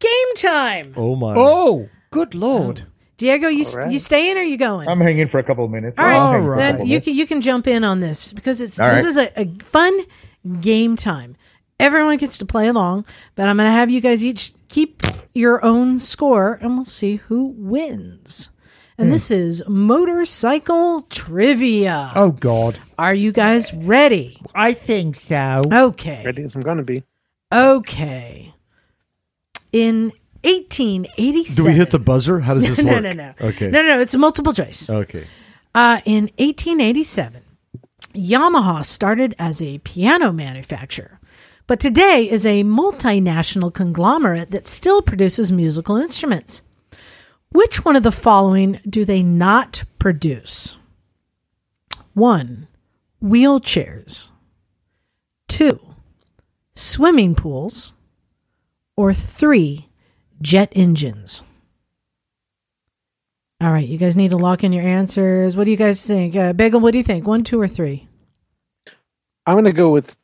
game 0.00 0.34
time. 0.36 0.92
Oh 0.96 1.14
my. 1.14 1.34
Oh, 1.36 1.88
good 2.10 2.34
lord. 2.34 2.82
Oh. 2.84 2.90
Diego, 3.16 3.48
you 3.48 3.64
All 3.64 3.82
right. 3.82 3.90
you 3.90 3.98
staying 3.98 4.36
or 4.36 4.42
you 4.42 4.58
going? 4.58 4.88
I'm 4.88 5.00
hanging 5.00 5.28
for 5.28 5.38
a 5.38 5.42
couple 5.42 5.64
of 5.64 5.70
minutes. 5.70 5.98
All 5.98 6.04
right, 6.04 6.16
I'll 6.16 6.32
hang 6.32 6.42
for 6.42 6.54
a 6.54 6.58
then 6.58 6.86
you 6.86 7.00
can 7.00 7.14
you 7.14 7.26
can 7.26 7.40
jump 7.40 7.66
in 7.66 7.82
on 7.82 8.00
this 8.00 8.32
because 8.32 8.60
it's 8.60 8.78
All 8.78 8.90
this 8.90 9.04
right. 9.04 9.08
is 9.08 9.16
a, 9.16 9.40
a 9.40 9.64
fun 9.64 9.98
game 10.60 10.96
time. 10.96 11.36
Everyone 11.78 12.16
gets 12.16 12.38
to 12.38 12.46
play 12.46 12.68
along, 12.68 13.04
but 13.34 13.48
I'm 13.48 13.56
going 13.56 13.68
to 13.68 13.72
have 13.72 13.90
you 13.90 14.00
guys 14.00 14.24
each 14.24 14.52
keep 14.68 15.02
your 15.34 15.62
own 15.64 15.98
score, 15.98 16.58
and 16.62 16.74
we'll 16.74 16.84
see 16.84 17.16
who 17.16 17.54
wins. 17.58 18.50
And 18.98 19.08
hmm. 19.08 19.12
this 19.12 19.30
is 19.30 19.62
motorcycle 19.68 21.02
trivia. 21.02 22.12
Oh 22.14 22.30
God. 22.30 22.78
Are 22.98 23.14
you 23.14 23.30
guys 23.30 23.74
ready? 23.74 24.40
I 24.54 24.72
think 24.72 25.16
so. 25.16 25.62
Okay. 25.70 26.22
Ready 26.24 26.44
as 26.44 26.54
I'm 26.54 26.62
going 26.62 26.78
to 26.78 26.82
be. 26.82 27.04
Okay. 27.52 28.54
In 29.72 30.12
1887. 30.46 31.64
Do 31.64 31.68
we 31.68 31.76
hit 31.76 31.90
the 31.90 31.98
buzzer? 31.98 32.40
How 32.40 32.54
does 32.54 32.68
this 32.68 32.78
no, 32.78 32.92
work? 32.92 33.02
no, 33.02 33.12
no. 33.12 33.34
No. 33.40 33.48
Okay. 33.48 33.68
No, 33.68 33.82
no, 33.82 34.00
it's 34.00 34.14
a 34.14 34.18
multiple 34.18 34.52
choice. 34.52 34.88
Okay. 34.88 35.26
Uh, 35.74 36.00
in 36.04 36.30
1887, 36.38 37.42
Yamaha 38.14 38.84
started 38.84 39.34
as 39.38 39.60
a 39.60 39.78
piano 39.78 40.32
manufacturer, 40.32 41.20
but 41.66 41.80
today 41.80 42.30
is 42.30 42.46
a 42.46 42.62
multinational 42.62 43.74
conglomerate 43.74 44.52
that 44.52 44.66
still 44.66 45.02
produces 45.02 45.50
musical 45.50 45.96
instruments. 45.96 46.62
Which 47.50 47.84
one 47.84 47.96
of 47.96 48.02
the 48.04 48.12
following 48.12 48.80
do 48.88 49.04
they 49.04 49.22
not 49.22 49.82
produce? 49.98 50.78
One, 52.14 52.68
wheelchairs. 53.22 54.30
Two, 55.48 55.80
swimming 56.74 57.34
pools. 57.34 57.92
Or 58.96 59.12
three, 59.12 59.85
jet 60.40 60.72
engines. 60.74 61.42
All 63.60 63.72
right, 63.72 63.86
you 63.88 63.96
guys 63.96 64.16
need 64.16 64.30
to 64.32 64.36
lock 64.36 64.64
in 64.64 64.72
your 64.72 64.86
answers. 64.86 65.56
What 65.56 65.64
do 65.64 65.70
you 65.70 65.76
guys 65.78 66.06
think? 66.06 66.36
Uh, 66.36 66.52
Bagel, 66.52 66.80
what 66.80 66.92
do 66.92 66.98
you 66.98 67.04
think? 67.04 67.26
One, 67.26 67.42
two, 67.42 67.58
or 67.60 67.66
three? 67.66 68.06
I'm 69.46 69.54
going 69.54 69.64
to 69.64 69.72
go 69.72 69.88
with 69.90 70.14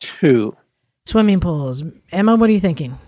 two. 0.00 0.56
Swimming 1.06 1.38
pools. 1.40 1.84
Emma, 2.10 2.34
what 2.34 2.50
are 2.50 2.52
you 2.52 2.58
thinking? 2.60 2.98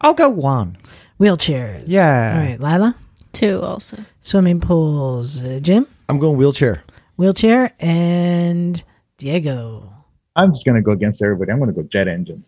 I'll 0.00 0.14
go 0.14 0.28
one. 0.28 0.76
Wheelchairs. 1.20 1.84
Yeah. 1.86 2.32
All 2.34 2.40
right, 2.44 2.60
Lila? 2.60 2.96
Two 3.32 3.60
also. 3.62 3.98
Swimming 4.18 4.60
pools. 4.60 5.44
Uh, 5.44 5.60
Jim? 5.62 5.86
I'm 6.08 6.18
going 6.18 6.36
wheelchair. 6.36 6.82
Wheelchair. 7.16 7.72
And 7.78 8.82
Diego. 9.18 9.88
I'm 10.34 10.52
just 10.52 10.64
gonna 10.66 10.82
go 10.82 10.92
against 10.92 11.22
everybody. 11.22 11.52
I'm 11.52 11.58
gonna 11.60 11.72
go 11.72 11.82
jet 11.82 12.08
engines. 12.08 12.44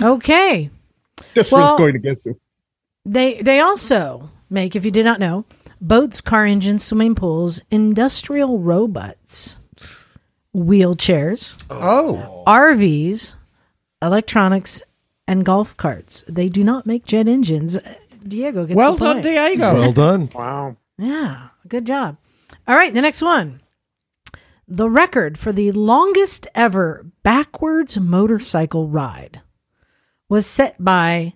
Okay. 0.00 0.70
Just 1.34 1.50
Well- 1.50 1.76
for 1.76 1.84
going 1.84 1.96
against 1.96 2.26
it. 2.26 2.36
They 3.04 3.40
they 3.42 3.60
also 3.60 4.30
make, 4.48 4.74
if 4.76 4.84
you 4.84 4.90
did 4.90 5.04
not 5.04 5.20
know, 5.20 5.44
boats, 5.80 6.20
car 6.20 6.46
engines, 6.46 6.84
swimming 6.84 7.14
pools, 7.14 7.60
industrial 7.70 8.58
robots, 8.58 9.58
wheelchairs, 10.54 11.58
Oh. 11.70 12.42
RVs, 12.46 13.34
electronics, 14.00 14.82
and 15.26 15.44
golf 15.44 15.76
carts. 15.76 16.24
They 16.28 16.48
do 16.48 16.62
not 16.64 16.86
make 16.86 17.04
jet 17.04 17.28
engines. 17.28 17.76
Uh, 17.76 17.94
Diego 18.26 18.64
gets 18.66 18.76
Well 18.76 18.94
the 18.94 19.04
done, 19.04 19.14
point. 19.16 19.24
Diego. 19.24 19.74
Well 19.74 19.92
done. 19.92 20.30
Wow. 20.34 20.76
Yeah, 20.96 21.48
good 21.68 21.86
job. 21.86 22.16
All 22.68 22.76
right, 22.76 22.94
the 22.94 23.02
next 23.02 23.20
one. 23.20 23.60
The 24.68 24.88
record 24.88 25.36
for 25.36 25.52
the 25.52 25.72
longest 25.72 26.46
ever 26.54 27.04
backwards 27.22 27.98
motorcycle 27.98 28.88
ride 28.88 29.42
was 30.28 30.46
set 30.46 30.82
by 30.82 31.34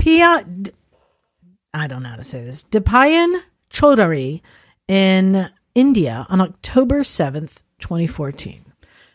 Dipia. 0.00 0.62
D- 0.62 0.72
I 1.72 1.86
don't 1.86 2.02
know 2.02 2.10
how 2.10 2.16
to 2.16 2.24
say 2.24 2.44
this. 2.44 2.64
Dipayan 2.64 3.40
Chaudhary 3.70 4.40
in 4.88 5.50
India 5.74 6.26
on 6.28 6.40
October 6.40 7.00
7th, 7.00 7.62
2014. 7.78 8.64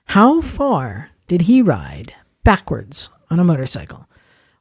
How 0.06 0.42
far 0.42 1.10
did 1.28 1.44
he 1.44 1.62
ride 1.62 2.14
backwards 2.44 3.10
on 3.30 3.40
a 3.40 3.44
motorcycle? 3.44 4.08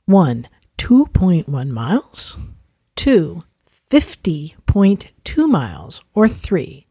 One, 0.06 0.48
2.1 0.78 1.68
miles. 1.70 2.36
Two, 2.96 3.44
50.2 3.90 5.48
miles. 5.48 6.02
Or 6.14 6.26
three, 6.26 6.86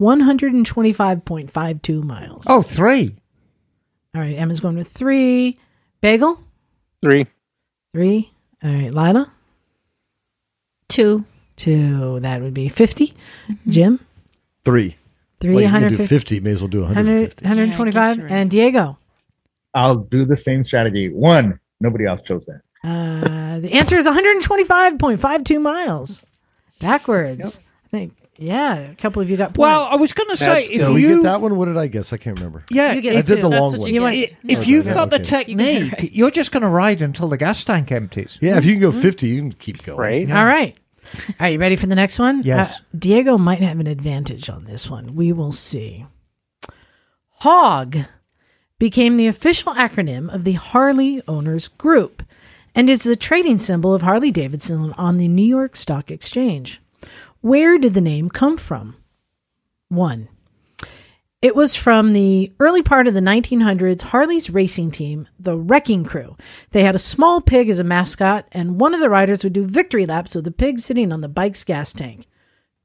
125.52 0.00 2.02
miles. 2.02 2.46
Oh, 2.48 2.62
three. 2.62 3.16
All 4.14 4.22
right, 4.22 4.36
Emma's 4.36 4.60
going 4.60 4.76
with 4.76 4.88
three. 4.88 5.58
Bagel? 6.00 6.42
Three. 7.02 7.26
Three. 7.92 8.32
All 8.62 8.70
right, 8.70 8.92
Lila? 8.92 9.32
Two. 10.88 11.24
Two. 11.56 12.20
That 12.20 12.40
would 12.42 12.54
be 12.54 12.68
50. 12.68 13.14
Jim? 13.68 14.00
Three. 14.64 14.96
Three, 15.40 15.54
Well, 15.54 15.62
you 15.62 15.68
can 15.70 15.80
do 15.80 15.96
150. 15.96 16.06
50. 16.14 16.40
May 16.40 16.50
as 16.52 16.60
well 16.60 16.68
do 16.68 16.82
100, 16.82 17.34
125. 17.42 18.16
you're 18.16 18.26
right. 18.26 18.32
And 18.32 18.50
Diego? 18.50 18.98
I'll 19.74 19.96
do 19.96 20.24
the 20.26 20.36
same 20.36 20.64
strategy. 20.64 21.08
One. 21.08 21.58
Nobody 21.80 22.04
else 22.06 22.20
chose 22.28 22.44
that. 22.46 22.60
Uh, 22.84 23.60
the 23.60 23.72
answer 23.72 23.96
is 23.96 24.06
125.52 24.06 25.62
miles. 25.62 26.22
Backwards. 26.80 27.58
I 27.86 27.88
think, 27.88 28.14
yeah, 28.40 28.74
a 28.78 28.94
couple 28.96 29.22
of 29.22 29.28
you 29.30 29.36
got 29.36 29.48
points. 29.48 29.58
Well, 29.58 29.86
I 29.90 29.96
was 29.96 30.12
going 30.12 30.28
to 30.30 30.36
say 30.36 30.46
That's 30.46 30.64
if 30.66 30.70
Did 30.72 30.80
still- 30.80 30.94
we 30.94 31.02
you 31.02 31.16
get 31.16 31.22
that 31.24 31.40
one? 31.40 31.56
What 31.56 31.66
did 31.66 31.76
I 31.76 31.86
guess? 31.86 32.12
I 32.12 32.16
can't 32.16 32.36
remember. 32.38 32.64
yeah, 32.70 32.92
You 32.94 33.00
get 33.02 33.12
I 33.16 33.20
did 33.22 33.26
two. 33.26 33.34
the 33.42 33.48
That's 33.50 33.60
long 33.60 33.70
what 33.72 33.80
one. 33.80 33.88
you 33.88 33.94
You 33.94 34.00
get. 34.00 34.02
went- 34.02 34.16
i- 34.16 34.36
Yeah. 34.42 34.58
if 34.58 34.66
you've 34.66 34.86
Okay. 34.86 34.94
got 34.94 35.10
the 35.10 35.16
Okay. 35.16 35.24
technique, 35.24 36.10
you're 36.12 36.30
just 36.30 36.50
going 36.50 36.62
to 36.62 36.68
ride 36.68 37.02
until 37.02 37.28
the 37.28 37.36
gas 37.36 37.62
tank 37.62 37.92
empties. 37.92 38.38
Yeah, 38.40 38.56
if 38.58 38.64
you 38.64 38.72
can 38.72 38.80
go 38.80 38.90
50, 38.92 39.28
you 39.28 39.38
can 39.42 39.52
keep 39.52 39.84
going. 39.84 39.98
Right. 39.98 40.30
All 40.32 40.46
right. 40.46 40.76
Are 41.38 41.50
you 41.50 41.58
ready 41.58 41.76
for 41.76 41.86
the 41.86 41.94
next 41.94 42.18
one? 42.18 42.42
Yes. 42.44 42.76
Uh, 42.76 42.82
Diego 42.98 43.36
might 43.36 43.60
have 43.62 43.78
an 43.80 43.86
advantage 43.86 44.48
on 44.48 44.64
this 44.64 44.88
one. 44.88 45.14
We 45.14 45.32
will 45.32 45.52
see. 45.52 46.06
HOG 47.40 48.04
became 48.78 49.16
the 49.16 49.26
official 49.26 49.74
acronym 49.74 50.32
of 50.32 50.44
the 50.44 50.52
Harley 50.52 51.20
Owners 51.26 51.68
Group 51.68 52.22
and 52.74 52.88
is 52.88 53.02
the 53.02 53.16
trading 53.16 53.58
symbol 53.58 53.92
of 53.94 54.02
Harley 54.02 54.30
Davidson 54.30 54.92
on 54.96 55.16
the 55.16 55.28
New 55.28 55.44
York 55.44 55.74
Stock 55.76 56.10
Exchange. 56.10 56.80
Where 57.40 57.78
did 57.78 57.94
the 57.94 58.02
name 58.02 58.28
come 58.28 58.58
from? 58.58 58.96
One. 59.88 60.28
It 61.40 61.56
was 61.56 61.74
from 61.74 62.12
the 62.12 62.52
early 62.60 62.82
part 62.82 63.06
of 63.06 63.14
the 63.14 63.20
1900s 63.20 64.02
Harley's 64.02 64.50
racing 64.50 64.90
team, 64.90 65.26
the 65.38 65.56
Wrecking 65.56 66.04
Crew. 66.04 66.36
They 66.72 66.82
had 66.82 66.94
a 66.94 66.98
small 66.98 67.40
pig 67.40 67.70
as 67.70 67.78
a 67.78 67.84
mascot, 67.84 68.46
and 68.52 68.78
one 68.78 68.92
of 68.92 69.00
the 69.00 69.08
riders 69.08 69.42
would 69.42 69.54
do 69.54 69.64
victory 69.64 70.04
laps 70.04 70.34
with 70.34 70.44
the 70.44 70.50
pig 70.50 70.80
sitting 70.80 71.12
on 71.12 71.22
the 71.22 71.30
bike's 71.30 71.64
gas 71.64 71.94
tank. 71.94 72.26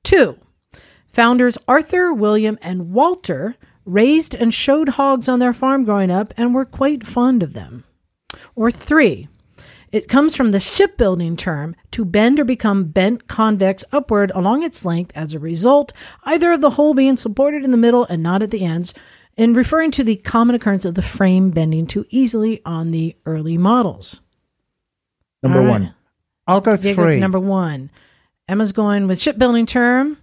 Two, 0.05 0.37
founders 1.11 1.57
Arthur, 1.67 2.13
William, 2.13 2.57
and 2.61 2.93
Walter 2.93 3.57
raised 3.83 4.33
and 4.33 4.53
showed 4.53 4.89
hogs 4.89 5.27
on 5.27 5.39
their 5.39 5.53
farm 5.53 5.83
growing 5.83 6.09
up 6.09 6.33
and 6.37 6.55
were 6.55 6.63
quite 6.63 7.05
fond 7.05 7.43
of 7.43 7.51
them. 7.51 7.83
Or 8.55 8.71
three, 8.71 9.27
it 9.95 10.09
comes 10.09 10.35
from 10.35 10.51
the 10.51 10.59
shipbuilding 10.59 11.37
term 11.37 11.73
to 11.91 12.03
bend 12.03 12.37
or 12.37 12.43
become 12.43 12.83
bent 12.83 13.27
convex 13.27 13.85
upward 13.93 14.29
along 14.35 14.61
its 14.61 14.83
length 14.83 15.13
as 15.15 15.33
a 15.33 15.39
result, 15.39 15.93
either 16.25 16.51
of 16.51 16.59
the 16.59 16.71
whole 16.71 16.93
being 16.93 17.15
supported 17.15 17.63
in 17.63 17.71
the 17.71 17.77
middle 17.77 18.03
and 18.05 18.21
not 18.21 18.43
at 18.43 18.51
the 18.51 18.65
ends, 18.65 18.93
in 19.37 19.53
referring 19.53 19.91
to 19.91 20.03
the 20.03 20.17
common 20.17 20.53
occurrence 20.53 20.83
of 20.83 20.95
the 20.95 21.01
frame 21.01 21.49
bending 21.49 21.87
too 21.87 22.05
easily 22.09 22.61
on 22.65 22.91
the 22.91 23.15
early 23.25 23.57
models. 23.57 24.19
Number 25.41 25.59
All 25.59 25.65
right. 25.65 25.71
one. 25.71 25.95
I'll 26.45 26.59
go 26.59 26.75
Diego's 26.75 27.13
three. 27.13 27.19
number 27.21 27.39
one. 27.39 27.89
Emma's 28.49 28.73
going 28.73 29.07
with 29.07 29.21
shipbuilding 29.21 29.65
term. 29.65 30.17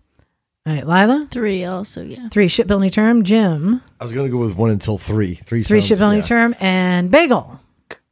All 0.67 0.75
right, 0.75 0.87
Lila, 0.87 1.29
Three 1.31 1.65
also, 1.65 2.03
yeah. 2.05 2.29
three 2.29 2.47
shipbuilding 2.47 2.91
term. 2.91 3.25
Jim, 3.25 3.83
I 3.99 4.05
was 4.05 4.13
going 4.13 4.27
to 4.27 4.31
go 4.31 4.37
with 4.39 4.55
one 4.55 4.69
until 4.71 4.99
three. 4.99 5.35
Three, 5.37 5.63
three 5.63 5.81
sounds- 5.81 5.89
shipbuilding 5.89 6.19
yeah. 6.19 6.25
term. 6.25 6.55
And 6.61 7.11
Bagel, 7.11 7.59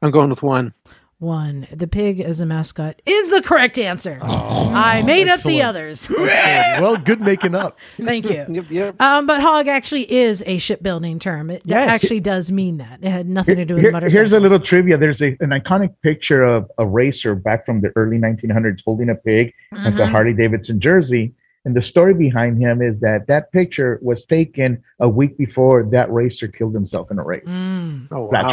I'm 0.02 0.10
going 0.10 0.30
with 0.30 0.42
one. 0.42 0.72
One. 1.20 1.66
The 1.70 1.86
pig 1.86 2.20
as 2.20 2.40
a 2.40 2.46
mascot 2.46 3.00
is 3.06 3.30
the 3.30 3.42
correct 3.42 3.78
answer. 3.78 4.18
I 4.22 5.02
made 5.06 5.28
up 5.28 5.40
the 5.42 5.62
others. 5.62 6.10
well, 6.18 6.96
good 6.96 7.20
making 7.20 7.54
up. 7.54 7.78
Thank 7.96 8.28
you. 8.28 8.44
Yep. 8.48 8.64
Yep. 8.70 9.00
Um, 9.00 9.26
but 9.26 9.40
hog 9.40 9.68
actually 9.68 10.10
is 10.10 10.42
a 10.46 10.58
shipbuilding 10.58 11.18
term. 11.18 11.50
It 11.50 11.62
Yes. 11.64 11.88
actually 11.88 12.20
does 12.20 12.50
mean 12.50 12.78
that. 12.78 13.00
It 13.02 13.10
had 13.10 13.28
nothing 13.28 13.56
to 13.56 13.64
do 13.64 13.74
with 13.74 13.82
Here- 13.82 13.92
motorcycles. 13.92 14.30
here's 14.30 14.32
a 14.32 14.40
little 14.40 14.58
trivia. 14.60 14.96
There's 14.98 15.20
a, 15.22 15.36
an 15.40 15.50
iconic 15.50 15.94
picture 16.02 16.42
of 16.42 16.70
a 16.78 16.86
racer 16.86 17.34
back 17.34 17.66
from 17.66 17.80
the 17.80 17.92
early 17.96 18.18
1900s 18.18 18.80
holding 18.84 19.10
a 19.10 19.14
pig. 19.14 19.52
It's 19.72 19.98
a. 19.98 20.06
Harley 20.06 20.32
Davidson 20.32 20.80
jersey. 20.80 21.32
And 21.66 21.76
the 21.76 21.82
story 21.82 22.14
behind 22.14 22.58
him 22.58 22.80
is 22.80 22.98
that 23.00 23.26
that 23.26 23.52
picture 23.52 23.98
was 24.02 24.24
taken 24.24 24.82
a 24.98 25.08
week 25.08 25.36
before 25.36 25.84
that 25.92 26.10
racer 26.10 26.48
killed 26.48 26.72
himself 26.74 27.10
in 27.10 27.18
a 27.18 27.22
race, 27.22 27.44
Mm. 27.46 28.08
Oh, 28.10 28.28
flat 28.30 28.46
wow. 28.46 28.52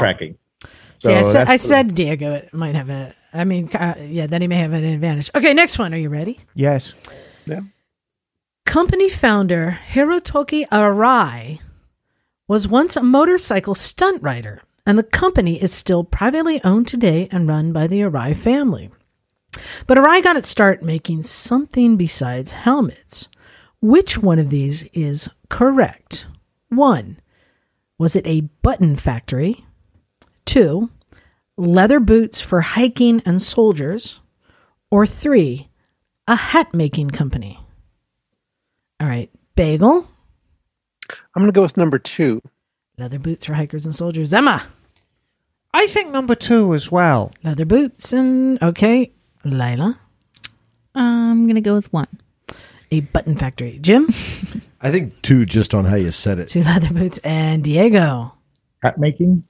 Tracking. 0.99 1.23
See, 1.23 1.29
I 1.29 1.31
said, 1.31 1.47
I 1.47 1.55
said 1.55 1.95
Diego 1.95 2.33
it 2.33 2.53
might 2.53 2.75
have 2.75 2.89
a. 2.89 3.13
I 3.33 3.43
mean, 3.43 3.69
uh, 3.75 3.95
yeah, 3.99 4.27
then 4.27 4.41
he 4.41 4.47
may 4.47 4.57
have 4.57 4.73
an 4.73 4.83
advantage. 4.83 5.29
Okay, 5.35 5.53
next 5.53 5.77
one. 5.77 5.93
Are 5.93 5.97
you 5.97 6.09
ready? 6.09 6.39
Yes. 6.55 6.93
Yeah. 7.45 7.61
Company 8.65 9.09
founder 9.09 9.79
Hirotoki 9.91 10.67
Arai 10.69 11.59
was 12.47 12.67
once 12.67 12.95
a 12.95 13.03
motorcycle 13.03 13.75
stunt 13.75 14.23
rider, 14.23 14.61
and 14.85 14.97
the 14.97 15.03
company 15.03 15.61
is 15.61 15.73
still 15.73 16.03
privately 16.03 16.61
owned 16.63 16.87
today 16.87 17.27
and 17.31 17.47
run 17.47 17.71
by 17.71 17.87
the 17.87 18.01
Arai 18.01 18.35
family. 18.35 18.89
But 19.85 19.97
Arai 19.97 20.23
got 20.23 20.37
its 20.37 20.49
start 20.49 20.83
making 20.83 21.23
something 21.23 21.97
besides 21.97 22.53
helmets. 22.53 23.29
Which 23.81 24.17
one 24.17 24.39
of 24.39 24.49
these 24.49 24.83
is 24.85 25.29
correct? 25.49 26.27
One, 26.69 27.19
was 27.97 28.15
it 28.15 28.25
a 28.27 28.41
button 28.61 28.95
factory? 28.95 29.65
Two, 30.47 30.89
leather 31.57 31.99
boots 31.99 32.41
for 32.41 32.61
hiking 32.61 33.21
and 33.25 33.41
soldiers? 33.41 34.21
Or 34.89 35.05
three, 35.05 35.67
a 36.27 36.35
hat 36.35 36.73
making 36.73 37.11
company? 37.11 37.59
All 38.99 39.07
right. 39.07 39.29
Bagel. 39.55 40.07
I'm 41.09 41.41
going 41.41 41.47
to 41.47 41.51
go 41.51 41.61
with 41.61 41.77
number 41.77 41.99
two. 41.99 42.41
Leather 42.97 43.19
boots 43.19 43.45
for 43.45 43.53
hikers 43.53 43.85
and 43.85 43.93
soldiers. 43.93 44.33
Emma. 44.33 44.65
I 45.73 45.87
think 45.87 46.11
number 46.11 46.33
two 46.33 46.73
as 46.73 46.91
well. 46.91 47.33
Leather 47.43 47.65
boots 47.65 48.13
and 48.13 48.61
okay. 48.63 49.11
Lila. 49.43 49.99
I'm 50.95 51.43
going 51.43 51.55
to 51.55 51.61
go 51.61 51.75
with 51.75 51.91
one. 51.91 52.07
A 52.89 53.01
button 53.01 53.35
factory. 53.35 53.79
Jim. 53.81 54.05
I 54.81 54.91
think 54.91 55.21
two 55.21 55.45
just 55.45 55.75
on 55.75 55.85
how 55.85 55.95
you 55.95 56.11
said 56.11 56.39
it. 56.39 56.49
Two 56.49 56.63
leather 56.63 56.93
boots 56.93 57.17
and 57.19 57.63
Diego. 57.63 58.33
Hat 58.81 58.97
making. 58.97 59.43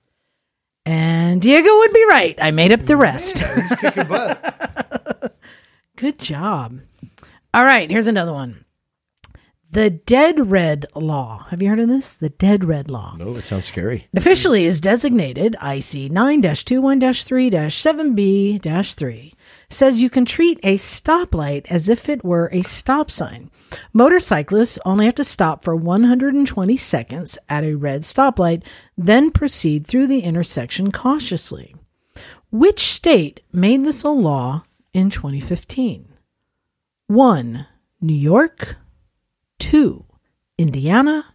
And 0.88 1.42
Diego 1.42 1.78
would 1.80 1.92
be 1.92 2.06
right. 2.08 2.40
I 2.42 2.52
made 2.52 2.72
up 2.72 2.84
the 2.84 2.96
rest. 2.96 3.40
He's 3.40 3.76
kicking 3.76 4.08
butt. 4.08 5.36
Good 5.98 6.18
job. 6.18 6.80
All 7.54 7.66
right, 7.66 7.92
here's 7.92 8.08
another 8.08 8.32
one. 8.32 8.64
The 9.70 9.90
Dead 9.90 10.50
Red 10.50 10.86
Law. 10.96 11.46
Have 11.50 11.62
you 11.62 11.68
heard 11.68 11.82
of 11.82 11.90
this? 11.90 12.14
The 12.14 12.30
Dead 12.30 12.64
Red 12.64 12.90
Law. 12.90 13.18
No, 13.18 13.34
that 13.34 13.44
sounds 13.44 13.66
scary. 13.66 14.08
Officially 14.16 14.64
is 14.64 14.80
designated 14.80 15.58
IC 15.62 16.10
9 16.10 16.42
21 16.42 17.14
3 17.14 17.50
7B 17.50 18.62
3. 18.96 19.34
Says 19.70 20.00
you 20.02 20.10
can 20.10 20.24
treat 20.24 20.60
a 20.64 20.76
stoplight 20.76 21.66
as 21.70 21.90
if 21.90 22.08
it 22.08 22.24
were 22.24 22.50
a 22.54 22.62
stop 22.62 23.12
sign. 23.12 23.52
Motorcyclists 23.92 24.80
only 24.86 25.06
have 25.06 25.16
to 25.16 25.26
stop 25.26 25.62
for 25.62 25.76
120 25.76 26.78
seconds 26.78 27.38
at 27.50 27.66
a 27.66 27.76
red 27.76 28.04
stoplight, 28.04 28.64
then 28.98 29.30
proceed 29.30 29.86
through 29.86 30.08
the 30.08 30.22
intersection 30.22 30.90
cautiously. 30.90 31.76
Which 32.50 32.80
state 32.80 33.42
made 33.52 33.84
this 33.84 34.04
a 34.04 34.10
law 34.10 34.64
in 34.94 35.10
2015? 35.10 36.08
1. 37.08 37.68
New 38.00 38.14
York, 38.14 38.78
2. 39.60 40.06
Indiana, 40.58 41.26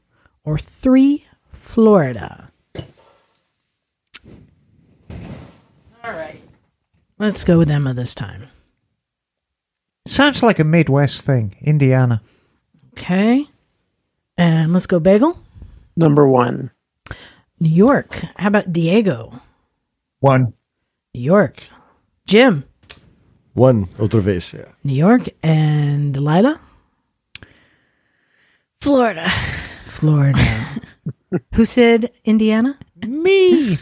or 0.42 0.56
3. 0.56 1.26
Florida. 1.52 2.50
All 6.02 6.12
right. 6.12 6.40
Let's 7.22 7.44
go 7.44 7.56
with 7.56 7.70
Emma 7.70 7.94
this 7.94 8.16
time. 8.16 8.48
Sounds 10.08 10.42
like 10.42 10.58
a 10.58 10.64
Midwest 10.64 11.22
thing. 11.22 11.54
Indiana. 11.62 12.20
Okay. 12.94 13.46
And 14.36 14.72
let's 14.72 14.88
go 14.88 14.98
Bagel. 14.98 15.38
Number 15.96 16.26
one. 16.26 16.72
New 17.60 17.70
York. 17.70 18.24
How 18.34 18.48
about 18.48 18.72
Diego? 18.72 19.40
One. 20.18 20.54
New 21.14 21.20
York. 21.22 21.62
Jim. 22.26 22.64
One 23.54 23.86
otra 24.02 24.20
vez. 24.20 24.52
Yeah. 24.52 24.72
New 24.82 24.94
York. 24.94 25.28
And 25.44 26.12
Delilah? 26.12 26.60
Florida. 28.80 29.28
Florida. 29.84 30.42
Who 31.54 31.64
said 31.66 32.10
Indiana? 32.24 32.80
Me. 33.06 33.78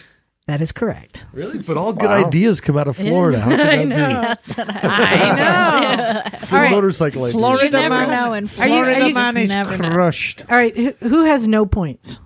That 0.50 0.60
is 0.60 0.72
correct. 0.72 1.26
Really? 1.32 1.58
But 1.62 1.76
all 1.76 1.92
good 1.92 2.10
ideas 2.10 2.60
come 2.60 2.76
out 2.76 2.88
of 2.88 2.96
Florida. 2.96 3.38
How 3.40 3.50
could 3.50 3.60
that 3.60 3.82
be? 3.84 3.88
That's 3.90 4.56
what 4.56 4.68
I 4.68 4.98
was 4.98 5.08
I 5.08 5.34
know. 5.36 6.30
Good 6.40 6.52
All 6.52 6.58
right. 6.58 6.70
motorcycle 6.72 7.22
ideas. 7.24 7.34
Florida 7.34 7.64
You 7.66 7.70
never 7.70 7.88
man, 7.90 8.08
know 8.10 8.32
in 8.32 8.44
Are 8.44 8.48
Florida 8.48 9.00
are 9.04 9.08
you- 9.08 9.14
man 9.14 9.36
is 9.36 9.50
Just 9.50 9.54
never 9.54 9.78
know. 9.78 9.90
crushed. 9.92 10.44
All 10.50 10.56
right. 10.56 10.76
Who, 10.76 10.92
who 11.08 11.24
has 11.26 11.46
no 11.46 11.66
points? 11.66 12.18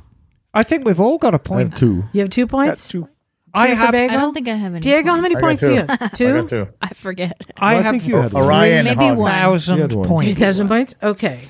I 0.55 0.63
think 0.63 0.87
we've 0.87 1.01
all 1.01 1.19
got 1.19 1.35
a 1.35 1.37
I 1.37 1.39
point. 1.39 1.71
have 1.73 1.79
two. 1.79 2.05
You 2.15 2.21
have 2.23 2.31
two 2.31 2.47
points? 2.47 2.89
Two. 2.89 3.09
I 3.53 3.69
for 3.71 3.75
have. 3.77 3.93
Bagel? 3.93 4.17
I 4.17 4.21
don't 4.21 4.33
think 4.35 4.49
I 4.49 4.55
have 4.55 4.73
any. 4.73 4.81
Diego, 4.81 5.11
how 5.11 5.21
many 5.21 5.37
I 5.37 5.41
got 5.41 5.47
points 5.47 5.61
do 5.61 5.71
you 5.71 5.77
have? 5.77 5.91
I 5.91 6.09
Two? 6.09 6.41
got 6.43 6.49
two. 6.49 6.69
I 6.83 6.89
forget. 6.95 7.41
I 7.57 7.75
Well, 7.75 7.81
I 7.81 7.83
have 7.83 7.93
think 7.93 8.07
you 8.09 8.17
had 8.17 8.33
one. 8.33 8.43
Orion 8.45 8.85
Maybe 8.87 9.05
Hog. 9.05 9.19
one. 9.19 9.31
You 9.33 9.37
thousand 9.39 9.79
had 9.81 9.93
one. 9.93 10.09
points. 10.09 10.35
3,000 10.37 10.69
points? 10.69 10.95
Okay. 11.03 11.41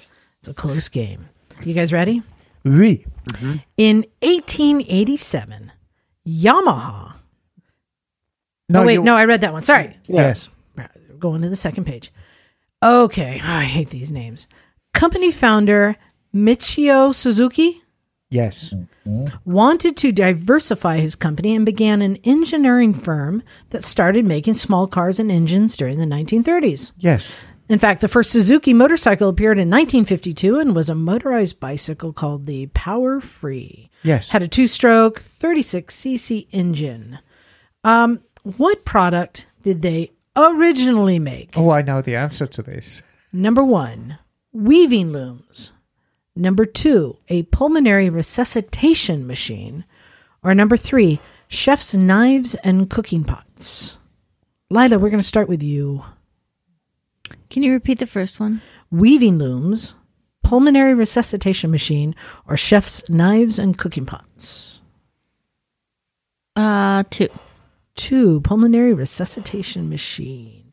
It's 0.41 0.49
a 0.49 0.55
close 0.55 0.89
game. 0.89 1.29
You 1.63 1.73
guys 1.73 1.93
ready? 1.93 2.23
Oui. 2.65 3.07
Mm-hmm. 3.33 3.57
In 3.79 3.97
1887, 4.21 5.73
Yamaha. 6.27 7.15
No, 8.69 8.83
oh, 8.83 8.87
wait, 8.87 9.01
no, 9.01 9.15
I 9.15 9.27
read 9.27 9.43
that 9.43 9.53
one. 9.53 9.63
Sorry. 9.63 9.97
Yes. 10.07 10.49
Going 11.19 11.43
to 11.43 11.49
the 11.49 11.57
second 11.57 11.85
page. 11.85 12.13
Okay. 12.83 13.41
I 13.45 13.65
hate 13.65 13.91
these 13.91 14.13
names. 14.13 14.47
Company 14.93 15.31
founder 15.31 15.97
Michio 16.35 17.15
Suzuki 17.15 17.83
Yes. 18.35 18.75
Mm-hmm. 19.07 19.27
wanted 19.45 19.97
to 19.99 20.11
diversify 20.11 20.97
his 20.99 21.15
company 21.15 21.55
and 21.55 21.65
began 21.65 22.03
an 22.03 22.17
engineering 22.25 22.93
firm 22.93 23.45
that 23.71 23.85
started 23.85 24.27
making 24.27 24.55
small 24.55 24.89
cars 24.89 25.21
and 25.21 25.31
engines 25.31 25.77
during 25.77 25.99
the 25.99 26.05
1930s. 26.05 26.91
Yes. 26.99 27.31
In 27.69 27.79
fact, 27.79 28.03
the 28.03 28.09
first 28.09 28.31
Suzuki 28.31 28.75
motorcycle 28.75 29.29
appeared 29.29 29.59
in 29.59 29.71
1952 29.71 30.59
and 30.59 30.77
was 30.77 30.91
a 30.91 30.95
motorized 30.95 31.61
bicycle 31.61 32.13
called 32.13 32.45
the 32.45 32.67
Power 32.69 33.21
Free. 33.21 33.91
Yes. 34.03 34.29
Had 34.29 34.43
a 34.43 34.49
two 34.49 34.67
stroke 34.67 35.19
36cc 35.19 36.47
engine. 36.53 37.21
Um, 37.83 38.21
what 38.43 38.85
product 38.85 39.47
did 39.63 39.81
they 39.81 40.11
originally 40.37 41.19
make? 41.19 41.57
Oh, 41.57 41.71
I 41.71 41.81
know 41.81 42.03
the 42.03 42.17
answer 42.17 42.47
to 42.47 42.63
this. 42.63 43.03
Number 43.33 43.65
one, 43.65 44.19
weaving 44.53 45.13
looms. 45.13 45.73
Number 46.37 46.67
two, 46.67 47.19
a 47.29 47.45
pulmonary 47.45 48.11
resuscitation 48.11 49.27
machine. 49.27 49.85
Or 50.43 50.55
number 50.55 50.77
three, 50.77 51.21
chef's 51.49 51.95
knives 51.95 52.55
and 52.57 52.91
cooking 52.91 53.25
pots. 53.25 53.99
Lila, 54.69 54.99
we're 54.99 55.11
going 55.11 55.21
to 55.21 55.27
start 55.27 55.49
with 55.49 55.63
you. 55.63 56.05
Can 57.51 57.63
you 57.63 57.73
repeat 57.73 57.99
the 57.99 58.07
first 58.07 58.41
one? 58.41 58.61
Weaving 58.91 59.39
looms, 59.39 59.95
pulmonary 60.43 60.95
resuscitation 60.95 61.71
machine, 61.71 62.15
or 62.47 62.57
chef's 62.57 63.09
knives 63.09 63.59
and 63.59 63.77
cooking 63.79 64.07
pots. 64.07 64.81
Uh, 66.57 67.05
two. 67.11 67.29
Two, 67.95 68.41
pulmonary 68.41 68.93
resuscitation 68.93 69.89
machine. 69.89 70.73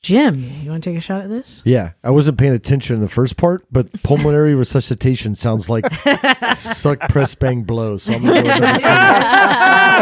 Jim, 0.00 0.34
you 0.62 0.70
want 0.70 0.82
to 0.82 0.90
take 0.90 0.96
a 0.96 1.00
shot 1.00 1.22
at 1.22 1.28
this? 1.28 1.62
Yeah, 1.64 1.92
I 2.02 2.10
wasn't 2.10 2.36
paying 2.36 2.52
attention 2.52 2.96
in 2.96 3.02
the 3.02 3.08
first 3.08 3.36
part, 3.36 3.64
but 3.70 3.92
pulmonary 4.02 4.54
resuscitation 4.54 5.36
sounds 5.36 5.68
like 5.70 5.84
suck, 6.56 6.98
press, 7.08 7.36
bang, 7.36 7.62
blow. 7.62 7.98
So 7.98 8.14
I'm 8.14 8.24
going 8.24 8.42
to 8.42 8.42
go 8.42 8.54
with 8.54 8.60
number 8.60 8.80
two. 8.80 8.84
all 8.88 8.90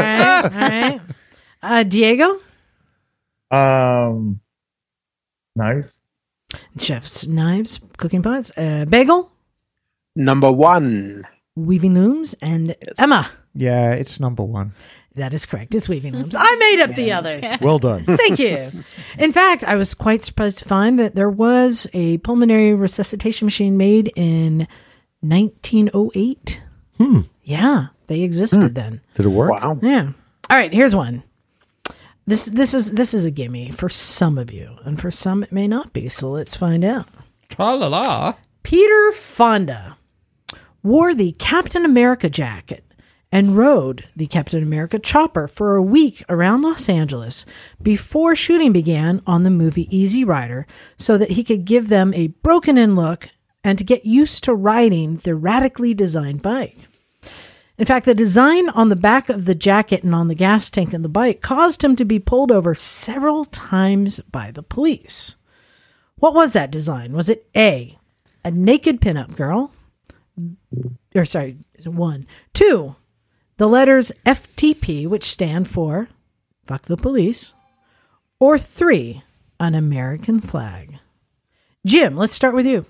right, 0.00 0.42
all 0.44 0.50
right. 0.50 1.00
Uh, 1.62 1.82
Diego? 1.82 2.40
Um, 3.50 4.40
nice. 5.56 5.96
Chef's 6.78 7.26
knives, 7.26 7.80
cooking 7.96 8.22
pots. 8.22 8.50
Uh, 8.56 8.84
bagel, 8.88 9.30
Number 10.16 10.50
one. 10.50 11.26
weaving 11.56 11.94
looms, 11.94 12.34
and 12.42 12.74
Emma. 12.98 13.30
Yeah, 13.54 13.92
it's 13.92 14.18
number 14.20 14.42
one. 14.42 14.72
That 15.16 15.34
is 15.34 15.44
correct. 15.46 15.74
It's 15.74 15.88
weaving 15.88 16.12
looms. 16.14 16.34
I 16.38 16.56
made 16.56 16.80
up 16.82 16.94
the 16.96 17.12
others. 17.12 17.44
Well 17.60 17.78
done. 17.80 18.04
Thank 18.06 18.38
you. 18.38 18.70
In 19.18 19.32
fact, 19.32 19.64
I 19.64 19.74
was 19.76 19.92
quite 19.94 20.22
surprised 20.22 20.58
to 20.60 20.64
find 20.64 20.98
that 21.00 21.14
there 21.16 21.28
was 21.30 21.86
a 21.92 22.18
pulmonary 22.18 22.74
resuscitation 22.74 23.46
machine 23.46 23.76
made 23.76 24.12
in 24.16 24.66
1908. 25.20 26.62
Hmm. 26.98 27.20
Yeah, 27.42 27.86
they 28.06 28.20
existed 28.22 28.74
then. 28.74 29.00
Did 29.14 29.26
it 29.26 29.30
work? 29.30 29.50
Wow. 29.50 29.78
Yeah. 29.82 30.12
All 30.48 30.56
right, 30.56 30.72
here's 30.72 30.94
one. 30.94 31.22
This 32.30 32.46
this 32.46 32.74
is 32.74 32.92
this 32.92 33.12
is 33.12 33.24
a 33.24 33.32
gimme 33.32 33.72
for 33.72 33.88
some 33.88 34.38
of 34.38 34.52
you, 34.52 34.76
and 34.84 35.00
for 35.00 35.10
some 35.10 35.42
it 35.42 35.50
may 35.50 35.66
not 35.66 35.92
be. 35.92 36.08
So 36.08 36.30
let's 36.30 36.54
find 36.54 36.84
out. 36.84 37.08
Tra 37.48 37.74
la 37.74 37.88
la. 37.88 38.34
Peter 38.62 39.10
Fonda 39.10 39.96
wore 40.80 41.12
the 41.12 41.32
Captain 41.40 41.84
America 41.84 42.30
jacket 42.30 42.84
and 43.32 43.56
rode 43.56 44.04
the 44.14 44.28
Captain 44.28 44.62
America 44.62 45.00
chopper 45.00 45.48
for 45.48 45.74
a 45.74 45.82
week 45.82 46.22
around 46.28 46.62
Los 46.62 46.88
Angeles 46.88 47.46
before 47.82 48.36
shooting 48.36 48.72
began 48.72 49.22
on 49.26 49.42
the 49.42 49.50
movie 49.50 49.88
Easy 49.90 50.22
Rider 50.22 50.68
so 50.96 51.18
that 51.18 51.32
he 51.32 51.42
could 51.42 51.64
give 51.64 51.88
them 51.88 52.14
a 52.14 52.28
broken 52.28 52.78
in 52.78 52.94
look 52.94 53.28
and 53.64 53.76
to 53.76 53.82
get 53.82 54.06
used 54.06 54.44
to 54.44 54.54
riding 54.54 55.16
the 55.16 55.34
radically 55.34 55.94
designed 55.94 56.42
bike. 56.42 56.86
In 57.80 57.86
fact, 57.86 58.04
the 58.04 58.14
design 58.14 58.68
on 58.68 58.90
the 58.90 58.94
back 58.94 59.30
of 59.30 59.46
the 59.46 59.54
jacket 59.54 60.02
and 60.02 60.14
on 60.14 60.28
the 60.28 60.34
gas 60.34 60.68
tank 60.68 60.92
in 60.92 61.00
the 61.00 61.08
bike 61.08 61.40
caused 61.40 61.82
him 61.82 61.96
to 61.96 62.04
be 62.04 62.18
pulled 62.18 62.52
over 62.52 62.74
several 62.74 63.46
times 63.46 64.20
by 64.20 64.50
the 64.50 64.62
police. 64.62 65.36
What 66.16 66.34
was 66.34 66.52
that 66.52 66.70
design? 66.70 67.14
Was 67.14 67.30
it 67.30 67.48
A, 67.56 67.98
a 68.44 68.50
naked 68.50 69.00
pinup 69.00 69.34
girl? 69.34 69.72
Or 71.14 71.24
sorry, 71.24 71.56
one. 71.86 72.26
Two, 72.52 72.96
the 73.56 73.66
letters 73.66 74.12
FTP, 74.26 75.08
which 75.08 75.24
stand 75.24 75.66
for 75.66 76.10
fuck 76.66 76.82
the 76.82 76.98
police. 76.98 77.54
Or 78.38 78.58
three, 78.58 79.22
an 79.58 79.74
American 79.74 80.42
flag. 80.42 80.98
Jim, 81.86 82.14
let's 82.14 82.34
start 82.34 82.54
with 82.54 82.66
you. 82.66 82.84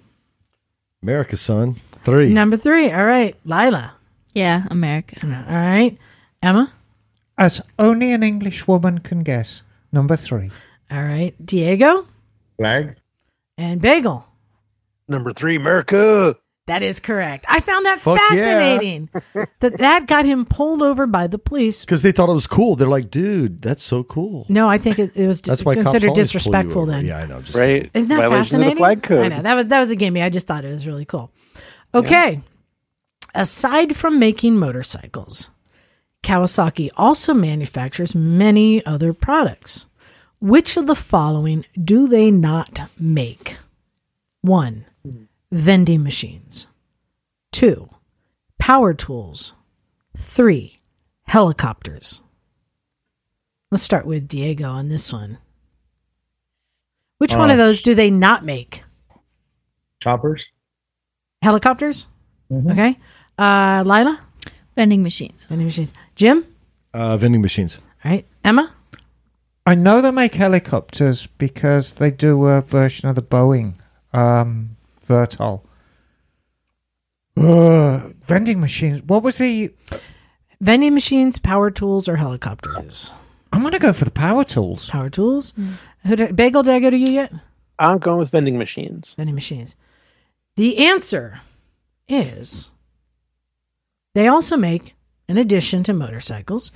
America, 1.00 1.36
son. 1.36 1.76
Three. 2.02 2.30
Number 2.30 2.56
three. 2.56 2.90
All 2.90 3.04
right. 3.04 3.36
Lila. 3.44 3.92
Yeah, 4.32 4.66
America. 4.70 5.16
All 5.24 5.56
right. 5.56 5.98
Emma. 6.42 6.72
As 7.36 7.60
only 7.78 8.12
an 8.12 8.22
English 8.22 8.68
woman 8.68 8.98
can 8.98 9.22
guess. 9.22 9.62
Number 9.92 10.16
three. 10.16 10.50
All 10.90 11.02
right. 11.02 11.34
Diego. 11.44 12.06
Flag. 12.58 12.96
And 13.58 13.80
Bagel. 13.80 14.26
Number 15.08 15.32
three, 15.32 15.56
America. 15.56 16.36
That 16.66 16.84
is 16.84 17.00
correct. 17.00 17.44
I 17.48 17.58
found 17.58 17.84
that 17.86 18.00
Fuck 18.00 18.16
yeah. 18.18 18.28
fascinating. 18.28 19.08
that 19.60 19.78
that 19.78 20.06
got 20.06 20.24
him 20.24 20.44
pulled 20.44 20.82
over 20.82 21.06
by 21.08 21.26
the 21.26 21.38
police. 21.38 21.80
Because 21.84 22.02
they 22.02 22.12
thought 22.12 22.28
it 22.28 22.34
was 22.34 22.46
cool. 22.46 22.76
They're 22.76 22.86
like, 22.86 23.10
dude, 23.10 23.60
that's 23.60 23.82
so 23.82 24.04
cool. 24.04 24.46
No, 24.48 24.68
I 24.68 24.78
think 24.78 25.00
it, 25.00 25.10
it 25.16 25.26
was 25.26 25.42
That's 25.42 25.64
why 25.64 25.74
cops 25.74 25.86
considered 25.86 26.10
always 26.10 26.12
pull 26.12 26.20
you 26.20 26.24
disrespectful 26.24 26.82
over. 26.82 26.90
then. 26.92 27.06
Yeah, 27.06 27.18
I 27.18 27.26
know. 27.26 27.42
Just 27.42 27.58
Right? 27.58 27.90
Isn't 27.92 28.08
that 28.10 28.18
Violation 28.18 28.60
fascinating? 28.60 28.72
Of 28.72 28.76
the 28.76 28.80
flag 28.82 29.02
code. 29.02 29.32
I 29.32 29.36
know 29.36 29.42
that 29.42 29.54
was 29.54 29.66
that 29.66 29.80
was 29.80 29.90
a 29.90 29.96
gimme. 29.96 30.22
I 30.22 30.28
just 30.28 30.46
thought 30.46 30.64
it 30.64 30.70
was 30.70 30.86
really 30.86 31.04
cool. 31.04 31.32
Okay. 31.92 32.40
Aside 33.34 33.96
from 33.96 34.18
making 34.18 34.56
motorcycles, 34.58 35.50
Kawasaki 36.22 36.88
also 36.96 37.32
manufactures 37.34 38.14
many 38.14 38.84
other 38.84 39.12
products. 39.12 39.86
Which 40.40 40.76
of 40.76 40.86
the 40.86 40.94
following 40.94 41.64
do 41.82 42.08
they 42.08 42.30
not 42.30 42.90
make? 42.98 43.58
One, 44.42 44.86
vending 45.52 46.02
machines. 46.02 46.66
Two, 47.52 47.90
power 48.58 48.94
tools. 48.94 49.52
Three, 50.16 50.80
helicopters. 51.24 52.22
Let's 53.70 53.84
start 53.84 54.06
with 54.06 54.26
Diego 54.28 54.68
on 54.68 54.88
this 54.88 55.12
one. 55.12 55.38
Which 57.18 57.34
one 57.36 57.50
Uh, 57.50 57.52
of 57.52 57.58
those 57.58 57.82
do 57.82 57.94
they 57.94 58.10
not 58.10 58.44
make? 58.44 58.82
Choppers. 60.02 60.42
Helicopters? 61.42 62.08
Mhm. 62.50 62.72
Okay. 62.72 62.98
Uh, 63.40 63.82
Lila? 63.86 64.20
Vending 64.76 65.02
machines. 65.02 65.46
Vending 65.46 65.66
machines. 65.66 65.94
Jim? 66.14 66.44
uh, 66.92 67.16
vending 67.16 67.40
machines. 67.40 67.78
All 68.04 68.10
right. 68.10 68.26
Emma? 68.44 68.74
I 69.66 69.74
know 69.74 70.00
they 70.00 70.10
make 70.10 70.34
helicopters 70.34 71.26
because 71.26 71.94
they 71.94 72.10
do 72.10 72.46
a 72.46 72.60
version 72.60 73.08
of 73.08 73.14
the 73.14 73.22
Boeing 73.22 73.74
um, 74.12 74.76
Vertol. 75.06 75.62
Uh, 77.36 78.10
vending 78.26 78.60
machines. 78.60 79.02
What 79.02 79.22
was 79.22 79.38
the? 79.38 79.72
Vending 80.60 80.92
machines, 80.92 81.38
power 81.38 81.70
tools, 81.70 82.08
or 82.08 82.16
helicopters? 82.16 83.14
I'm 83.52 83.62
gonna 83.62 83.78
go 83.78 83.92
for 83.92 84.04
the 84.04 84.10
power 84.10 84.44
tools. 84.44 84.90
Power 84.90 85.08
tools. 85.08 85.54
Who 86.06 86.16
did, 86.16 86.36
Bagel, 86.36 86.62
did 86.62 86.74
I 86.74 86.80
go 86.80 86.90
to 86.90 86.96
you 86.96 87.08
yet? 87.08 87.32
I'm 87.78 87.98
going 87.98 88.18
with 88.18 88.30
vending 88.30 88.58
machines. 88.58 89.14
Vending 89.14 89.34
machines. 89.34 89.74
The 90.56 90.86
answer 90.86 91.40
is 92.08 92.70
they 94.14 94.26
also 94.28 94.56
make, 94.56 94.94
in 95.28 95.36
addition 95.38 95.82
to 95.84 95.92
motorcycles, 95.92 96.70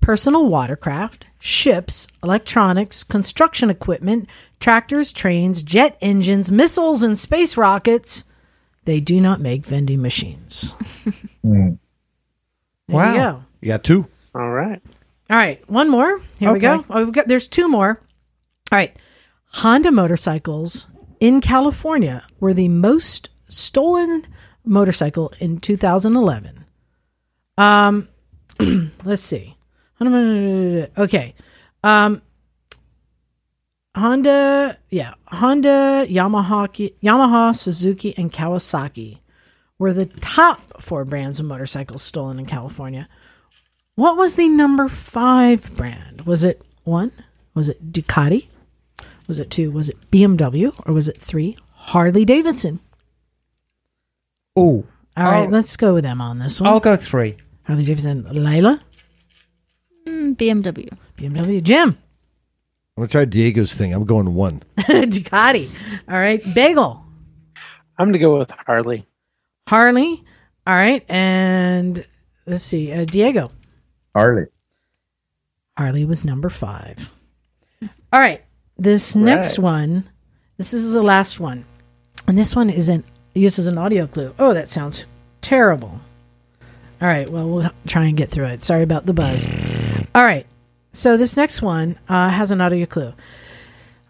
personal 0.00 0.46
watercraft, 0.46 1.26
ships, 1.38 2.06
electronics, 2.22 3.04
construction 3.04 3.70
equipment, 3.70 4.28
tractors, 4.58 5.12
trains, 5.12 5.62
jet 5.62 5.96
engines, 6.00 6.50
missiles, 6.50 7.02
and 7.02 7.16
space 7.18 7.56
rockets. 7.56 8.24
They 8.86 8.98
do 9.00 9.20
not 9.20 9.40
make 9.40 9.66
vending 9.66 10.02
machines. 10.02 10.74
Mm. 11.44 11.78
There 12.88 12.96
Wow. 12.96 13.12
you 13.12 13.18
go. 13.18 13.44
You 13.62 13.68
got 13.68 13.84
two. 13.84 14.06
All 14.34 14.50
right. 14.50 14.82
All 15.30 15.36
right, 15.36 15.66
one 15.70 15.88
more. 15.88 16.20
Here 16.38 16.52
we 16.52 16.58
go. 16.58 16.84
Oh, 16.90 17.04
we've 17.04 17.14
got, 17.14 17.28
there's 17.28 17.48
two 17.48 17.66
more. 17.68 18.00
All 18.70 18.76
right. 18.76 18.94
Honda 19.52 19.90
motorcycles 19.90 20.86
in 21.18 21.40
California 21.40 22.26
were 22.40 22.52
the 22.52 22.68
most 22.68 23.30
stolen 23.48 24.26
motorcycle 24.64 25.32
in 25.38 25.60
2011. 25.60 26.59
Um, 27.60 28.08
let's 29.04 29.22
see. 29.22 29.56
Okay. 30.02 31.34
Um, 31.84 32.22
Honda, 33.96 34.78
yeah, 34.88 35.14
Honda, 35.28 36.06
Yamaha, 36.08 36.90
Yamaha, 37.02 37.54
Suzuki, 37.56 38.16
and 38.16 38.32
Kawasaki 38.32 39.18
were 39.78 39.92
the 39.92 40.06
top 40.06 40.80
four 40.80 41.04
brands 41.04 41.40
of 41.40 41.46
motorcycles 41.46 42.02
stolen 42.02 42.38
in 42.38 42.46
California. 42.46 43.08
What 43.96 44.16
was 44.16 44.36
the 44.36 44.48
number 44.48 44.88
five 44.88 45.74
brand? 45.76 46.22
Was 46.22 46.44
it 46.44 46.62
one? 46.84 47.12
Was 47.54 47.68
it 47.68 47.92
Ducati? 47.92 48.46
Was 49.26 49.38
it 49.40 49.50
two? 49.50 49.70
Was 49.70 49.88
it 49.88 50.10
BMW? 50.10 50.72
Or 50.86 50.94
was 50.94 51.08
it 51.08 51.16
three? 51.18 51.56
Harley 51.72 52.24
Davidson. 52.24 52.78
Oh, 54.56 54.84
All 55.16 55.24
right, 55.24 55.42
I'll- 55.44 55.48
let's 55.50 55.76
go 55.76 55.94
with 55.94 56.04
them 56.04 56.20
on 56.20 56.38
this 56.38 56.60
one. 56.60 56.70
I'll 56.70 56.80
go 56.80 56.96
three. 56.96 57.36
Harley 57.70 57.84
Davidson. 57.84 58.24
Layla? 58.24 58.80
Mm, 60.04 60.36
BMW. 60.36 60.88
BMW. 61.16 61.62
Jim? 61.62 61.90
I'm 62.96 63.02
gonna 63.02 63.08
try 63.08 63.24
Diego's 63.24 63.72
thing. 63.72 63.94
I'm 63.94 64.04
going 64.04 64.34
one. 64.34 64.62
Ducati. 64.76 65.70
All 66.08 66.18
right. 66.18 66.42
Bagel. 66.52 67.04
I'm 67.96 68.06
going 68.06 68.14
to 68.14 68.18
go 68.18 68.38
with 68.38 68.50
Harley. 68.66 69.06
Harley. 69.68 70.24
All 70.66 70.74
right. 70.74 71.04
And 71.08 72.04
let's 72.44 72.64
see. 72.64 72.92
Uh, 72.92 73.04
Diego. 73.04 73.52
Harley. 74.16 74.46
Harley 75.78 76.04
was 76.04 76.24
number 76.24 76.48
five. 76.48 77.12
All 78.12 78.18
right. 78.18 78.42
This 78.76 79.14
next 79.14 79.60
one, 79.60 80.08
this 80.56 80.72
is 80.72 80.92
the 80.92 81.02
last 81.02 81.38
one. 81.38 81.66
And 82.26 82.36
this 82.36 82.56
one 82.56 82.68
isn't 82.68 83.04
uses 83.34 83.68
an 83.68 83.78
audio 83.78 84.08
clue. 84.08 84.34
Oh, 84.40 84.54
that 84.54 84.66
sounds 84.66 85.06
terrible. 85.40 86.00
All 87.00 87.08
right. 87.08 87.28
Well, 87.28 87.48
we'll 87.48 87.70
try 87.86 88.04
and 88.04 88.16
get 88.16 88.30
through 88.30 88.46
it. 88.46 88.62
Sorry 88.62 88.82
about 88.82 89.06
the 89.06 89.14
buzz. 89.14 89.48
All 90.14 90.24
right. 90.24 90.46
So 90.92 91.16
this 91.16 91.36
next 91.36 91.62
one 91.62 91.98
uh, 92.08 92.30
has 92.30 92.50
an 92.50 92.60
audio 92.60 92.86
clue. 92.86 93.14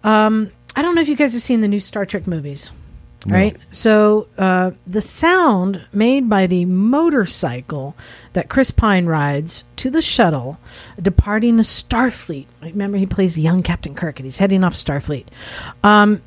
Um, 0.02 0.50
I 0.74 0.82
don't 0.82 0.94
know 0.94 1.02
if 1.02 1.08
you 1.08 1.16
guys 1.16 1.34
have 1.34 1.42
seen 1.42 1.60
the 1.60 1.68
new 1.68 1.80
Star 1.80 2.04
Trek 2.04 2.26
movies. 2.26 2.72
Right? 3.26 3.58
So 3.70 4.28
uh, 4.38 4.70
the 4.86 5.02
sound 5.02 5.84
made 5.92 6.30
by 6.30 6.46
the 6.46 6.64
motorcycle 6.64 7.94
that 8.32 8.48
Chris 8.48 8.70
Pine 8.70 9.04
rides 9.04 9.64
to 9.76 9.90
the 9.90 10.00
shuttle 10.00 10.58
departing 11.00 11.58
the 11.58 11.62
Starfleet. 11.62 12.46
Remember, 12.62 12.96
he 12.96 13.04
plays 13.04 13.34
the 13.34 13.42
young 13.42 13.62
Captain 13.62 13.94
Kirk 13.94 14.18
and 14.18 14.24
he's 14.24 14.38
heading 14.38 14.64
off 14.64 14.72
Starfleet. 14.72 15.26
Um, 15.84 16.22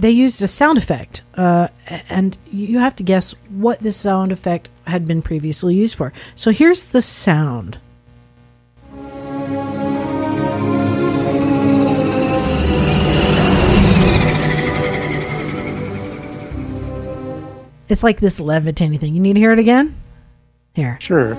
they 0.00 0.10
used 0.10 0.40
a 0.40 0.48
sound 0.48 0.78
effect, 0.78 1.22
uh, 1.34 1.68
and 2.08 2.38
you 2.50 2.78
have 2.78 2.96
to 2.96 3.02
guess 3.02 3.34
what 3.50 3.80
this 3.80 3.96
sound 3.96 4.32
effect 4.32 4.70
had 4.86 5.06
been 5.06 5.20
previously 5.20 5.74
used 5.74 5.94
for. 5.94 6.12
So 6.34 6.50
here's 6.50 6.86
the 6.86 7.02
sound. 7.02 7.78
It's 17.90 18.04
like 18.04 18.20
this 18.20 18.40
levitating 18.40 19.00
thing. 19.00 19.14
You 19.14 19.20
need 19.20 19.34
to 19.34 19.40
hear 19.40 19.52
it 19.52 19.58
again? 19.58 20.00
Here. 20.74 20.96
Sure. 21.00 21.34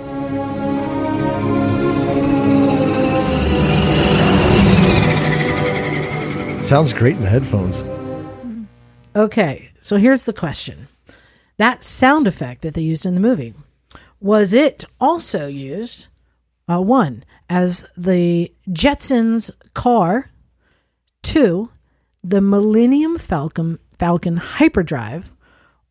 Sounds 6.61 6.93
great 6.93 7.15
in 7.15 7.21
the 7.21 7.29
headphones. 7.29 7.83
Okay, 9.15 9.71
so 9.81 9.97
here's 9.97 10.25
the 10.25 10.33
question. 10.33 10.87
That 11.57 11.83
sound 11.83 12.27
effect 12.27 12.61
that 12.61 12.73
they 12.75 12.81
used 12.81 13.05
in 13.05 13.13
the 13.13 13.21
movie, 13.21 13.53
was 14.21 14.53
it 14.53 14.85
also 15.01 15.47
used, 15.47 16.07
uh, 16.69 16.79
one, 16.79 17.25
as 17.49 17.85
the 17.97 18.53
Jetsons 18.69 19.51
car, 19.73 20.31
two, 21.21 21.69
the 22.23 22.39
Millennium 22.39 23.17
Falcon, 23.17 23.79
Falcon 23.99 24.37
hyperdrive, 24.37 25.33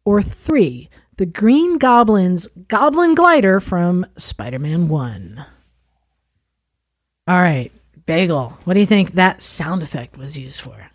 or 0.04 0.22
three, 0.22 0.88
the 1.18 1.26
Green 1.26 1.76
Goblin's 1.76 2.46
Goblin 2.68 3.14
Glider 3.14 3.60
from 3.60 4.06
Spider 4.16 4.58
Man 4.58 4.88
1? 4.88 5.44
All 7.28 7.42
right, 7.42 7.70
Bagel, 8.06 8.58
what 8.64 8.74
do 8.74 8.80
you 8.80 8.86
think 8.86 9.12
that 9.12 9.42
sound 9.42 9.82
effect 9.82 10.16
was 10.16 10.38
used 10.38 10.62
for? 10.62 10.89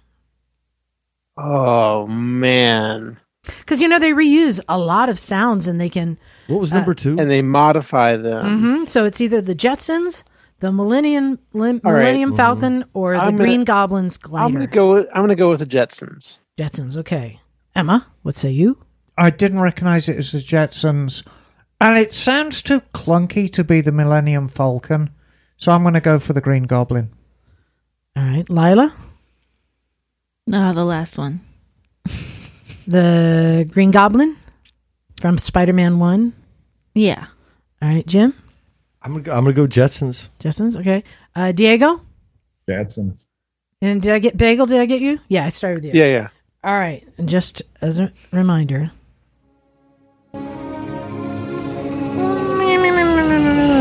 Oh, 1.37 2.07
man. 2.07 3.17
Because 3.43 3.81
you 3.81 3.87
know 3.87 3.99
they 3.99 4.11
reuse 4.13 4.59
a 4.69 4.77
lot 4.79 5.09
of 5.09 5.19
sounds 5.19 5.67
and 5.67 5.79
they 5.79 5.89
can. 5.89 6.17
What 6.47 6.59
was 6.59 6.73
number 6.73 6.93
two? 6.93 7.19
And 7.19 7.29
they 7.29 7.41
modify 7.41 8.15
them. 8.17 8.43
Mhm, 8.43 8.89
So 8.89 9.05
it's 9.05 9.21
either 9.21 9.41
the 9.41 9.53
Jetsons, 9.55 10.23
the 10.61 10.71
Millennium 10.71 11.37
Lim- 11.53 11.81
All 11.83 11.91
right. 11.93 11.99
Millennium 11.99 12.35
Falcon, 12.35 12.85
or 12.93 13.13
the 13.13 13.19
I'm 13.21 13.31
gonna- 13.31 13.37
Green 13.43 13.63
Goblin's 13.63 14.17
I'm 14.23 14.29
glider. 14.31 14.53
gonna 14.53 14.67
go. 14.67 14.93
With, 14.95 15.07
I'm 15.13 15.21
gonna 15.21 15.35
go 15.35 15.49
with 15.49 15.59
the 15.59 15.65
Jetsons. 15.65 16.37
Jetsons. 16.57 16.97
Okay, 16.97 17.39
Emma, 17.75 18.07
what 18.23 18.33
say 18.35 18.49
you? 18.51 18.77
I 19.17 19.29
didn't 19.29 19.59
recognize 19.59 20.09
it 20.09 20.17
as 20.17 20.31
the 20.31 20.39
Jetsons, 20.39 21.21
and 21.79 21.97
it 21.97 22.13
sounds 22.13 22.61
too 22.61 22.81
clunky 22.93 23.51
to 23.53 23.63
be 23.63 23.81
the 23.81 23.91
Millennium 23.91 24.47
Falcon, 24.47 25.09
so 25.57 25.71
I'm 25.71 25.83
going 25.83 25.93
to 25.93 26.01
go 26.01 26.17
for 26.19 26.33
the 26.33 26.41
Green 26.41 26.63
Goblin. 26.63 27.11
All 28.15 28.23
right, 28.23 28.49
Lila, 28.49 28.93
Ah, 30.51 30.73
the 30.73 30.85
last 30.85 31.17
one. 31.17 31.41
the 32.87 33.67
Green 33.71 33.91
Goblin 33.91 34.37
from 35.19 35.37
Spider-Man 35.37 35.97
One. 35.99 36.33
Yeah. 36.93 37.27
All 37.81 37.89
right, 37.89 38.05
Jim, 38.05 38.33
I'm 39.01 39.11
gonna 39.13 39.23
go, 39.23 39.31
I'm 39.33 39.43
gonna 39.43 39.53
go 39.53 39.67
Jetsons. 39.67 40.29
Jetsons. 40.39 40.75
Okay, 40.79 41.03
uh, 41.35 41.51
Diego, 41.51 42.01
Jetsons. 42.69 43.19
and 43.81 44.01
did 44.01 44.13
I 44.13 44.19
get 44.19 44.37
Bagel? 44.37 44.65
Did 44.65 44.79
I 44.79 44.85
get 44.85 45.01
you? 45.01 45.19
Yeah, 45.27 45.45
I 45.45 45.49
started 45.49 45.83
with 45.83 45.93
you. 45.93 46.01
Yeah, 46.01 46.07
yeah. 46.07 46.27
All 46.63 46.73
right, 46.73 47.07
and 47.17 47.27
just 47.27 47.61
as 47.81 47.99
a 47.99 48.11
reminder. 48.31 48.91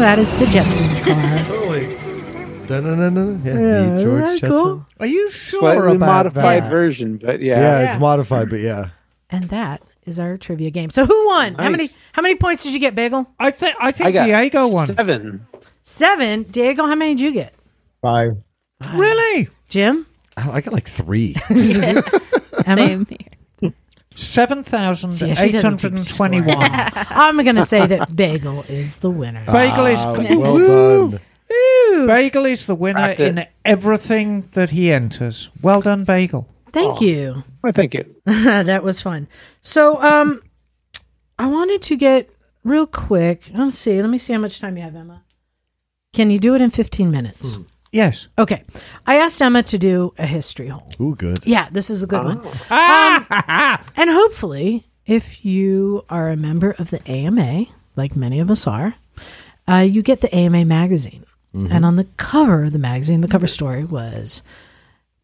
That 0.05 0.19
is 0.19 0.39
the 0.39 0.45
Jetsons 0.45 1.01
car. 1.03 1.61
Totally. 2.69 2.97
Dun-dun-dun-dun. 2.97 3.43
Yeah, 3.45 3.53
Yeah, 3.53 3.86
meet 3.95 4.03
George 4.03 4.23
isn't 4.23 4.32
that 4.35 4.41
Jetson. 4.41 4.51
cool? 4.51 4.86
Are 5.01 5.07
you 5.07 5.31
sure 5.31 5.61
Slightly 5.61 5.97
about 5.97 6.07
modified 6.27 6.62
that? 6.65 6.70
version, 6.70 7.16
but 7.19 7.41
yeah. 7.41 7.61
Yeah, 7.61 7.81
Yeah. 7.81 7.91
it's 7.93 8.01
modified, 8.01 8.51
but 8.51 8.61
yeah. 8.61 8.89
And 9.31 9.45
that 9.51 9.82
is 10.07 10.19
our 10.19 10.36
trivia 10.36 10.70
game. 10.70 10.91
So 10.91 11.07
who 11.07 11.27
won? 11.27 11.55
How 11.55 11.62
Nice. 11.65 11.70
many 11.70 11.89
how 12.12 12.23
many 12.23 12.35
points 12.36 12.62
did 12.62 12.73
you 12.74 12.81
get, 12.81 12.95
Bagel? 12.95 13.27
I 13.41 13.51
think 13.51 13.77
I 13.81 13.89
I 13.89 13.93
think 13.93 14.15
got 14.15 14.27
Diego 14.27 14.69
won. 14.69 14.86
seven. 14.86 15.47
Seven. 15.82 16.43
Diego, 16.45 16.86
how 16.86 16.95
many 16.95 17.15
did 17.15 17.20
you 17.20 17.32
get? 17.32 17.55
Five. 18.03 18.36
Really? 18.95 19.49
Jim? 19.69 20.07
Oh, 20.36 20.51
I 20.53 20.61
got 20.61 20.73
like 20.74 20.89
three. 20.89 21.36
Emma? 21.51 22.03
Same 22.66 23.07
here. 23.07 23.19
Yeah, 25.28 25.35
she 25.35 25.51
doesn't 25.51 25.78
keep 25.78 25.99
and. 25.99 26.45
I'm 27.11 27.43
gonna 27.45 27.66
say 27.66 27.86
that 27.86 28.15
Bagel 28.15 28.65
is 28.69 28.99
the 28.99 29.11
winner. 29.11 29.45
Bagel 29.47 29.86
is 29.86 29.99
Ah, 30.01 30.12
well 30.36 30.59
done. 31.11 31.20
Woo! 31.90 32.06
Bagel 32.06 32.47
is 32.47 32.66
the 32.66 32.74
winner 32.74 32.98
Cracked 32.98 33.20
it. 33.20 33.39
in 33.39 33.47
everything 33.64 34.48
that 34.52 34.70
he 34.70 34.93
enters. 34.93 35.48
Well 35.62 35.81
done, 35.81 36.05
Bagel. 36.05 36.48
Thank 36.72 37.01
you. 37.01 37.44
Well, 37.62 37.72
thank 37.72 37.94
you. 37.94 38.14
that 38.24 38.82
was 38.82 39.01
fun. 39.01 39.28
So, 39.62 40.02
um, 40.02 40.43
I 41.39 41.47
wanted 41.47 41.82
to 41.82 41.97
get 41.97 42.31
real 42.64 42.86
quick. 42.86 43.51
Let's 43.55 43.78
see. 43.78 44.01
Let 44.01 44.10
me 44.10 44.18
see 44.18 44.32
how 44.32 44.40
much 44.40 44.60
time 44.60 44.76
you 44.76 44.82
have, 44.82 44.97
Emma. 44.97 45.22
Can 46.12 46.31
you 46.31 46.39
do 46.39 46.55
it 46.55 46.60
in 46.60 46.70
15 46.70 47.10
minutes? 47.10 47.59
Yes. 47.93 48.26
Okay. 48.39 48.64
I 49.06 49.16
asked 49.16 49.40
Emma 49.40 49.62
to 49.64 49.78
do 49.78 50.14
a 50.18 50.26
history 50.26 50.68
hole. 50.68 50.93
Ooh, 51.01 51.14
good. 51.14 51.47
Yeah, 51.47 51.68
this 51.70 51.90
is 51.90 52.02
a 52.02 52.06
good 52.09 52.24
one. 52.24 52.43
Ah! 52.70 53.85
And 53.97 54.10
hopefully, 54.10 54.86
if 55.06 55.44
you 55.44 56.05
are 56.09 56.28
a 56.28 56.36
member 56.36 56.72
of 56.72 56.90
the 56.90 57.09
AMA, 57.09 57.66
like 57.94 58.16
many 58.16 58.40
of 58.40 58.51
us 58.51 58.66
are, 58.66 58.97
uh, 59.68 59.76
you 59.76 60.02
get 60.02 60.20
the 60.20 60.35
AMA 60.35 60.64
magazine. 60.64 61.24
And 61.55 61.85
on 61.86 61.97
the 61.97 62.05
cover 62.16 62.64
of 62.64 62.72
the 62.72 62.78
magazine, 62.81 63.20
the 63.20 63.28
cover 63.28 63.47
story 63.47 63.85
was 63.85 64.43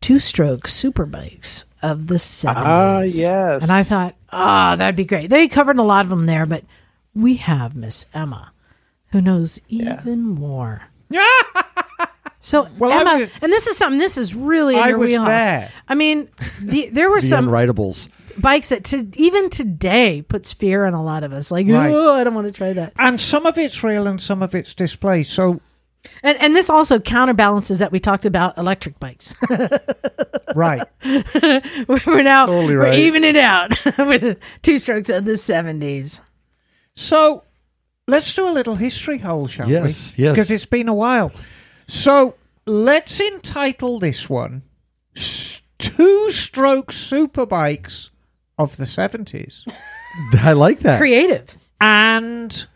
two 0.00 0.18
stroke 0.20 0.68
super 0.68 1.04
bikes 1.04 1.64
of 1.82 2.06
the 2.06 2.14
70s. 2.16 2.54
Ah, 2.56 3.00
yes. 3.00 3.62
And 3.62 3.72
I 3.72 3.82
thought, 3.82 4.14
ah, 4.30 4.76
that'd 4.76 4.94
be 4.96 5.04
great. 5.04 5.28
They 5.28 5.48
covered 5.48 5.78
a 5.78 5.82
lot 5.82 6.04
of 6.04 6.10
them 6.10 6.26
there, 6.26 6.46
but 6.46 6.62
we 7.14 7.36
have 7.36 7.74
Miss 7.74 8.06
Emma, 8.14 8.52
who 9.12 9.20
knows 9.20 9.60
even 9.68 10.22
more. 10.22 10.82
So 12.42 12.68
Well, 12.78 12.90
I 12.90 13.00
Emma, 13.02 13.20
was- 13.24 13.30
and 13.42 13.52
this 13.52 13.66
is 13.66 13.76
something. 13.76 13.98
This 13.98 14.16
is 14.16 14.34
really 14.34 14.74
in 14.74 14.80
I 14.82 14.88
your 14.88 14.98
was 14.98 15.08
wheelhouse. 15.10 15.28
there. 15.28 15.70
I 15.88 15.94
mean, 15.94 16.26
the, 16.62 16.88
there 16.88 17.10
were 17.10 17.20
The 17.20 17.26
some 17.26 17.48
unwritables. 17.48 18.08
bikes 18.38 18.70
that 18.70 18.84
to, 18.84 19.06
even 19.16 19.50
today 19.50 20.22
puts 20.22 20.50
fear 20.50 20.86
in 20.86 20.94
a 20.94 21.04
lot 21.04 21.22
of 21.22 21.34
us. 21.34 21.50
Like, 21.50 21.66
Right. 21.68 21.92
oh, 21.92 22.14
I 22.14 22.24
don't 22.24 22.34
want 22.34 22.46
to 22.46 22.52
try 22.52 22.72
that. 22.72 22.94
And 22.98 23.20
some 23.20 23.44
of 23.44 23.58
it's 23.58 23.82
real 23.84 24.06
and 24.06 24.18
some 24.18 24.42
of 24.42 24.54
it's 24.54 24.72
display. 24.72 25.22
So, 25.22 25.60
And 26.22 26.40
and 26.40 26.56
this 26.56 26.70
also 26.70 26.98
counterbalances 26.98 27.78
that 27.80 27.92
we 27.92 28.00
talked 28.00 28.26
about 28.26 28.56
electric 28.58 28.98
bikes. 29.00 29.34
right. 30.54 30.82
we're 31.04 32.22
now 32.22 32.46
Totally 32.46 32.76
we're 32.76 32.82
right. 32.84 32.98
evening 32.98 33.24
it 33.24 33.36
out 33.36 33.72
with 33.98 34.38
two 34.62 34.78
strokes 34.78 35.08
of 35.10 35.24
the 35.24 35.36
seventies. 35.36 36.20
So, 36.96 37.44
let's 38.08 38.34
do 38.34 38.48
a 38.48 38.50
little 38.52 38.74
history 38.76 39.18
hole, 39.18 39.46
shall 39.46 39.66
we? 39.66 39.72
Yes, 39.74 40.18
yes. 40.18 40.32
Because 40.32 40.50
it's 40.50 40.66
been 40.66 40.88
a 40.88 40.94
while. 40.94 41.32
So, 41.86 42.34
let's 42.66 43.20
entitle 43.20 43.98
this 43.98 44.28
one 44.28 44.62
S- 45.16 45.62
Two 45.78 46.30
Stroke 46.30 46.92
Superbikes 46.92 48.10
of 48.58 48.76
the 48.76 48.84
70s. 48.84 49.62
I 50.42 50.52
like 50.52 50.80
that. 50.80 50.98
Creative. 50.98 51.56
And 51.80 52.66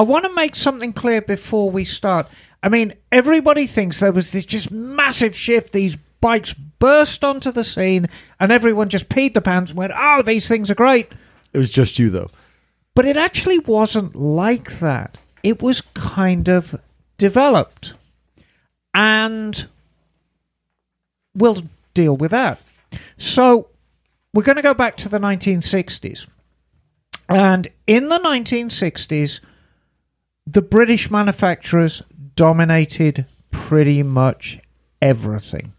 I 0.00 0.02
want 0.02 0.24
to 0.24 0.32
make 0.32 0.56
something 0.56 0.94
clear 0.94 1.20
before 1.20 1.70
we 1.70 1.84
start. 1.84 2.26
I 2.62 2.70
mean, 2.70 2.94
everybody 3.12 3.66
thinks 3.66 4.00
there 4.00 4.10
was 4.10 4.32
this 4.32 4.46
just 4.46 4.70
massive 4.70 5.36
shift. 5.36 5.74
These 5.74 5.96
bikes 6.22 6.54
burst 6.54 7.22
onto 7.22 7.52
the 7.52 7.64
scene, 7.64 8.08
and 8.40 8.50
everyone 8.50 8.88
just 8.88 9.10
peed 9.10 9.34
the 9.34 9.42
pants 9.42 9.72
and 9.72 9.78
went, 9.78 9.92
oh, 9.94 10.22
these 10.22 10.48
things 10.48 10.70
are 10.70 10.74
great. 10.74 11.12
It 11.52 11.58
was 11.58 11.70
just 11.70 11.98
you, 11.98 12.08
though. 12.08 12.30
But 12.94 13.04
it 13.04 13.18
actually 13.18 13.58
wasn't 13.58 14.16
like 14.16 14.78
that. 14.78 15.18
It 15.42 15.60
was 15.60 15.82
kind 15.82 16.48
of 16.48 16.80
developed. 17.18 17.92
And 18.94 19.68
we'll 21.34 21.64
deal 21.92 22.16
with 22.16 22.30
that. 22.30 22.58
So 23.18 23.68
we're 24.32 24.44
going 24.44 24.56
to 24.56 24.62
go 24.62 24.72
back 24.72 24.96
to 24.96 25.10
the 25.10 25.18
1960s. 25.18 26.26
And 27.28 27.68
in 27.86 28.08
the 28.08 28.18
1960s, 28.18 29.40
the 30.46 30.62
British 30.62 31.10
manufacturers 31.10 32.02
dominated 32.34 33.26
pretty 33.50 34.02
much 34.02 34.58
everything. 35.00 35.72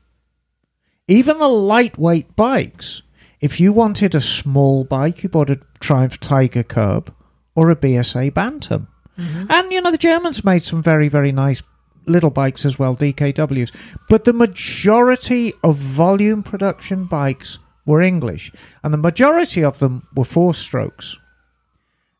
Even 1.07 1.39
the 1.39 1.47
lightweight 1.47 2.35
bikes. 2.35 3.01
If 3.39 3.59
you 3.59 3.73
wanted 3.73 4.13
a 4.13 4.21
small 4.21 4.83
bike, 4.83 5.23
you 5.23 5.29
bought 5.29 5.49
a 5.49 5.59
Triumph 5.79 6.19
Tiger 6.19 6.63
Cub 6.63 7.13
or 7.55 7.69
a 7.69 7.75
BSA 7.75 8.33
Bantam. 8.33 8.87
Mm-hmm. 9.17 9.45
And, 9.49 9.71
you 9.71 9.81
know, 9.81 9.91
the 9.91 9.97
Germans 9.97 10.45
made 10.45 10.63
some 10.63 10.81
very, 10.81 11.09
very 11.09 11.31
nice 11.31 11.63
little 12.05 12.29
bikes 12.29 12.65
as 12.65 12.79
well, 12.79 12.95
DKWs. 12.95 13.71
But 14.09 14.25
the 14.25 14.33
majority 14.33 15.53
of 15.63 15.75
volume 15.75 16.43
production 16.43 17.05
bikes 17.05 17.59
were 17.85 18.01
English, 18.01 18.51
and 18.83 18.93
the 18.93 18.97
majority 18.97 19.63
of 19.63 19.79
them 19.79 20.07
were 20.15 20.23
four 20.23 20.53
strokes. 20.53 21.17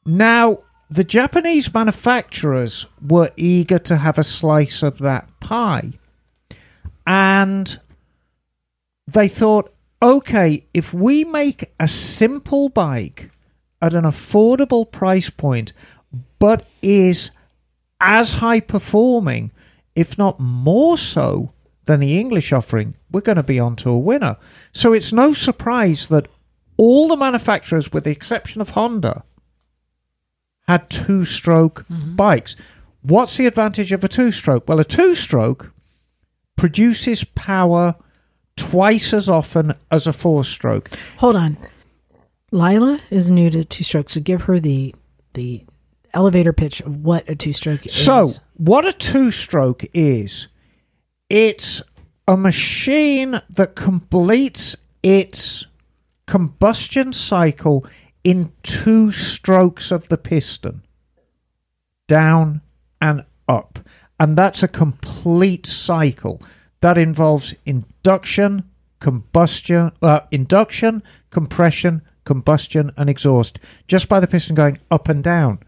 Now, 0.05 0.59
the 0.91 1.05
Japanese 1.05 1.73
manufacturers 1.73 2.85
were 3.01 3.31
eager 3.37 3.79
to 3.79 3.95
have 3.95 4.17
a 4.17 4.25
slice 4.25 4.83
of 4.83 4.97
that 4.97 5.27
pie. 5.39 5.93
And 7.07 7.79
they 9.07 9.29
thought, 9.29 9.73
okay, 10.01 10.65
if 10.73 10.93
we 10.93 11.23
make 11.23 11.71
a 11.79 11.87
simple 11.87 12.67
bike 12.67 13.31
at 13.81 13.93
an 13.93 14.03
affordable 14.03 14.91
price 14.91 15.29
point, 15.29 15.71
but 16.39 16.67
is 16.81 17.31
as 18.01 18.33
high 18.33 18.59
performing, 18.59 19.53
if 19.95 20.17
not 20.17 20.41
more 20.41 20.97
so, 20.97 21.53
than 21.85 22.01
the 22.01 22.19
English 22.19 22.51
offering, 22.51 22.95
we're 23.09 23.21
going 23.21 23.37
to 23.37 23.43
be 23.43 23.59
onto 23.59 23.89
a 23.89 23.97
winner. 23.97 24.35
So 24.73 24.91
it's 24.93 25.13
no 25.13 25.33
surprise 25.33 26.07
that 26.09 26.27
all 26.75 27.07
the 27.07 27.17
manufacturers, 27.17 27.91
with 27.91 28.03
the 28.03 28.11
exception 28.11 28.61
of 28.61 28.71
Honda, 28.71 29.23
had 30.71 30.89
two 30.89 31.25
stroke 31.25 31.85
mm-hmm. 31.89 32.15
bikes. 32.15 32.55
What's 33.01 33.37
the 33.37 33.45
advantage 33.45 33.91
of 33.91 34.03
a 34.03 34.07
two 34.07 34.31
stroke? 34.31 34.67
Well, 34.67 34.79
a 34.79 34.85
two 34.85 35.15
stroke 35.15 35.73
produces 36.55 37.23
power 37.23 37.95
twice 38.55 39.13
as 39.13 39.27
often 39.27 39.73
as 39.89 40.07
a 40.07 40.13
four 40.13 40.43
stroke. 40.43 40.91
Hold 41.17 41.35
on. 41.35 41.57
Lila 42.51 42.99
is 43.09 43.31
new 43.31 43.49
to 43.49 43.63
two 43.63 43.83
strokes, 43.83 44.13
so 44.13 44.21
give 44.21 44.43
her 44.43 44.59
the 44.59 44.93
the 45.33 45.63
elevator 46.13 46.51
pitch 46.51 46.81
of 46.81 47.03
what 47.03 47.27
a 47.29 47.35
two 47.35 47.53
stroke 47.53 47.85
is. 47.85 47.93
So, 47.93 48.29
what 48.55 48.85
a 48.85 48.91
two 48.91 49.31
stroke 49.31 49.85
is, 49.93 50.47
it's 51.29 51.81
a 52.27 52.35
machine 52.35 53.41
that 53.49 53.75
completes 53.75 54.75
its 55.01 55.65
combustion 56.27 57.13
cycle 57.13 57.85
in 58.23 58.51
two 58.63 59.11
strokes 59.11 59.91
of 59.91 60.09
the 60.09 60.17
piston 60.17 60.83
down 62.07 62.61
and 62.99 63.23
up. 63.47 63.79
And 64.19 64.35
that's 64.35 64.61
a 64.61 64.67
complete 64.67 65.65
cycle 65.65 66.41
that 66.81 66.97
involves 66.97 67.55
induction, 67.65 68.69
combustion, 68.99 69.91
uh, 70.01 70.21
induction, 70.31 71.01
compression, 71.31 72.01
combustion, 72.23 72.91
and 72.97 73.09
exhaust 73.09 73.59
just 73.87 74.07
by 74.07 74.19
the 74.19 74.27
piston 74.27 74.55
going 74.55 74.77
up 74.91 75.09
and 75.09 75.23
down. 75.23 75.59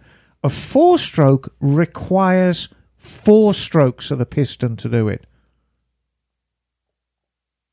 A 0.44 0.50
four 0.50 1.00
stroke 1.00 1.54
requires 1.60 2.68
four 2.96 3.54
strokes 3.54 4.12
of 4.12 4.20
the 4.20 4.26
piston 4.26 4.76
to 4.78 4.90
do 4.90 5.08
it. 5.08 5.26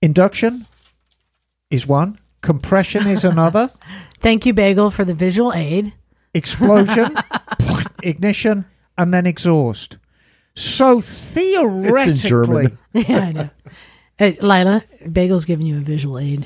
Induction 0.00 0.66
is 1.70 1.86
one, 1.86 2.18
compression 2.42 3.06
is 3.06 3.24
another, 3.24 3.70
Thank 4.18 4.44
you, 4.44 4.52
Bagel, 4.52 4.90
for 4.90 5.04
the 5.04 5.14
visual 5.14 5.52
aid. 5.54 5.92
explosion, 6.34 7.16
ignition, 8.02 8.66
and 8.98 9.14
then 9.14 9.26
exhaust. 9.26 9.96
So 10.54 11.00
theoretically, 11.00 12.12
it's 12.12 12.24
in 12.24 12.28
German. 12.28 12.78
yeah, 12.92 13.18
I 13.18 13.32
know. 13.32 13.50
Hey, 14.18 14.36
Lila, 14.42 14.84
Bagel's 15.10 15.46
giving 15.46 15.64
you 15.64 15.78
a 15.78 15.80
visual 15.80 16.18
aid. 16.18 16.44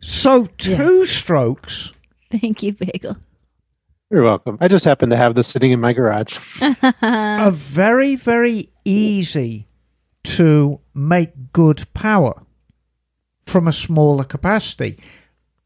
so 0.00 0.46
two 0.46 1.04
strokes 1.04 1.92
Thank 2.40 2.62
you, 2.62 2.72
Bagel. 2.72 3.16
You're 4.10 4.22
welcome. 4.22 4.58
I 4.60 4.68
just 4.68 4.84
happen 4.84 5.10
to 5.10 5.16
have 5.16 5.34
this 5.34 5.46
sitting 5.46 5.70
in 5.72 5.80
my 5.80 5.92
garage. 5.92 6.36
a 7.02 7.50
very, 7.52 8.16
very 8.16 8.70
easy 8.84 9.68
to 10.24 10.80
make 10.94 11.52
good 11.52 11.84
power. 11.94 12.42
From 13.46 13.68
a 13.68 13.72
smaller 13.72 14.24
capacity. 14.24 14.98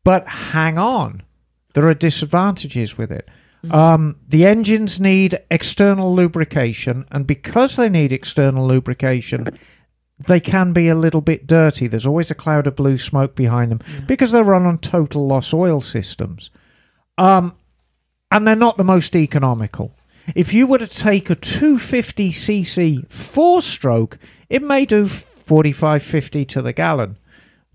But 0.05 0.27
hang 0.29 0.79
on, 0.79 1.23
there 1.75 1.87
are 1.87 1.95
disadvantages 1.95 2.97
with 2.97 3.13
it. 3.13 3.29
Um, 3.71 4.17
the 4.27 4.47
engines 4.47 5.01
need 5.01 5.39
external 5.51 6.15
lubrication, 6.15 7.07
and 7.11 7.27
because 7.27 7.77
they 7.77 7.89
need 7.89 8.13
external 8.13 8.67
lubrication, 8.67 9.49
they 10.19 10.41
can 10.41 10.73
be 10.73 10.89
a 10.89 10.95
little 10.95 11.21
bit 11.21 11.47
dirty. 11.47 11.87
There's 11.87 12.07
always 12.07 12.31
a 12.31 12.37
cloud 12.37 12.67
of 12.67 12.77
blue 12.77 12.99
smoke 12.99 13.35
behind 13.35 13.71
them 13.71 13.81
because 14.07 14.33
they 14.33 14.43
run 14.43 14.67
on 14.67 14.79
total 14.79 15.27
loss 15.27 15.53
oil 15.53 15.81
systems. 15.81 16.51
Um, 17.17 17.57
and 18.31 18.47
they're 18.47 18.57
not 18.57 18.77
the 18.77 18.85
most 18.85 19.17
economical. 19.17 19.95
If 20.35 20.53
you 20.53 20.67
were 20.67 20.79
to 20.79 20.87
take 20.87 21.31
a 21.31 21.37
250cc 21.37 23.11
four 23.11 23.63
stroke, 23.63 24.19
it 24.49 24.63
may 24.63 24.85
do 24.85 25.09
45 25.09 26.03
50 26.03 26.45
to 26.45 26.63
the 26.63 26.73
gallon. 26.73 27.17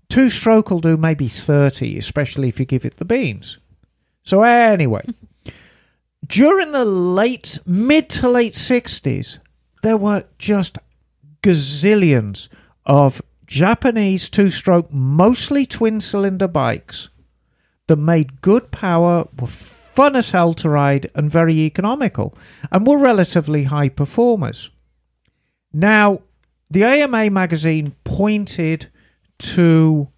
Two 0.08 0.30
stroke 0.30 0.70
will 0.70 0.80
do 0.80 0.96
maybe 0.96 1.28
30, 1.28 1.98
especially 1.98 2.48
if 2.48 2.60
you 2.60 2.66
give 2.66 2.84
it 2.84 2.96
the 2.98 3.04
beans. 3.04 3.58
So, 4.22 4.42
anyway, 4.42 5.04
during 6.26 6.72
the 6.72 6.84
late, 6.84 7.58
mid 7.66 8.08
to 8.10 8.28
late 8.28 8.54
60s, 8.54 9.38
there 9.82 9.96
were 9.96 10.24
just 10.38 10.78
gazillions 11.42 12.48
of 12.86 13.20
Japanese 13.46 14.28
two 14.28 14.50
stroke, 14.50 14.92
mostly 14.92 15.66
twin 15.66 16.00
cylinder 16.00 16.48
bikes 16.48 17.08
that 17.86 17.96
made 17.96 18.40
good 18.40 18.70
power, 18.70 19.28
were 19.38 19.46
fun 19.46 20.16
as 20.16 20.30
hell 20.30 20.54
to 20.54 20.68
ride, 20.68 21.10
and 21.14 21.30
very 21.30 21.54
economical, 21.54 22.36
and 22.72 22.86
were 22.86 22.98
relatively 22.98 23.64
high 23.64 23.90
performers. 23.90 24.70
Now, 25.72 26.22
the 26.70 26.84
AMA 26.84 27.30
magazine 27.30 27.94
pointed 28.04 28.90
to 29.38 30.08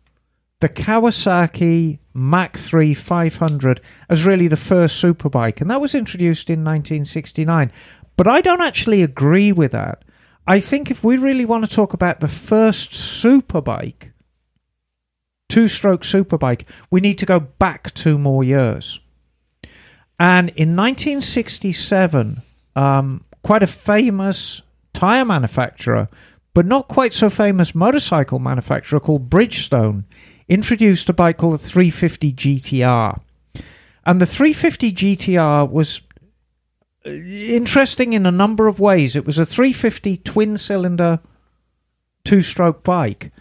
the 0.60 0.68
Kawasaki 0.68 1.98
Mach 2.14 2.56
3 2.56 2.94
500 2.94 3.80
as 4.08 4.24
really 4.24 4.48
the 4.48 4.56
first 4.56 5.02
superbike, 5.02 5.60
and 5.60 5.70
that 5.70 5.80
was 5.80 5.94
introduced 5.94 6.48
in 6.48 6.64
1969. 6.64 7.70
But 8.16 8.26
I 8.26 8.40
don't 8.40 8.62
actually 8.62 9.02
agree 9.02 9.52
with 9.52 9.72
that. 9.72 10.02
I 10.46 10.60
think 10.60 10.90
if 10.90 11.04
we 11.04 11.16
really 11.16 11.44
want 11.44 11.64
to 11.64 11.74
talk 11.74 11.92
about 11.92 12.20
the 12.20 12.28
first 12.28 12.92
superbike, 12.92 14.12
two 15.48 15.68
stroke 15.68 16.02
superbike, 16.02 16.66
we 16.90 17.00
need 17.00 17.18
to 17.18 17.26
go 17.26 17.40
back 17.40 17.92
two 17.92 18.16
more 18.16 18.42
years. 18.44 19.00
And 20.18 20.48
in 20.50 20.74
1967, 20.76 22.40
um, 22.74 23.24
quite 23.42 23.62
a 23.62 23.66
famous 23.66 24.62
tire 24.92 25.24
manufacturer, 25.24 26.08
but 26.56 26.64
not 26.64 26.88
quite 26.88 27.12
so 27.12 27.28
famous 27.28 27.74
motorcycle 27.74 28.38
manufacturer 28.38 28.98
called 28.98 29.28
Bridgestone, 29.28 30.04
introduced 30.48 31.06
a 31.10 31.12
bike 31.12 31.36
called 31.36 31.52
the 31.52 31.58
350 31.58 32.32
GTR. 32.32 33.20
And 34.06 34.22
the 34.22 34.24
350 34.24 34.90
GTR 34.90 35.70
was 35.70 36.00
uh, 37.04 37.10
interesting 37.10 38.14
in 38.14 38.24
a 38.24 38.30
number 38.30 38.68
of 38.68 38.80
ways. 38.80 39.14
It 39.14 39.26
was 39.26 39.38
a 39.38 39.44
350 39.44 40.16
twin 40.16 40.56
cylinder 40.56 41.20
two 42.24 42.40
stroke 42.40 42.82
bike, 42.82 43.32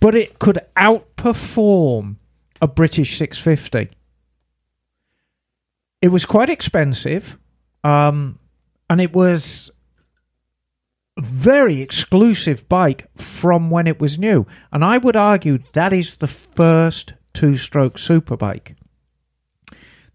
but 0.00 0.16
it 0.16 0.40
could 0.40 0.58
outperform 0.76 2.16
a 2.60 2.66
British 2.66 3.16
650. 3.18 3.96
It 6.02 6.08
was 6.08 6.26
quite 6.26 6.50
expensive, 6.50 7.38
um, 7.84 8.40
and 8.90 9.00
it 9.00 9.12
was 9.12 9.70
very 11.18 11.80
exclusive 11.80 12.68
bike 12.68 13.06
from 13.16 13.70
when 13.70 13.86
it 13.86 14.00
was 14.00 14.18
new. 14.18 14.46
And 14.72 14.84
I 14.84 14.98
would 14.98 15.16
argue 15.16 15.58
that 15.72 15.92
is 15.92 16.16
the 16.16 16.26
first 16.28 17.14
two 17.34 17.56
stroke 17.56 17.96
superbike. 17.96 18.74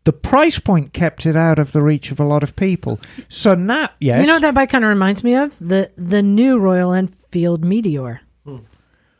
The 0.05 0.13
price 0.13 0.59
point 0.59 0.91
kept 0.91 1.25
it 1.25 1.35
out 1.37 1.59
of 1.59 1.71
the 1.71 1.81
reach 1.81 2.11
of 2.11 2.19
a 2.19 2.25
lot 2.25 2.43
of 2.43 2.55
people. 2.57 2.99
So 3.29 3.55
now, 3.55 3.89
yes. 3.99 4.21
You 4.21 4.27
know 4.27 4.33
what 4.33 4.41
that 4.41 4.53
bike 4.53 4.69
kind 4.69 4.83
of 4.83 4.89
reminds 4.89 5.23
me 5.23 5.35
of? 5.35 5.57
The 5.59 5.91
the 5.95 6.21
new 6.21 6.59
Royal 6.59 6.91
Enfield 6.93 7.63
Meteor. 7.63 8.21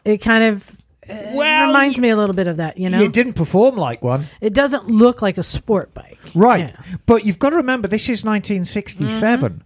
It 0.03 0.17
kind 0.17 0.43
of 0.43 0.69
uh, 1.09 1.15
Well, 1.33 1.67
reminds 1.67 1.97
me 1.97 2.09
a 2.09 2.17
little 2.17 2.35
bit 2.35 2.47
of 2.47 2.57
that, 2.57 2.77
you 2.77 2.89
know? 2.89 3.01
it 3.01 3.13
didn't 3.13 3.33
perform 3.33 3.77
like 3.77 4.03
one. 4.03 4.25
It 4.41 4.53
doesn't 4.53 4.87
look 4.87 5.21
like 5.21 5.37
a 5.37 5.43
sport 5.43 5.93
bike. 5.93 6.19
Right. 6.35 6.69
Yeah. 6.71 6.97
But 7.05 7.25
you've 7.25 7.39
got 7.39 7.51
to 7.51 7.55
remember, 7.57 7.87
this 7.87 8.03
is 8.09 8.25
1967. 8.25 9.63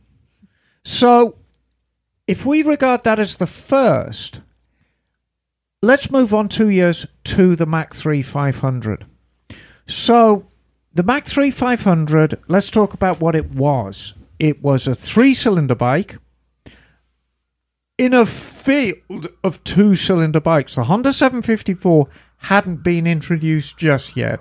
So 0.84 1.38
if 2.27 2.45
we 2.45 2.61
regard 2.61 3.03
that 3.05 3.19
as 3.19 3.37
the 3.37 3.47
first, 3.47 4.41
let's 5.81 6.11
move 6.11 6.33
on 6.33 6.49
two 6.49 6.69
years 6.69 7.07
to 7.23 7.55
the 7.55 7.65
Mach 7.65 7.95
3 7.95 8.21
500. 8.21 9.05
So 9.87 10.47
the 10.93 11.03
Mach 11.03 11.25
3 11.25 11.49
500, 11.51 12.39
let's 12.47 12.69
talk 12.69 12.93
about 12.93 13.21
what 13.21 13.35
it 13.35 13.51
was. 13.51 14.13
It 14.39 14.61
was 14.61 14.87
a 14.87 14.93
three 14.95 15.33
cylinder 15.33 15.75
bike 15.75 16.17
in 17.97 18.13
a 18.13 18.25
field 18.25 19.29
of 19.43 19.63
two 19.63 19.95
cylinder 19.95 20.39
bikes. 20.39 20.75
The 20.75 20.83
Honda 20.83 21.13
754 21.13 22.07
hadn't 22.37 22.83
been 22.83 23.07
introduced 23.07 23.77
just 23.77 24.15
yet. 24.15 24.39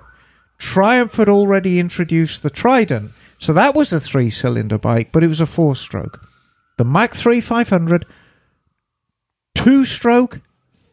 Triumph 0.59 1.15
had 1.15 1.29
already 1.29 1.79
introduced 1.79 2.43
the 2.43 2.49
Trident, 2.49 3.11
so 3.39 3.53
that 3.53 3.75
was 3.75 3.93
a 3.93 3.99
three 3.99 4.29
cylinder 4.29 4.77
bike, 4.77 5.11
but 5.11 5.23
it 5.23 5.27
was 5.27 5.41
a 5.41 5.45
four 5.45 5.75
stroke. 5.75 6.27
The 6.77 6.85
Mach 6.85 7.13
3 7.13 7.41
500, 7.41 8.05
two 9.55 9.83
stroke, 9.83 10.41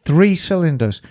three 0.03 0.35
cylinders, 0.35 1.01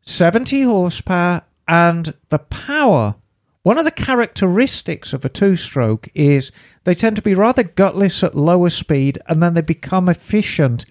70 0.00 0.62
horsepower, 0.62 1.42
and 1.68 2.14
the 2.30 2.38
power. 2.38 3.16
One 3.62 3.76
of 3.76 3.84
the 3.84 3.90
characteristics 3.90 5.12
of 5.12 5.26
a 5.26 5.28
two 5.28 5.56
stroke 5.56 6.08
is 6.14 6.50
they 6.84 6.94
tend 6.94 7.16
to 7.16 7.22
be 7.22 7.34
rather 7.34 7.62
gutless 7.62 8.24
at 8.24 8.34
lower 8.34 8.70
speed 8.70 9.18
and 9.26 9.42
then 9.42 9.52
they 9.52 9.60
become 9.60 10.08
efficient 10.08 10.86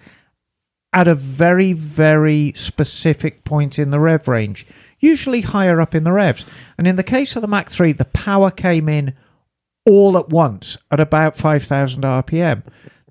at 0.92 1.08
a 1.08 1.14
very, 1.14 1.72
very 1.72 2.52
specific 2.54 3.44
point 3.44 3.78
in 3.78 3.90
the 3.90 3.98
rev 3.98 4.28
range, 4.28 4.64
usually 5.00 5.40
higher 5.40 5.80
up 5.80 5.94
in 5.94 6.04
the 6.04 6.12
revs. 6.12 6.46
And 6.78 6.86
in 6.86 6.96
the 6.96 7.02
case 7.02 7.34
of 7.34 7.42
the 7.42 7.48
Mach 7.48 7.68
3, 7.68 7.92
the 7.92 8.04
power 8.04 8.52
came 8.52 8.88
in 8.88 9.14
all 9.84 10.16
at 10.16 10.28
once 10.28 10.78
at 10.90 11.00
about 11.00 11.36
5,000 11.36 12.02
RPM. 12.02 12.62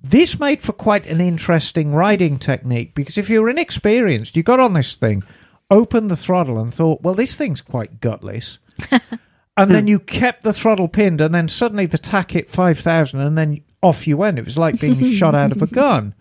This 0.01 0.39
made 0.39 0.61
for 0.61 0.73
quite 0.73 1.07
an 1.07 1.19
interesting 1.19 1.93
riding 1.93 2.37
technique 2.39 2.93
because 2.93 3.17
if 3.17 3.29
you 3.29 3.41
were 3.41 3.49
inexperienced, 3.49 4.35
you 4.35 4.43
got 4.43 4.59
on 4.59 4.73
this 4.73 4.95
thing, 4.95 5.23
opened 5.71 6.11
the 6.11 6.15
throttle, 6.15 6.59
and 6.59 6.73
thought, 6.73 7.01
well, 7.01 7.13
this 7.13 7.35
thing's 7.35 7.61
quite 7.61 7.99
gutless. 7.99 8.59
and 9.57 9.71
then 9.71 9.87
you 9.87 9.99
kept 9.99 10.43
the 10.43 10.53
throttle 10.53 10.87
pinned, 10.87 11.19
and 11.19 11.33
then 11.33 11.47
suddenly 11.47 11.85
the 11.85 11.97
tach 11.97 12.31
hit 12.31 12.49
5,000, 12.49 13.19
and 13.19 13.37
then 13.37 13.61
off 13.81 14.07
you 14.07 14.17
went. 14.17 14.39
It 14.39 14.45
was 14.45 14.57
like 14.57 14.79
being 14.79 15.11
shot 15.11 15.35
out 15.35 15.51
of 15.51 15.61
a 15.61 15.67
gun. 15.67 16.13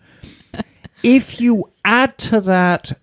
If 1.03 1.39
you 1.39 1.71
add 1.85 2.17
to 2.17 2.41
that 2.41 2.93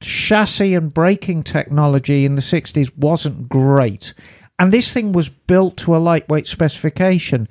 chassis 0.00 0.74
and 0.74 0.92
braking 0.92 1.42
technology 1.44 2.26
in 2.26 2.34
the 2.34 2.42
60s 2.42 2.94
wasn't 2.94 3.48
great, 3.48 4.12
and 4.58 4.70
this 4.70 4.92
thing 4.92 5.12
was 5.12 5.30
built 5.30 5.78
to 5.78 5.96
a 5.96 5.98
lightweight 5.98 6.46
specification, 6.46 7.48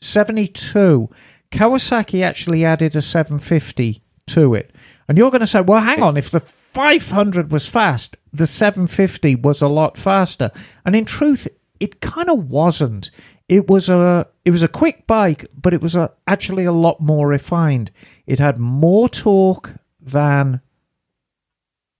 72, 0.00 1.10
Kawasaki 1.50 2.24
actually 2.24 2.64
added 2.64 2.96
a 2.96 3.02
750 3.02 4.02
to 4.28 4.54
it. 4.54 4.74
And 5.06 5.18
you're 5.18 5.30
going 5.30 5.40
to 5.40 5.46
say, 5.46 5.60
well, 5.60 5.82
hang 5.82 6.02
on, 6.02 6.16
if 6.16 6.30
the 6.30 6.40
500 6.40 7.52
was 7.52 7.66
fast, 7.66 8.16
the 8.32 8.46
750 8.46 9.34
was 9.36 9.62
a 9.62 9.68
lot 9.68 9.96
faster. 9.96 10.50
And 10.84 10.96
in 10.96 11.04
truth, 11.04 11.46
it 11.80 12.00
kind 12.00 12.28
of 12.28 12.50
wasn't. 12.50 13.10
It 13.48 13.68
was 13.68 13.88
a 13.88 14.26
it 14.44 14.50
was 14.50 14.62
a 14.62 14.68
quick 14.68 15.06
bike, 15.06 15.46
but 15.54 15.72
it 15.72 15.80
was 15.80 15.94
a, 15.94 16.12
actually 16.26 16.64
a 16.64 16.72
lot 16.72 17.00
more 17.00 17.28
refined. 17.28 17.90
It 18.26 18.38
had 18.38 18.58
more 18.58 19.08
torque 19.08 19.74
than 20.00 20.60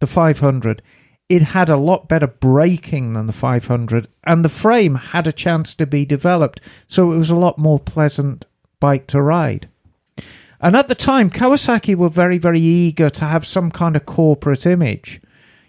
the 0.00 0.06
500. 0.06 0.82
It 1.28 1.42
had 1.42 1.68
a 1.68 1.76
lot 1.76 2.08
better 2.08 2.26
braking 2.26 3.12
than 3.12 3.26
the 3.26 3.32
500, 3.32 4.08
and 4.24 4.44
the 4.44 4.48
frame 4.48 4.94
had 4.94 5.26
a 5.26 5.32
chance 5.32 5.74
to 5.74 5.86
be 5.86 6.06
developed, 6.06 6.60
so 6.86 7.12
it 7.12 7.18
was 7.18 7.30
a 7.30 7.36
lot 7.36 7.58
more 7.58 7.78
pleasant 7.78 8.46
bike 8.80 9.06
to 9.08 9.20
ride. 9.20 9.68
And 10.60 10.74
at 10.74 10.88
the 10.88 10.94
time, 10.94 11.30
Kawasaki 11.30 11.94
were 11.94 12.08
very, 12.08 12.38
very 12.38 12.60
eager 12.60 13.10
to 13.10 13.24
have 13.24 13.46
some 13.46 13.70
kind 13.70 13.94
of 13.94 14.06
corporate 14.06 14.66
image. 14.66 15.20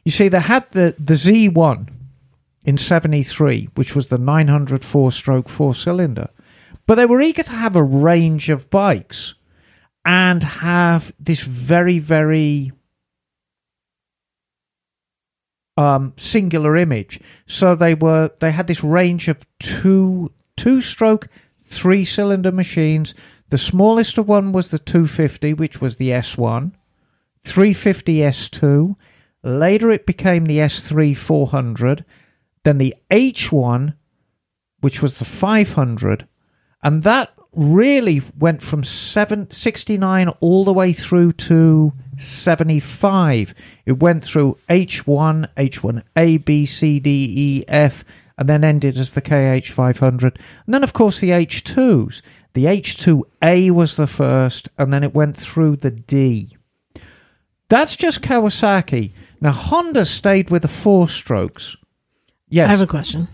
You 0.06 0.12
see, 0.12 0.30
they 0.30 0.40
had 0.40 0.70
the, 0.72 0.96
the 0.98 1.14
Z1 1.14 1.90
in 2.64 2.78
73, 2.78 3.70
which 3.76 3.96
was 3.96 4.10
the 4.10 4.18
904 4.18 5.12
stroke 5.12 5.50
four 5.50 5.74
cylinder, 5.74 6.30
but 6.86 6.96
they 6.96 7.06
were 7.06 7.22
eager 7.22 7.44
to 7.44 7.52
have 7.52 7.76
a 7.76 7.84
range 7.84 8.50
of 8.50 8.70
bikes 8.70 9.36
and 10.06 10.44
have 10.44 11.14
this 11.20 11.42
very, 11.42 12.00
very 12.00 12.72
um, 15.78 16.14
singular 16.18 16.76
image. 16.76 17.22
So 17.46 17.74
they 17.76 17.96
were 17.96 18.32
they 18.40 18.52
had 18.52 18.68
this 18.68 18.84
range 18.84 19.28
of 19.28 19.46
two 19.60 20.34
two 20.58 20.82
stroke 20.82 21.28
three 21.64 22.04
cylinder 22.04 22.52
machines. 22.52 23.14
The 23.50 23.58
smallest 23.58 24.18
of 24.18 24.28
one 24.28 24.52
was 24.52 24.72
the 24.72 24.80
250, 24.80 25.54
which 25.54 25.82
was 25.82 25.96
the 25.96 26.10
S1, 26.10 26.72
350 27.44 28.18
S2. 28.18 28.96
Later 29.42 29.90
it 29.90 30.06
became 30.06 30.46
the 30.46 30.58
S3 30.58 31.16
400, 31.16 32.06
then 32.64 32.78
the 32.78 32.96
H1, 33.12 33.96
which 34.82 35.02
was 35.02 35.20
the 35.20 35.26
500, 35.26 36.28
and 36.82 37.04
that 37.04 37.34
really 37.54 38.22
went 38.38 38.62
from 38.62 38.84
seven, 38.84 39.50
69 39.52 40.30
all 40.40 40.64
the 40.64 40.74
way 40.74 40.94
through 40.94 41.34
to 41.34 41.94
75. 42.18 43.54
It 43.86 44.00
went 44.00 44.24
through 44.24 44.58
H1, 44.70 45.48
H1A, 45.56 46.46
B, 46.46 46.66
C, 46.66 47.00
D, 47.00 47.34
E, 47.36 47.66
F, 47.68 48.04
and 48.38 48.48
then 48.48 48.64
ended 48.64 48.98
as 48.98 49.14
the 49.14 49.22
KH500. 49.22 50.22
And 50.66 50.74
then, 50.74 50.84
of 50.84 50.94
course, 50.94 51.20
the 51.20 51.32
H2s. 51.32 52.22
The 52.54 52.66
H2A 52.66 53.72
was 53.72 53.96
the 53.96 54.08
first, 54.08 54.70
and 54.78 54.94
then 54.94 55.04
it 55.04 55.14
went 55.14 55.38
through 55.38 55.78
the 55.78 55.92
D. 55.92 56.56
That's 57.68 57.96
just 57.96 58.22
Kawasaki. 58.22 59.12
Now, 59.42 59.52
Honda 59.52 60.06
stayed 60.06 60.50
with 60.50 60.64
the 60.64 60.68
four 60.68 61.08
strokes. 61.08 61.76
Yes. 62.50 62.68
I 62.68 62.72
have 62.72 62.82
a 62.82 62.88
question. 62.88 63.28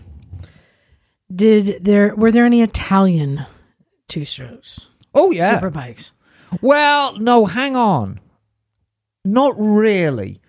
Did 1.34 1.84
there 1.84 2.14
were 2.14 2.30
there 2.30 2.44
any 2.44 2.62
Italian 2.62 3.46
two 4.08 4.24
strokes 4.24 4.88
oh, 5.14 5.30
yeah. 5.32 5.54
super 5.54 5.70
bikes? 5.70 6.12
Well, 6.60 7.18
no, 7.18 7.46
hang 7.46 7.74
on. 7.76 8.20
Not 9.24 9.54
really. 9.58 10.40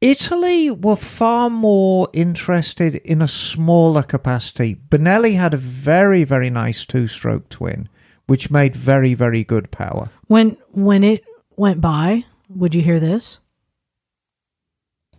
Italy 0.00 0.70
were 0.70 0.96
far 0.96 1.50
more 1.50 2.08
interested 2.12 2.96
in 2.96 3.20
a 3.20 3.28
smaller 3.28 4.02
capacity. 4.02 4.74
Benelli 4.74 5.36
had 5.36 5.52
a 5.52 5.58
very, 5.58 6.24
very 6.24 6.50
nice 6.50 6.86
two 6.86 7.06
stroke 7.06 7.48
twin, 7.50 7.88
which 8.26 8.50
made 8.50 8.74
very, 8.74 9.14
very 9.14 9.44
good 9.44 9.70
power. 9.70 10.10
When 10.26 10.56
when 10.72 11.04
it 11.04 11.24
went 11.56 11.80
by, 11.80 12.24
would 12.48 12.74
you 12.74 12.82
hear 12.82 12.98
this? 13.00 13.40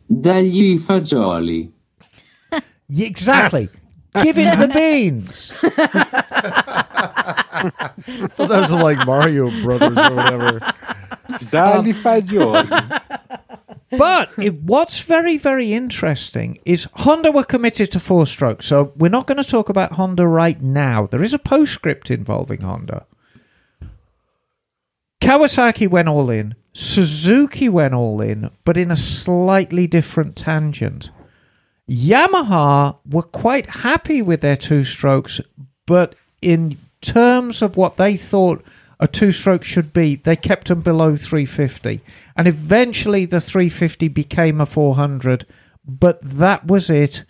Dagli 0.10 0.80
fagioli. 0.80 1.72
Yeah, 2.94 3.08
Exactly. 3.08 3.70
Give 4.22 4.38
it 4.38 4.60
the 4.60 4.68
beans. 4.68 5.54
I 5.64 5.70
thought 8.36 8.50
those 8.50 8.70
were 8.70 8.84
like 8.84 9.08
Mario 9.08 9.50
Brothers 9.62 9.98
or 9.98 10.16
whatever. 10.16 10.60
Dagli 11.30 11.94
um, 11.94 12.04
fagioli. 12.04 12.68
But 13.98 14.32
it, 14.38 14.64
what's 14.64 15.00
very, 15.00 15.38
very 15.38 15.72
interesting 15.72 16.60
is 16.66 16.90
Honda 16.96 17.32
were 17.32 17.46
committed 17.46 17.90
to 17.94 18.02
four 18.02 18.26
strokes. 18.26 18.66
So 18.66 18.92
we're 18.98 19.08
not 19.10 19.28
going 19.28 19.42
to 19.42 19.50
talk 19.50 19.70
about 19.70 19.94
Honda 19.94 20.28
right 20.28 20.62
now. 20.62 21.06
There 21.06 21.24
is 21.24 21.34
a 21.34 21.40
postscript 21.40 22.12
involving 22.12 22.60
Honda. 22.62 23.06
Kawasaki 25.22 25.90
went 25.90 26.10
all 26.10 26.30
in. 26.30 26.56
Suzuki 26.74 27.70
went 27.70 27.94
all 27.94 28.20
in, 28.20 28.50
but 28.66 28.76
in 28.76 28.92
a 28.92 28.98
slightly 28.98 29.88
different 29.88 30.36
tangent. 30.36 31.12
Yamaha 31.90 32.98
were 33.10 33.22
quite 33.22 33.68
happy 33.68 34.22
with 34.22 34.42
their 34.42 34.58
two 34.58 34.84
strokes, 34.84 35.42
but 35.86 36.16
in 36.42 36.78
terms 37.02 37.62
of 37.62 37.76
what 37.76 37.98
they 37.98 38.16
thought 38.16 38.64
a 39.00 39.08
two 39.08 39.32
stroke 39.32 39.64
should 39.64 39.94
be, 39.94 40.16
they 40.16 40.36
kept 40.36 40.68
them 40.68 40.82
below 40.82 41.18
350. 41.18 42.02
And 42.38 42.48
eventually 42.48 43.26
the 43.26 43.42
350 43.42 44.08
became 44.10 44.62
a 44.62 44.66
400, 44.66 45.48
but 45.84 46.20
that 46.22 46.68
was 46.68 46.90
it, 46.90 47.26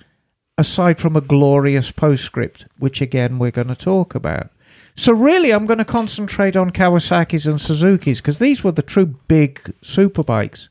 aside 0.58 1.00
from 1.00 1.16
a 1.16 1.22
glorious 1.22 1.90
postscript, 1.92 2.68
which 2.78 3.00
again 3.02 3.40
we're 3.40 3.52
going 3.52 3.70
to 3.70 3.76
talk 3.76 4.14
about. 4.14 4.52
So, 4.96 5.14
really, 5.14 5.52
I'm 5.52 5.66
going 5.66 5.80
to 5.80 5.86
concentrate 5.86 6.58
on 6.58 6.72
Kawasaki's 6.72 7.48
and 7.48 7.62
Suzuki's 7.62 8.20
because 8.20 8.40
these 8.40 8.62
were 8.62 8.74
the 8.74 8.82
true 8.82 9.06
big 9.06 9.74
superbikes. 9.82 10.68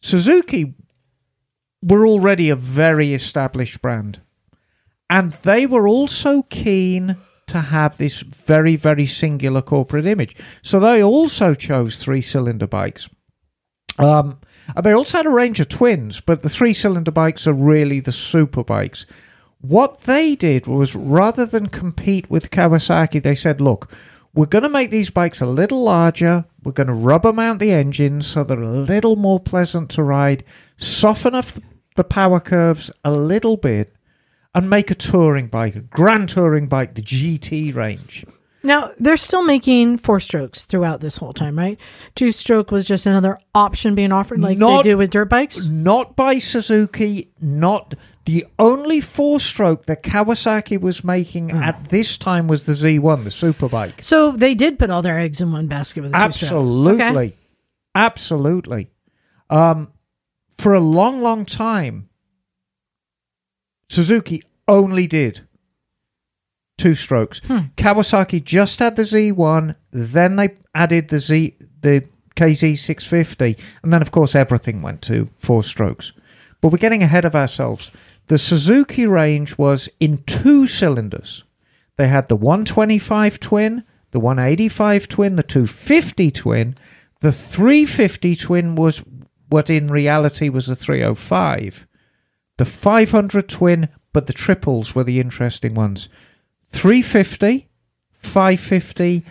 Suzuki 0.00 0.74
were 1.82 2.06
already 2.06 2.50
a 2.50 2.56
very 2.56 3.14
established 3.14 3.80
brand. 3.80 4.20
And 5.10 5.32
they 5.42 5.66
were 5.66 5.88
also 5.88 6.42
keen 6.42 7.16
to 7.46 7.60
have 7.60 7.96
this 7.96 8.20
very, 8.20 8.76
very 8.76 9.06
singular 9.06 9.62
corporate 9.62 10.06
image. 10.06 10.36
So 10.62 10.78
they 10.80 11.02
also 11.02 11.54
chose 11.54 11.98
three 11.98 12.20
cylinder 12.20 12.66
bikes. 12.66 13.08
Um, 13.98 14.38
they 14.80 14.92
also 14.92 15.16
had 15.16 15.26
a 15.26 15.30
range 15.30 15.60
of 15.60 15.68
twins, 15.68 16.20
but 16.20 16.42
the 16.42 16.50
three 16.50 16.74
cylinder 16.74 17.10
bikes 17.10 17.46
are 17.46 17.54
really 17.54 18.00
the 18.00 18.12
super 18.12 18.62
bikes. 18.62 19.06
What 19.60 20.02
they 20.02 20.36
did 20.36 20.66
was 20.66 20.94
rather 20.94 21.46
than 21.46 21.68
compete 21.68 22.30
with 22.30 22.50
Kawasaki, 22.50 23.22
they 23.22 23.34
said, 23.34 23.60
look, 23.60 23.90
we're 24.34 24.46
going 24.46 24.62
to 24.62 24.68
make 24.68 24.90
these 24.90 25.10
bikes 25.10 25.40
a 25.40 25.46
little 25.46 25.82
larger. 25.82 26.44
We're 26.62 26.72
going 26.72 26.88
to 26.88 26.92
rubber 26.92 27.32
mount 27.32 27.58
the 27.58 27.72
engines 27.72 28.26
so 28.26 28.44
they're 28.44 28.60
a 28.60 28.70
little 28.70 29.16
more 29.16 29.40
pleasant 29.40 29.90
to 29.92 30.02
ride, 30.02 30.44
soften 30.78 31.34
up 31.34 31.44
the 31.96 32.04
power 32.04 32.40
curves 32.40 32.90
a 33.04 33.10
little 33.12 33.56
bit, 33.56 33.94
and 34.54 34.70
make 34.70 34.90
a 34.90 34.94
touring 34.94 35.48
bike, 35.48 35.76
a 35.76 35.80
grand 35.80 36.28
touring 36.30 36.68
bike, 36.68 36.94
the 36.94 37.02
GT 37.02 37.74
range. 37.74 38.24
Now 38.62 38.90
they're 38.98 39.16
still 39.16 39.44
making 39.44 39.98
four 39.98 40.18
strokes 40.20 40.64
throughout 40.64 41.00
this 41.00 41.16
whole 41.16 41.32
time, 41.32 41.56
right? 41.56 41.78
Two 42.14 42.32
stroke 42.32 42.70
was 42.70 42.86
just 42.86 43.06
another 43.06 43.38
option 43.54 43.94
being 43.94 44.10
offered, 44.10 44.40
like 44.40 44.58
Not- 44.58 44.82
they 44.82 44.90
do 44.90 44.96
with 44.96 45.10
dirt 45.10 45.28
bikes. 45.28 45.66
Not 45.66 46.16
by 46.16 46.38
Suzuki, 46.38 47.30
not 47.40 47.94
the 48.24 48.46
only 48.58 49.00
four 49.00 49.40
stroke 49.40 49.86
that 49.86 50.02
Kawasaki 50.02 50.78
was 50.78 51.02
making 51.04 51.52
at 51.52 51.88
this 51.88 52.18
time 52.18 52.46
was 52.46 52.66
the 52.66 52.72
Z1, 52.72 53.24
the 53.24 53.30
superbike. 53.30 54.02
So 54.02 54.32
they 54.32 54.54
did 54.54 54.78
put 54.78 54.90
all 54.90 55.02
their 55.02 55.18
eggs 55.18 55.40
in 55.40 55.52
one 55.52 55.66
basket 55.66 56.02
with 56.02 56.12
the 56.12 56.18
two 56.18 56.32
stroke. 56.32 56.50
Absolutely. 56.52 57.26
Okay. 57.28 57.34
Absolutely. 57.94 58.90
Um, 59.50 59.92
for 60.58 60.74
a 60.74 60.80
long, 60.80 61.22
long 61.22 61.44
time, 61.44 62.08
Suzuki 63.88 64.42
only 64.66 65.06
did 65.06 65.46
two 66.76 66.94
strokes. 66.94 67.40
Hmm. 67.46 67.58
Kawasaki 67.76 68.42
just 68.42 68.78
had 68.78 68.96
the 68.96 69.02
Z1, 69.02 69.76
then 69.90 70.36
they 70.36 70.56
added 70.74 71.08
the 71.08 71.20
Z, 71.20 71.56
the 71.80 72.06
KZ650, 72.36 73.58
and 73.82 73.92
then 73.92 74.02
of 74.02 74.10
course 74.10 74.34
everything 74.34 74.82
went 74.82 75.02
to 75.02 75.30
four 75.36 75.64
strokes. 75.64 76.12
But 76.60 76.72
we're 76.72 76.78
getting 76.78 77.02
ahead 77.02 77.24
of 77.24 77.34
ourselves. 77.34 77.90
The 78.26 78.38
Suzuki 78.38 79.06
range 79.06 79.56
was 79.56 79.88
in 80.00 80.18
two 80.24 80.66
cylinders. 80.66 81.44
They 81.96 82.08
had 82.08 82.28
the 82.28 82.36
125 82.36 83.40
twin, 83.40 83.84
the 84.10 84.20
185 84.20 85.08
twin, 85.08 85.36
the 85.36 85.42
250 85.42 86.30
twin. 86.30 86.74
The 87.20 87.32
350 87.32 88.36
twin 88.36 88.74
was 88.76 89.02
what 89.48 89.70
in 89.70 89.86
reality 89.88 90.48
was 90.48 90.66
the 90.66 90.76
305. 90.76 91.86
The 92.56 92.64
500 92.64 93.48
twin, 93.48 93.88
but 94.12 94.26
the 94.26 94.32
triples 94.32 94.94
were 94.94 95.04
the 95.04 95.20
interesting 95.20 95.74
ones. 95.74 96.08
350, 96.68 97.68
550, 98.12 99.24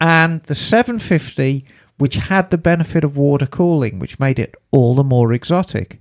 and 0.00 0.42
the 0.44 0.54
750 0.54 1.64
which 1.98 2.16
had 2.16 2.50
the 2.50 2.58
benefit 2.58 3.04
of 3.04 3.16
water 3.16 3.46
cooling, 3.46 4.00
which 4.00 4.18
made 4.18 4.38
it 4.38 4.56
all 4.72 4.96
the 4.96 5.04
more 5.04 5.32
exotic. 5.32 6.00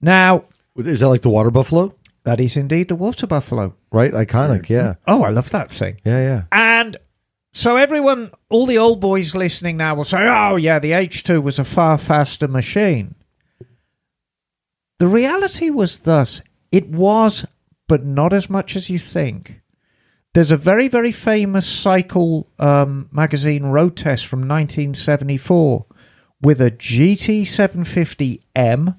Now, 0.00 0.46
Is 0.76 0.98
that 1.00 1.08
like 1.08 1.22
the 1.22 1.28
water 1.28 1.50
buffalo? 1.52 1.94
that 2.24 2.40
is 2.40 2.56
indeed 2.56 2.88
the 2.88 2.96
water 2.96 3.24
buffalo. 3.26 3.76
Right? 3.92 4.10
Iconic. 4.12 4.62
Mm-hmm. 4.62 4.72
Yeah. 4.72 4.94
Oh, 5.06 5.22
I 5.22 5.30
love 5.30 5.50
that 5.50 5.70
thing. 5.70 6.00
Yeah. 6.04 6.18
Yeah. 6.18 6.42
And 6.50 6.96
so 7.56 7.76
everyone, 7.76 8.30
all 8.50 8.66
the 8.66 8.76
old 8.76 9.00
boys 9.00 9.34
listening 9.34 9.78
now 9.78 9.94
will 9.94 10.04
say, 10.04 10.28
oh, 10.28 10.56
yeah, 10.56 10.78
the 10.78 10.90
H2 10.90 11.42
was 11.42 11.58
a 11.58 11.64
far 11.64 11.96
faster 11.96 12.46
machine. 12.46 13.14
The 14.98 15.06
reality 15.06 15.70
was 15.70 16.00
thus 16.00 16.42
it 16.70 16.90
was, 16.90 17.46
but 17.88 18.04
not 18.04 18.34
as 18.34 18.50
much 18.50 18.76
as 18.76 18.90
you 18.90 18.98
think. 18.98 19.62
There's 20.34 20.50
a 20.50 20.58
very, 20.58 20.88
very 20.88 21.12
famous 21.12 21.66
cycle 21.66 22.46
um, 22.58 23.08
magazine 23.10 23.64
road 23.64 23.96
test 23.96 24.26
from 24.26 24.40
1974 24.40 25.86
with 26.42 26.60
a 26.60 26.70
GT750M 26.70 28.98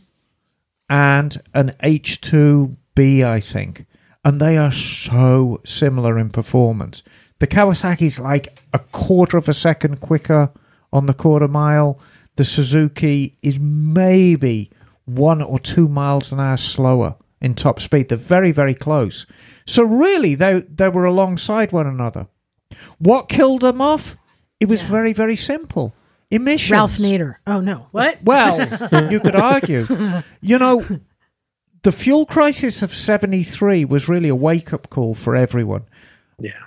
and 0.89 1.41
an 1.53 1.75
H2B, 1.83 3.23
I 3.23 3.39
think. 3.39 3.85
And 4.25 4.41
they 4.41 4.57
are 4.57 4.71
so 4.71 5.61
similar 5.63 6.17
in 6.17 6.31
performance. 6.31 7.03
The 7.39 7.47
Kawasaki's 7.47 8.19
like 8.19 8.59
a 8.73 8.79
quarter 8.79 9.37
of 9.37 9.47
a 9.47 9.53
second 9.53 9.99
quicker 9.99 10.51
on 10.91 11.05
the 11.05 11.13
quarter 11.13 11.47
mile. 11.47 11.99
The 12.35 12.43
Suzuki 12.43 13.37
is 13.41 13.59
maybe 13.59 14.71
one 15.05 15.41
or 15.41 15.59
two 15.59 15.87
miles 15.87 16.31
an 16.31 16.39
hour 16.39 16.57
slower 16.57 17.15
in 17.41 17.55
top 17.55 17.79
speed. 17.79 18.09
They're 18.09 18.17
very, 18.17 18.51
very 18.51 18.73
close. 18.73 19.25
So 19.65 19.83
really, 19.83 20.35
they 20.35 20.61
they 20.61 20.89
were 20.89 21.05
alongside 21.05 21.71
one 21.71 21.87
another. 21.87 22.27
What 22.99 23.29
killed 23.29 23.61
them 23.61 23.81
off? 23.81 24.17
It 24.59 24.67
was 24.67 24.81
very, 24.81 25.13
very 25.13 25.35
simple. 25.35 25.93
Emissions. 26.29 26.71
Ralph 26.71 26.97
Nader. 26.97 27.35
Oh 27.45 27.61
no, 27.61 27.87
what? 27.91 28.21
Well, 28.23 28.59
you 29.11 29.19
could 29.19 29.35
argue. 29.35 29.85
You 30.41 30.59
know, 30.59 30.85
the 31.83 31.91
fuel 31.91 32.25
crisis 32.25 32.81
of 32.81 32.93
73 32.93 33.85
was 33.85 34.09
really 34.09 34.29
a 34.29 34.35
wake 34.35 34.73
up 34.73 34.89
call 34.89 35.13
for 35.13 35.35
everyone. 35.35 35.83
Yeah. 36.39 36.63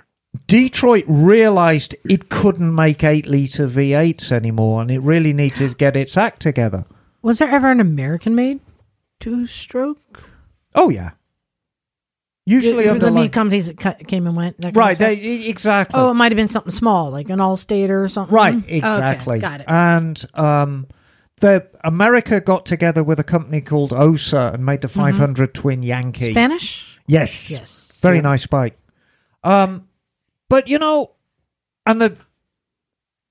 Detroit 0.47 1.03
realized 1.07 1.95
it 2.09 2.29
couldn't 2.29 2.73
make 2.73 3.03
8 3.03 3.25
litre 3.27 3.67
V8s 3.67 4.31
anymore 4.31 4.81
and 4.81 4.91
it 4.91 4.99
really 4.99 5.33
needed 5.33 5.69
to 5.69 5.75
get 5.75 5.95
its 5.95 6.17
act 6.17 6.41
together. 6.41 6.85
Was 7.21 7.39
there 7.39 7.49
ever 7.49 7.69
an 7.69 7.79
American-made 7.79 8.59
two-stroke? 9.19 10.29
Oh, 10.73 10.89
yeah. 10.89 11.11
Usually 12.45 12.87
the 12.97 13.11
meat 13.11 13.31
companies 13.31 13.67
that 13.67 13.77
cut, 13.77 14.07
came 14.07 14.25
and 14.25 14.35
went. 14.35 14.55
Right, 14.73 14.97
they, 14.97 15.45
exactly. 15.47 15.99
oh, 15.99 16.09
it 16.09 16.15
might 16.15 16.31
have 16.31 16.37
been 16.37 16.47
something 16.47 16.71
small, 16.71 17.11
like 17.11 17.29
an 17.29 17.39
Allstate 17.39 17.89
or 17.89 18.07
something. 18.07 18.33
Right, 18.33 18.55
Okay, 18.55 18.77
exactly. 18.77 19.39
got 19.39 19.61
it. 19.61 19.67
And 19.69 20.25
um, 20.33 20.87
the 21.39 21.67
America 21.83 22.41
got 22.41 22.65
together 22.65 23.03
with 23.03 23.19
a 23.19 23.23
company 23.23 23.61
called 23.61 23.91
OSSA 23.91 24.55
and 24.55 24.65
made 24.65 24.81
the 24.81 24.89
500 24.89 25.53
Twin 25.53 25.83
Yankee. 25.83 26.31
Spanish. 26.31 26.99
yes. 27.05 27.51
Yes. 27.51 27.99
Very 28.01 28.21
nice 28.21 28.47
bike. 28.47 28.77
Um, 29.43 29.87
but 30.51 30.67
you 30.67 30.77
know, 30.77 31.11
and 31.85 32.01
the 32.01 32.17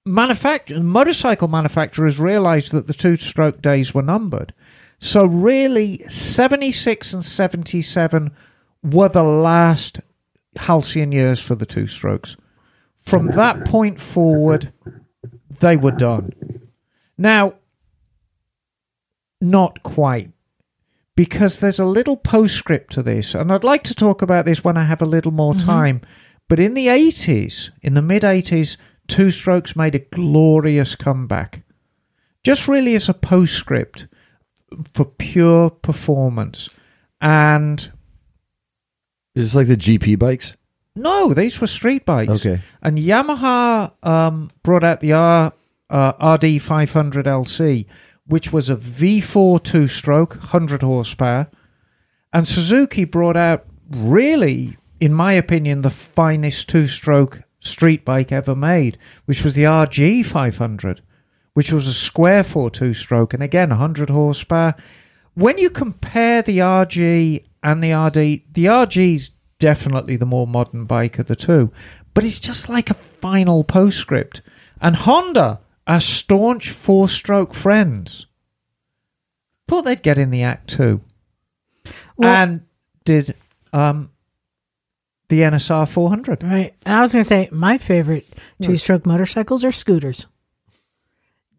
manufacturer, 0.07 0.81
motorcycle 0.81 1.49
manufacturers 1.49 2.19
realized 2.19 2.73
that 2.73 2.87
the 2.87 2.95
two-stroke 2.95 3.61
days 3.61 3.93
were 3.93 4.01
numbered. 4.01 4.55
So 4.99 5.27
really, 5.27 5.99
seventy-six 6.09 7.13
and 7.13 7.23
seventy-seven 7.23 8.31
were 8.83 9.11
the 9.11 9.23
last 9.23 10.01
halcyon 10.57 11.13
years 11.13 11.41
for 11.41 11.55
the 11.55 11.67
two-strokes. 11.67 12.37
From 13.01 13.29
that 13.29 13.67
point 13.67 14.01
forward, 14.01 14.73
they 15.59 15.77
were 15.77 15.91
done. 15.91 16.33
Now, 17.19 17.57
not 19.43 19.83
quite 19.83 20.31
because 21.17 21.61
there's 21.61 21.79
a 21.79 21.85
little 21.85 22.17
postscript 22.17 22.95
to 22.95 23.03
this, 23.03 23.35
and 23.35 23.53
I'd 23.53 23.63
like 23.63 23.83
to 23.85 23.95
talk 23.95 24.23
about 24.23 24.47
this 24.47 24.65
when 24.65 24.79
I 24.79 24.85
have 24.85 25.03
a 25.03 25.07
little 25.07 25.33
more 25.33 25.53
mm-hmm. 25.53 25.67
time. 25.67 26.01
But 26.51 26.59
in 26.59 26.75
the 26.75 26.89
80s, 26.89 27.71
in 27.81 27.95
the 27.95 28.03
mid 28.03 28.25
80s, 28.25 28.77
Two 29.07 29.31
Strokes 29.31 29.77
made 29.77 29.95
a 29.95 30.01
glorious 30.01 30.97
comeback. 30.97 31.63
Just 32.43 32.67
really 32.67 32.97
as 32.97 33.09
a 33.09 33.15
postscript 33.15 34.09
for 34.93 35.05
pure 35.05 35.71
performance. 35.71 36.69
And 37.21 37.79
Is 39.37 39.53
this 39.53 39.55
like 39.55 39.69
the 39.69 39.77
GP 39.77 40.19
bikes? 40.19 40.57
no, 40.97 41.33
these 41.33 41.61
were 41.61 41.69
street 41.69 42.05
bikes. 42.05 42.33
Okay. 42.33 42.61
And 42.83 42.99
Yamaha 42.99 43.93
um, 44.05 44.51
brought 44.65 44.83
out 44.83 44.99
the 44.99 45.13
R, 45.13 45.53
uh, 45.89 46.37
RD 46.43 46.61
500 46.61 47.27
LC, 47.27 47.87
which 48.27 48.53
was 48.53 48.69
a 48.69 48.75
V4 48.77 49.63
two 49.63 49.87
stroke, 49.87 50.31
100 50.31 50.83
horsepower. 50.83 51.47
And 52.33 52.47
Suzuki 52.47 53.05
brought 53.05 53.37
out, 53.37 53.67
really, 53.89 54.77
in 55.01 55.13
my 55.15 55.33
opinion, 55.33 55.81
the 55.81 55.91
finest 55.91 56.69
two 56.69 56.87
stroke 56.87 57.43
street 57.59 58.05
bike 58.05 58.31
ever 58.31 58.55
made, 58.55 58.99
which 59.25 59.43
was 59.43 59.55
the 59.55 59.65
RG 59.65 60.25
500, 60.25 61.03
which 61.55 61.73
was 61.73 61.89
a 61.89 61.95
square 61.95 62.45
four 62.45 62.71
two 62.71 62.95
stroke, 62.95 63.35
and 63.35 63.43
again, 63.43 63.71
100 63.71 64.11
horsepower. 64.11 64.75
When 65.35 65.59
you 65.59 65.71
compare 65.71 66.43
the 66.43 66.59
RG 66.59 67.45
and 67.63 67.83
the 67.83 67.93
RD, 67.93 68.55
the 68.55 68.67
RG 68.67 69.15
is 69.15 69.31
definitely 69.59 70.17
the 70.17 70.27
more 70.27 70.47
modern 70.47 70.85
bike 70.85 71.19
of 71.19 71.27
the 71.27 71.37
two, 71.37 71.73
but 72.15 72.25
it's 72.25 72.41
just 72.41 72.69
like 72.69 72.91
a 72.91 72.95
final 72.95 73.65
postscript. 73.65 74.43
And 74.81 74.97
Honda 74.97 75.61
are 75.87 76.01
staunch 76.01 76.71
four 76.71 77.09
stroke 77.09 77.55
friends. 77.55 78.27
Thought 79.69 79.83
they'd 79.83 80.03
get 80.03 80.19
in 80.19 80.31
the 80.31 80.43
act 80.43 80.69
too. 80.69 81.01
Well- 82.17 82.29
and 82.31 82.61
did 83.05 83.35
um, 83.73 84.11
the 85.31 85.41
NSR 85.41 85.89
400. 85.89 86.43
Right. 86.43 86.75
And 86.85 86.95
I 86.95 87.01
was 87.01 87.13
going 87.15 87.23
to 87.23 87.27
say 87.29 87.49
my 87.51 87.79
favorite 87.79 88.27
two-stroke 88.61 89.07
motorcycles 89.07 89.65
are 89.65 89.73
scooters. 89.73 90.27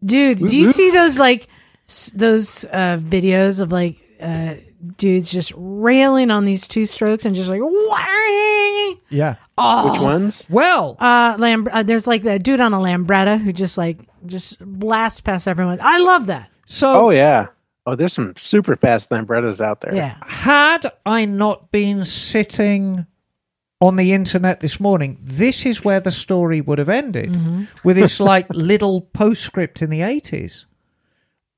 Dude, 0.04 0.38
do 0.38 0.56
you 0.58 0.66
see 0.66 0.90
those 0.90 1.18
like 1.18 1.46
s- 1.88 2.12
those 2.14 2.64
uh, 2.66 2.98
videos 3.00 3.60
of 3.60 3.70
like 3.70 3.98
uh, 4.20 4.54
dudes 4.96 5.30
just 5.30 5.52
railing 5.56 6.30
on 6.32 6.44
these 6.44 6.66
two 6.66 6.86
strokes 6.86 7.24
and 7.24 7.36
just 7.36 7.48
like 7.48 7.60
whang? 7.62 8.98
Yeah. 9.10 9.36
Oh, 9.56 9.92
Which 9.92 10.02
ones? 10.02 10.46
Well, 10.50 10.96
Uh, 10.98 11.36
Lam- 11.38 11.68
uh, 11.70 11.82
there's 11.84 12.06
like 12.08 12.22
that 12.22 12.42
dude 12.42 12.60
on 12.60 12.74
a 12.74 12.78
Lambretta 12.78 13.40
who 13.40 13.52
just 13.52 13.78
like 13.78 13.98
just 14.26 14.58
blasts 14.60 15.20
past 15.20 15.46
everyone. 15.46 15.78
I 15.80 15.98
love 15.98 16.26
that. 16.26 16.50
so 16.66 17.06
Oh 17.06 17.10
yeah. 17.10 17.46
Oh, 17.86 17.94
there's 17.96 18.12
some 18.12 18.34
super 18.36 18.74
fast 18.76 19.10
Lambrettas 19.10 19.60
out 19.60 19.80
there. 19.82 19.94
Yeah. 19.94 20.16
had 20.26 20.90
I 21.06 21.24
not 21.26 21.70
been 21.72 22.04
sitting 22.04 23.06
on 23.82 23.96
the 23.96 24.12
internet 24.12 24.60
this 24.60 24.78
morning, 24.78 25.18
this 25.20 25.66
is 25.66 25.84
where 25.84 25.98
the 25.98 26.12
story 26.12 26.60
would 26.60 26.78
have 26.78 26.88
ended 26.88 27.66
with 27.82 27.96
this 27.96 28.20
like 28.20 28.46
little 28.54 29.00
postscript 29.00 29.82
in 29.82 29.90
the 29.90 29.98
80s. 29.98 30.66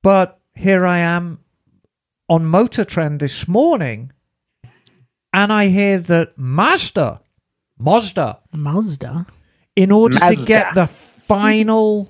But 0.01 0.39
here 0.55 0.87
I 0.87 0.97
am 0.99 1.41
on 2.27 2.47
Motor 2.47 2.83
Trend 2.83 3.19
this 3.19 3.47
morning, 3.47 4.11
and 5.31 5.53
I 5.53 5.67
hear 5.67 5.99
that 5.99 6.35
Mazda, 6.35 7.21
Mazda, 7.77 8.39
Mazda. 8.51 9.27
in 9.75 9.91
order 9.91 10.17
to 10.17 10.35
get 10.47 10.73
the 10.73 10.87
final 10.87 12.09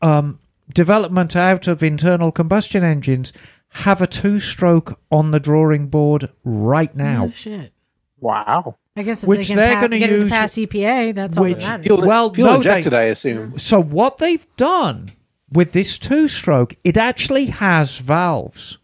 um, 0.00 0.38
development 0.72 1.36
out 1.36 1.68
of 1.68 1.82
internal 1.82 2.32
combustion 2.32 2.82
engines, 2.82 3.34
have 3.68 4.00
a 4.00 4.06
two-stroke 4.06 4.98
on 5.10 5.30
the 5.30 5.40
drawing 5.40 5.88
board 5.88 6.30
right 6.42 6.96
now. 6.96 7.26
Oh 7.26 7.30
shit. 7.30 7.73
Wow. 8.20 8.76
I 8.96 9.02
guess 9.02 9.22
if 9.22 9.28
Which 9.28 9.48
they 9.48 9.54
can 9.54 9.56
they're 9.56 9.74
pa- 9.74 9.80
gonna 9.82 9.98
get 9.98 10.10
it 10.10 10.20
use- 10.20 10.32
pass 10.32 10.54
EPA, 10.54 11.12
that's 11.14 11.36
all 11.36 11.44
that 11.44 11.50
which- 11.50 11.62
matters. 11.62 11.86
Fuel, 11.86 12.06
Well, 12.06 12.32
fuel 12.32 12.48
no, 12.48 12.56
injected, 12.56 12.92
they- 12.92 12.98
I 12.98 13.02
assume. 13.04 13.58
So 13.58 13.80
what 13.82 14.18
they've 14.18 14.46
done 14.56 15.12
with 15.52 15.72
this 15.72 15.98
two-stroke, 15.98 16.76
it 16.84 16.96
actually 16.96 17.46
has 17.46 17.98
valves, 17.98 18.78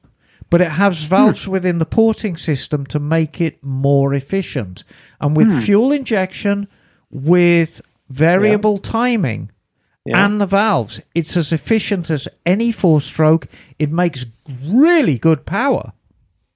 but 0.51 0.61
it 0.61 0.73
has 0.73 1.05
hmm. 1.05 1.11
valves 1.11 1.47
within 1.49 1.79
the 1.79 1.87
porting 1.87 2.37
system 2.37 2.85
to 2.87 2.99
make 2.99 3.41
it 3.41 3.63
more 3.63 4.13
efficient. 4.13 4.83
And 5.21 5.37
with 5.37 5.49
hmm. 5.49 5.59
fuel 5.61 5.93
injection, 5.93 6.67
with 7.11 7.81
variable 8.09 8.79
timing, 8.79 9.51
Yeah. 10.05 10.25
and 10.25 10.41
the 10.41 10.47
valves, 10.47 11.01
it's 11.15 11.37
as 11.37 11.53
efficient 11.53 12.11
as 12.11 12.27
any 12.45 12.73
four-stroke. 12.73 13.47
It 13.79 13.93
makes 13.93 14.27
really 14.65 15.19
good 15.19 15.47
power, 15.47 15.93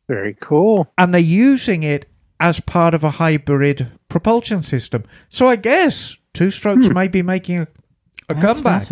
Very 0.09 0.37
cool. 0.41 0.89
and 0.99 1.15
they're 1.15 1.21
using 1.21 1.83
it 1.85 2.07
as 2.45 2.61
part 2.61 2.93
of 2.93 3.03
a 3.03 3.13
hybrid 3.13 3.91
propulsion 4.11 4.61
system. 4.61 5.03
So 5.31 5.49
I 5.49 5.57
guess 5.57 6.19
two-strokes 6.35 6.89
hmm. 6.89 6.93
may 6.93 7.09
be 7.09 7.23
making 7.23 7.61
a, 7.61 7.69
a 8.29 8.35
That's 8.35 8.61
comeback. 8.61 8.83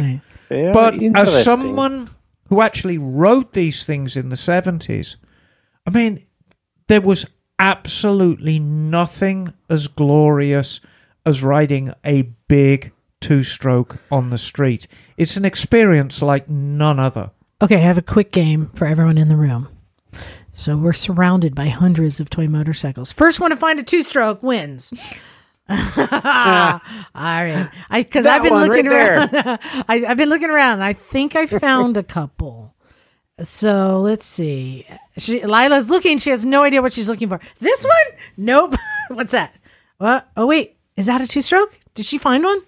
Very 0.48 0.72
But 0.72 0.94
as 1.14 1.44
someone 1.44 2.08
who 2.48 2.62
actually 2.62 2.96
wrote 2.96 3.52
these 3.52 3.84
things 3.84 4.16
in 4.16 4.30
the 4.30 4.36
70s, 4.36 5.16
I 5.86 5.90
mean, 5.90 6.24
there 6.88 7.02
was 7.02 7.26
absolutely 7.58 8.58
nothing 8.58 9.52
as 9.68 9.86
glorious 9.86 10.80
as 11.26 11.42
riding 11.42 11.92
a 12.06 12.22
big 12.48 12.90
two 13.20 13.42
stroke 13.42 13.98
on 14.10 14.30
the 14.30 14.38
street. 14.38 14.86
It's 15.18 15.36
an 15.36 15.44
experience 15.44 16.22
like 16.22 16.48
none 16.48 16.98
other. 16.98 17.32
Okay, 17.60 17.76
I 17.76 17.80
have 17.80 17.98
a 17.98 18.02
quick 18.02 18.32
game 18.32 18.70
for 18.74 18.86
everyone 18.86 19.18
in 19.18 19.28
the 19.28 19.36
room. 19.36 19.68
So 20.62 20.76
we're 20.76 20.92
surrounded 20.92 21.56
by 21.56 21.70
hundreds 21.70 22.20
of 22.20 22.30
toy 22.30 22.46
motorcycles. 22.46 23.10
First 23.10 23.40
one 23.40 23.50
to 23.50 23.56
find 23.56 23.80
a 23.80 23.82
two 23.82 24.04
stroke 24.04 24.44
wins. 24.44 24.92
All 25.68 25.76
right, 27.16 27.68
because 27.90 28.26
I've 28.26 28.44
been 28.44 28.54
looking 28.54 28.86
right 28.86 29.08
around. 29.08 29.30
I, 29.88 30.04
I've 30.06 30.16
been 30.16 30.28
looking 30.28 30.50
around. 30.50 30.80
I 30.80 30.92
think 30.92 31.34
I 31.34 31.46
found 31.46 31.96
a 31.96 32.04
couple. 32.04 32.76
So 33.40 34.00
let's 34.02 34.24
see. 34.24 34.86
She, 35.18 35.44
Lila's 35.44 35.90
looking. 35.90 36.18
She 36.18 36.30
has 36.30 36.44
no 36.44 36.62
idea 36.62 36.80
what 36.80 36.92
she's 36.92 37.08
looking 37.08 37.28
for. 37.28 37.40
This 37.58 37.82
one? 37.82 38.18
Nope. 38.36 38.76
What's 39.08 39.32
that? 39.32 39.56
What? 39.98 40.28
Oh 40.36 40.46
wait, 40.46 40.76
is 40.94 41.06
that 41.06 41.20
a 41.20 41.26
two 41.26 41.42
stroke? 41.42 41.76
Did 41.94 42.06
she 42.06 42.18
find 42.18 42.44
one? 42.44 42.60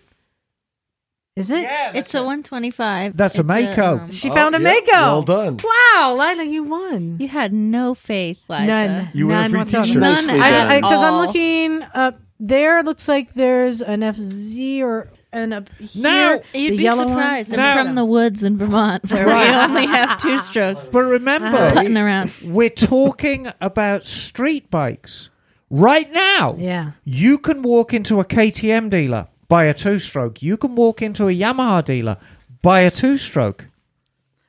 Is 1.36 1.50
it? 1.50 1.66
It's 1.94 2.14
a 2.14 2.18
125. 2.18 3.16
That's 3.16 3.36
a 3.36 3.40
It's 3.40 3.46
Mako. 3.48 3.98
um, 3.98 4.10
She 4.12 4.28
found 4.30 4.54
a 4.54 4.58
Oh, 4.58 4.60
yeah, 4.60 4.72
Mako. 4.72 4.92
well 4.92 5.22
done. 5.22 5.58
Wow, 5.64 6.12
Lila, 6.16 6.44
you 6.44 6.62
won. 6.62 7.16
you 7.18 7.26
had 7.28 7.52
no 7.52 7.92
faith, 7.94 8.44
Liza. 8.48 8.66
None. 8.66 9.08
You 9.12 9.26
win 9.26 9.36
a 9.36 9.40
none 9.40 9.50
free 9.50 9.58
whatsoever. 9.60 9.84
t-shirt. 9.86 10.00
None 10.00 10.26
Nicely 10.28 10.40
at 10.40 10.50
done. 10.50 10.68
I 10.70 10.80
because 10.80 11.02
I'm 11.02 11.12
all. 11.14 11.26
looking 11.26 11.82
up 11.92 12.20
there. 12.38 12.78
It 12.78 12.84
looks 12.84 13.08
like 13.08 13.34
there's 13.34 13.82
an 13.82 14.00
FZ 14.04 14.80
or 14.82 15.08
an 15.32 15.52
up 15.54 15.68
here. 15.80 16.02
Now- 16.04 16.40
You'd 16.52 16.74
the 16.74 16.76
be 16.76 16.82
yellow 16.84 17.02
one. 17.08 17.16
surprised. 17.16 17.52
I'm 17.52 17.56
Now- 17.58 17.82
from 17.84 17.94
the 17.96 18.04
woods 18.04 18.44
in 18.44 18.56
Vermont 18.56 19.10
where 19.10 19.26
we 19.26 19.32
only 19.32 19.86
have 19.86 20.20
two 20.22 20.38
strokes. 20.38 20.88
But 20.88 21.00
remember, 21.02 21.48
Uh-huh. 21.48 21.70
Putting 21.74 21.96
around. 21.96 22.30
we're 22.44 22.70
talking 22.70 23.48
about 23.60 24.04
street 24.06 24.70
bikes. 24.70 25.30
Right 25.68 26.12
now, 26.12 26.54
Yeah. 26.60 26.92
you 27.02 27.38
can 27.38 27.62
walk 27.62 27.92
into 27.92 28.20
a 28.20 28.24
KTM 28.24 28.88
dealer, 28.88 29.26
buy 29.48 29.64
a 29.64 29.74
two 29.74 29.98
stroke. 29.98 30.42
You 30.42 30.56
can 30.56 30.74
walk 30.74 31.02
into 31.02 31.28
a 31.28 31.32
Yamaha 31.32 31.84
dealer, 31.84 32.16
buy 32.62 32.80
a 32.80 32.90
two 32.90 33.18
stroke. 33.18 33.66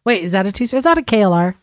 Wait, 0.05 0.23
is 0.23 0.31
that 0.33 0.45
a 0.47 0.51
two 0.51 0.65
stroke? 0.65 0.77
Is 0.79 0.83
that 0.83 0.97
a 0.97 1.01
KLR? 1.01 1.55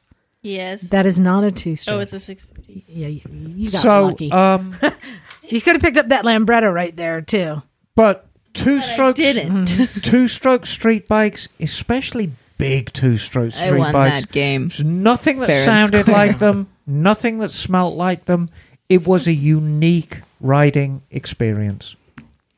Yes. 0.43 0.91
That 0.91 1.07
is 1.07 1.21
not 1.21 1.45
a 1.45 1.51
two 1.53 1.77
stroke. 1.77 1.97
oh, 1.97 2.01
it's 2.01 2.13
a 2.13 2.21
six. 2.21 2.47
yeah. 2.67 3.07
You, 3.09 3.21
you 3.31 3.71
got 3.71 3.81
So, 3.83 4.07
lucky. 4.07 4.33
um, 4.33 4.75
you 5.49 5.61
could 5.61 5.75
have 5.77 5.83
picked 5.83 5.97
up 5.97 6.09
that 6.09 6.25
Lambretta 6.25 6.73
right 6.73 6.95
there 6.97 7.21
too. 7.21 7.63
but 7.95 8.27
two 8.53 8.81
strokes, 8.81 9.21
Didn't. 9.21 9.67
two 10.03 10.27
stroke 10.27 10.67
street 10.67 11.07
bikes, 11.07 11.49
especially 11.61 12.33
big 12.59 12.93
two 12.93 13.19
stroke 13.19 13.53
street 13.53 13.63
I 13.63 13.67
street 13.69 13.79
won 13.79 13.93
bikes. 13.93 14.21
that 14.23 14.33
game. 14.33 14.63
There's 14.69 14.83
nothing 14.85 15.39
that 15.39 15.47
Fair 15.47 15.65
sounded 15.65 16.09
like 16.09 16.39
them, 16.41 16.69
nothing 16.87 17.39
that 17.39 17.53
smelt 17.53 17.95
like 17.97 18.25
them. 18.25 18.51
It 18.89 19.07
was 19.07 19.27
a 19.29 19.33
unique 19.33 20.23
riding 20.41 21.03
experience. 21.13 21.95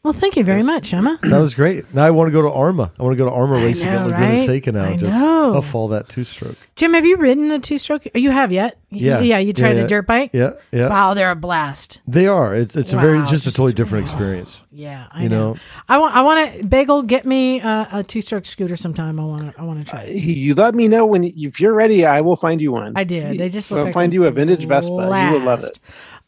Well, 0.04 0.12
thank 0.12 0.36
you 0.36 0.44
very 0.44 0.62
much, 0.62 0.92
Emma. 0.92 1.18
That 1.22 1.38
was 1.38 1.54
great. 1.54 1.94
Now 1.94 2.04
I 2.04 2.10
want 2.10 2.28
to 2.28 2.32
go 2.32 2.42
to 2.42 2.50
Arma. 2.52 2.92
I 3.00 3.02
want 3.02 3.14
to 3.14 3.16
go 3.16 3.24
to 3.24 3.34
Arma 3.34 3.56
I 3.56 3.64
racing 3.64 3.90
know, 3.90 4.00
at 4.00 4.06
Laguna 4.08 4.28
right? 4.34 4.46
Seca 4.46 4.70
now. 4.70 4.84
I 4.90 4.96
just 4.98 5.18
know. 5.18 5.54
off 5.54 5.74
all 5.74 5.88
that 5.88 6.10
two 6.10 6.24
stroke. 6.24 6.58
Jim, 6.76 6.92
have 6.92 7.06
you 7.06 7.16
ridden 7.16 7.50
a 7.50 7.58
two 7.58 7.78
stroke? 7.78 8.06
You 8.14 8.30
have 8.30 8.52
yet? 8.52 8.76
Yeah. 8.90 9.20
Yeah. 9.20 9.38
You 9.38 9.54
tried 9.54 9.76
Yeah, 9.76 9.82
the 9.82 9.88
dirt 9.88 10.06
bike? 10.06 10.30
Yeah, 10.34 10.52
yeah. 10.70 10.90
Wow, 10.90 11.14
they're 11.14 11.30
a 11.30 11.34
blast. 11.34 12.02
They 12.06 12.26
are. 12.26 12.54
It's 12.54 12.76
it's 12.76 12.92
a 12.92 12.98
very 12.98 13.18
Wow, 13.20 13.24
just 13.24 13.46
a 13.46 13.50
totally 13.50 13.72
different 13.72 14.04
experience. 14.04 14.60
Yeah, 14.70 15.06
I 15.10 15.22
You 15.22 15.30
know. 15.30 15.54
know? 15.54 15.58
I 15.88 15.96
want. 15.96 16.14
I 16.14 16.20
want 16.20 16.52
to 16.58 16.64
bagel. 16.66 17.02
Get 17.02 17.24
me 17.24 17.62
uh, 17.62 18.00
a 18.00 18.02
two 18.04 18.20
stroke 18.20 18.44
scooter 18.44 18.76
sometime. 18.76 19.18
I 19.18 19.24
want 19.24 19.54
to. 19.54 19.58
I 19.60 19.64
want 19.64 19.84
to 19.86 19.90
try 19.90 20.02
it. 20.02 20.16
You 20.22 20.54
let 20.54 20.74
me 20.74 20.86
know 20.86 21.06
when 21.06 21.24
if 21.24 21.58
you're 21.60 21.72
ready. 21.72 22.04
I 22.04 22.20
will 22.20 22.36
find 22.36 22.60
you 22.60 22.72
one. 22.72 22.92
I 22.94 23.04
did. 23.04 23.38
They 23.38 23.48
just 23.48 23.70
look 23.70 23.78
I'll 23.78 23.84
like 23.86 23.94
find 23.94 24.12
you 24.12 24.24
a 24.26 24.30
vintage 24.30 24.66
Vespa. 24.66 24.92
You 24.92 24.98
will 25.38 25.40
love 25.46 25.64
it. 25.64 25.78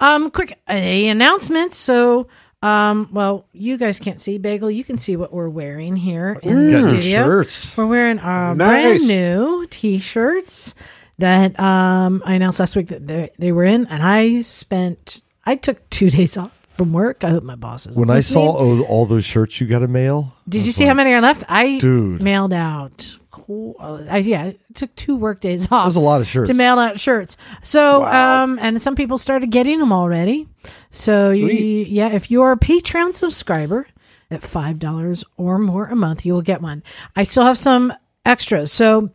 Um, 0.00 0.30
quick 0.30 0.58
a 0.68 1.08
announcement. 1.08 1.72
So, 1.74 2.26
um, 2.66 3.08
well, 3.12 3.46
you 3.52 3.76
guys 3.78 4.00
can't 4.00 4.20
see 4.20 4.38
Bagel. 4.38 4.70
You 4.70 4.84
can 4.84 4.96
see 4.96 5.16
what 5.16 5.32
we're 5.32 5.48
wearing 5.48 5.96
here 5.96 6.38
in 6.42 6.70
the 6.72 6.82
studio. 6.82 7.24
shirts. 7.24 7.76
We're 7.76 7.86
wearing 7.86 8.18
our 8.18 8.54
Nice. 8.54 8.82
brand 8.98 9.08
new 9.08 9.66
T-shirts 9.70 10.74
that 11.18 11.58
um 11.60 12.22
I 12.26 12.34
announced 12.34 12.60
last 12.60 12.76
week 12.76 12.88
that 12.88 13.06
they 13.06 13.30
they 13.38 13.52
were 13.52 13.64
in, 13.64 13.86
and 13.86 14.02
I 14.02 14.40
spent. 14.42 15.22
I 15.44 15.56
took 15.56 15.88
two 15.90 16.10
days 16.16 16.36
off 16.36 16.50
from 16.74 16.92
work. 16.92 17.24
I 17.24 17.30
hope 17.30 17.42
my 17.44 17.54
bosses. 17.54 17.96
When 17.96 18.10
I 18.10 18.20
saw 18.20 18.56
oh, 18.58 18.82
all 18.84 19.06
those 19.06 19.24
shirts 19.24 19.60
you 19.60 19.66
got 19.66 19.78
to 19.80 19.88
mail, 19.88 20.34
Did 20.48 20.66
you 20.66 20.72
see 20.72 20.84
how 20.84 20.94
many 20.94 21.12
are 21.12 21.20
left? 21.22 21.44
I 21.48 21.78
Dude. 21.78 22.20
mailed 22.22 22.52
out. 22.52 23.16
Cool. 23.46 23.76
I, 24.10 24.18
yeah, 24.18 24.46
it 24.46 24.60
took 24.74 24.92
two 24.96 25.14
work 25.14 25.40
days 25.40 25.66
off. 25.66 25.70
That 25.70 25.86
was 25.86 25.96
a 25.96 26.00
lot 26.00 26.20
of 26.20 26.26
shirts. 26.26 26.48
to 26.50 26.54
mail 26.54 26.78
out 26.80 26.98
shirts. 26.98 27.36
So, 27.62 28.00
Wow. 28.00 28.42
um, 28.44 28.58
and 28.60 28.82
some 28.82 28.96
people 28.96 29.18
started 29.18 29.50
getting 29.50 29.78
them 29.78 29.92
already. 29.92 30.48
So, 30.90 31.30
you, 31.30 31.46
yeah, 31.46 32.08
if 32.08 32.28
you're 32.28 32.50
a 32.52 32.56
Patreon 32.58 33.14
subscriber 33.14 33.86
at 34.32 34.42
five 34.42 34.80
dollars 34.80 35.22
or 35.36 35.58
more 35.58 35.86
a 35.86 35.94
month, 35.94 36.26
you 36.26 36.32
will 36.34 36.42
get 36.42 36.60
one. 36.60 36.82
I 37.14 37.22
still 37.22 37.44
have 37.44 37.56
some 37.56 37.92
extras. 38.24 38.72
So, 38.72 39.10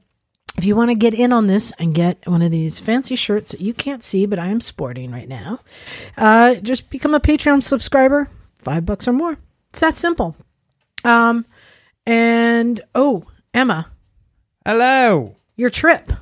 if 0.57 0.63
you 0.63 0.77
want 0.77 0.91
to 0.91 0.95
get 0.95 1.13
in 1.13 1.33
on 1.33 1.47
this 1.47 1.73
and 1.77 1.93
get 1.93 2.25
one 2.25 2.41
of 2.41 2.51
these 2.51 2.79
fancy 2.79 3.17
shirts 3.17 3.51
that 3.51 3.59
you 3.61 3.73
can't 3.73 4.01
see, 4.03 4.25
but 4.25 4.39
I 4.39 4.47
am 4.47 4.61
sporting 4.61 5.11
right 5.11 5.27
now, 5.27 5.59
uh, 6.17 6.55
just 6.55 6.89
become 6.89 7.13
a 7.13 7.19
Patreon 7.19 7.63
subscriber, 7.63 8.29
five 8.59 8.85
bucks 8.85 9.09
or 9.09 9.13
more. 9.13 9.37
It's 9.71 9.81
that 9.81 9.93
simple. 9.93 10.37
Um, 11.03 11.45
and 12.05 12.79
oh, 12.95 13.25
Emma, 13.53 13.90
Hello. 14.65 15.35
your 15.55 15.69
trip. 15.69 16.13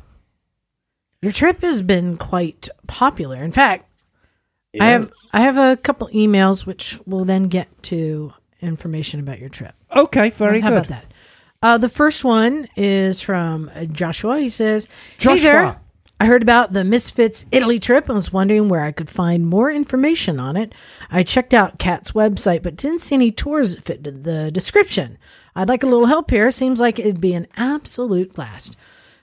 Your 1.22 1.32
trip 1.32 1.62
has 1.62 1.82
been 1.82 2.16
quite 2.16 2.70
popular. 2.88 3.44
In 3.44 3.52
fact, 3.52 3.86
I 4.80 4.88
have 4.88 5.12
I 5.34 5.42
have 5.42 5.58
a 5.58 5.76
couple 5.76 6.08
emails 6.10 6.66
which 6.66 7.00
will 7.06 7.26
then 7.26 7.44
get 7.44 7.68
to 7.84 8.34
information 8.62 9.20
about 9.20 9.40
your 9.40 9.50
trip. 9.50 9.74
Okay, 9.94 10.30
very 10.30 10.62
How 10.62 10.70
good. 10.70 10.74
How 10.74 10.80
about 10.80 10.88
that? 10.88 11.06
Uh, 11.62 11.78
the 11.78 11.90
first 11.90 12.24
one 12.24 12.70
is 12.78 13.20
from 13.20 13.70
Joshua. 13.92 14.40
He 14.40 14.48
says, 14.48 14.88
"Hey 15.20 15.40
there, 15.40 15.82
I 16.22 16.26
heard 16.26 16.42
about 16.42 16.72
the 16.72 16.84
Misfits 16.84 17.46
Italy 17.52 17.80
trip 17.80 18.08
and 18.08 18.16
was 18.16 18.32
wondering 18.32 18.70
where 18.70 18.82
I 18.82 18.92
could 18.92 19.10
find 19.10 19.46
more 19.46 19.72
information 19.72 20.40
on 20.40 20.58
it. 20.58 20.74
I 21.10 21.24
checked 21.24 21.54
out 21.54 21.80
Cat's 21.80 22.12
website, 22.12 22.62
but 22.62 22.76
didn't 22.76 23.00
see 23.00 23.16
any 23.16 23.32
tours 23.32 23.76
that 23.76 23.84
fit 23.84 24.04
the 24.04 24.52
description. 24.52 25.18
I'd 25.60 25.70
like 25.70 25.84
a 25.84 25.88
little 25.88 26.08
help 26.08 26.32
here. 26.32 26.50
Seems 26.52 26.80
like 26.80 26.98
it'd 27.00 27.22
be 27.22 27.34
an 27.34 27.48
absolute 27.58 28.34
blast." 28.34 28.76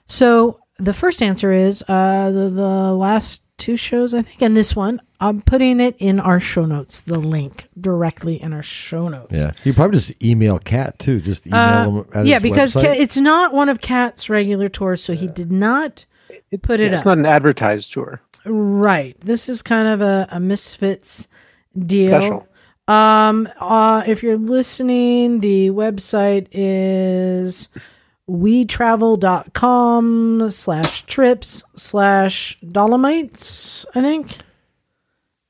So 0.05 0.59
the 0.79 0.93
first 0.93 1.21
answer 1.21 1.51
is 1.51 1.83
uh, 1.87 2.31
the, 2.31 2.49
the 2.49 2.93
last 2.93 3.43
two 3.57 3.75
shows, 3.75 4.13
I 4.13 4.21
think, 4.21 4.41
and 4.41 4.55
this 4.55 4.75
one. 4.75 5.01
I'm 5.19 5.41
putting 5.41 5.79
it 5.79 5.95
in 5.97 6.19
our 6.19 6.39
show 6.39 6.65
notes. 6.65 7.01
The 7.01 7.17
link 7.17 7.67
directly 7.81 8.39
in 8.39 8.53
our 8.53 8.61
show 8.61 9.07
notes. 9.09 9.33
Yeah, 9.33 9.51
you 9.63 9.73
probably 9.73 9.97
just 9.97 10.23
email 10.23 10.59
Cat 10.59 10.99
too. 10.99 11.19
Just 11.19 11.47
email 11.47 11.59
Uh, 11.59 11.89
him. 11.89 12.05
At 12.13 12.25
yeah, 12.27 12.35
his 12.35 12.43
because. 12.43 12.73
Kat- 12.73 12.97
it's 12.97 13.17
not 13.17 13.51
one 13.53 13.67
of 13.67 13.81
Cat's 13.81 14.29
regular 14.29 14.69
tours, 14.69 15.03
so 15.03 15.13
he 15.13 15.27
did 15.27 15.51
not 15.51 16.05
it, 16.51 16.61
put 16.61 16.79
it 16.79 16.93
it's 16.93 16.99
up. 17.01 17.07
not 17.07 17.17
an 17.17 17.25
advertised 17.25 17.91
tour. 17.93 18.21
right. 18.45 19.19
This 19.21 19.49
is 19.49 19.63
kind 19.63 19.87
of 19.87 20.01
a, 20.01 20.27
a 20.31 20.39
misfits 20.39 21.27
deal. 21.77 22.09
Special. 22.19 22.47
Um, 22.87 23.49
uh, 23.59 24.03
if 24.07 24.23
you're 24.23 24.37
listening, 24.37 25.41
the 25.41 25.71
website 25.71 26.47
is 26.51 27.67
wetravel.com 28.29 30.49
slash 30.49 31.05
trips 31.05 31.63
slash 31.75 32.57
dolomites, 32.61 33.85
I 33.93 34.01
think. 34.01 34.37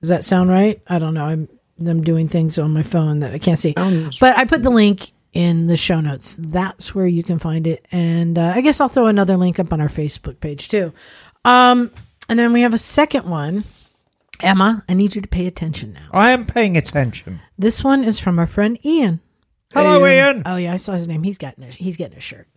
Does 0.02 0.10
that 0.10 0.26
sound 0.26 0.50
right? 0.50 0.82
I 0.88 0.98
don't 1.00 1.14
know. 1.14 1.26
I'm 1.26 1.48
I'm 1.86 2.04
doing 2.04 2.28
things 2.28 2.58
on 2.58 2.74
my 2.74 2.82
phone 2.84 3.20
that 3.20 3.34
I 3.34 3.40
can't 3.40 3.60
see. 3.60 3.74
But 4.20 4.38
I 4.38 4.46
put 4.46 4.64
the 4.64 4.72
link 4.72 5.12
in 5.34 5.68
the 5.68 5.78
show 5.78 6.02
notes. 6.02 6.36
That's 6.40 6.96
where 6.96 7.06
you 7.06 7.22
can 7.24 7.38
find 7.38 7.68
it. 7.68 7.86
And 7.92 8.40
uh, 8.40 8.54
I 8.56 8.62
guess 8.62 8.82
I'll 8.82 8.90
throw 8.90 9.06
another 9.06 9.38
link 9.38 9.60
up 9.60 9.72
on 9.72 9.80
our 9.80 9.88
Facebook 9.88 10.40
page 10.40 10.70
too. 10.70 10.92
Um, 11.46 11.92
and 12.30 12.40
then 12.40 12.52
we 12.54 12.62
have 12.62 12.74
a 12.74 12.80
second 12.80 13.30
one. 13.30 13.64
Emma, 14.40 14.84
I 14.88 14.94
need 14.94 15.16
you 15.16 15.22
to 15.22 15.28
pay 15.28 15.48
attention 15.48 15.94
now. 15.94 16.10
I 16.12 16.32
am 16.32 16.46
paying 16.46 16.78
attention. 16.78 17.42
This 17.58 17.84
one 17.84 18.04
is 18.04 18.20
from 18.20 18.40
our 18.40 18.48
friend 18.48 18.78
Ian. 18.86 19.22
Hello, 19.74 20.06
Ian. 20.06 20.44
Oh 20.46 20.56
yeah, 20.56 20.74
I 20.74 20.78
saw 20.78 20.94
his 20.94 21.08
name. 21.08 21.24
He's 21.24 21.38
getting 21.38 21.64
a, 21.64 21.68
he's 21.68 21.98
getting 21.98 22.18
a 22.18 22.22
shirt. 22.22 22.48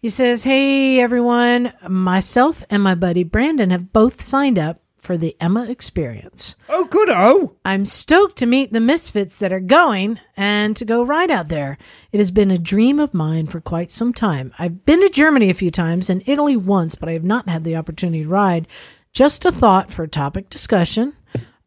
He 0.00 0.08
says, 0.08 0.44
"Hey 0.44 1.00
everyone, 1.00 1.72
myself 1.88 2.64
and 2.68 2.82
my 2.82 2.94
buddy 2.94 3.24
Brandon 3.24 3.70
have 3.70 3.92
both 3.92 4.20
signed 4.20 4.58
up 4.58 4.82
for 5.02 5.16
the 5.16 5.36
Emma 5.40 5.68
Experience. 5.68 6.54
Oh, 6.68 6.84
good. 6.84 7.10
Oh, 7.10 7.56
I'm 7.64 7.84
stoked 7.84 8.36
to 8.36 8.46
meet 8.46 8.72
the 8.72 8.78
misfits 8.78 9.36
that 9.40 9.52
are 9.52 9.58
going 9.58 10.20
and 10.36 10.76
to 10.76 10.84
go 10.84 11.02
ride 11.02 11.30
out 11.30 11.48
there. 11.48 11.76
It 12.12 12.18
has 12.18 12.30
been 12.30 12.52
a 12.52 12.56
dream 12.56 13.00
of 13.00 13.12
mine 13.12 13.48
for 13.48 13.60
quite 13.60 13.90
some 13.90 14.12
time. 14.12 14.54
I've 14.60 14.84
been 14.84 15.00
to 15.00 15.08
Germany 15.08 15.50
a 15.50 15.54
few 15.54 15.72
times 15.72 16.08
and 16.08 16.22
Italy 16.26 16.56
once, 16.56 16.94
but 16.94 17.08
I 17.08 17.14
have 17.14 17.24
not 17.24 17.48
had 17.48 17.64
the 17.64 17.74
opportunity 17.74 18.22
to 18.22 18.28
ride. 18.28 18.68
Just 19.12 19.44
a 19.44 19.52
thought 19.52 19.90
for 19.90 20.06
topic 20.06 20.48
discussion. 20.48 21.12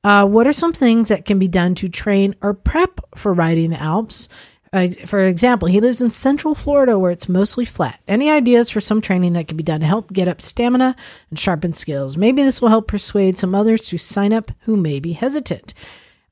Uh, 0.04 0.28
what 0.28 0.48
are 0.48 0.54
some 0.54 0.74
things 0.74 1.10
that 1.10 1.26
can 1.26 1.38
be 1.38 1.48
done 1.48 1.76
to 1.76 1.88
train 1.88 2.36
or 2.42 2.56
prep 2.56 3.00
for 3.16 3.34
riding 3.34 3.70
the 3.70 3.80
Alps? 3.80 4.30
Uh, 4.74 4.90
for 5.06 5.20
example, 5.20 5.68
he 5.68 5.80
lives 5.80 6.02
in 6.02 6.10
central 6.10 6.56
Florida 6.56 6.98
where 6.98 7.12
it's 7.12 7.30
mostly 7.30 7.64
flat. 7.64 8.02
Any 8.08 8.32
ideas 8.32 8.72
for 8.72 8.82
some 8.82 9.00
training 9.00 9.34
that 9.34 9.48
can 9.48 9.58
be 9.58 9.64
done 9.64 9.80
to 9.82 9.86
help 9.86 10.12
get 10.12 10.28
up 10.28 10.42
stamina 10.42 10.96
and 11.30 11.38
sharpen 11.38 11.74
skills? 11.74 12.18
Maybe 12.18 12.42
this 12.42 12.64
will 12.64 12.70
help 12.70 12.88
persuade 12.88 13.38
some 13.38 13.54
others 13.54 13.86
to 13.86 13.98
sign 14.00 14.34
up 14.34 14.52
who 14.62 14.76
may 14.76 15.00
be 15.00 15.14
hesitant. 15.14 15.76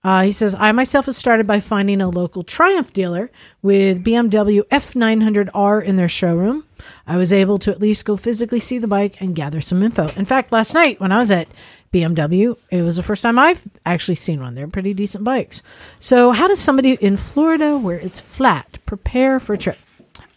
Uh, 0.04 0.24
he 0.24 0.32
says, 0.34 0.54
I 0.60 0.74
myself 0.74 1.06
have 1.06 1.16
started 1.16 1.48
by 1.48 1.62
finding 1.62 2.02
a 2.02 2.10
local 2.10 2.44
Triumph 2.44 2.92
dealer 2.92 3.32
with 3.62 4.04
BMW 4.04 4.62
F900R 4.68 5.82
in 5.84 5.96
their 5.96 6.10
showroom. 6.10 6.66
I 7.08 7.16
was 7.16 7.32
able 7.32 7.58
to 7.60 7.72
at 7.72 7.80
least 7.80 8.06
go 8.06 8.18
physically 8.18 8.60
see 8.60 8.80
the 8.80 8.88
bike 8.88 9.22
and 9.22 9.36
gather 9.36 9.62
some 9.62 9.82
info. 9.82 10.10
In 10.18 10.26
fact, 10.26 10.52
last 10.52 10.74
night 10.74 11.00
when 11.00 11.14
I 11.14 11.20
was 11.20 11.32
at 11.32 11.48
BMW, 11.94 12.58
it 12.70 12.82
was 12.82 12.98
the 12.98 13.04
first 13.04 13.24
time 13.24 13.40
I've 13.40 13.66
actually 13.86 14.16
seen 14.16 14.42
one. 14.42 14.56
They're 14.56 14.68
pretty 14.68 14.94
decent 14.94 15.24
bikes. 15.24 15.62
So, 16.00 16.32
how 16.32 16.50
does 16.50 16.60
somebody 16.60 16.94
in 16.94 17.16
Florida 17.16 17.78
where 17.78 18.00
it's 18.00 18.20
flat 18.20 18.80
prepare 18.86 19.40
for 19.40 19.54
a 19.54 19.58
trip? 19.58 19.78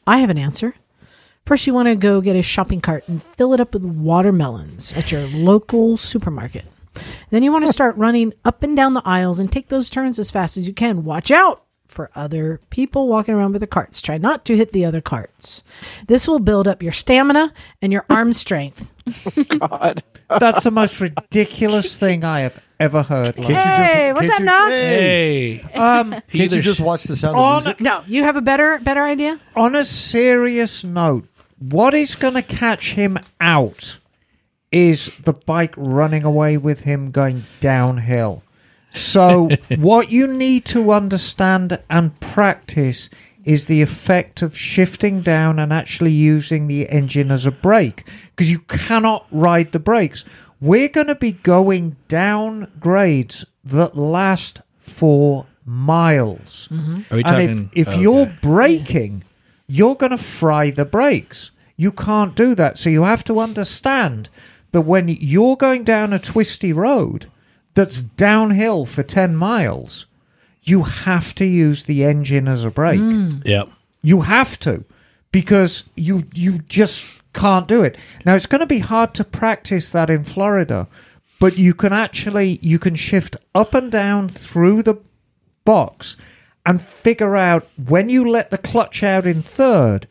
I 0.07 0.19
have 0.19 0.31
an 0.31 0.39
answer. 0.39 0.75
First, 1.45 1.67
you 1.67 1.75
want 1.75 1.89
to 1.89 1.97
go 1.97 2.21
get 2.21 2.37
a 2.37 2.43
shopping 2.43 2.81
cart 2.81 3.09
and 3.09 3.23
fill 3.23 3.55
it 3.55 3.61
up 3.61 3.73
with 3.75 3.85
watermelons 3.85 4.93
at 4.93 5.11
your 5.11 5.23
local 5.29 5.97
supermarket. 5.97 6.67
Then 7.31 7.43
you 7.43 7.53
want 7.53 7.67
to 7.67 7.73
start 7.73 7.97
running 7.97 8.33
up 8.45 8.63
and 8.63 8.77
down 8.77 8.95
the 8.95 9.03
aisles 9.05 9.39
and 9.39 9.51
take 9.51 9.69
those 9.69 9.91
turns 9.91 10.19
as 10.19 10.31
fast 10.31 10.57
as 10.57 10.67
you 10.69 10.75
can. 10.75 11.05
Watch 11.05 11.31
out 11.31 11.63
for 11.89 12.11
other 12.15 12.61
people 12.71 13.09
walking 13.09 13.35
around 13.35 13.53
with 13.53 13.61
the 13.61 13.67
carts. 13.67 14.03
Try 14.03 14.19
not 14.19 14.45
to 14.47 14.57
hit 14.57 14.73
the 14.73 14.85
other 14.85 15.01
carts. 15.01 15.63
This 16.09 16.27
will 16.29 16.39
build 16.41 16.67
up 16.69 16.83
your 16.83 16.93
stamina 16.93 17.53
and 17.81 17.93
your 17.93 18.05
arm 18.11 18.33
strength. 18.33 18.91
God. 19.59 20.03
That's 20.29 20.65
the 20.65 20.73
most 20.73 21.01
ridiculous 21.01 21.97
thing 21.97 22.25
I 22.25 22.41
have 22.41 22.61
ever 22.81 23.03
heard. 23.05 23.37
Can't 23.37 23.49
you 23.49 23.55
Hey, 23.55 24.13
what's 24.13 24.29
can't 24.29 24.33
up, 24.33 24.41
you- 24.41 24.45
Nog? 24.47 24.71
Hey, 24.71 25.55
Hey, 25.59 25.79
Um, 25.79 26.11
can't 26.11 26.25
you 26.33 26.43
Either 26.45 26.61
just 26.61 26.79
sh- 26.79 26.83
watch 26.83 27.05
the 27.05 27.15
sound 27.17 27.37
of 27.37 27.63
music? 27.65 27.81
No, 27.81 28.03
you 28.09 28.25
have 28.25 28.35
a 28.37 28.43
better 28.43 28.79
better 28.81 29.05
idea? 29.05 29.39
on 29.55 29.77
a 29.77 29.85
serious 29.85 30.83
note, 30.83 31.29
what 31.61 31.95
is 31.95 32.17
going 32.17 32.35
to 32.35 32.43
catch 32.43 32.93
him 32.95 33.19
out 33.41 33.99
is 34.73 35.17
the 35.19 35.33
bike 35.33 35.75
running 35.77 36.25
away 36.25 36.57
with 36.57 36.81
him 36.81 37.11
going 37.11 37.45
downhill. 37.61 38.43
So, 38.93 39.51
what 39.77 40.11
you 40.11 40.27
need 40.27 40.65
to 40.67 40.91
understand 40.93 41.79
and 41.89 42.19
practice 42.21 43.09
is 43.45 43.67
the 43.67 43.81
effect 43.81 44.43
of 44.43 44.59
shifting 44.59 45.21
down 45.21 45.59
and 45.59 45.73
actually 45.73 46.11
using 46.11 46.67
the 46.67 46.89
engine 46.89 47.31
as 47.31 47.47
a 47.47 47.53
brake 47.53 48.07
because 48.31 48.51
you 48.51 48.59
cannot 48.61 49.25
ride 49.31 49.71
the 49.71 49.79
brakes. 49.79 50.25
We're 50.61 50.89
going 50.89 51.07
to 51.07 51.15
be 51.15 51.33
going 51.33 51.97
down 52.09 52.73
grades 52.81 53.45
that 53.63 53.97
last 53.97 54.63
for 54.79 55.47
miles. 55.65 56.69
Mm-hmm. 56.73 57.15
we 57.15 57.23
And 57.23 57.27
talking? 57.27 57.49
if, 57.51 57.59
oh, 57.59 57.71
if 57.75 57.89
okay. 57.89 58.01
you're 58.01 58.27
braking, 58.43 59.25
you're 59.69 59.95
going 59.95 60.11
to 60.11 60.19
fry 60.19 60.71
the 60.71 60.85
brakes. 60.85 61.53
You 61.77 61.93
can't 61.93 62.35
do 62.35 62.55
that. 62.55 62.79
So 62.79 62.91
you 62.91 63.05
have 63.05 63.23
to 63.25 63.39
understand 63.39 64.29
that 64.77 64.83
when 64.83 65.09
you're 65.09 65.57
going 65.57 65.85
down 65.85 66.13
a 66.13 66.19
twisty 66.19 66.71
road 66.71 67.31
that's 67.73 68.03
downhill 68.03 68.85
for 68.85 69.03
10 69.03 69.35
miles, 69.35 70.05
you 70.63 70.83
have 70.83 71.35
to 71.37 71.47
use 71.47 71.85
the 71.85 72.05
engine 72.05 72.47
as 72.47 72.63
a 72.63 72.71
brake. 72.71 73.01
Mm. 73.01 73.43
Yep. 73.47 73.71
You 74.03 74.21
have 74.21 74.61
to 74.61 74.85
because 75.33 75.85
you 75.97 76.25
you 76.35 76.59
just 76.59 77.23
can't 77.33 77.67
do 77.67 77.83
it. 77.83 77.97
Now 78.27 78.35
it's 78.35 78.45
going 78.45 78.61
to 78.61 78.67
be 78.67 78.81
hard 78.81 79.15
to 79.15 79.25
practice 79.25 79.91
that 79.93 80.11
in 80.11 80.25
Florida, 80.25 80.89
but 81.41 81.57
you 81.57 81.73
can 81.73 81.95
actually 81.95 82.59
you 82.61 82.79
can 82.79 82.97
shift 82.97 83.35
up 83.55 83.73
and 83.73 83.91
down 83.91 84.29
through 84.29 84.83
the 84.83 84.97
box 85.65 86.19
and 86.67 86.83
figure 86.83 87.35
out 87.35 87.67
when 87.83 88.11
you 88.11 88.29
let 88.29 88.51
the 88.51 88.59
clutch 88.59 89.03
out 89.03 89.27
in 89.27 89.41
third 89.41 90.07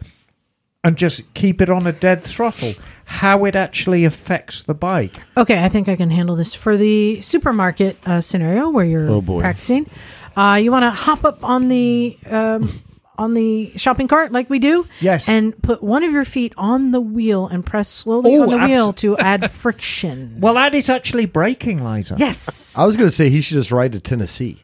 and 0.83 0.97
just 0.97 1.31
keep 1.35 1.61
it 1.61 1.69
on 1.69 1.85
a 1.85 1.91
dead 1.91 2.23
throttle 2.23 2.73
how 3.05 3.45
it 3.45 3.55
actually 3.55 4.03
affects 4.05 4.63
the 4.63 4.73
bike. 4.73 5.21
Okay, 5.37 5.63
I 5.63 5.69
think 5.69 5.87
I 5.87 5.95
can 5.95 6.09
handle 6.09 6.35
this. 6.35 6.53
For 6.55 6.75
the 6.77 7.21
supermarket 7.21 7.97
uh, 8.07 8.19
scenario 8.21 8.69
where 8.69 8.85
you're 8.85 9.09
Oh, 9.09 9.21
boy. 9.21 9.39
practicing, 9.41 9.89
uh, 10.35 10.59
you 10.61 10.71
want 10.71 10.83
to 10.83 10.89
hop 10.91 11.23
up 11.23 11.43
on 11.43 11.67
the 11.69 12.17
um, 12.29 12.69
on 13.17 13.33
the 13.33 13.71
shopping 13.77 14.07
cart 14.09 14.31
like 14.33 14.49
we 14.49 14.59
do. 14.59 14.85
Yes. 14.99 15.29
and 15.29 15.59
put 15.61 15.81
one 15.81 16.03
of 16.03 16.11
your 16.11 16.25
feet 16.25 16.53
on 16.57 16.91
the 16.91 16.99
wheel 16.99 17.47
and 17.47 17.65
press 17.65 17.87
slowly 17.89 18.35
Oh, 18.35 18.41
on 18.43 18.49
the 18.49 18.57
wheel 18.57 18.91
to 18.93 19.17
add 19.17 19.49
friction. 19.63 20.37
Well, 20.41 20.55
that 20.55 20.73
is 20.73 20.89
actually 20.89 21.25
braking, 21.27 21.83
Liza. 21.85 22.15
yes. 22.17 22.77
I 22.77 22.85
was 22.85 22.97
going 22.97 23.07
to 23.09 23.15
say 23.15 23.29
he 23.29 23.39
should 23.41 23.55
just 23.55 23.71
ride 23.71 23.93
to 23.93 23.99
Tennessee. 24.01 24.61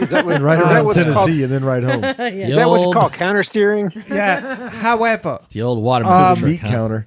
Is 0.00 0.08
that 0.10 0.26
what, 0.26 0.34
And 0.34 0.44
ride 0.44 0.58
that 0.60 0.82
around 0.82 0.94
Tennessee 0.94 1.12
called, 1.14 1.28
and 1.30 1.52
then 1.52 1.64
ride 1.64 1.84
home. 1.84 2.00
The 2.00 2.32
is 2.48 2.54
that 2.56 2.68
what 2.68 2.80
you 2.80 2.92
call 2.92 3.08
counter 3.08 3.42
steering? 3.44 3.90
Yeah. 4.08 4.68
However, 4.70 5.36
it's 5.36 5.48
the 5.48 5.62
old 5.62 5.82
water 5.82 6.04
Um, 6.04 6.36
trick, 6.36 6.50
Meat 6.50 6.60
huh? 6.60 6.68
counter. 6.68 7.06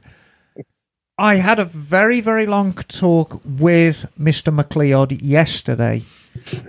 I 1.18 1.36
had 1.36 1.60
a 1.60 1.66
very, 1.66 2.20
very 2.20 2.46
long 2.46 2.74
talk 2.74 3.42
with 3.46 4.12
Mr. 4.20 4.54
McLeod 4.54 5.20
yesterday, 5.22 6.04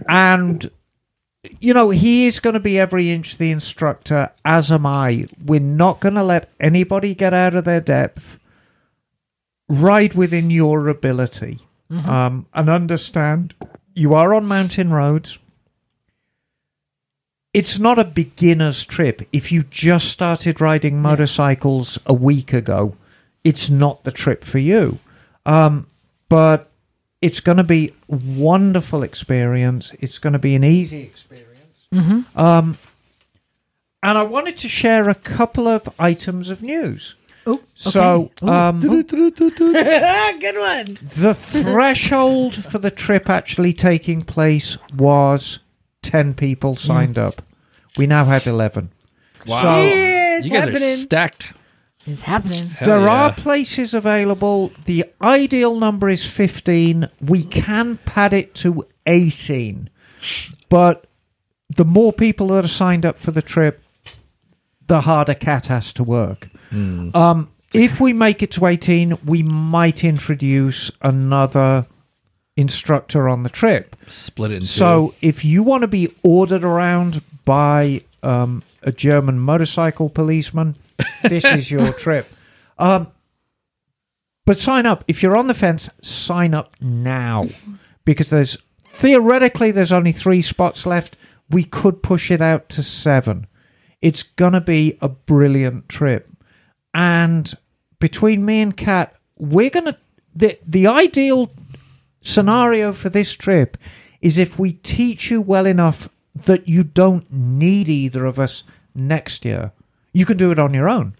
and 0.08 0.70
you 1.58 1.74
know 1.74 1.90
he 1.90 2.26
is 2.26 2.38
going 2.38 2.54
to 2.54 2.60
be 2.60 2.78
every 2.78 3.10
inch 3.10 3.38
the 3.38 3.50
instructor, 3.50 4.30
as 4.44 4.70
am 4.70 4.86
I. 4.86 5.26
We're 5.44 5.58
not 5.60 5.98
going 5.98 6.14
to 6.14 6.22
let 6.22 6.48
anybody 6.60 7.14
get 7.14 7.34
out 7.34 7.56
of 7.56 7.64
their 7.64 7.80
depth. 7.80 8.38
Ride 9.68 10.14
within 10.14 10.50
your 10.50 10.86
ability, 10.86 11.58
um, 11.90 12.46
and 12.54 12.68
understand 12.68 13.54
you 13.96 14.14
are 14.14 14.32
on 14.32 14.46
mountain 14.46 14.92
roads. 14.92 15.40
It's 17.52 17.80
not 17.80 17.98
a 17.98 18.04
beginner's 18.04 18.84
trip. 18.84 19.26
If 19.32 19.50
you 19.50 19.64
just 19.64 20.08
started 20.08 20.60
riding 20.60 21.02
motorcycles 21.02 21.98
a 22.06 22.12
week 22.14 22.52
ago, 22.52 22.96
it's 23.46 23.70
not 23.70 24.04
the 24.04 24.12
trip 24.12 24.44
for 24.44 24.58
you. 24.58 24.98
Um, 25.44 25.86
but 26.28 26.70
it's 27.22 27.40
going 27.40 27.58
to 27.58 27.64
be 27.64 27.92
a 28.10 28.16
wonderful 28.16 29.02
experience. 29.02 29.92
It's 30.00 30.18
going 30.18 30.32
to 30.32 30.38
be 30.38 30.54
an 30.56 30.64
easy 30.64 31.02
experience. 31.02 31.46
Um, 32.34 32.76
and 34.02 34.18
I 34.18 34.22
wanted 34.22 34.56
to 34.58 34.68
share 34.68 35.08
a 35.08 35.14
couple 35.14 35.66
of 35.68 35.88
items 35.98 36.50
of 36.50 36.62
news. 36.62 37.14
Oh, 37.46 37.60
So, 37.74 38.30
okay. 38.42 38.46
Ooh. 38.46 38.50
um, 38.50 38.80
good 38.80 40.58
one. 40.58 40.86
the 41.24 41.32
threshold 41.34 42.54
for 42.64 42.78
the 42.78 42.90
trip 42.90 43.30
actually 43.30 43.72
taking 43.72 44.22
place 44.22 44.76
was 44.94 45.60
10 46.02 46.34
people 46.34 46.76
signed 46.76 47.16
up. 47.16 47.42
We 47.96 48.06
now 48.06 48.24
have 48.24 48.46
11. 48.46 48.90
Wow. 49.46 49.62
So, 49.62 49.82
Yeah, 49.82 50.38
you 50.38 50.50
guys 50.50 50.64
happening. 50.64 50.82
are 50.82 50.96
stacked. 50.96 51.52
It's 52.06 52.22
happening. 52.22 52.68
Hell 52.68 52.88
there 52.88 53.00
yeah. 53.00 53.12
are 53.12 53.32
places 53.32 53.92
available. 53.92 54.72
The 54.84 55.04
ideal 55.20 55.78
number 55.78 56.08
is 56.08 56.24
15. 56.24 57.08
We 57.20 57.44
can 57.44 57.98
pad 57.98 58.32
it 58.32 58.54
to 58.56 58.86
18. 59.06 59.90
But 60.68 61.06
the 61.68 61.84
more 61.84 62.12
people 62.12 62.48
that 62.48 62.64
are 62.64 62.68
signed 62.68 63.04
up 63.04 63.18
for 63.18 63.32
the 63.32 63.42
trip, 63.42 63.82
the 64.86 65.02
harder 65.02 65.34
Cat 65.34 65.66
has 65.66 65.92
to 65.94 66.04
work. 66.04 66.48
Um, 66.72 67.50
if 67.72 68.00
we 68.00 68.12
make 68.12 68.42
it 68.42 68.50
to 68.52 68.66
18, 68.66 69.18
we 69.24 69.42
might 69.42 70.04
introduce 70.04 70.90
another 71.02 71.86
instructor 72.56 73.28
on 73.28 73.42
the 73.42 73.50
trip. 73.50 73.96
split 74.06 74.50
it 74.50 74.56
in 74.56 74.62
So 74.62 75.14
if 75.20 75.44
you 75.44 75.62
want 75.62 75.82
to 75.82 75.88
be 75.88 76.14
ordered 76.22 76.64
around 76.64 77.22
by 77.44 78.02
um, 78.22 78.62
a 78.82 78.92
German 78.92 79.38
motorcycle 79.38 80.08
policeman, 80.08 80.76
this 81.22 81.44
is 81.44 81.70
your 81.70 81.92
trip. 81.98 82.26
Um, 82.78 83.08
but 84.44 84.58
sign 84.58 84.86
up 84.86 85.04
if 85.08 85.22
you're 85.22 85.36
on 85.36 85.48
the 85.48 85.54
fence. 85.54 85.90
Sign 86.02 86.54
up 86.54 86.74
now 86.80 87.46
because 88.04 88.30
there's 88.30 88.58
theoretically 88.84 89.70
there's 89.70 89.92
only 89.92 90.12
three 90.12 90.42
spots 90.42 90.86
left. 90.86 91.16
We 91.50 91.64
could 91.64 92.02
push 92.02 92.30
it 92.30 92.40
out 92.40 92.68
to 92.70 92.82
seven. 92.82 93.46
It's 94.00 94.22
gonna 94.22 94.60
be 94.60 94.98
a 95.00 95.08
brilliant 95.08 95.88
trip, 95.88 96.30
and 96.94 97.52
between 97.98 98.44
me 98.44 98.60
and 98.60 98.76
Kat, 98.76 99.14
we're 99.36 99.70
gonna 99.70 99.98
the 100.34 100.58
the 100.66 100.86
ideal 100.86 101.50
scenario 102.20 102.92
for 102.92 103.08
this 103.08 103.32
trip 103.32 103.76
is 104.20 104.38
if 104.38 104.58
we 104.58 104.72
teach 104.72 105.30
you 105.30 105.40
well 105.40 105.66
enough 105.66 106.08
that 106.34 106.68
you 106.68 106.84
don't 106.84 107.30
need 107.32 107.88
either 107.88 108.24
of 108.26 108.38
us 108.38 108.64
next 108.94 109.44
year. 109.44 109.72
You 110.16 110.24
can 110.24 110.38
do 110.38 110.50
it 110.50 110.58
on 110.58 110.72
your 110.72 110.88
own. 110.88 111.14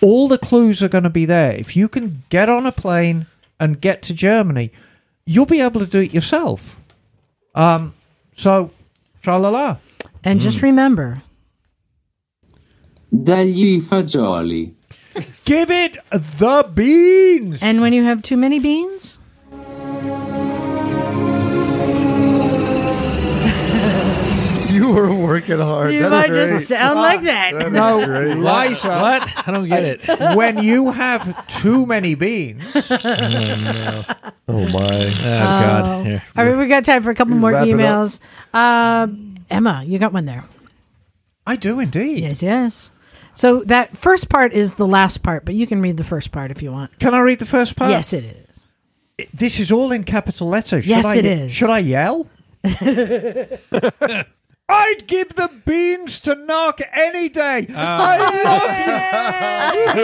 All 0.00 0.26
the 0.26 0.38
clues 0.38 0.82
are 0.82 0.88
going 0.88 1.04
to 1.04 1.10
be 1.10 1.26
there. 1.26 1.52
If 1.52 1.76
you 1.76 1.90
can 1.90 2.22
get 2.30 2.48
on 2.48 2.64
a 2.64 2.72
plane 2.72 3.26
and 3.60 3.82
get 3.82 4.00
to 4.04 4.14
Germany, 4.14 4.72
you'll 5.26 5.44
be 5.44 5.60
able 5.60 5.80
to 5.80 5.86
do 5.86 6.00
it 6.00 6.14
yourself. 6.14 6.74
Um, 7.54 7.92
so, 8.34 8.70
tra 9.20 9.38
la 9.38 9.50
la. 9.50 9.76
And 10.24 10.40
just 10.40 10.62
remember, 10.62 11.22
Dagli 13.12 13.76
i 13.76 13.80
fagioli. 13.80 14.72
Give 15.44 15.70
it 15.70 15.98
the 16.10 16.70
beans. 16.72 17.62
and 17.62 17.82
when 17.82 17.92
you 17.92 18.04
have 18.04 18.22
too 18.22 18.38
many 18.38 18.58
beans, 18.58 19.18
You 24.92 24.96
were 25.00 25.14
working 25.14 25.58
hard. 25.58 25.94
You 25.94 26.00
That's 26.02 26.10
might 26.10 26.28
great. 26.28 26.48
just 26.48 26.68
sound 26.68 26.98
like 26.98 27.22
that. 27.22 27.52
That 27.54 27.66
is 27.66 27.72
No, 27.72 28.04
great. 28.04 28.34
Liza, 28.36 28.88
What? 28.88 29.48
I 29.48 29.50
don't 29.50 29.68
get 29.68 29.84
it. 29.84 30.06
when 30.36 30.58
you 30.62 30.92
have 30.92 31.46
too 31.46 31.86
many 31.86 32.14
beans, 32.14 32.74
Oh 32.90 34.68
my! 34.68 35.06
Oh 35.08 35.22
God. 35.22 36.06
Here. 36.06 36.22
All 36.36 36.44
right, 36.44 36.56
we 36.58 36.66
got 36.68 36.84
time 36.84 37.02
for 37.02 37.10
a 37.10 37.14
couple 37.14 37.34
more 37.36 37.52
Wrap 37.52 37.66
it 37.66 37.72
up. 37.72 37.78
emails. 37.80 38.18
Um, 38.52 39.36
Emma, 39.48 39.82
you 39.86 39.98
got 39.98 40.12
one 40.12 40.26
there. 40.26 40.44
I 41.46 41.56
do 41.56 41.80
indeed. 41.80 42.20
Yes, 42.22 42.42
yes. 42.42 42.90
So 43.34 43.62
that 43.64 43.96
first 43.96 44.28
part 44.28 44.52
is 44.52 44.74
the 44.74 44.86
last 44.86 45.22
part, 45.22 45.44
but 45.46 45.54
you 45.54 45.66
can 45.66 45.80
read 45.80 45.96
the 45.96 46.04
first 46.04 46.32
part 46.32 46.50
if 46.50 46.62
you 46.62 46.70
want. 46.70 46.98
Can 46.98 47.14
I 47.14 47.20
read 47.20 47.38
the 47.38 47.46
first 47.46 47.76
part? 47.76 47.90
yes, 47.90 48.12
it 48.12 48.24
is. 48.24 49.26
This 49.32 49.58
is 49.60 49.72
all 49.72 49.90
in 49.92 50.04
capital 50.04 50.48
letters. 50.48 50.84
Should 50.84 50.90
Yes, 50.90 51.06
I, 51.06 51.16
it 51.16 51.24
is. 51.26 51.52
Should 51.52 51.70
I 51.70 51.78
yell? 51.78 52.28
I'd 54.72 55.06
give 55.06 55.34
the 55.36 55.50
beans 55.64 56.20
to 56.20 56.34
knock 56.34 56.80
any 56.92 57.28
day. 57.28 57.66
Ah. 57.74 57.98
I 59.64 59.96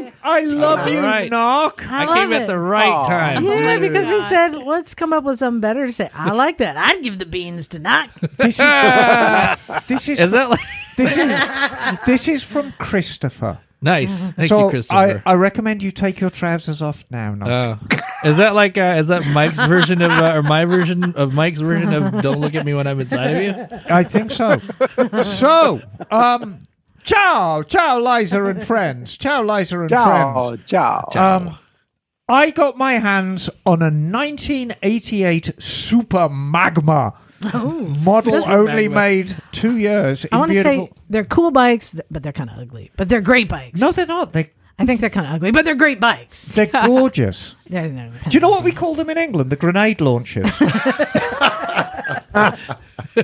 you. 0.04 0.12
I 0.22 0.40
love 0.40 0.88
you, 0.88 1.00
Right. 1.00 1.30
knock. 1.30 1.86
I, 1.90 2.04
I 2.06 2.18
came 2.18 2.32
it. 2.32 2.42
at 2.42 2.46
the 2.46 2.58
right 2.58 3.04
time. 3.06 3.44
Yeah, 3.44 3.78
because 3.78 4.08
we 4.10 4.20
said 4.20 4.54
let's 4.54 4.94
come 4.94 5.12
up 5.12 5.24
with 5.24 5.38
something 5.38 5.60
better 5.60 5.86
to 5.86 5.92
say. 5.92 6.10
I 6.14 6.32
like 6.32 6.58
that. 6.58 6.76
I'd 6.76 7.02
give 7.02 7.18
the 7.18 7.26
beans 7.26 7.68
to 7.68 7.78
knock. 7.78 8.10
This 8.36 8.58
is 8.60 9.76
this 9.86 10.08
is 10.08 10.20
Is 10.26 10.30
that 10.32 10.50
like 10.50 10.60
this 10.96 11.16
is 11.16 12.06
this 12.06 12.28
is 12.28 12.42
from 12.42 12.72
Christopher. 12.78 13.58
Nice? 13.82 14.32
Thank 14.32 14.48
so 14.48 14.64
you, 14.64 14.70
Christopher. 14.70 15.22
I, 15.26 15.32
I 15.32 15.34
recommend 15.34 15.82
you 15.82 15.90
take 15.90 16.20
your 16.20 16.30
trousers 16.30 16.80
off 16.80 17.04
now. 17.10 17.34
Knock. 17.34 17.48
Oh. 17.48 17.98
is 18.24 18.38
that 18.38 18.54
like 18.54 18.78
uh, 18.78 18.96
is 18.98 19.08
that 19.08 19.26
Mike's 19.26 19.62
version 19.62 20.00
of 20.02 20.10
uh, 20.10 20.32
or 20.34 20.42
my 20.42 20.64
version 20.64 21.12
of 21.14 21.34
Mike's 21.34 21.60
version 21.60 21.92
of 21.92 22.22
"Don't 22.22 22.40
look 22.40 22.54
at 22.54 22.64
me 22.64 22.74
when 22.74 22.86
I'm 22.86 22.98
inside 23.00 23.34
of 23.36 23.42
you"? 23.42 23.78
I 23.88 24.02
think 24.02 24.30
so. 24.30 24.60
so, 25.22 25.82
um, 26.10 26.58
ciao, 27.02 27.62
ciao, 27.62 27.98
Liza 28.00 28.44
and 28.44 28.62
friends. 28.62 29.16
Ciao, 29.16 29.42
Liza 29.42 29.80
and 29.80 29.90
Ciao, 29.90 30.48
friends. 30.48 30.62
ciao. 30.66 31.08
Um, 31.14 31.58
I 32.28 32.50
got 32.50 32.76
my 32.76 32.94
hands 32.94 33.50
on 33.64 33.82
a 33.82 33.90
1988 33.90 35.54
Super 35.62 36.28
Magna 36.28 37.12
model, 37.40 38.44
only 38.50 38.88
made 38.88 39.34
two 39.52 39.76
years. 39.76 40.26
I 40.32 40.36
want 40.38 40.52
to 40.52 40.62
say 40.62 40.90
they're 41.10 41.24
cool 41.24 41.50
bikes, 41.50 41.98
but 42.10 42.22
they're 42.22 42.32
kind 42.32 42.50
of 42.50 42.58
ugly. 42.58 42.90
But 42.96 43.08
they're 43.08 43.20
great 43.20 43.48
bikes. 43.48 43.80
no, 43.80 43.92
they're 43.92 44.06
not. 44.06 44.32
They 44.32 44.50
I 44.78 44.84
think 44.84 45.00
they're 45.00 45.08
kind 45.10 45.26
of 45.26 45.32
ugly, 45.34 45.52
but 45.52 45.64
they're 45.64 45.74
great 45.74 46.00
bikes. 46.00 46.46
they're 46.46 46.66
gorgeous. 46.86 47.54
They're- 47.68 47.88
they're 47.88 48.10
Do 48.28 48.34
you 48.34 48.40
know 48.40 48.50
what 48.50 48.62
we 48.64 48.72
call 48.72 48.94
them 48.94 49.08
in 49.10 49.16
England? 49.18 49.48
The 49.50 49.56
grenade 49.56 50.00
launchers. 50.02 50.50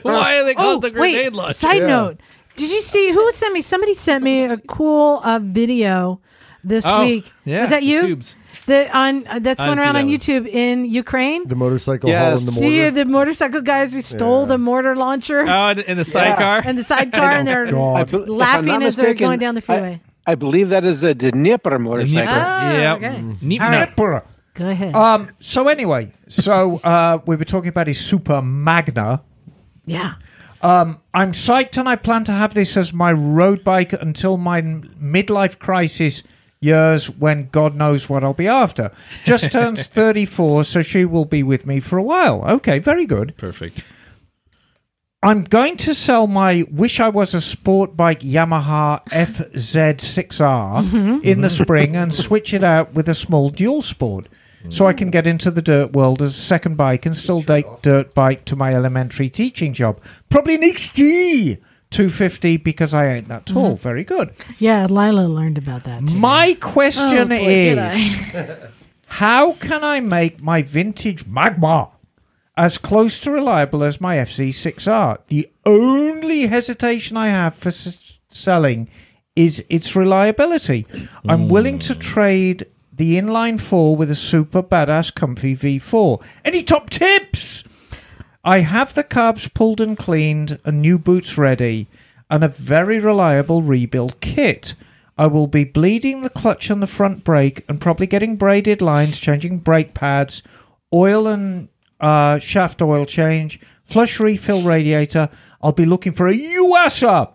Why 0.02 0.38
are 0.38 0.44
they 0.44 0.52
Oh, 0.52 0.56
called 0.56 0.82
the 0.82 0.90
grenade 0.90 1.16
wait. 1.16 1.32
launcher? 1.32 1.54
Side 1.54 1.82
note: 1.82 2.20
Did 2.56 2.70
you 2.70 2.80
see 2.80 3.12
who 3.12 3.30
sent 3.32 3.52
me? 3.54 3.60
Somebody 3.60 3.94
sent 3.94 4.24
me 4.24 4.44
a 4.44 4.56
cool 4.58 5.20
uh, 5.24 5.38
video 5.42 6.20
this 6.64 6.86
Oh, 6.86 7.00
week. 7.00 7.32
yeah, 7.44 7.62
Was 7.62 7.70
that 7.70 7.80
the 7.80 7.86
you? 7.86 8.00
tubes. 8.02 8.34
The 8.66 8.96
on 8.96 9.26
uh, 9.26 9.38
that's 9.40 9.60
I 9.60 9.66
going 9.66 9.78
didn't 9.78 9.84
see 9.84 9.84
around 9.86 9.94
that 9.94 10.00
on 10.02 10.06
one. 10.06 10.14
YouTube 10.16 10.46
in 10.48 10.84
Ukraine. 10.86 11.48
The 11.48 11.56
motorcycle 11.56 12.08
Yes. 12.10 12.22
hauling 12.40 12.46
the 12.46 12.52
mortar. 12.52 12.68
See 12.68 12.88
the 12.90 13.04
motorcycle 13.04 13.60
guys 13.62 13.92
who 13.94 14.00
stole 14.02 14.46
the 14.46 14.58
mortar 14.58 14.94
launcher 14.96 15.40
Oh, 15.48 15.68
in, 15.70 15.80
in 15.80 15.96
the 15.98 16.04
sidecar. 16.04 16.62
and 16.64 16.76
the 16.78 16.84
sidecar, 16.92 17.30
and 17.30 17.46
they're 17.48 17.66
I 17.66 17.70
bel- 18.04 18.22
if 18.22 18.28
I'm 18.28 18.36
laughing 18.36 18.66
not 18.66 18.82
as 18.82 18.96
they're 18.96 19.06
mistaken, 19.08 19.26
going 19.26 19.38
down 19.38 19.54
the 19.54 19.60
freeway. 19.60 20.00
I, 20.26 20.34
believe 20.36 20.68
that 20.68 20.84
is 20.84 21.02
a 21.02 21.14
Dnieper 21.14 21.78
motorcycle. 21.78 22.32
Ah, 22.36 22.72
Yep. 22.72 22.96
okay. 22.98 23.24
Neat 23.42 23.60
All 23.60 23.68
enough. 23.68 23.98
right. 23.98 24.22
Go 24.54 24.68
ahead. 24.68 24.94
um, 24.94 25.30
so 25.40 25.66
anyway, 25.68 26.12
so 26.28 26.78
uh, 26.84 27.18
we 27.26 27.36
were 27.36 27.44
talking 27.44 27.68
about 27.70 27.86
his 27.88 27.98
Super 27.98 28.40
Magna. 28.42 29.22
yeah. 29.86 30.14
Um, 30.60 31.00
I'm 31.12 31.32
psyched 31.32 31.76
and 31.76 31.88
I 31.88 31.96
plan 31.96 32.22
to 32.24 32.32
have 32.32 32.54
this 32.54 32.76
as 32.76 32.92
my 32.92 33.10
road 33.12 33.64
bike 33.64 33.92
until 33.94 34.36
my 34.36 34.58
m- 34.58 34.94
midlife 35.02 35.58
crisis 35.58 36.22
years 36.62 37.10
when 37.10 37.48
God 37.50 37.74
knows 37.74 38.08
what 38.08 38.24
I'll 38.24 38.34
be 38.34 38.48
after. 38.48 38.90
Just 39.24 39.52
turns 39.52 39.86
34, 39.86 40.64
so 40.64 40.82
she 40.82 41.04
will 41.04 41.24
be 41.24 41.42
with 41.42 41.66
me 41.66 41.80
for 41.80 41.98
a 41.98 42.02
while. 42.02 42.44
Okay, 42.48 42.78
very 42.78 43.06
good. 43.06 43.36
Perfect. 43.36 43.84
I'm 45.24 45.44
going 45.44 45.76
to 45.78 45.94
sell 45.94 46.26
my 46.26 46.64
Wish 46.70 46.98
I 46.98 47.08
Was 47.08 47.32
a 47.32 47.40
Sport 47.40 47.96
Bike 47.96 48.20
Yamaha 48.20 49.04
FZ6R 49.06 51.20
in 51.24 51.42
the 51.42 51.50
spring 51.50 51.96
and 51.96 52.12
switch 52.12 52.52
it 52.52 52.64
out 52.64 52.92
with 52.92 53.08
a 53.08 53.14
small 53.14 53.50
dual 53.50 53.82
sport. 53.82 54.26
So 54.68 54.86
I 54.86 54.92
can 54.92 55.10
get 55.10 55.26
into 55.26 55.50
the 55.50 55.62
dirt 55.62 55.92
world 55.92 56.22
as 56.22 56.36
a 56.36 56.40
second 56.40 56.76
bike 56.76 57.04
and 57.04 57.16
still 57.16 57.42
take 57.42 57.66
dirt 57.82 58.14
bike 58.14 58.44
to 58.44 58.54
my 58.54 58.72
elementary 58.72 59.28
teaching 59.28 59.72
job. 59.72 60.00
Probably 60.30 60.54
an 60.54 60.62
XT 60.62 61.58
250 61.92 62.56
because 62.58 62.94
I 62.94 63.06
ain't 63.08 63.28
that 63.28 63.46
tall. 63.46 63.72
Mm-hmm. 63.72 63.82
Very 63.82 64.04
good. 64.04 64.34
Yeah, 64.58 64.86
Lila 64.86 65.26
learned 65.28 65.58
about 65.58 65.84
that 65.84 66.06
too. 66.08 66.14
My 66.14 66.56
question 66.60 67.32
Oh, 67.32 67.38
boy, 67.38 67.46
is 67.46 68.58
how 69.06 69.52
can 69.52 69.84
I 69.84 70.00
make 70.00 70.42
my 70.42 70.62
vintage 70.62 71.26
Magna 71.26 71.90
as 72.56 72.78
close 72.78 73.20
to 73.20 73.30
reliable 73.30 73.84
as 73.84 74.00
my 74.00 74.16
FZ6R? 74.16 75.18
The 75.28 75.48
only 75.64 76.46
hesitation 76.46 77.16
I 77.16 77.28
have 77.28 77.54
for 77.54 77.68
s- 77.68 78.18
selling 78.30 78.88
is 79.36 79.64
its 79.68 79.96
reliability. 79.96 80.86
I'm 81.26 81.48
willing 81.48 81.78
to 81.80 81.94
mm. 81.94 82.00
trade 82.00 82.66
the 82.92 83.16
inline 83.18 83.60
4 83.60 83.96
with 83.96 84.10
a 84.10 84.14
super 84.14 84.62
badass 84.62 85.14
comfy 85.14 85.56
V4. 85.56 86.22
Any 86.44 86.62
top 86.62 86.90
tips? 86.90 87.64
I 88.44 88.60
have 88.60 88.94
the 88.94 89.04
carbs 89.04 89.52
pulled 89.52 89.80
and 89.80 89.96
cleaned 89.96 90.58
and 90.64 90.82
new 90.82 90.98
boots 90.98 91.38
ready 91.38 91.86
and 92.28 92.42
a 92.42 92.48
very 92.48 92.98
reliable 92.98 93.62
rebuild 93.62 94.20
kit. 94.20 94.74
I 95.16 95.26
will 95.26 95.46
be 95.46 95.64
bleeding 95.64 96.22
the 96.22 96.30
clutch 96.30 96.70
on 96.70 96.80
the 96.80 96.86
front 96.86 97.22
brake 97.22 97.64
and 97.68 97.80
probably 97.80 98.06
getting 98.06 98.36
braided 98.36 98.82
lines, 98.82 99.20
changing 99.20 99.58
brake 99.58 99.94
pads, 99.94 100.42
oil 100.92 101.28
and 101.28 101.68
uh, 102.00 102.40
shaft 102.40 102.82
oil 102.82 103.06
change, 103.06 103.60
flush 103.84 104.18
refill 104.18 104.62
radiator. 104.62 105.28
I'll 105.62 105.72
be 105.72 105.86
looking 105.86 106.12
for 106.12 106.26
a 106.26 106.34
USA 106.34 107.28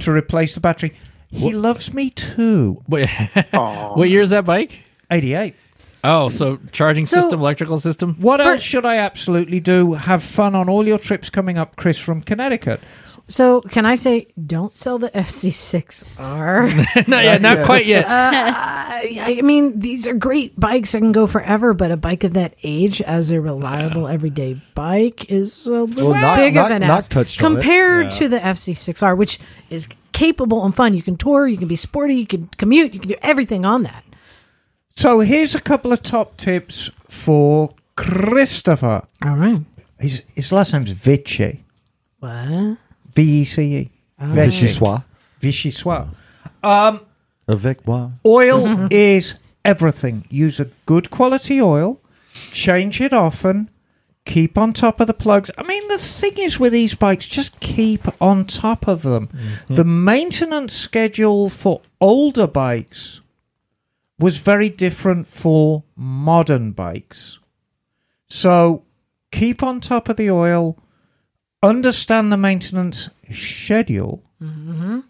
to 0.00 0.12
replace 0.12 0.54
the 0.54 0.60
battery. 0.60 0.92
He 1.28 1.52
loves 1.52 1.92
me 1.92 2.10
too. 2.10 2.82
Wait, 2.86 3.08
what 3.50 4.10
year 4.10 4.22
is 4.22 4.30
that 4.30 4.44
bike? 4.44 4.84
88. 5.10 5.56
Oh, 6.04 6.28
so 6.28 6.58
charging 6.72 7.06
So- 7.06 7.20
system, 7.20 7.38
electrical 7.38 7.78
system. 7.78 8.16
What 8.18 8.40
else 8.40 8.60
should 8.60 8.84
I 8.84 8.96
absolutely 8.96 9.60
do? 9.60 9.94
Have 9.94 10.22
fun 10.24 10.56
on 10.56 10.68
all 10.68 10.84
your 10.86 10.98
trips 10.98 11.30
coming 11.30 11.58
up, 11.58 11.76
Chris 11.76 11.96
from 11.96 12.22
Connecticut. 12.22 12.80
So 13.28 13.60
can 13.60 13.86
I 13.86 13.94
say, 13.94 14.26
don't 14.44 14.76
sell 14.76 14.98
the 14.98 15.10
FZ6R? 15.10 17.06
not 17.08 17.24
yet, 17.24 17.40
not 17.40 17.64
quite 17.64 17.86
yet. 17.86 18.06
Uh, 18.06 18.08
I, 18.34 19.36
I 19.38 19.42
mean, 19.42 19.78
these 19.80 20.06
are 20.06 20.14
great 20.14 20.58
bikes 20.58 20.92
that 20.92 20.98
can 20.98 21.12
go 21.12 21.26
forever, 21.26 21.74
but 21.74 21.90
a 21.90 21.96
bike 21.96 22.24
of 22.24 22.34
that 22.34 22.54
age 22.62 23.00
as 23.02 23.30
a 23.30 23.40
reliable 23.40 24.08
everyday 24.08 24.60
bike 24.74 25.30
is 25.30 25.66
a 25.66 25.82
little 25.82 26.10
Well, 26.12 26.20
Knock- 26.20 26.36
big 26.38 26.54
Knock- 26.54 26.66
of 26.66 26.70
an 26.76 26.80
Knock 26.82 26.90
ask 26.98 27.10
touched 27.10 27.42
on 27.42 27.52
it. 27.52 27.54
compared 27.56 28.10
to 28.12 28.28
the 28.28 28.38
FZ6R, 28.38 29.16
which 29.16 29.38
is 29.70 29.88
capable 30.12 30.64
and 30.64 30.74
fun. 30.74 30.94
You 30.94 31.02
can 31.02 31.16
tour, 31.16 31.46
you 31.46 31.56
can 31.58 31.68
be 31.68 31.76
sporty, 31.76 32.14
you 32.16 32.26
can 32.26 32.48
commute, 32.58 32.94
you 32.94 33.00
can 33.00 33.08
do 33.08 33.16
everything 33.22 33.64
on 33.64 33.84
that. 33.84 34.04
So 34.96 35.20
here's 35.20 35.54
a 35.54 35.60
couple 35.60 35.92
of 35.92 36.02
top 36.02 36.36
tips 36.36 36.90
for 37.08 37.74
Christopher. 37.96 39.02
All 39.24 39.36
right. 39.36 39.60
His 39.98 40.22
his 40.34 40.52
last 40.52 40.72
name's 40.72 40.92
Vici. 40.92 41.64
What? 42.20 42.76
V 43.14 43.40
E 43.40 43.44
C 43.44 43.76
E. 43.76 43.90
Vichy 44.18 44.68
soir. 44.68 45.04
Vichy 45.40 45.70
soir. 45.70 46.08
Um, 46.62 47.00
Avec 47.48 47.86
moi. 47.86 48.10
oil 48.24 48.86
is 48.90 49.34
everything. 49.64 50.24
Use 50.30 50.60
a 50.60 50.68
good 50.86 51.10
quality 51.10 51.60
oil. 51.60 52.00
Change 52.52 53.00
it 53.00 53.12
often. 53.12 53.68
Keep 54.24 54.56
on 54.56 54.72
top 54.72 55.00
of 55.00 55.08
the 55.08 55.14
plugs. 55.14 55.50
I 55.58 55.64
mean, 55.64 55.88
the 55.88 55.98
thing 55.98 56.38
is 56.38 56.60
with 56.60 56.72
these 56.72 56.94
bikes, 56.94 57.26
just 57.26 57.58
keep 57.58 58.02
on 58.22 58.44
top 58.44 58.86
of 58.86 59.02
them. 59.02 59.28
The 59.68 59.84
maintenance 59.84 60.72
schedule 60.74 61.48
for 61.48 61.80
older 62.00 62.46
bikes 62.46 63.20
was 64.22 64.36
very 64.36 64.68
different 64.68 65.26
for 65.26 65.82
modern 65.96 66.70
bikes. 66.70 67.40
So 68.28 68.84
keep 69.32 69.64
on 69.64 69.80
top 69.80 70.08
of 70.08 70.16
the 70.16 70.30
oil, 70.30 70.78
understand 71.60 72.30
the 72.32 72.36
maintenance 72.36 73.10
schedule, 73.30 74.22
mm-hmm. 74.40 75.00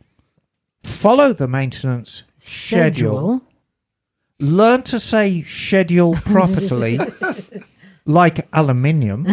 follow 0.82 1.34
the 1.34 1.46
maintenance 1.46 2.22
schedule, 2.38 3.42
learn 4.40 4.82
to 4.84 4.98
say 4.98 5.42
schedule 5.42 6.14
properly, 6.14 6.98
like 8.06 8.48
aluminium. 8.52 9.26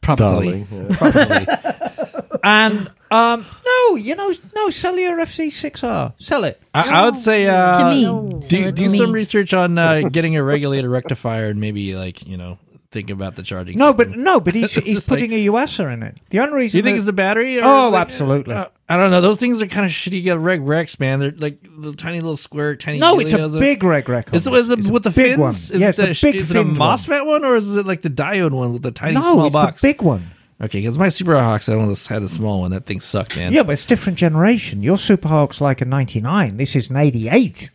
Properly. 0.00 0.64
Darling. 0.64 0.68
Yeah. 0.70 0.96
Probably. 0.96 2.40
And 2.42 2.90
um, 3.10 3.44
no, 3.64 3.96
you 3.96 4.14
know, 4.14 4.32
no, 4.54 4.70
sell 4.70 4.96
your 4.98 5.16
FZ6R. 5.18 6.14
Sell 6.18 6.44
it. 6.44 6.60
I, 6.74 7.02
I 7.02 7.04
would 7.04 7.16
say 7.16 7.46
uh, 7.46 7.78
To 7.78 7.90
me. 7.90 8.02
do, 8.48 8.58
it 8.66 8.74
do 8.76 8.84
to 8.84 8.90
some 8.90 9.06
me. 9.12 9.12
research 9.20 9.54
on 9.54 9.78
uh, 9.78 10.02
getting 10.02 10.36
a 10.36 10.42
regulated 10.42 10.90
rectifier 10.90 11.46
and 11.46 11.60
maybe 11.60 11.94
like 11.96 12.26
you 12.26 12.36
know 12.36 12.58
think 12.90 13.10
about 13.10 13.34
the 13.36 13.42
charging. 13.42 13.76
No, 13.78 13.90
system. 13.92 14.12
but 14.12 14.18
no, 14.18 14.40
but 14.40 14.54
he's 14.54 14.64
It's 14.76 14.86
he's 14.86 14.94
just 14.96 15.10
like- 15.10 15.18
putting 15.20 15.32
a 15.34 15.46
USer 15.46 15.92
in 15.92 16.02
it. 16.02 16.18
The 16.30 16.38
only 16.40 16.50
Do 16.50 16.56
reason 16.56 16.78
you 16.78 16.82
think 16.82 16.94
that- 16.94 16.98
it's 16.98 17.06
the 17.06 17.12
battery? 17.12 17.58
or 17.58 17.62
Oh, 17.64 17.88
is 17.88 17.94
it- 17.94 17.96
absolutely. 17.96 18.54
uh, 18.54 18.66
I 18.88 18.96
don't 18.96 19.10
know. 19.10 19.20
Those 19.20 19.38
things 19.38 19.60
are 19.60 19.66
kind 19.66 19.84
of 19.84 19.90
shitty. 19.90 20.12
You 20.18 20.22
got 20.22 20.38
Reg 20.38 20.62
Rex, 20.62 21.00
man. 21.00 21.18
They're 21.18 21.32
like 21.32 21.58
little 21.74 21.94
tiny 21.94 22.20
little 22.20 22.36
square, 22.36 22.76
tiny. 22.76 22.98
no, 23.00 23.18
it's 23.18 23.32
a 23.32 23.36
Helios. 23.38 23.58
big 23.58 23.82
reg 23.82 24.08
record. 24.08 24.34
Is 24.34 24.46
it, 24.46 24.52
is 24.52 24.70
it 24.70 24.86
with 24.86 25.02
the 25.02 25.10
big 25.10 25.30
fins? 25.34 25.38
one. 25.38 25.50
Is 25.50 25.70
yeah, 25.72 25.86
it, 25.88 25.98
it's 25.98 26.20
the, 26.20 26.28
a 26.28 26.32
big 26.32 26.40
is 26.40 26.50
it 26.52 26.56
a 26.56 26.60
finned 26.62 26.78
one. 26.78 26.90
MOSFET 26.96 27.26
one. 27.26 27.44
or 27.44 27.56
is 27.56 27.76
it 27.76 27.84
like 27.84 28.02
the 28.02 28.10
diode 28.10 28.52
one 28.52 28.72
with 28.72 28.82
the 28.82 28.92
tiny 28.92 29.14
No, 29.14 29.20
small 29.22 29.46
it's 29.46 29.52
box? 29.54 29.80
the 29.80 29.88
big 29.88 30.02
one. 30.02 30.30
Okay, 30.60 30.78
because 30.80 30.98
my 30.98 31.08
Super 31.08 31.38
Hawks, 31.38 31.68
I 31.68 31.74
almost 31.74 32.08
had 32.08 32.22
a 32.22 32.28
small 32.28 32.60
one. 32.60 32.70
That 32.70 32.86
thing 32.86 33.00
sucked, 33.00 33.36
man. 33.36 33.52
Yeah, 33.52 33.62
but 33.62 33.72
it's 33.72 33.84
different 33.84 34.18
generation. 34.18 34.82
Your 34.82 34.96
Super 34.96 35.28
Hawk's 35.28 35.60
like 35.60 35.82
a 35.82 35.84
99. 35.84 36.56
This 36.56 36.74
is 36.74 36.88
an 36.88 36.96
88. 36.96 37.70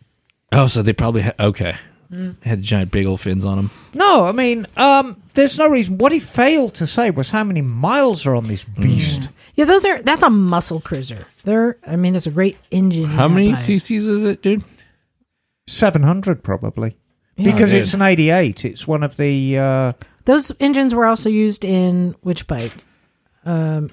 Oh, 0.50 0.66
so 0.66 0.82
they 0.82 0.92
probably 0.92 1.22
had 1.22 1.38
okay. 1.38 1.76
Had 2.42 2.60
giant 2.60 2.90
big 2.90 3.06
old 3.06 3.22
fins 3.22 3.42
on 3.44 3.56
them. 3.56 3.70
No, 3.94 4.26
I 4.26 4.32
mean, 4.32 4.66
um, 4.76 5.22
there's 5.32 5.56
no 5.56 5.66
reason. 5.68 5.96
What 5.96 6.12
he 6.12 6.18
failed 6.20 6.74
to 6.74 6.86
say 6.86 7.10
was 7.10 7.30
how 7.30 7.42
many 7.42 7.62
miles 7.62 8.26
are 8.26 8.34
on 8.34 8.44
this 8.48 8.64
Mm. 8.66 8.82
beast. 8.82 9.28
Yeah, 9.54 9.64
those 9.64 9.84
are 9.86 10.02
that's 10.02 10.22
a 10.22 10.28
muscle 10.28 10.80
cruiser. 10.80 11.26
They're 11.44 11.78
I 11.86 11.96
mean, 11.96 12.14
it's 12.14 12.26
a 12.26 12.30
great 12.30 12.58
engine. 12.70 13.06
How 13.06 13.28
many 13.28 13.48
bike. 13.50 13.58
cc's 13.58 13.90
is 14.06 14.24
it, 14.24 14.42
dude? 14.42 14.62
700 15.68 16.42
probably. 16.42 16.96
Yeah. 17.36 17.50
Because 17.52 17.72
Oh, 17.72 17.78
it's 17.78 17.94
an 17.94 18.02
88. 18.02 18.64
It's 18.66 18.86
one 18.86 19.02
of 19.02 19.16
the 19.16 19.58
uh, 19.58 19.92
Those 20.24 20.52
engines 20.60 20.94
were 20.94 21.06
also 21.06 21.28
used 21.28 21.64
in 21.64 22.14
which 22.22 22.46
bike? 22.46 22.72
the 23.44 23.90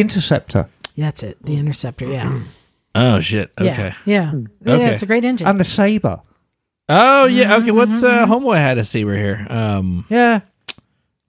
Interceptor 0.00 0.68
That's 0.96 1.22
it, 1.22 1.38
the 1.44 1.56
Interceptor. 1.56 2.06
Yeah, 2.06 2.40
Oh 2.94 3.20
shit. 3.20 3.50
Okay. 3.58 3.92
yeah. 4.04 4.32
Yeah, 4.64 4.72
Okay. 4.74 4.92
it's 4.92 5.02
a 5.02 5.06
great 5.06 5.24
engine. 5.24 5.46
and 5.46 5.58
the 5.58 5.64
Sabre. 5.64 6.20
Oh 6.88 7.24
yeah. 7.26 7.56
Okay. 7.56 7.70
What's 7.70 8.02
uh, 8.02 8.26
homeboy 8.26 8.56
had 8.56 8.76
a 8.78 8.84
Sabre 8.84 9.16
here? 9.16 9.46
Um, 9.48 10.04
Yeah. 10.10 10.40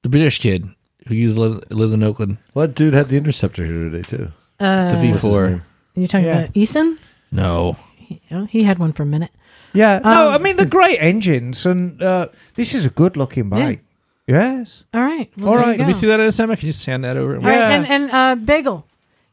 the 0.02 0.10
British 0.10 0.40
kid 0.40 0.68
who 1.08 1.16
used 1.16 1.36
to 1.36 1.42
live, 1.42 1.64
lives 1.72 1.94
in 1.94 2.04
Oakland. 2.04 2.38
Well, 2.54 2.68
that 2.68 2.76
dude 2.76 2.94
had 2.94 3.08
the 3.10 3.18
interceptor 3.18 3.66
here 3.66 3.90
today 3.90 4.02
too. 4.02 4.32
uh, 4.60 4.90
The 4.92 4.98
V4. 4.98 5.50
name? 5.50 5.62
you 5.96 6.08
talking 6.08 6.26
Yeah. 6.26 6.40
about 6.40 6.54
Eason? 6.54 6.98
No. 7.32 7.78
He, 7.98 8.22
oh, 8.32 8.46
he 8.46 8.64
had 8.64 8.80
one 8.80 8.92
for 8.94 9.04
a 9.04 9.06
minute. 9.06 9.32
Yeah. 9.74 10.00
No, 10.04 10.28
Um, 10.30 10.34
I 10.34 10.38
mean, 10.40 10.58
they're 10.58 10.66
great 10.66 10.98
engines, 11.00 11.66
and 11.66 12.02
uh, 12.04 12.28
this 12.56 12.76
is 12.76 12.86
a 12.86 12.90
good 12.90 13.16
looking 13.18 13.50
bike. 13.50 13.84
Yes. 14.28 14.84
All 14.94 15.02
right, 15.02 15.30
well, 15.38 15.50
All 15.50 15.58
there 15.58 15.66
right, 15.68 15.78
go. 15.78 15.82
Let 15.84 15.88
me 15.88 15.94
see 15.94 16.08
that 16.08 16.20
SMX. 16.20 16.60
Can 16.60 16.68
you 16.68 16.72
just 16.74 16.86
hand 16.86 17.04
that 17.04 17.18
over? 17.18 17.36
All 17.36 17.42
right, 17.42 17.54
Yeah. 17.56 17.70
and 17.72 17.88
and 17.88 18.12
uh, 18.12 18.36
Bagel, 18.36 18.88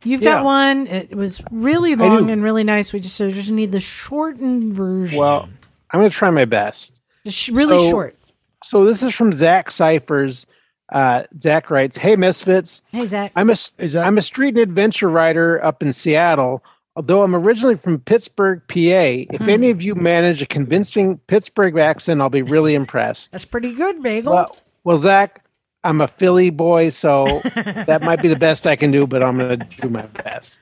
you've 0.05 0.23
Yeah. 0.23 0.37
got 0.37 0.45
one. 0.45 0.87
It 0.89 1.15
was 1.17 1.41
really 1.53 1.95
do. 1.95 2.03
long 2.05 2.31
and 2.31 2.43
really 2.43 2.65
nice. 2.65 2.93
We 2.93 2.99
just 3.01 3.15
so 3.17 3.31
just 3.31 3.51
need 3.51 3.71
the 3.73 3.81
shortened 3.81 4.75
version. 4.75 5.19
Well, 5.19 5.49
I'm 5.91 6.01
going 6.01 6.11
to 6.11 6.17
try 6.17 6.31
my 6.31 6.45
best. 6.45 7.01
Just 7.25 7.39
sh- 7.39 7.49
really 7.51 7.79
so- 7.79 7.91
short. 7.91 8.17
So 8.65 8.85
this 8.85 9.03
is 9.03 9.15
from 9.15 9.33
Zach 9.33 9.71
Cyphers. 9.71 10.45
Uh, 10.93 11.23
Zach 11.41 11.71
writes, 11.71 11.97
"Hey 11.97 12.17
Misfits, 12.17 12.83
Hey 12.91 13.07
Zach. 13.07 13.31
I'm 13.37 13.49
a 13.49 13.55
Hey, 13.79 13.87
Zach. 13.89 14.05
am 14.07 14.19
a 14.19 14.23
street 14.23 14.49
and 14.51 14.59
adventure 14.59 15.09
writer 15.09 15.65
up 15.65 15.83
in 15.83 15.93
Seattle. 15.93 16.63
Although 16.97 17.23
I'm 17.23 17.35
originally 17.37 17.77
from 17.77 18.01
Pittsburgh, 18.01 18.61
PA. 18.69 19.25
If 19.33 19.43
any 19.43 19.71
of 19.71 19.81
you 19.81 19.95
manage 19.95 20.43
a 20.43 20.47
convincing 20.47 21.19
Pittsburgh 21.29 21.79
accent, 21.79 22.21
I'll 22.21 22.29
be 22.29 22.43
really 22.43 22.75
impressed." 22.75 23.31
That's 23.31 23.45
pretty 23.45 23.73
good, 23.73 24.03
Bagel. 24.03 24.33
Well, 24.35 24.57
well, 24.85 24.99
Zach, 24.99 25.45
I'm 25.85 26.01
a 26.01 26.09
Philly 26.09 26.51
boy, 26.51 26.91
so 26.91 27.41
that 27.55 28.03
might 28.03 28.23
be 28.23 28.29
the 28.29 28.37
best 28.37 28.67
I 28.67 28.77
can 28.77 28.91
do, 28.91 29.07
but 29.07 29.23
I'm 29.23 29.39
going 29.39 29.61
to 29.61 29.67
do 29.81 29.89
my 29.89 30.07
best. 30.07 30.61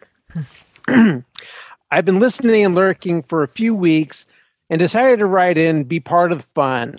I've 1.91 2.05
been 2.05 2.21
listening 2.21 2.65
and 2.65 2.75
lurking 2.75 3.23
for 3.23 3.43
a 3.43 3.49
few 3.49 3.75
weeks 3.75 4.27
and 4.71 4.79
decided 4.79 5.19
to 5.21 5.27
write 5.27 5.59
in, 5.59 5.85
be 5.85 6.01
part 6.01 6.33
of 6.33 6.39
the 6.39 6.47
fun. 6.55 6.97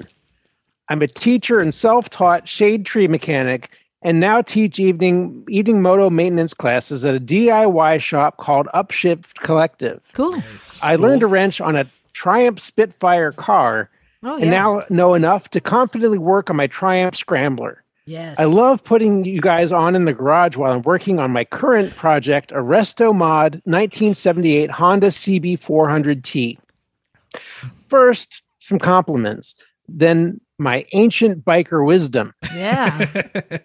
I'm 0.90 1.02
a 1.02 1.08
teacher 1.08 1.60
and 1.60 1.74
self 1.74 2.10
taught 2.10 2.48
shade 2.48 2.86
tree 2.86 3.08
mechanic 3.08 3.72
and 4.02 4.20
now 4.20 4.42
teach 4.42 4.80
evening 4.80 5.46
evening 5.50 5.82
moto 5.82 6.10
maintenance 6.10 6.54
classes 6.54 7.06
at 7.06 7.16
a 7.16 7.20
DIY 7.20 8.02
shop 8.02 8.38
called 8.38 8.68
Upshift 8.74 9.36
Collective. 9.36 10.02
cool. 10.14 10.42
I 10.82 10.96
learned 10.96 11.22
to 11.22 11.28
wrench 11.28 11.62
on 11.62 11.76
a 11.76 11.86
Triumph 12.14 12.60
Spitfire 12.60 13.32
car 13.32 13.90
Oh 14.24 14.36
yeah. 14.38 14.42
and 14.42 14.52
now 14.52 14.82
know 14.90 15.14
enough 15.14 15.50
to 15.52 15.62
confidently 15.62 16.18
work 16.18 16.50
on 16.50 16.56
my 16.56 16.68
Triumph 16.68 17.16
Scrambler. 17.16 17.84
yes. 18.06 18.38
I 18.40 18.46
love 18.46 18.84
putting 18.84 19.24
you 19.24 19.40
guys 19.40 19.72
on 19.72 19.96
in 19.96 20.06
the 20.06 20.14
garage 20.14 20.58
while 20.58 20.74
I'm 20.74 20.82
working 20.82 21.20
on 21.20 21.32
my 21.32 21.46
current 21.46 21.96
project, 21.96 22.52
a 22.52 22.56
Resto 22.56 23.16
Mod 23.16 23.62
1978 23.66 24.72
Honda 24.72 25.08
CB400T. 25.08 26.58
First, 27.88 28.42
some 28.58 28.80
compliments, 28.80 29.56
then 29.88 30.40
my 30.58 30.86
ancient 30.94 31.46
biker 31.46 31.86
wisdom. 31.86 32.34
Yeah. 32.54 33.08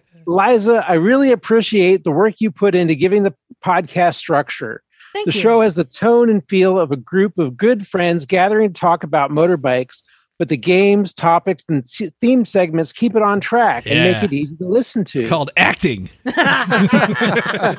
Liza, 0.27 0.85
I 0.89 0.95
really 0.95 1.33
appreciate 1.33 2.05
the 2.05 2.11
work 2.11 2.41
you 2.41 2.51
put 2.51 2.75
into 2.75 2.95
giving 2.95 3.25
the 3.25 3.35
podcast 3.65 4.15
structure. 4.15 4.83
Thank 5.13 5.27
the 5.27 5.35
you. 5.35 5.41
show 5.41 5.61
has 5.61 5.75
the 5.75 5.85
tone 5.85 6.31
and 6.31 6.47
feel 6.49 6.79
of 6.79 6.91
a 6.91 6.97
group 6.97 7.39
of 7.39 7.57
good 7.57 7.87
friends 7.87 8.25
gathering 8.27 8.73
to 8.73 8.81
talk 8.81 9.05
about 9.05 9.31
motorbikes, 9.31 10.03
but 10.39 10.49
the 10.49 10.57
games, 10.57 11.15
topics, 11.15 11.65
and 11.69 11.87
theme 12.21 12.45
segments 12.45 12.93
keep 12.93 13.15
it 13.15 13.23
on 13.23 13.41
track 13.41 13.87
and 13.87 14.01
make 14.01 14.23
it 14.23 14.33
easy 14.33 14.57
to 14.57 14.67
listen 14.67 15.05
to. 15.05 15.21
It's 15.21 15.29
called 15.29 15.51
acting. 15.57 16.09
I 16.27 17.71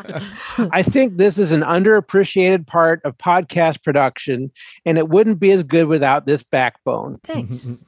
think 0.87 1.17
this 1.17 1.37
is 1.37 1.51
an 1.51 1.61
underappreciated 1.61 2.65
part 2.67 3.01
of 3.03 3.17
podcast 3.17 3.83
production, 3.83 4.51
and 4.85 4.97
it 4.97 5.09
wouldn't 5.09 5.39
be 5.39 5.51
as 5.51 5.63
good 5.63 5.87
without 5.87 6.25
this 6.25 6.43
backbone. 6.43 7.19
Thanks. 7.23 7.57
Mm-hmm, 7.57 7.73
mm-hmm. 7.73 7.83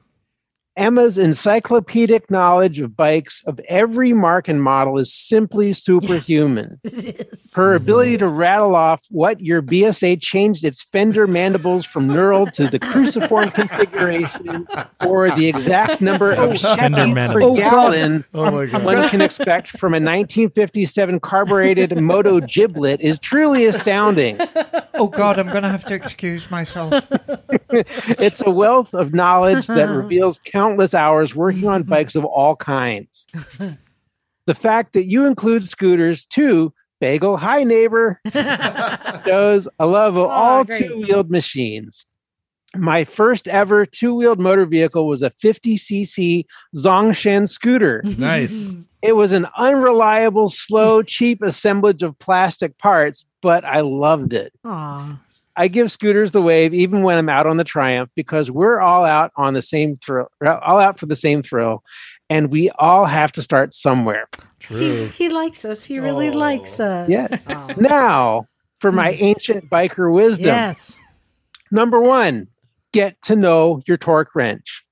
Emma's 0.78 1.18
encyclopedic 1.18 2.30
knowledge 2.30 2.78
of 2.78 2.96
bikes 2.96 3.42
of 3.46 3.58
every 3.68 4.12
mark 4.12 4.46
and 4.46 4.62
model 4.62 4.96
is 4.96 5.12
simply 5.12 5.72
superhuman. 5.88 6.80
it 6.84 7.28
is. 7.32 7.52
Her 7.54 7.74
ability 7.74 8.16
to 8.18 8.28
rattle 8.28 8.76
off 8.76 9.04
what 9.10 9.40
your 9.40 9.60
BSA 9.60 10.22
changed 10.22 10.64
its 10.64 10.84
fender 10.84 11.26
mandibles 11.26 11.84
from 11.84 12.08
knurled 12.08 12.52
to 12.52 12.68
the 12.68 12.78
cruciform 12.78 13.50
configuration 13.50 14.68
or 15.04 15.30
the 15.30 15.48
exact 15.48 16.00
number 16.00 16.30
of 16.30 16.38
oh, 16.38 16.54
Fender 16.54 16.58
Chevy 16.58 16.94
oh, 16.94 17.06
per 17.06 17.14
mandibles. 17.14 17.58
Oh, 17.58 17.60
God. 17.60 17.70
gallon 17.70 18.24
Oh 18.34 18.50
my 18.50 18.66
god! 18.66 18.84
one 18.84 19.08
can 19.08 19.20
expect 19.20 19.70
from 19.70 19.94
a 19.94 19.98
1957 19.98 21.18
carbureted 21.20 22.00
Moto 22.00 22.40
Giblet 22.40 23.00
is 23.00 23.18
truly 23.18 23.66
astounding. 23.66 24.38
Oh, 25.00 25.06
God, 25.06 25.38
I'm 25.38 25.46
going 25.46 25.62
to 25.62 25.68
have 25.68 25.84
to 25.84 25.94
excuse 25.94 26.50
myself. 26.50 26.92
It's 27.70 28.42
a 28.44 28.50
wealth 28.50 28.92
of 28.94 29.14
knowledge 29.14 29.68
that 29.68 29.88
reveals 29.90 30.40
countless 30.40 30.67
hours 30.94 31.34
working 31.34 31.66
on 31.68 31.82
bikes 31.84 32.14
of 32.14 32.24
all 32.24 32.56
kinds. 32.56 33.26
The 34.46 34.54
fact 34.54 34.94
that 34.94 35.04
you 35.04 35.26
include 35.26 35.68
scooters 35.68 36.26
too, 36.26 36.72
Bagel, 37.00 37.36
hi 37.36 37.64
neighbor, 37.64 38.20
shows 39.24 39.68
a 39.78 39.86
love 39.86 40.16
of 40.16 40.28
all 40.28 40.64
two 40.64 41.02
wheeled 41.02 41.30
machines. 41.30 42.04
My 42.74 43.04
first 43.04 43.48
ever 43.48 43.86
two 43.86 44.14
wheeled 44.14 44.40
motor 44.40 44.66
vehicle 44.66 45.06
was 45.06 45.22
a 45.22 45.30
50cc 45.30 46.44
Zongshen 46.76 47.48
scooter. 47.48 48.02
Nice. 48.04 48.70
It 49.00 49.12
was 49.12 49.30
an 49.30 49.46
unreliable, 49.56 50.48
slow, 50.48 51.04
cheap 51.04 51.40
assemblage 51.40 52.02
of 52.02 52.18
plastic 52.18 52.76
parts, 52.78 53.24
but 53.40 53.64
I 53.64 53.80
loved 53.82 54.32
it. 54.32 54.52
Aw. 54.64 55.20
I 55.58 55.66
give 55.66 55.90
scooters 55.90 56.30
the 56.30 56.40
wave 56.40 56.72
even 56.72 57.02
when 57.02 57.18
I'm 57.18 57.28
out 57.28 57.46
on 57.46 57.56
the 57.56 57.64
Triumph 57.64 58.10
because 58.14 58.48
we're 58.48 58.80
all 58.80 59.04
out 59.04 59.32
on 59.36 59.54
the 59.54 59.62
same 59.62 59.96
thrill, 59.96 60.28
uh, 60.44 60.58
all 60.58 60.78
out 60.78 61.00
for 61.00 61.06
the 61.06 61.16
same 61.16 61.42
thrill, 61.42 61.82
and 62.30 62.52
we 62.52 62.70
all 62.78 63.06
have 63.06 63.32
to 63.32 63.42
start 63.42 63.74
somewhere. 63.74 64.28
He, 64.60 65.06
he 65.08 65.28
likes 65.28 65.64
us. 65.64 65.84
He 65.84 65.98
really 65.98 66.28
oh. 66.28 66.38
likes 66.38 66.78
us. 66.78 67.08
Yeah. 67.08 67.26
Oh. 67.48 67.52
Aw. 67.52 67.74
Now, 67.76 68.46
for 68.80 68.92
my 68.92 69.12
hmm. 69.12 69.24
ancient 69.24 69.68
biker 69.68 70.12
wisdom, 70.12 70.46
Yes. 70.46 70.98
number 71.72 72.00
one, 72.00 72.46
get 72.92 73.20
to 73.22 73.34
know 73.34 73.82
your 73.86 73.96
torque 73.96 74.34
wrench. 74.34 74.84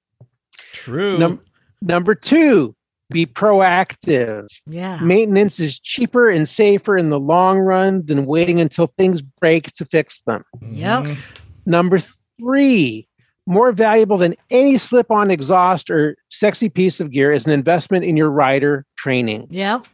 True. 0.73 1.17
Num- 1.17 1.41
number 1.81 2.15
two, 2.15 2.76
be 3.11 3.27
proactive. 3.27 4.47
Yeah. 4.67 4.99
Maintenance 5.01 5.61
is 5.61 5.79
cheaper 5.79 6.29
and 6.29 6.49
safer 6.49 6.97
in 6.97 7.11
the 7.11 7.21
long 7.21 7.59
run 7.59 8.05
than 8.07 8.27
waiting 8.27 8.61
until 8.61 8.93
things 8.99 9.23
break 9.23 9.73
to 9.75 9.85
fix 9.85 10.23
them. 10.27 10.43
Yep. 10.61 11.05
Mm-hmm. 11.05 11.21
Number 11.67 11.99
three, 12.39 13.09
more 13.47 13.73
valuable 13.73 14.19
than 14.19 14.35
any 14.51 14.77
slip 14.79 15.11
on 15.11 15.31
exhaust 15.31 15.89
or 15.91 16.17
sexy 16.31 16.69
piece 16.69 17.01
of 17.01 17.13
gear 17.13 17.33
is 17.33 17.47
an 17.47 17.53
investment 17.53 18.05
in 18.05 18.17
your 18.17 18.31
rider 18.31 18.85
training. 18.97 19.47
Yep. 19.51 19.87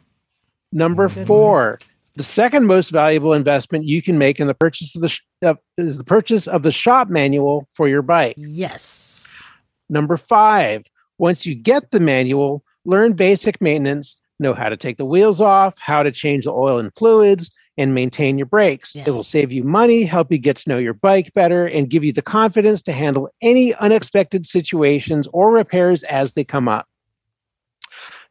Number 0.73 1.09
Good 1.09 1.27
four, 1.27 1.79
the 2.17 2.25
second 2.25 2.67
most 2.67 2.91
valuable 2.91 3.35
investment 3.35 3.85
you 3.85 4.01
can 4.03 4.17
make 4.17 4.41
in 4.41 4.47
the 4.47 4.55
purchase 4.55 4.95
of 4.95 5.03
the 5.03 5.09
sh- 5.09 5.21
of, 5.43 5.59
is 5.77 5.99
the 5.99 6.05
purchase 6.05 6.47
of 6.47 6.63
the 6.63 6.73
shop 6.73 7.09
manual 7.09 7.69
for 7.75 7.89
your 7.89 8.03
bike. 8.03 8.35
Yes. 8.39 9.43
Number 9.91 10.17
five, 10.17 10.85
once 11.19 11.45
you 11.45 11.55
get 11.55 11.91
the 11.91 12.01
manual, 12.01 12.65
learn 12.85 13.13
basic 13.13 13.61
maintenance, 13.61 14.17
know 14.39 14.55
how 14.55 14.69
to 14.69 14.77
take 14.77 14.99
the 14.99 15.05
wheels 15.05 15.41
off, 15.41 15.79
how 15.79 16.03
to 16.03 16.11
change 16.11 16.45
the 16.45 16.53
oil 16.53 16.79
and 16.79 16.95
fluids, 16.95 17.51
and 17.79 17.95
maintain 17.95 18.37
your 18.37 18.47
brakes. 18.47 18.95
It 18.95 19.07
will 19.07 19.25
save 19.25 19.53
you 19.53 19.63
money, 19.63 20.05
help 20.05 20.31
you 20.31 20.39
get 20.39 20.57
to 20.59 20.69
know 20.69 20.79
your 20.79 20.95
bike 20.95 21.33
better, 21.33 21.67
and 21.67 21.89
give 21.89 22.05
you 22.05 22.13
the 22.13 22.23
confidence 22.23 22.83
to 22.83 22.93
handle 22.93 23.31
any 23.41 23.75
unexpected 23.75 24.47
situations 24.47 25.27
or 25.33 25.53
repairs 25.53 26.03
as 26.05 26.35
they 26.35 26.45
come 26.45 26.69
up. 26.69 26.87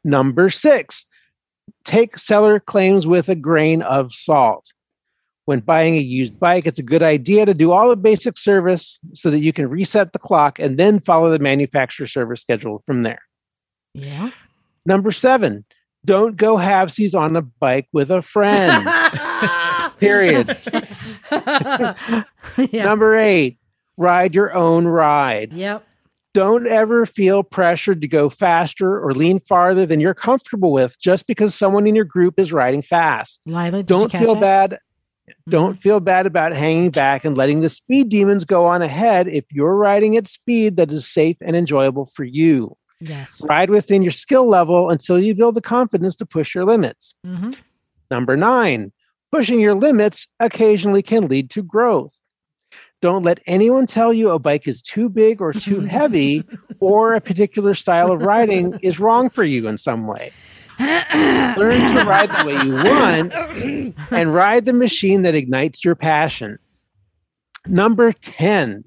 Number 0.04 0.50
six, 0.50 1.06
take 1.86 2.18
seller 2.18 2.60
claims 2.60 3.08
with 3.08 3.30
a 3.30 3.36
grain 3.36 3.82
of 3.82 4.14
salt. 4.14 4.72
When 5.46 5.60
buying 5.60 5.96
a 5.96 6.00
used 6.00 6.40
bike, 6.40 6.68
it's 6.68 6.80
a 6.80 6.84
good 6.84 7.04
idea 7.04 7.46
to 7.46 7.54
do 7.54 7.72
all 7.72 7.90
the 7.90 7.96
basic 7.96 8.38
service 8.38 9.00
so 9.14 9.32
that 9.32 9.40
you 9.40 9.52
can 9.52 9.70
reset 9.70 10.14
the 10.14 10.20
clock 10.20 10.60
and 10.60 10.78
then 10.78 11.00
follow 11.00 11.32
the 11.32 11.40
manufacturer 11.40 12.06
service 12.06 12.42
schedule 12.42 12.84
from 12.86 13.04
there. 13.04 13.22
Yeah. 13.94 14.32
Number 14.86 15.12
seven, 15.12 15.66
don't 16.06 16.36
go 16.36 16.58
halvesies 16.58 17.14
on 17.14 17.36
a 17.36 17.42
bike 17.42 17.88
with 17.94 18.10
a 18.12 18.22
friend. 18.22 18.88
Period. 20.00 20.58
yeah. 21.32 22.84
Number 22.84 23.16
eight, 23.16 23.60
ride 23.98 24.34
your 24.34 24.54
own 24.54 24.88
ride. 24.88 25.54
Yep. 25.54 25.86
Don't 26.34 26.66
ever 26.66 27.06
feel 27.06 27.44
pressured 27.44 28.02
to 28.02 28.08
go 28.08 28.30
faster 28.30 29.00
or 29.00 29.14
lean 29.14 29.42
farther 29.42 29.86
than 29.86 30.00
you're 30.00 30.14
comfortable 30.14 30.72
with 30.72 30.98
just 31.00 31.28
because 31.28 31.54
someone 31.54 31.86
in 31.86 31.94
your 31.94 32.06
group 32.06 32.40
is 32.40 32.54
riding 32.54 32.82
fast. 32.82 33.42
Lila, 33.46 33.84
Don't 33.84 34.12
feel 34.12 34.36
bad. 34.36 34.80
Don't 35.50 35.82
feel 35.82 36.00
bad 36.00 36.26
about 36.26 36.54
hanging 36.54 36.90
back 36.90 37.26
and 37.26 37.38
letting 37.38 37.62
the 37.62 37.70
speed 37.70 38.10
demons 38.10 38.46
go 38.46 38.66
on 38.66 38.82
ahead 38.82 39.28
if 39.28 39.46
you're 39.52 39.76
riding 39.76 40.18
at 40.18 40.28
speed 40.28 40.78
that 40.78 40.92
is 40.92 41.08
safe 41.08 41.38
and 41.42 41.56
enjoyable 41.56 42.06
for 42.06 42.24
you. 42.24 42.76
Yes. 43.02 43.42
Ride 43.50 43.70
within 43.70 44.04
your 44.04 44.12
skill 44.12 44.48
level 44.48 44.90
until 44.90 45.20
you 45.20 45.34
build 45.34 45.56
the 45.56 45.62
confidence 45.62 46.16
to 46.18 46.26
push 46.26 46.56
your 46.56 46.66
limits. 46.66 47.16
hmm 47.26 47.50
Number 48.10 48.36
nine, 48.36 48.92
pushing 49.32 49.60
your 49.60 49.74
limits 49.74 50.28
occasionally 50.40 51.02
can 51.02 51.28
lead 51.30 51.50
to 51.52 51.64
growth. 51.64 52.14
Don't 53.02 53.24
let 53.24 53.40
anyone 53.48 53.88
tell 53.88 54.14
you 54.14 54.30
a 54.30 54.38
bike 54.38 54.68
is 54.68 54.82
too 54.82 55.10
big 55.10 55.42
or 55.42 55.54
too 55.54 55.80
heavy 55.98 56.44
or 56.80 57.14
a 57.14 57.22
particular 57.22 57.74
style 57.74 58.12
of 58.12 58.22
riding 58.22 58.78
is 58.82 59.00
wrong 59.00 59.30
for 59.30 59.44
you 59.44 59.68
in 59.68 59.78
some 59.78 60.08
way. 60.08 60.32
Learn 60.80 61.96
to 61.96 62.04
ride 62.06 62.30
the 62.30 62.44
way 62.46 62.62
you 62.64 62.74
want 62.76 64.12
and 64.12 64.34
ride 64.34 64.66
the 64.66 64.74
machine 64.74 65.22
that 65.24 65.34
ignites 65.36 65.84
your 65.86 65.96
passion. 65.96 66.60
Number 67.66 68.12
10, 68.12 68.84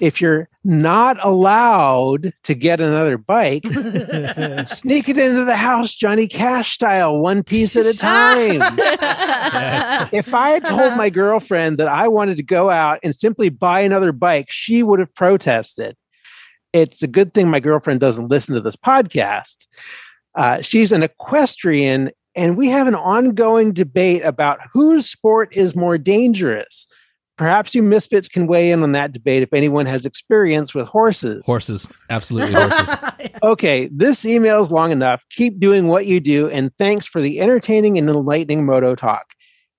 if 0.00 0.20
you're 0.20 0.48
not 0.64 1.16
allowed 1.24 2.32
to 2.44 2.54
get 2.54 2.80
another 2.80 3.16
bike, 3.16 3.64
sneak 4.66 5.08
it 5.08 5.18
into 5.18 5.44
the 5.44 5.56
house 5.56 5.94
Johnny 5.94 6.26
Cash 6.26 6.72
style, 6.72 7.18
one 7.18 7.42
piece 7.42 7.76
at 7.76 7.86
a 7.86 7.94
time. 7.98 8.60
if 10.12 10.34
I 10.34 10.50
had 10.50 10.64
told 10.64 10.96
my 10.96 11.10
girlfriend 11.10 11.78
that 11.78 11.88
I 11.88 12.08
wanted 12.08 12.36
to 12.38 12.42
go 12.42 12.70
out 12.70 12.98
and 13.02 13.14
simply 13.14 13.48
buy 13.48 13.80
another 13.80 14.12
bike, 14.12 14.46
she 14.50 14.82
would 14.82 14.98
have 14.98 15.14
protested. 15.14 15.96
It's 16.72 17.02
a 17.02 17.08
good 17.08 17.32
thing 17.32 17.48
my 17.48 17.60
girlfriend 17.60 18.00
doesn't 18.00 18.28
listen 18.28 18.54
to 18.54 18.60
this 18.60 18.76
podcast. 18.76 19.66
Uh, 20.34 20.60
she's 20.60 20.92
an 20.92 21.02
equestrian, 21.02 22.10
and 22.34 22.56
we 22.56 22.68
have 22.68 22.86
an 22.86 22.94
ongoing 22.94 23.72
debate 23.72 24.22
about 24.24 24.60
whose 24.72 25.08
sport 25.08 25.48
is 25.56 25.74
more 25.74 25.96
dangerous. 25.96 26.86
Perhaps 27.36 27.74
you 27.74 27.82
misfits 27.82 28.28
can 28.28 28.46
weigh 28.46 28.70
in 28.70 28.82
on 28.82 28.92
that 28.92 29.12
debate 29.12 29.42
if 29.42 29.52
anyone 29.52 29.84
has 29.86 30.06
experience 30.06 30.74
with 30.74 30.88
horses. 30.88 31.44
Horses, 31.44 31.86
absolutely 32.08 32.52
horses. 32.54 32.94
Okay, 33.42 33.88
this 33.92 34.24
email 34.24 34.62
is 34.62 34.70
long 34.70 34.90
enough. 34.90 35.22
Keep 35.30 35.60
doing 35.60 35.86
what 35.88 36.06
you 36.06 36.18
do, 36.20 36.48
and 36.48 36.70
thanks 36.78 37.04
for 37.06 37.20
the 37.20 37.40
entertaining 37.40 37.98
and 37.98 38.08
enlightening 38.08 38.64
Moto 38.64 38.94
Talk. 38.94 39.26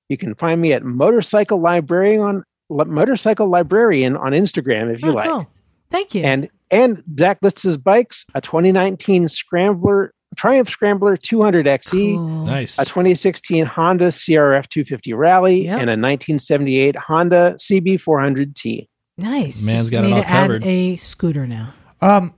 You 0.10 0.18
can 0.18 0.36
find 0.36 0.62
me 0.62 0.72
at 0.74 0.84
Motorcycle 0.84 1.60
Librarian 1.60 2.22
on 2.22 2.44
Motorcycle 2.70 3.48
Librarian 3.50 4.16
on 4.16 4.34
Instagram 4.34 4.94
if 4.94 5.02
you 5.02 5.10
Oh, 5.10 5.14
like. 5.14 5.30
cool. 5.30 5.48
Thank 5.90 6.14
you. 6.16 6.24
And 6.24 6.50
and 6.70 7.02
Zach 7.18 7.40
lists 7.42 7.64
his 7.64 7.78
bikes: 7.78 8.26
a 8.36 8.42
2019 8.42 9.30
Scrambler 9.30 10.14
Triumph 10.38 10.70
Scrambler 10.70 11.18
200 11.18 11.66
XE, 11.66 11.90
Cool. 12.16 12.46
nice. 12.46 12.78
a 12.80 12.86
2016 12.86 13.66
Honda 13.66 14.08
CRF 14.08 14.68
250 14.70 15.14
Rally, 15.14 15.66
Yep. 15.66 15.74
and 15.82 15.90
a 15.90 15.98
1978 15.98 16.96
Honda 16.96 17.56
CB 17.60 17.98
400T. 18.00 18.88
Nice. 19.18 19.66
Man's 19.66 19.80
Just 19.80 19.92
got 19.92 20.04
it 20.06 20.08
need 20.08 20.14
all 20.14 20.22
to 20.24 20.30
add 20.30 20.64
a 20.64 20.96
scooter 20.96 21.48
now. 21.48 21.74
Um, 22.02 22.34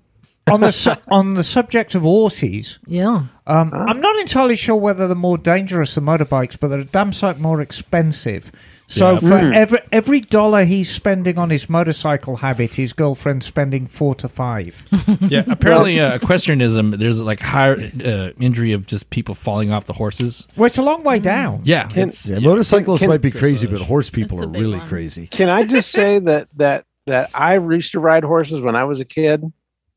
on 0.50 0.62
the 0.62 0.72
su- 0.72 0.96
on 1.10 1.32
the 1.36 1.44
subject 1.44 1.94
of 1.94 2.02
horses, 2.04 2.80
Yeah. 2.88 3.24
um, 3.46 3.72
I'm 3.74 4.00
not 4.02 4.18
entirely 4.20 4.56
sure 4.56 4.78
whether 4.78 5.06
they're 5.08 5.16
more 5.16 5.38
dangerous 5.38 5.96
than 5.96 6.06
motorbikes, 6.06 6.58
but 6.60 6.70
they're 6.70 6.80
a 6.80 6.86
damn 6.86 7.12
sight 7.14 7.40
more 7.40 7.62
expensive. 7.62 8.52
So 8.92 9.12
Yeah. 9.14 9.20
for 9.20 9.28
Mm. 9.28 9.56
every 9.56 9.80
every 9.92 10.20
dollar 10.20 10.64
he's 10.66 10.90
spending 10.90 11.38
on 11.38 11.52
his 11.52 11.70
motorcycle 11.70 12.38
habit, 12.38 12.74
his 12.76 12.92
girlfriend's 12.92 13.46
spending 13.46 13.86
four 13.86 14.16
to 14.16 14.28
five. 14.28 14.84
yeah, 15.30 15.44
apparently 15.48 16.00
uh, 16.00 16.16
equestrianism. 16.16 16.98
There's 16.98 17.22
like 17.22 17.40
higher 17.40 17.78
uh, 18.04 18.32
injury 18.40 18.72
of 18.74 18.88
just 18.88 19.12
people 19.12 19.36
falling 19.36 19.72
off 19.72 19.86
the 19.86 19.94
horses. 19.94 20.48
well, 20.58 20.66
it's 20.66 20.80
a 20.80 20.82
long 20.82 21.04
way 21.04 21.20
down. 21.20 21.62
Yeah, 21.66 21.86
Can- 21.88 22.10
it's, 22.10 22.28
Yeah, 22.28 22.38
yeah. 22.40 22.48
motorcyclists 22.50 23.02
Can- 23.02 23.10
might 23.10 23.22
be 23.22 23.30
crazy, 23.32 23.68
but 23.68 23.80
horse 23.82 24.10
people 24.10 24.44
are 24.44 24.48
really 24.48 24.80
one. 24.80 24.88
crazy. 24.90 25.28
Can 25.28 25.50
I 25.50 25.66
just 25.66 25.92
say 25.92 26.18
that 26.20 26.48
that 26.58 26.86
that 27.06 27.30
I 27.36 27.58
used 27.60 27.92
to 27.92 28.00
ride 28.00 28.24
horses 28.24 28.60
when 28.60 28.76
I 28.76 28.86
was 28.86 29.00
a 29.00 29.06
kid? 29.06 29.44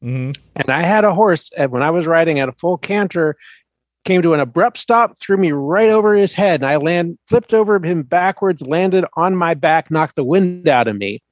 Mhm. 0.05 0.37
and 0.57 0.69
I 0.69 0.83
had 0.83 1.05
a 1.05 1.15
horse 1.15 1.51
and 1.57 1.71
when 1.71 1.83
I 1.83 1.91
was 1.93 2.07
riding 2.09 2.41
at 2.41 2.49
a 2.49 2.53
full 2.53 2.77
canter, 2.77 3.37
came 4.05 4.23
to 4.23 4.35
an 4.35 4.41
abrupt 4.41 4.79
stop, 4.79 5.19
threw 5.21 5.37
me 5.37 5.53
right 5.53 5.91
over 5.91 6.15
his 6.15 6.33
head, 6.33 6.63
and 6.63 6.71
I 6.71 6.77
land 6.77 7.19
flipped 7.29 7.55
over 7.55 7.79
him 7.85 8.03
backwards, 8.03 8.63
landed 8.63 9.05
on 9.17 9.37
my 9.37 9.55
back, 9.55 9.91
knocked 9.91 10.17
the 10.17 10.25
wind 10.25 10.69
out 10.69 10.89
of 10.89 10.97
me, 10.97 11.23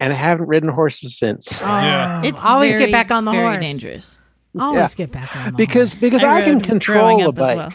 and 0.00 0.12
I 0.12 0.16
haven't 0.16 0.46
ridden 0.48 0.68
horses 0.70 1.18
since. 1.18 1.48
Ah, 1.62 1.84
yeah. 1.84 2.20
Oh, 2.22 2.26
It's 2.28 2.44
always 2.44 2.72
very, 2.72 2.86
get 2.86 2.92
back 2.92 3.10
on 3.10 3.24
the 3.24 3.30
very 3.32 3.44
horse. 3.44 3.60
dangerous. 3.60 4.18
Always 4.58 4.94
get 4.94 5.12
back 5.12 5.36
on 5.36 5.44
the 5.46 5.52
because 5.52 5.92
horse. 5.92 6.00
because 6.00 6.22
I, 6.24 6.42
can 6.42 6.60
control 6.62 7.28
a 7.28 7.32
bike. 7.32 7.56
well. 7.56 7.72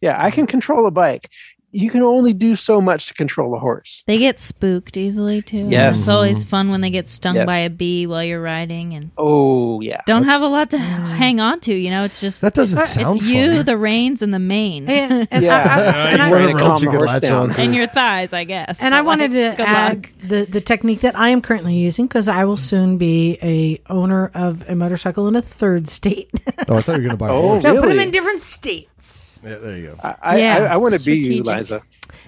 Yeah, 0.00 0.22
I 0.22 0.30
can 0.30 0.46
control 0.46 0.86
a 0.86 0.90
bike. 0.90 1.28
You 1.70 1.90
can 1.90 2.02
only 2.02 2.32
do 2.32 2.54
so 2.54 2.80
much 2.80 3.08
to 3.08 3.14
control 3.14 3.54
a 3.54 3.58
horse. 3.58 4.02
They 4.06 4.16
get 4.16 4.40
spooked 4.40 4.96
easily 4.96 5.42
too. 5.42 5.66
Yes. 5.68 5.98
It's 5.98 6.08
always 6.08 6.42
fun 6.42 6.70
when 6.70 6.80
they 6.80 6.88
get 6.88 7.08
stung 7.10 7.36
Yes. 7.36 7.44
by 7.46 7.58
a 7.58 7.68
bee 7.70 8.06
while 8.06 8.24
you're 8.24 8.40
riding 8.40 8.94
and 8.94 9.10
Oh 9.18 9.80
yeah. 9.82 10.00
don't 10.06 10.24
have 10.24 10.40
a 10.40 10.46
lot 10.48 10.70
to 10.70 10.78
mm. 10.78 10.80
hang 10.80 11.40
on 11.40 11.60
to. 11.60 11.74
You 11.74 11.90
know, 11.90 12.04
it's 12.04 12.22
just 12.22 12.40
That 12.40 12.54
doesn't 12.54 12.82
sound. 12.86 13.16
it's 13.18 13.20
sound 13.20 13.22
you, 13.30 13.62
the 13.62 13.76
reins, 13.76 14.22
and 14.22 14.32
the 14.32 14.38
mane, 14.38 14.88
And, 14.88 15.28
and 15.30 15.44
Yeah. 15.44 15.56
I, 15.56 15.80
I- 16.06 16.10
and 16.12 16.22
I- 16.22 16.32
Way 16.32 16.38
to 16.38 16.44
Whatever 16.46 16.58
calm 16.58 16.70
else 16.70 16.80
you 16.80 16.86
the 16.86 16.90
could 16.92 16.96
horse 17.00 17.08
latch 17.10 17.22
down. 17.22 17.50
and 17.60 17.74
your 17.74 17.86
thighs, 17.86 18.32
I 18.32 18.44
guess. 18.44 18.82
and 18.82 18.94
I 18.94 19.02
wanted 19.02 19.32
like, 19.34 19.50
to 19.50 19.56
good 19.58 19.66
add 19.66 19.96
luck. 19.96 20.10
the, 20.22 20.44
the 20.46 20.60
technique 20.62 21.00
that 21.02 21.18
I 21.18 21.28
am 21.28 21.42
currently 21.42 21.74
using 21.76 22.06
because 22.06 22.28
I 22.28 22.44
will 22.44 22.56
soon 22.56 22.96
be 22.96 23.38
a 23.42 23.78
owner 23.92 24.30
of 24.32 24.66
a 24.70 24.74
motorcycle 24.74 25.28
in 25.28 25.36
a 25.36 25.42
third 25.42 25.86
state. 25.86 26.30
Oh, 26.66 26.76
I 26.76 26.80
thought 26.80 26.92
you 26.92 26.92
were 26.92 26.98
going 27.00 27.10
to 27.10 27.16
buy 27.18 27.28
a 27.28 27.32
Oh, 27.32 27.42
horse. 27.42 27.64
no, 27.64 27.78
put 27.78 27.88
them 27.90 28.00
in 28.00 28.10
different 28.10 28.40
states. 28.40 29.40
Yeah, 29.44 29.56
there 29.58 29.76
you 29.76 29.86
go. 29.88 29.96
I, 30.02 30.14
I, 30.22 30.38
Yeah. 30.38 30.56
I, 30.56 30.58
I 30.72 30.76
want 30.78 30.94
to 30.94 31.04
be 31.04 31.16
you, 31.18 31.24
Strategic. 31.24 31.46
Liza. 31.58 31.82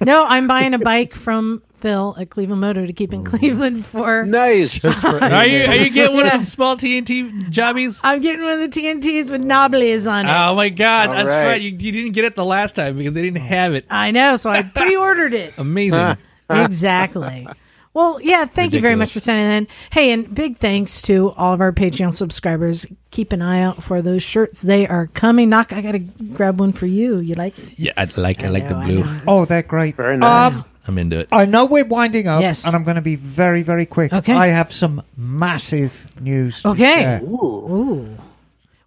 No, 0.05 0.25
I'm 0.27 0.47
buying 0.47 0.75
a 0.75 0.79
bike 0.79 1.15
from 1.15 1.63
Phil 1.75 2.15
at 2.19 2.31
Cleveland 2.31 2.61
Moto 2.61 2.87
to 2.87 2.93
keep 2.93 3.13
in 3.13 3.25
Cleveland 3.25 3.85
for. 3.87 4.25
Nice. 4.27 4.85
Are 4.85 5.47
you 5.47 5.65
are 5.65 5.75
you 5.77 5.91
getting 5.91 6.15
one 6.17 6.27
of 6.27 6.33
them 6.33 6.43
small 6.43 6.77
TNT 6.77 7.49
jobbies? 7.51 8.01
I'm 8.05 8.21
getting 8.21 8.43
one 8.43 8.53
of 8.53 8.61
the 8.61 8.69
TNTs 8.69 9.31
with 9.31 9.43
knobblies 9.43 10.07
on 10.07 10.27
it. 10.27 10.31
Oh 10.31 10.55
my 10.55 10.69
god, 10.69 11.09
All 11.09 11.15
that's 11.17 11.29
right. 11.29 11.45
right. 11.47 11.63
You, 11.63 11.71
you 11.71 11.93
didn't 11.93 12.13
get 12.13 12.25
it 12.25 12.35
the 12.35 12.45
last 12.45 12.77
time 12.77 12.97
because 12.99 13.13
they 13.15 13.23
didn't 13.23 13.39
have 13.43 13.75
it. 13.75 13.87
I 13.91 14.11
know, 14.11 14.37
so 14.37 14.51
I 14.51 14.63
pre-ordered 14.75 15.35
it. 15.35 15.55
Amazing. 15.57 16.17
exactly. 16.51 17.47
Well, 17.93 18.21
yeah, 18.23 18.45
thank 18.45 18.73
you 18.73 18.81
very 18.81 18.95
much 18.95 19.13
for 19.13 19.19
sending 19.19 19.45
that 19.47 19.57
in. 19.57 19.69
Hey, 19.91 20.13
and 20.13 20.33
big 20.33 20.57
thanks 20.59 21.03
to 21.03 21.31
all 21.33 21.53
of 21.55 21.61
our 21.61 21.73
Patreon 21.73 22.13
subscribers. 22.15 22.87
Keep 23.11 23.33
an 23.33 23.43
eye 23.43 23.61
out 23.63 23.83
for 23.83 24.01
those 24.01 24.23
shirts. 24.23 24.63
They 24.63 24.87
are 24.87 25.09
coming. 25.09 25.49
Knock, 25.49 25.73
I 25.73 25.81
got 25.81 25.93
to 25.93 25.99
grab 25.99 26.61
one 26.61 26.73
for 26.73 26.87
you. 26.87 27.19
You 27.19 27.35
like 27.35 27.59
it? 27.59 27.65
yeah, 27.77 27.93
I 27.97 28.05
like 28.17 28.45
I, 28.45 28.49
like 28.49 28.69
the 28.69 28.75
know, 28.75 28.81
I 28.81 28.85
blue. 28.87 29.21
Oh, 29.27 29.45
they're 29.45 29.63
great. 29.65 29.97
Very 29.97 30.17
nice. 30.17 30.55
Um, 30.55 30.65
I'm 30.87 30.99
into 30.99 31.19
it. 31.19 31.29
I 31.33 31.47
know 31.47 31.67
we're 31.67 31.85
winding 31.85 32.29
up, 32.29 32.41
Yes. 32.43 32.65
and 32.65 32.77
I'm 32.77 32.85
going 32.85 32.95
to 32.95 33.03
be 33.03 33.17
very, 33.17 33.63
very 33.63 33.87
quick. 33.87 34.13
Okay. 34.13 34.35
I 34.35 34.47
have 34.49 34.73
some 34.73 35.03
massive 35.17 36.13
news. 36.21 36.63
to 36.63 36.69
Okay. 36.71 37.01
share. 37.01 37.23
Ooh. 37.25 37.73
Ooh. 37.73 38.19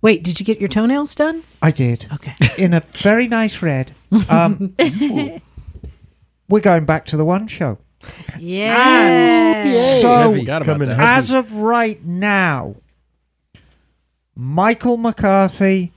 Wait, 0.02 0.24
did 0.24 0.40
you 0.40 0.46
get 0.46 0.60
your 0.60 0.70
toenails 0.70 1.14
done? 1.14 1.44
I 1.62 1.72
did. 1.72 2.08
Okay. 2.14 2.36
in 2.58 2.74
a 2.74 2.80
very 2.80 3.28
nice 3.28 3.62
red. 3.62 3.94
Um, 4.30 4.76
we're 6.50 6.60
going 6.62 6.86
back 6.86 7.06
to 7.08 7.18
the 7.18 7.26
one 7.26 7.48
show. 7.48 7.78
Yeah. 8.40 10.00
So, 10.02 10.10
Heavy, 10.16 10.40
Forgot 10.42 10.64
coming 10.64 10.90
as 10.90 11.32
of 11.32 11.54
right 11.54 12.04
now, 12.04 12.76
Michael 14.36 14.98
McCarthy 14.98 15.92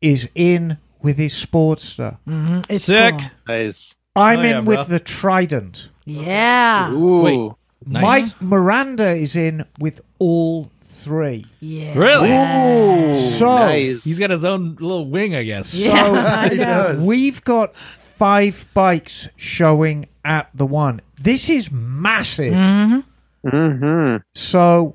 is 0.00 0.28
in 0.34 0.78
with 1.02 1.16
his 1.16 1.32
Sportster. 1.32 2.18
Mhm, 2.28 2.64
It's 2.68 2.84
Sick. 2.84 3.18
cool. 3.18 3.30
Nice. 3.48 3.94
I'm 4.16 4.40
Oh, 4.40 4.42
in 4.42 4.48
yeah, 4.50 4.60
with 4.60 4.76
bro. 4.76 4.84
the 4.84 5.00
Trident. 5.00 5.88
Yeah. 6.04 6.90
Ooh. 6.92 7.20
Wait. 7.22 7.50
Nice. 7.86 8.02
Mike 8.02 8.42
Miranda 8.42 9.08
is 9.10 9.36
in 9.36 9.64
with 9.78 10.00
all 10.18 10.70
three. 10.82 11.46
Yeah. 11.60 11.94
Really? 11.96 12.30
Ooh, 12.30 13.14
So, 13.14 13.46
nice. 13.46 14.04
He's 14.04 14.18
got 14.18 14.30
his 14.30 14.44
own 14.44 14.76
little 14.80 15.06
wing, 15.08 15.34
I 15.34 15.44
guess. 15.44 15.68
So 15.68 15.90
He 16.50 16.56
does. 16.58 17.02
we've 17.06 17.42
got 17.44 17.74
five 18.18 18.66
bikes 18.74 19.28
showing 19.36 20.06
at 20.24 20.48
the 20.54 20.66
one. 20.66 21.00
This 21.18 21.48
is 21.48 21.70
massive. 21.70 22.52
Mhm. 22.54 23.04
hmm 23.48 24.16
So 24.34 24.94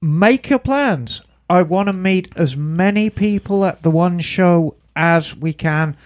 make 0.00 0.50
your 0.50 0.58
plans. 0.58 1.22
I 1.48 1.62
want 1.62 1.88
to 1.88 1.92
meet 1.92 2.28
as 2.36 2.56
many 2.56 3.10
people 3.10 3.64
at 3.64 3.82
the 3.82 3.90
one 3.90 4.18
show 4.18 4.76
as 4.96 5.36
we 5.36 5.52
can. 5.52 5.96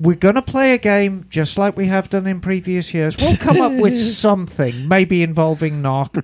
We're 0.00 0.16
going 0.16 0.34
to 0.34 0.42
play 0.42 0.74
a 0.74 0.78
game 0.78 1.26
just 1.30 1.56
like 1.56 1.76
we 1.76 1.86
have 1.86 2.10
done 2.10 2.26
in 2.26 2.40
previous 2.40 2.92
years. 2.92 3.16
We'll 3.18 3.36
come 3.36 3.60
up 3.60 3.72
with 3.72 3.96
something, 4.16 4.88
maybe 4.88 5.22
involving 5.22 5.80
knock. 5.80 6.16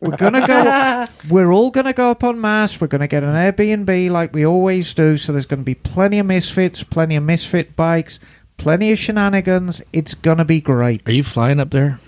We're 0.00 0.16
going 0.16 0.34
to 0.34 0.46
go. 0.46 1.06
We're 1.34 1.50
all 1.52 1.70
going 1.70 1.86
to 1.86 1.94
go 1.94 2.10
up 2.10 2.22
on 2.22 2.40
mass. 2.40 2.80
We're 2.80 2.86
going 2.86 3.00
to 3.00 3.08
get 3.08 3.24
an 3.24 3.34
Airbnb 3.34 4.10
like 4.10 4.34
we 4.34 4.44
always 4.44 4.92
do. 4.92 5.16
So 5.16 5.32
there's 5.32 5.46
going 5.46 5.60
to 5.60 5.64
be 5.64 5.74
plenty 5.74 6.18
of 6.18 6.26
misfits, 6.26 6.82
plenty 6.82 7.16
of 7.16 7.24
misfit 7.24 7.74
bikes, 7.74 8.20
plenty 8.56 8.92
of 8.92 8.98
shenanigans. 8.98 9.82
It's 9.92 10.14
going 10.14 10.38
to 10.38 10.44
be 10.44 10.60
great. 10.60 11.02
Are 11.08 11.12
you 11.12 11.22
flying 11.22 11.60
up 11.60 11.70
there? 11.70 11.98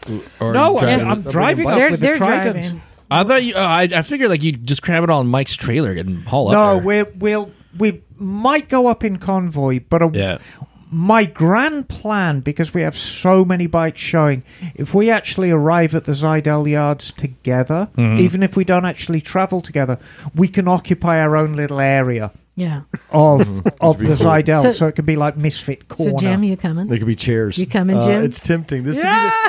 Or 0.40 0.52
No, 0.52 0.78
driving? 0.78 1.06
I'm, 1.06 1.12
I'm 1.12 1.22
driving 1.22 1.66
up 1.68 1.76
They're, 1.76 1.90
with 1.90 2.00
they're 2.00 2.12
the 2.14 2.18
Trident. 2.18 2.52
driving. 2.62 2.82
I 3.10 3.24
thought 3.24 3.44
you. 3.44 3.54
Uh, 3.54 3.58
I, 3.60 3.82
I 3.82 4.02
figured 4.02 4.30
like 4.30 4.42
you'd 4.42 4.66
just 4.66 4.82
cram 4.82 5.04
it 5.04 5.10
all 5.10 5.20
on 5.20 5.28
Mike's 5.28 5.54
trailer 5.54 5.92
and 5.92 6.24
haul 6.24 6.50
No, 6.50 6.62
up. 6.62 6.76
there. 6.78 6.84
we're, 6.84 7.04
we'll 7.16 7.52
we 7.78 8.02
might 8.16 8.68
go 8.68 8.86
up 8.88 9.04
in 9.04 9.18
convoy, 9.18 9.80
but 9.88 10.02
a, 10.02 10.10
Yeah. 10.12 10.38
my 10.90 11.24
grand 11.24 11.88
plan, 11.88 12.40
because 12.40 12.72
we 12.74 12.80
have 12.80 12.96
so 12.96 13.44
many 13.44 13.66
bikes 13.66 14.00
showing, 14.00 14.42
if 14.74 14.94
we 14.94 15.10
actually 15.10 15.50
arrive 15.50 15.94
at 15.94 16.04
the 16.06 16.12
Zidell 16.12 16.68
yards 16.68 17.12
together, 17.12 17.90
Mm-hmm. 17.96 18.18
even 18.18 18.42
if 18.42 18.56
we 18.56 18.64
don't 18.64 18.86
actually 18.86 19.20
travel 19.20 19.60
together, 19.60 19.98
we 20.34 20.48
can 20.48 20.66
occupy 20.66 21.20
our 21.20 21.36
own 21.36 21.52
little 21.52 21.80
area 21.80 22.32
Yeah. 22.58 22.82
of 23.10 23.66
of 23.82 23.98
the 23.98 24.06
cool. 24.06 24.16
Zidell, 24.16 24.62
so, 24.62 24.72
So- 24.72 24.86
it 24.86 24.92
could 24.96 25.04
be 25.04 25.16
like 25.16 25.36
Misfit 25.36 25.88
Corner. 25.88 26.12
So, 26.12 26.16
Jim, 26.18 26.42
you 26.42 26.56
coming? 26.56 26.86
They 26.86 26.96
could 26.96 27.06
be 27.06 27.14
chairs. 27.14 27.58
You 27.58 27.66
coming, 27.66 27.96
Uh, 27.98 28.06
Jim? 28.06 28.24
it's 28.24 28.40
tempting. 28.40 28.82
This 28.84 28.96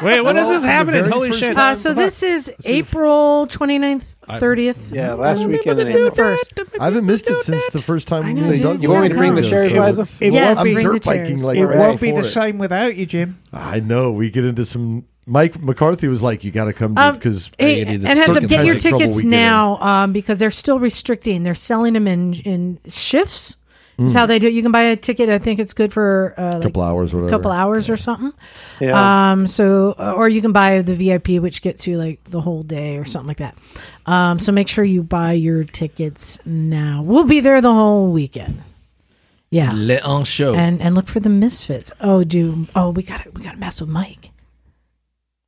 Wait, 0.04 0.22
when 0.22 0.36
is 0.38 0.50
this 0.50 0.66
happening? 0.66 1.06
Holy 1.10 1.32
shit! 1.32 1.58
Uh, 1.58 1.74
so 1.74 1.94
this 1.94 2.22
is 2.22 2.52
April 2.66 3.48
29th, 3.48 4.16
30th. 4.28 4.94
Yeah, 4.94 5.14
last 5.14 5.40
and 5.40 5.52
weekend 5.52 5.80
in 5.80 6.04
the 6.04 6.12
first. 6.12 6.54
I 6.80 6.86
haven't 6.86 7.06
missed 7.06 7.30
it 7.30 7.40
since 7.42 7.70
the 7.70 7.82
first 7.82 8.08
time 8.10 8.24
I 8.26 8.34
me 8.34 8.42
know, 8.42 8.48
and 8.48 8.56
dude. 8.56 8.64
Doug 8.64 8.84
You 8.84 8.90
want 8.90 9.04
me 9.04 9.10
to 9.10 9.16
bring 9.16 9.36
the 9.36 9.42
chairs, 9.50 9.72
Liza? 9.72 10.26
It 10.26 10.34
Yes, 10.34 10.58
won't 10.58 10.76
be, 10.76 10.84
dirt 10.84 11.04
the 11.04 11.10
biking 11.10 11.26
chairs. 11.26 11.44
like 11.44 11.58
it 11.58 11.66
ready 11.66 11.80
won't 11.80 12.02
be 12.02 12.12
the 12.12 12.24
same 12.26 12.58
without 12.58 12.96
you, 12.98 13.06
Jim. 13.06 13.40
I 13.54 13.80
know. 13.80 14.12
We 14.12 14.30
get 14.30 14.44
into 14.44 14.66
some. 14.66 15.06
Mike 15.30 15.62
McCarthy 15.62 16.08
was 16.08 16.22
like, 16.24 16.44
"You 16.46 16.52
got 16.52 16.66
to 16.66 16.74
come 16.74 16.98
Um, 16.98 17.16
because 17.16 17.52
Hey, 17.60 17.80
you 17.80 17.86
and 17.86 18.02
need 18.04 18.08
heads 18.08 18.38
up, 18.38 18.48
get 18.48 18.66
your 18.66 18.76
tickets 18.80 19.18
we 19.18 19.24
get 19.24 19.24
in. 19.26 19.30
now 19.30 19.78
um, 19.82 20.14
because 20.14 20.40
they're 20.40 20.50
still 20.52 20.80
restricting. 20.80 21.44
They're 21.44 21.54
selling 21.54 21.94
them 21.94 22.08
in 22.08 22.34
in 22.46 22.80
shifts. 22.88 23.58
That's 24.00 24.14
how 24.14 24.28
they 24.28 24.38
do 24.38 24.46
it. 24.46 24.54
You 24.54 24.62
can 24.62 24.72
buy 24.72 24.84
a 24.84 24.96
ticket. 24.96 25.28
I 25.28 25.40
think 25.40 25.60
it's 25.60 25.74
good 25.74 25.92
for 25.92 26.36
uh, 26.38 26.42
a 26.42 26.54
like 26.58 26.62
couple 26.62 26.84
hours 26.84 27.14
or 27.14 27.18
a 27.18 27.22
whatever." 27.24 27.38
couple 27.40 27.52
hours 27.52 27.90
or 27.90 27.98
something. 27.98 28.32
Yeah. 28.80 29.32
Um, 29.32 29.48
so, 29.48 29.96
uh, 29.98 30.14
or 30.16 30.30
you 30.30 30.40
can 30.40 30.52
buy 30.52 30.84
the 30.84 30.94
VIP, 30.96 31.42
which 31.42 31.64
gets 31.64 31.88
you 31.88 31.98
like 31.98 32.24
the 32.26 32.40
whole 32.40 32.62
day 32.62 32.98
or 32.98 33.06
something 33.06 33.28
like 33.28 33.38
that. 33.38 33.58
Um, 34.06 34.38
so 34.38 34.52
make 34.52 34.68
sure 34.68 34.84
you 34.86 35.02
buy 35.02 35.32
your 35.34 35.64
tickets 35.64 36.40
now. 36.46 37.02
We'll 37.02 37.24
be 37.26 37.40
there 37.40 37.60
the 37.60 37.74
whole 37.74 38.12
weekend. 38.12 38.62
Yeah, 39.50 39.72
Le 39.74 39.96
en 39.96 40.24
show. 40.26 40.54
and 40.54 40.80
and 40.80 40.94
look 40.94 41.08
for 41.08 41.20
the 41.20 41.30
misfits. 41.30 41.92
Oh, 42.00 42.24
do 42.24 42.68
oh 42.76 42.92
we 42.92 43.02
got 43.02 43.24
to 43.24 43.32
we 43.32 43.42
got 43.42 43.54
to 43.54 43.58
mess 43.58 43.82
with 43.82 43.90
Mike. 43.90 44.30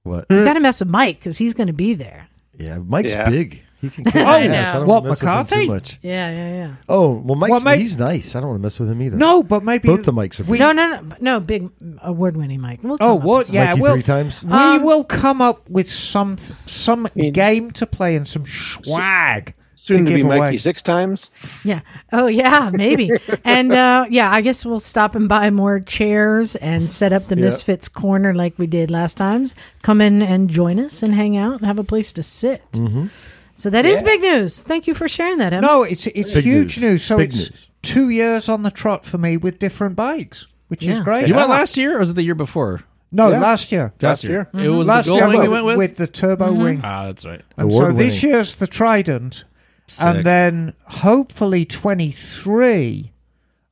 What? 0.10 0.26
We 0.30 0.44
got 0.44 0.54
to 0.56 0.60
mess 0.60 0.80
with 0.80 0.90
Mike 0.90 1.20
because 1.20 1.38
he's 1.38 1.54
going 1.54 1.68
to 1.68 1.74
be 1.74 1.94
there. 1.94 2.28
Yeah, 2.58 2.80
Mike's 2.80 3.14
Yeah. 3.14 3.30
big. 3.30 3.64
He 3.82 3.90
can. 3.90 4.04
kick 4.12 4.16
I 4.18 4.42
ass. 4.44 4.50
know. 4.50 4.60
I 4.60 4.74
don't 4.74 4.88
What, 4.88 5.04
wanna 5.04 5.10
mess 5.10 5.12
with 5.12 5.22
him 5.22 5.26
McCarthy? 5.28 5.62
Too 5.66 5.72
much. 5.72 6.00
Yeah, 6.02 6.30
yeah, 6.32 6.52
yeah. 6.52 6.76
Oh 6.90 7.12
well, 7.14 7.36
Mike's 7.36 7.52
What, 7.52 7.64
Mike? 7.64 7.80
he's 7.80 7.98
nice. 7.98 8.36
I 8.36 8.42
don't 8.42 8.50
want 8.50 8.60
to 8.60 8.64
mess 8.64 8.78
with 8.78 8.90
him 8.92 9.02
either. 9.02 9.16
No, 9.16 9.42
but 9.42 9.64
maybe 9.64 9.88
both 9.88 10.04
the 10.04 10.12
mics 10.12 10.38
are. 10.42 10.44
we- 10.44 10.58
big. 10.58 10.60
No, 10.60 10.72
no, 10.74 11.00
no, 11.00 11.16
no. 11.22 11.40
Big 11.40 11.70
award-winning 12.02 12.60
Mike. 12.60 12.80
We'll 12.84 12.96
Oh, 12.96 12.98
come 12.98 13.08
up 13.08 13.16
with 13.16 13.24
what? 13.24 13.46
something. 13.46 13.56
Yeah, 13.56 13.68
Mikey 13.70 13.82
we'll, 13.82 13.94
three 13.94 14.04
times. 14.04 14.44
we 14.44 14.52
Um, 14.52 14.84
will 14.84 15.04
come 15.06 15.42
up 15.42 15.70
with 15.70 15.90
some 15.90 16.36
some 16.66 17.08
game 17.16 17.72
to 17.72 17.86
play 17.88 18.18
and 18.18 18.28
some 18.28 18.46
swag 18.46 19.54
Soon 19.82 20.06
to, 20.06 20.12
to 20.12 20.16
be 20.18 20.22
away. 20.22 20.40
Mikey 20.40 20.58
six 20.58 20.82
times. 20.82 21.30
Yeah. 21.64 21.80
Oh, 22.12 22.28
yeah, 22.28 22.70
maybe. 22.74 23.10
and 23.44 23.72
uh, 23.72 24.06
yeah, 24.10 24.30
I 24.32 24.42
guess 24.42 24.66
we'll 24.66 24.80
stop 24.80 25.16
and 25.16 25.28
buy 25.30 25.50
more 25.50 25.80
chairs 25.80 26.56
and 26.58 26.90
set 26.92 27.14
up 27.14 27.28
the 27.28 27.36
Yeah. 27.36 27.46
Misfits 27.46 27.88
corner 27.90 28.34
like 28.34 28.58
we 28.60 28.68
did 28.68 28.92
last 28.92 29.16
times. 29.16 29.56
Come 29.82 30.02
in 30.02 30.22
and 30.22 30.50
join 30.50 30.80
us 30.80 31.02
and 31.02 31.14
hang 31.14 31.38
out 31.38 31.58
and 31.60 31.66
have 31.66 31.80
a 31.80 31.84
place 31.84 32.12
to 32.14 32.24
sit. 32.24 32.62
Mm-hmm. 32.74 33.08
So 33.56 33.70
that 33.70 33.86
is 33.86 34.02
big 34.02 34.22
news. 34.22 34.62
Thank 34.62 34.88
you 34.88 34.94
for 34.94 35.08
sharing 35.08 35.38
that, 35.40 35.54
Em. 35.54 35.62
No, 35.62 35.84
it's 35.84 36.08
it's 36.08 36.34
Big 36.36 36.44
huge 36.46 36.78
news. 36.78 36.92
news. 36.92 37.04
So 37.04 37.18
Big 37.18 37.30
it's 37.30 37.50
news. 37.52 37.68
two 37.82 38.10
years 38.10 38.48
on 38.48 38.64
the 38.64 38.72
trot 38.72 39.06
for 39.06 39.18
me 39.18 39.36
with 39.38 39.60
different 39.60 39.96
bikes, 39.96 40.48
which 40.70 40.86
is 40.86 41.00
great. 41.02 41.28
you 41.28 41.36
went 41.36 41.50
last 41.50 41.76
year, 41.78 41.98
or 41.98 42.00
was 42.00 42.12
it 42.12 42.14
the 42.14 42.24
year 42.24 42.36
before? 42.36 42.82
No, 43.12 43.32
Yeah. 43.32 43.40
last 43.42 43.72
year. 43.72 43.92
Last 44.02 44.24
year. 44.24 44.48
It 44.54 44.70
was 44.70 44.88
last 44.88 45.08
the 45.08 45.14
year 45.14 45.22
gold 45.24 45.32
wing 45.34 45.40
with, 45.42 45.50
you 45.50 45.54
went 45.56 45.66
with. 45.66 45.78
with 45.78 45.98
the 45.98 46.06
turbo 46.08 46.54
wing. 46.54 46.80
ah, 46.84 47.06
that's 47.08 47.26
right. 47.26 47.42
And 47.58 47.72
so 47.72 47.78
Award-winning. 47.80 47.98
this 48.08 48.22
year's 48.24 48.56
the 48.58 48.68
Trident, 48.68 49.44
Sick. 49.90 50.06
and 50.06 50.26
then 50.26 50.74
hopefully 50.86 51.66
twenty 51.66 52.12
three. 52.12 53.12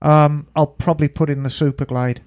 Um, 0.01 0.45
I'll 0.55 0.67
probably 0.67 1.07
put 1.07 1.29
in 1.29 1.41
the 1.43 1.49
Super 1.49 1.83
Glide. 1.85 2.21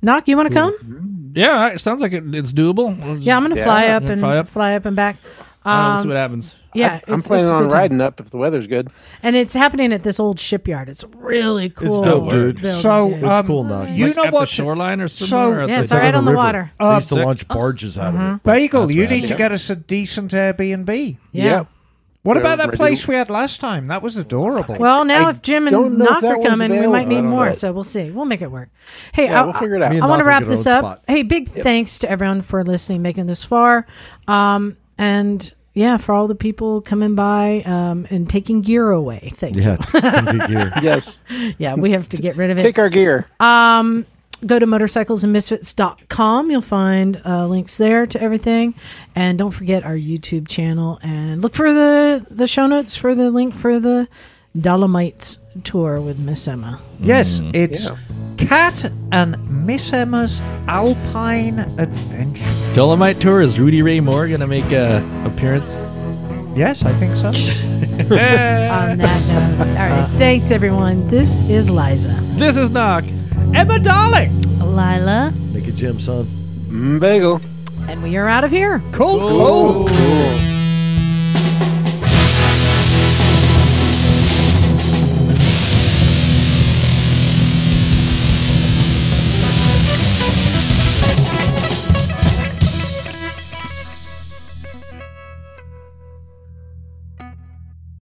Knock, 0.00 0.28
you 0.28 0.36
want 0.36 0.48
to 0.48 0.54
come? 0.54 1.32
yeah, 1.34 1.70
it 1.70 1.80
sounds 1.80 2.00
like 2.00 2.12
it, 2.12 2.22
it's 2.34 2.52
doable. 2.52 2.96
We'll 3.02 3.16
just- 3.16 3.26
Yeah, 3.26 3.36
I'm 3.36 3.42
going 3.42 3.50
to 3.54 3.58
Yeah. 3.58 3.64
fly 3.64 3.86
up 3.88 4.04
and 4.04 4.20
fly 4.20 4.36
up. 4.36 4.48
fly 4.48 4.74
up 4.76 4.84
and 4.84 4.94
back. 4.94 5.16
uh, 5.64 5.90
we'll 5.94 5.96
see 5.96 6.02
Um, 6.02 6.08
what 6.10 6.16
happens. 6.18 6.54
yeah, 6.72 7.00
I'm 7.08 7.20
planning 7.20 7.46
on 7.46 7.68
riding 7.70 8.00
up 8.00 8.20
if 8.20 8.30
the 8.30 8.36
weather's 8.36 8.68
good. 8.68 8.90
And 9.24 9.34
it's 9.34 9.54
happening 9.54 9.92
at 9.92 10.04
this 10.04 10.20
old 10.20 10.38
shipyard. 10.38 10.88
It's 10.88 11.04
really 11.16 11.68
cool. 11.68 11.88
It's 12.04 12.08
dope, 12.08 12.30
dude. 12.30 12.62
building, 12.62 12.80
So, 12.80 13.08
dude. 13.08 13.18
It's 13.18 13.26
um, 13.26 13.46
cool, 13.48 13.64
Knock. 13.64 13.88
you 13.90 14.06
Like 14.06 14.16
know 14.16 14.24
at 14.26 14.32
what? 14.32 14.40
the 14.42 14.46
shoreline 14.46 15.00
or 15.00 15.08
something? 15.08 15.26
so- 15.28 15.48
or 15.50 15.60
at 15.62 15.68
yeah, 15.68 15.76
the- 15.78 15.82
it's 15.82 15.92
right 15.92 16.14
on 16.14 16.24
the 16.24 16.30
river. 16.30 16.36
water. 16.36 16.70
They 16.78 16.84
Uh, 16.86 16.94
used 16.94 17.08
to 17.08 17.16
launch 17.16 17.48
barges 17.48 17.98
out 17.98 18.14
of 18.14 18.20
it. 18.36 18.42
Bagel, 18.44 18.82
That's 18.82 18.94
you 18.94 19.02
rad. 19.02 19.10
need 19.10 19.26
to 19.26 19.34
get 19.34 19.50
us 19.50 19.68
a 19.68 19.74
decent 19.74 20.30
Airbnb. 20.30 21.16
Yeah. 21.32 21.44
Yep. 21.44 21.66
What 22.26 22.34
They're 22.34 22.42
about 22.42 22.58
that 22.58 22.66
ready 22.66 22.76
place 22.76 23.06
we 23.08 23.14
had 23.14 23.30
last 23.30 23.60
time? 23.60 23.86
That 23.86 24.02
was 24.02 24.16
adorable. 24.16 24.76
Well, 24.78 25.04
now 25.04 25.28
I 25.28 25.30
if 25.30 25.42
Jim 25.42 25.64
don't 25.66 25.86
and 25.86 25.98
know 25.98 26.04
if 26.04 26.10
Knock 26.10 26.20
that 26.22 26.30
are 26.32 26.36
one's 26.38 26.48
coming, 26.50 26.70
we 26.70 26.76
available. 26.78 26.92
might 26.92 27.06
I 27.06 27.08
need 27.08 27.14
don't 27.16 27.26
more. 27.26 27.46
know. 27.46 27.52
So 27.52 27.72
we'll 27.72 27.84
see. 27.84 28.10
We'll 28.10 28.24
make 28.26 28.42
it 28.42 28.50
work. 28.50 28.68
Hey, 29.12 29.26
Yeah, 29.26 29.40
I, 29.42 29.44
we'll 29.44 29.52
figure 29.54 29.76
it 29.76 29.82
out. 29.82 29.86
I, 29.86 29.90
Me 29.90 29.96
and 29.96 30.04
I 30.04 30.08
want 30.08 30.18
to 30.20 30.24
Knock 30.24 30.24
will 30.24 30.28
wrap 30.28 30.40
get 30.40 30.44
our 30.48 30.50
this 30.50 30.66
own 30.66 30.72
up. 30.74 30.80
spot. 30.84 31.04
Hey, 31.06 31.22
big 31.22 31.48
thanks 31.48 32.00
to 32.00 32.10
everyone 32.10 32.42
for 32.42 32.64
listening, 32.64 33.00
making 33.02 33.26
this 33.26 33.44
far, 33.44 33.86
um, 34.28 34.76
and 34.98 35.54
yeah, 35.74 35.98
for 35.98 36.14
all 36.14 36.26
the 36.26 36.34
people 36.34 36.80
coming 36.80 37.14
by 37.14 37.62
um, 37.66 38.06
and 38.10 38.28
taking 38.28 38.62
gear 38.62 38.90
away. 38.90 39.28
Thank 39.32 39.56
Yeah, 39.56 39.76
big 39.92 40.48
gear. 40.48 40.72
Yes. 40.82 41.22
you. 41.28 41.54
Yeah, 41.58 41.74
we 41.74 41.90
have 41.92 42.08
to 42.08 42.16
get 42.16 42.36
rid 42.36 42.50
of 42.50 42.58
it. 42.58 42.62
Take 42.62 42.78
our 42.78 42.88
gear. 42.88 43.26
Um, 43.40 44.06
go 44.44 44.58
to 44.58 44.66
motorcyclesandmisfits.com. 44.66 46.50
You'll 46.50 46.60
find 46.62 47.20
uh, 47.24 47.46
links 47.46 47.78
there 47.78 48.06
to 48.06 48.20
everything. 48.22 48.74
And 49.14 49.38
don't 49.38 49.50
forget 49.52 49.84
our 49.84 49.94
YouTube 49.96 50.48
channel 50.48 50.98
and 51.02 51.40
look 51.42 51.54
for 51.54 51.72
the, 51.72 52.26
the 52.30 52.46
show 52.46 52.66
notes 52.66 52.96
for 52.96 53.14
the 53.14 53.30
link 53.30 53.54
for 53.54 53.78
the 53.80 54.08
Dolomites 54.58 55.38
tour 55.64 56.00
with 56.00 56.18
Miss 56.18 56.48
Emma. 56.48 56.80
yes, 56.98 57.40
it's 57.52 57.88
Yeah. 57.90 57.96
Cat 58.38 58.90
and 59.12 59.66
Miss 59.66 59.92
Emma's 59.92 60.40
Alpine 60.68 61.58
Adventure. 61.78 62.74
Dolomite 62.74 63.20
tour 63.20 63.40
is 63.42 63.58
Rudy 63.58 63.82
Ray 63.82 64.00
Moore 64.00 64.28
going 64.28 64.40
to 64.40 64.46
make 64.46 64.72
a 64.72 65.02
appearance? 65.24 65.74
Yes, 66.56 66.82
I 66.82 66.92
think 66.92 67.14
so. 67.16 67.28
On 68.00 68.96
that 68.98 69.58
note, 69.58 69.68
all 69.68 69.74
right. 69.90 70.08
Thanks, 70.16 70.50
everyone. 70.50 71.06
This 71.08 71.42
is 71.50 71.68
Liza. 71.70 72.18
This 72.36 72.56
is 72.56 72.70
Knock. 72.70 73.04
Emma 73.54 73.78
Darling. 73.78 74.32
Lila. 74.60 75.32
Make 75.52 75.68
a 75.68 75.72
Jim, 75.72 75.98
son. 76.00 76.24
Mm, 76.68 77.00
bagel. 77.00 77.40
And 77.88 78.02
we 78.02 78.16
are 78.16 78.28
out 78.28 78.44
of 78.44 78.50
here. 78.50 78.80
Cool, 78.92 79.18
cool. 79.18 79.88
Cool. 79.88 80.55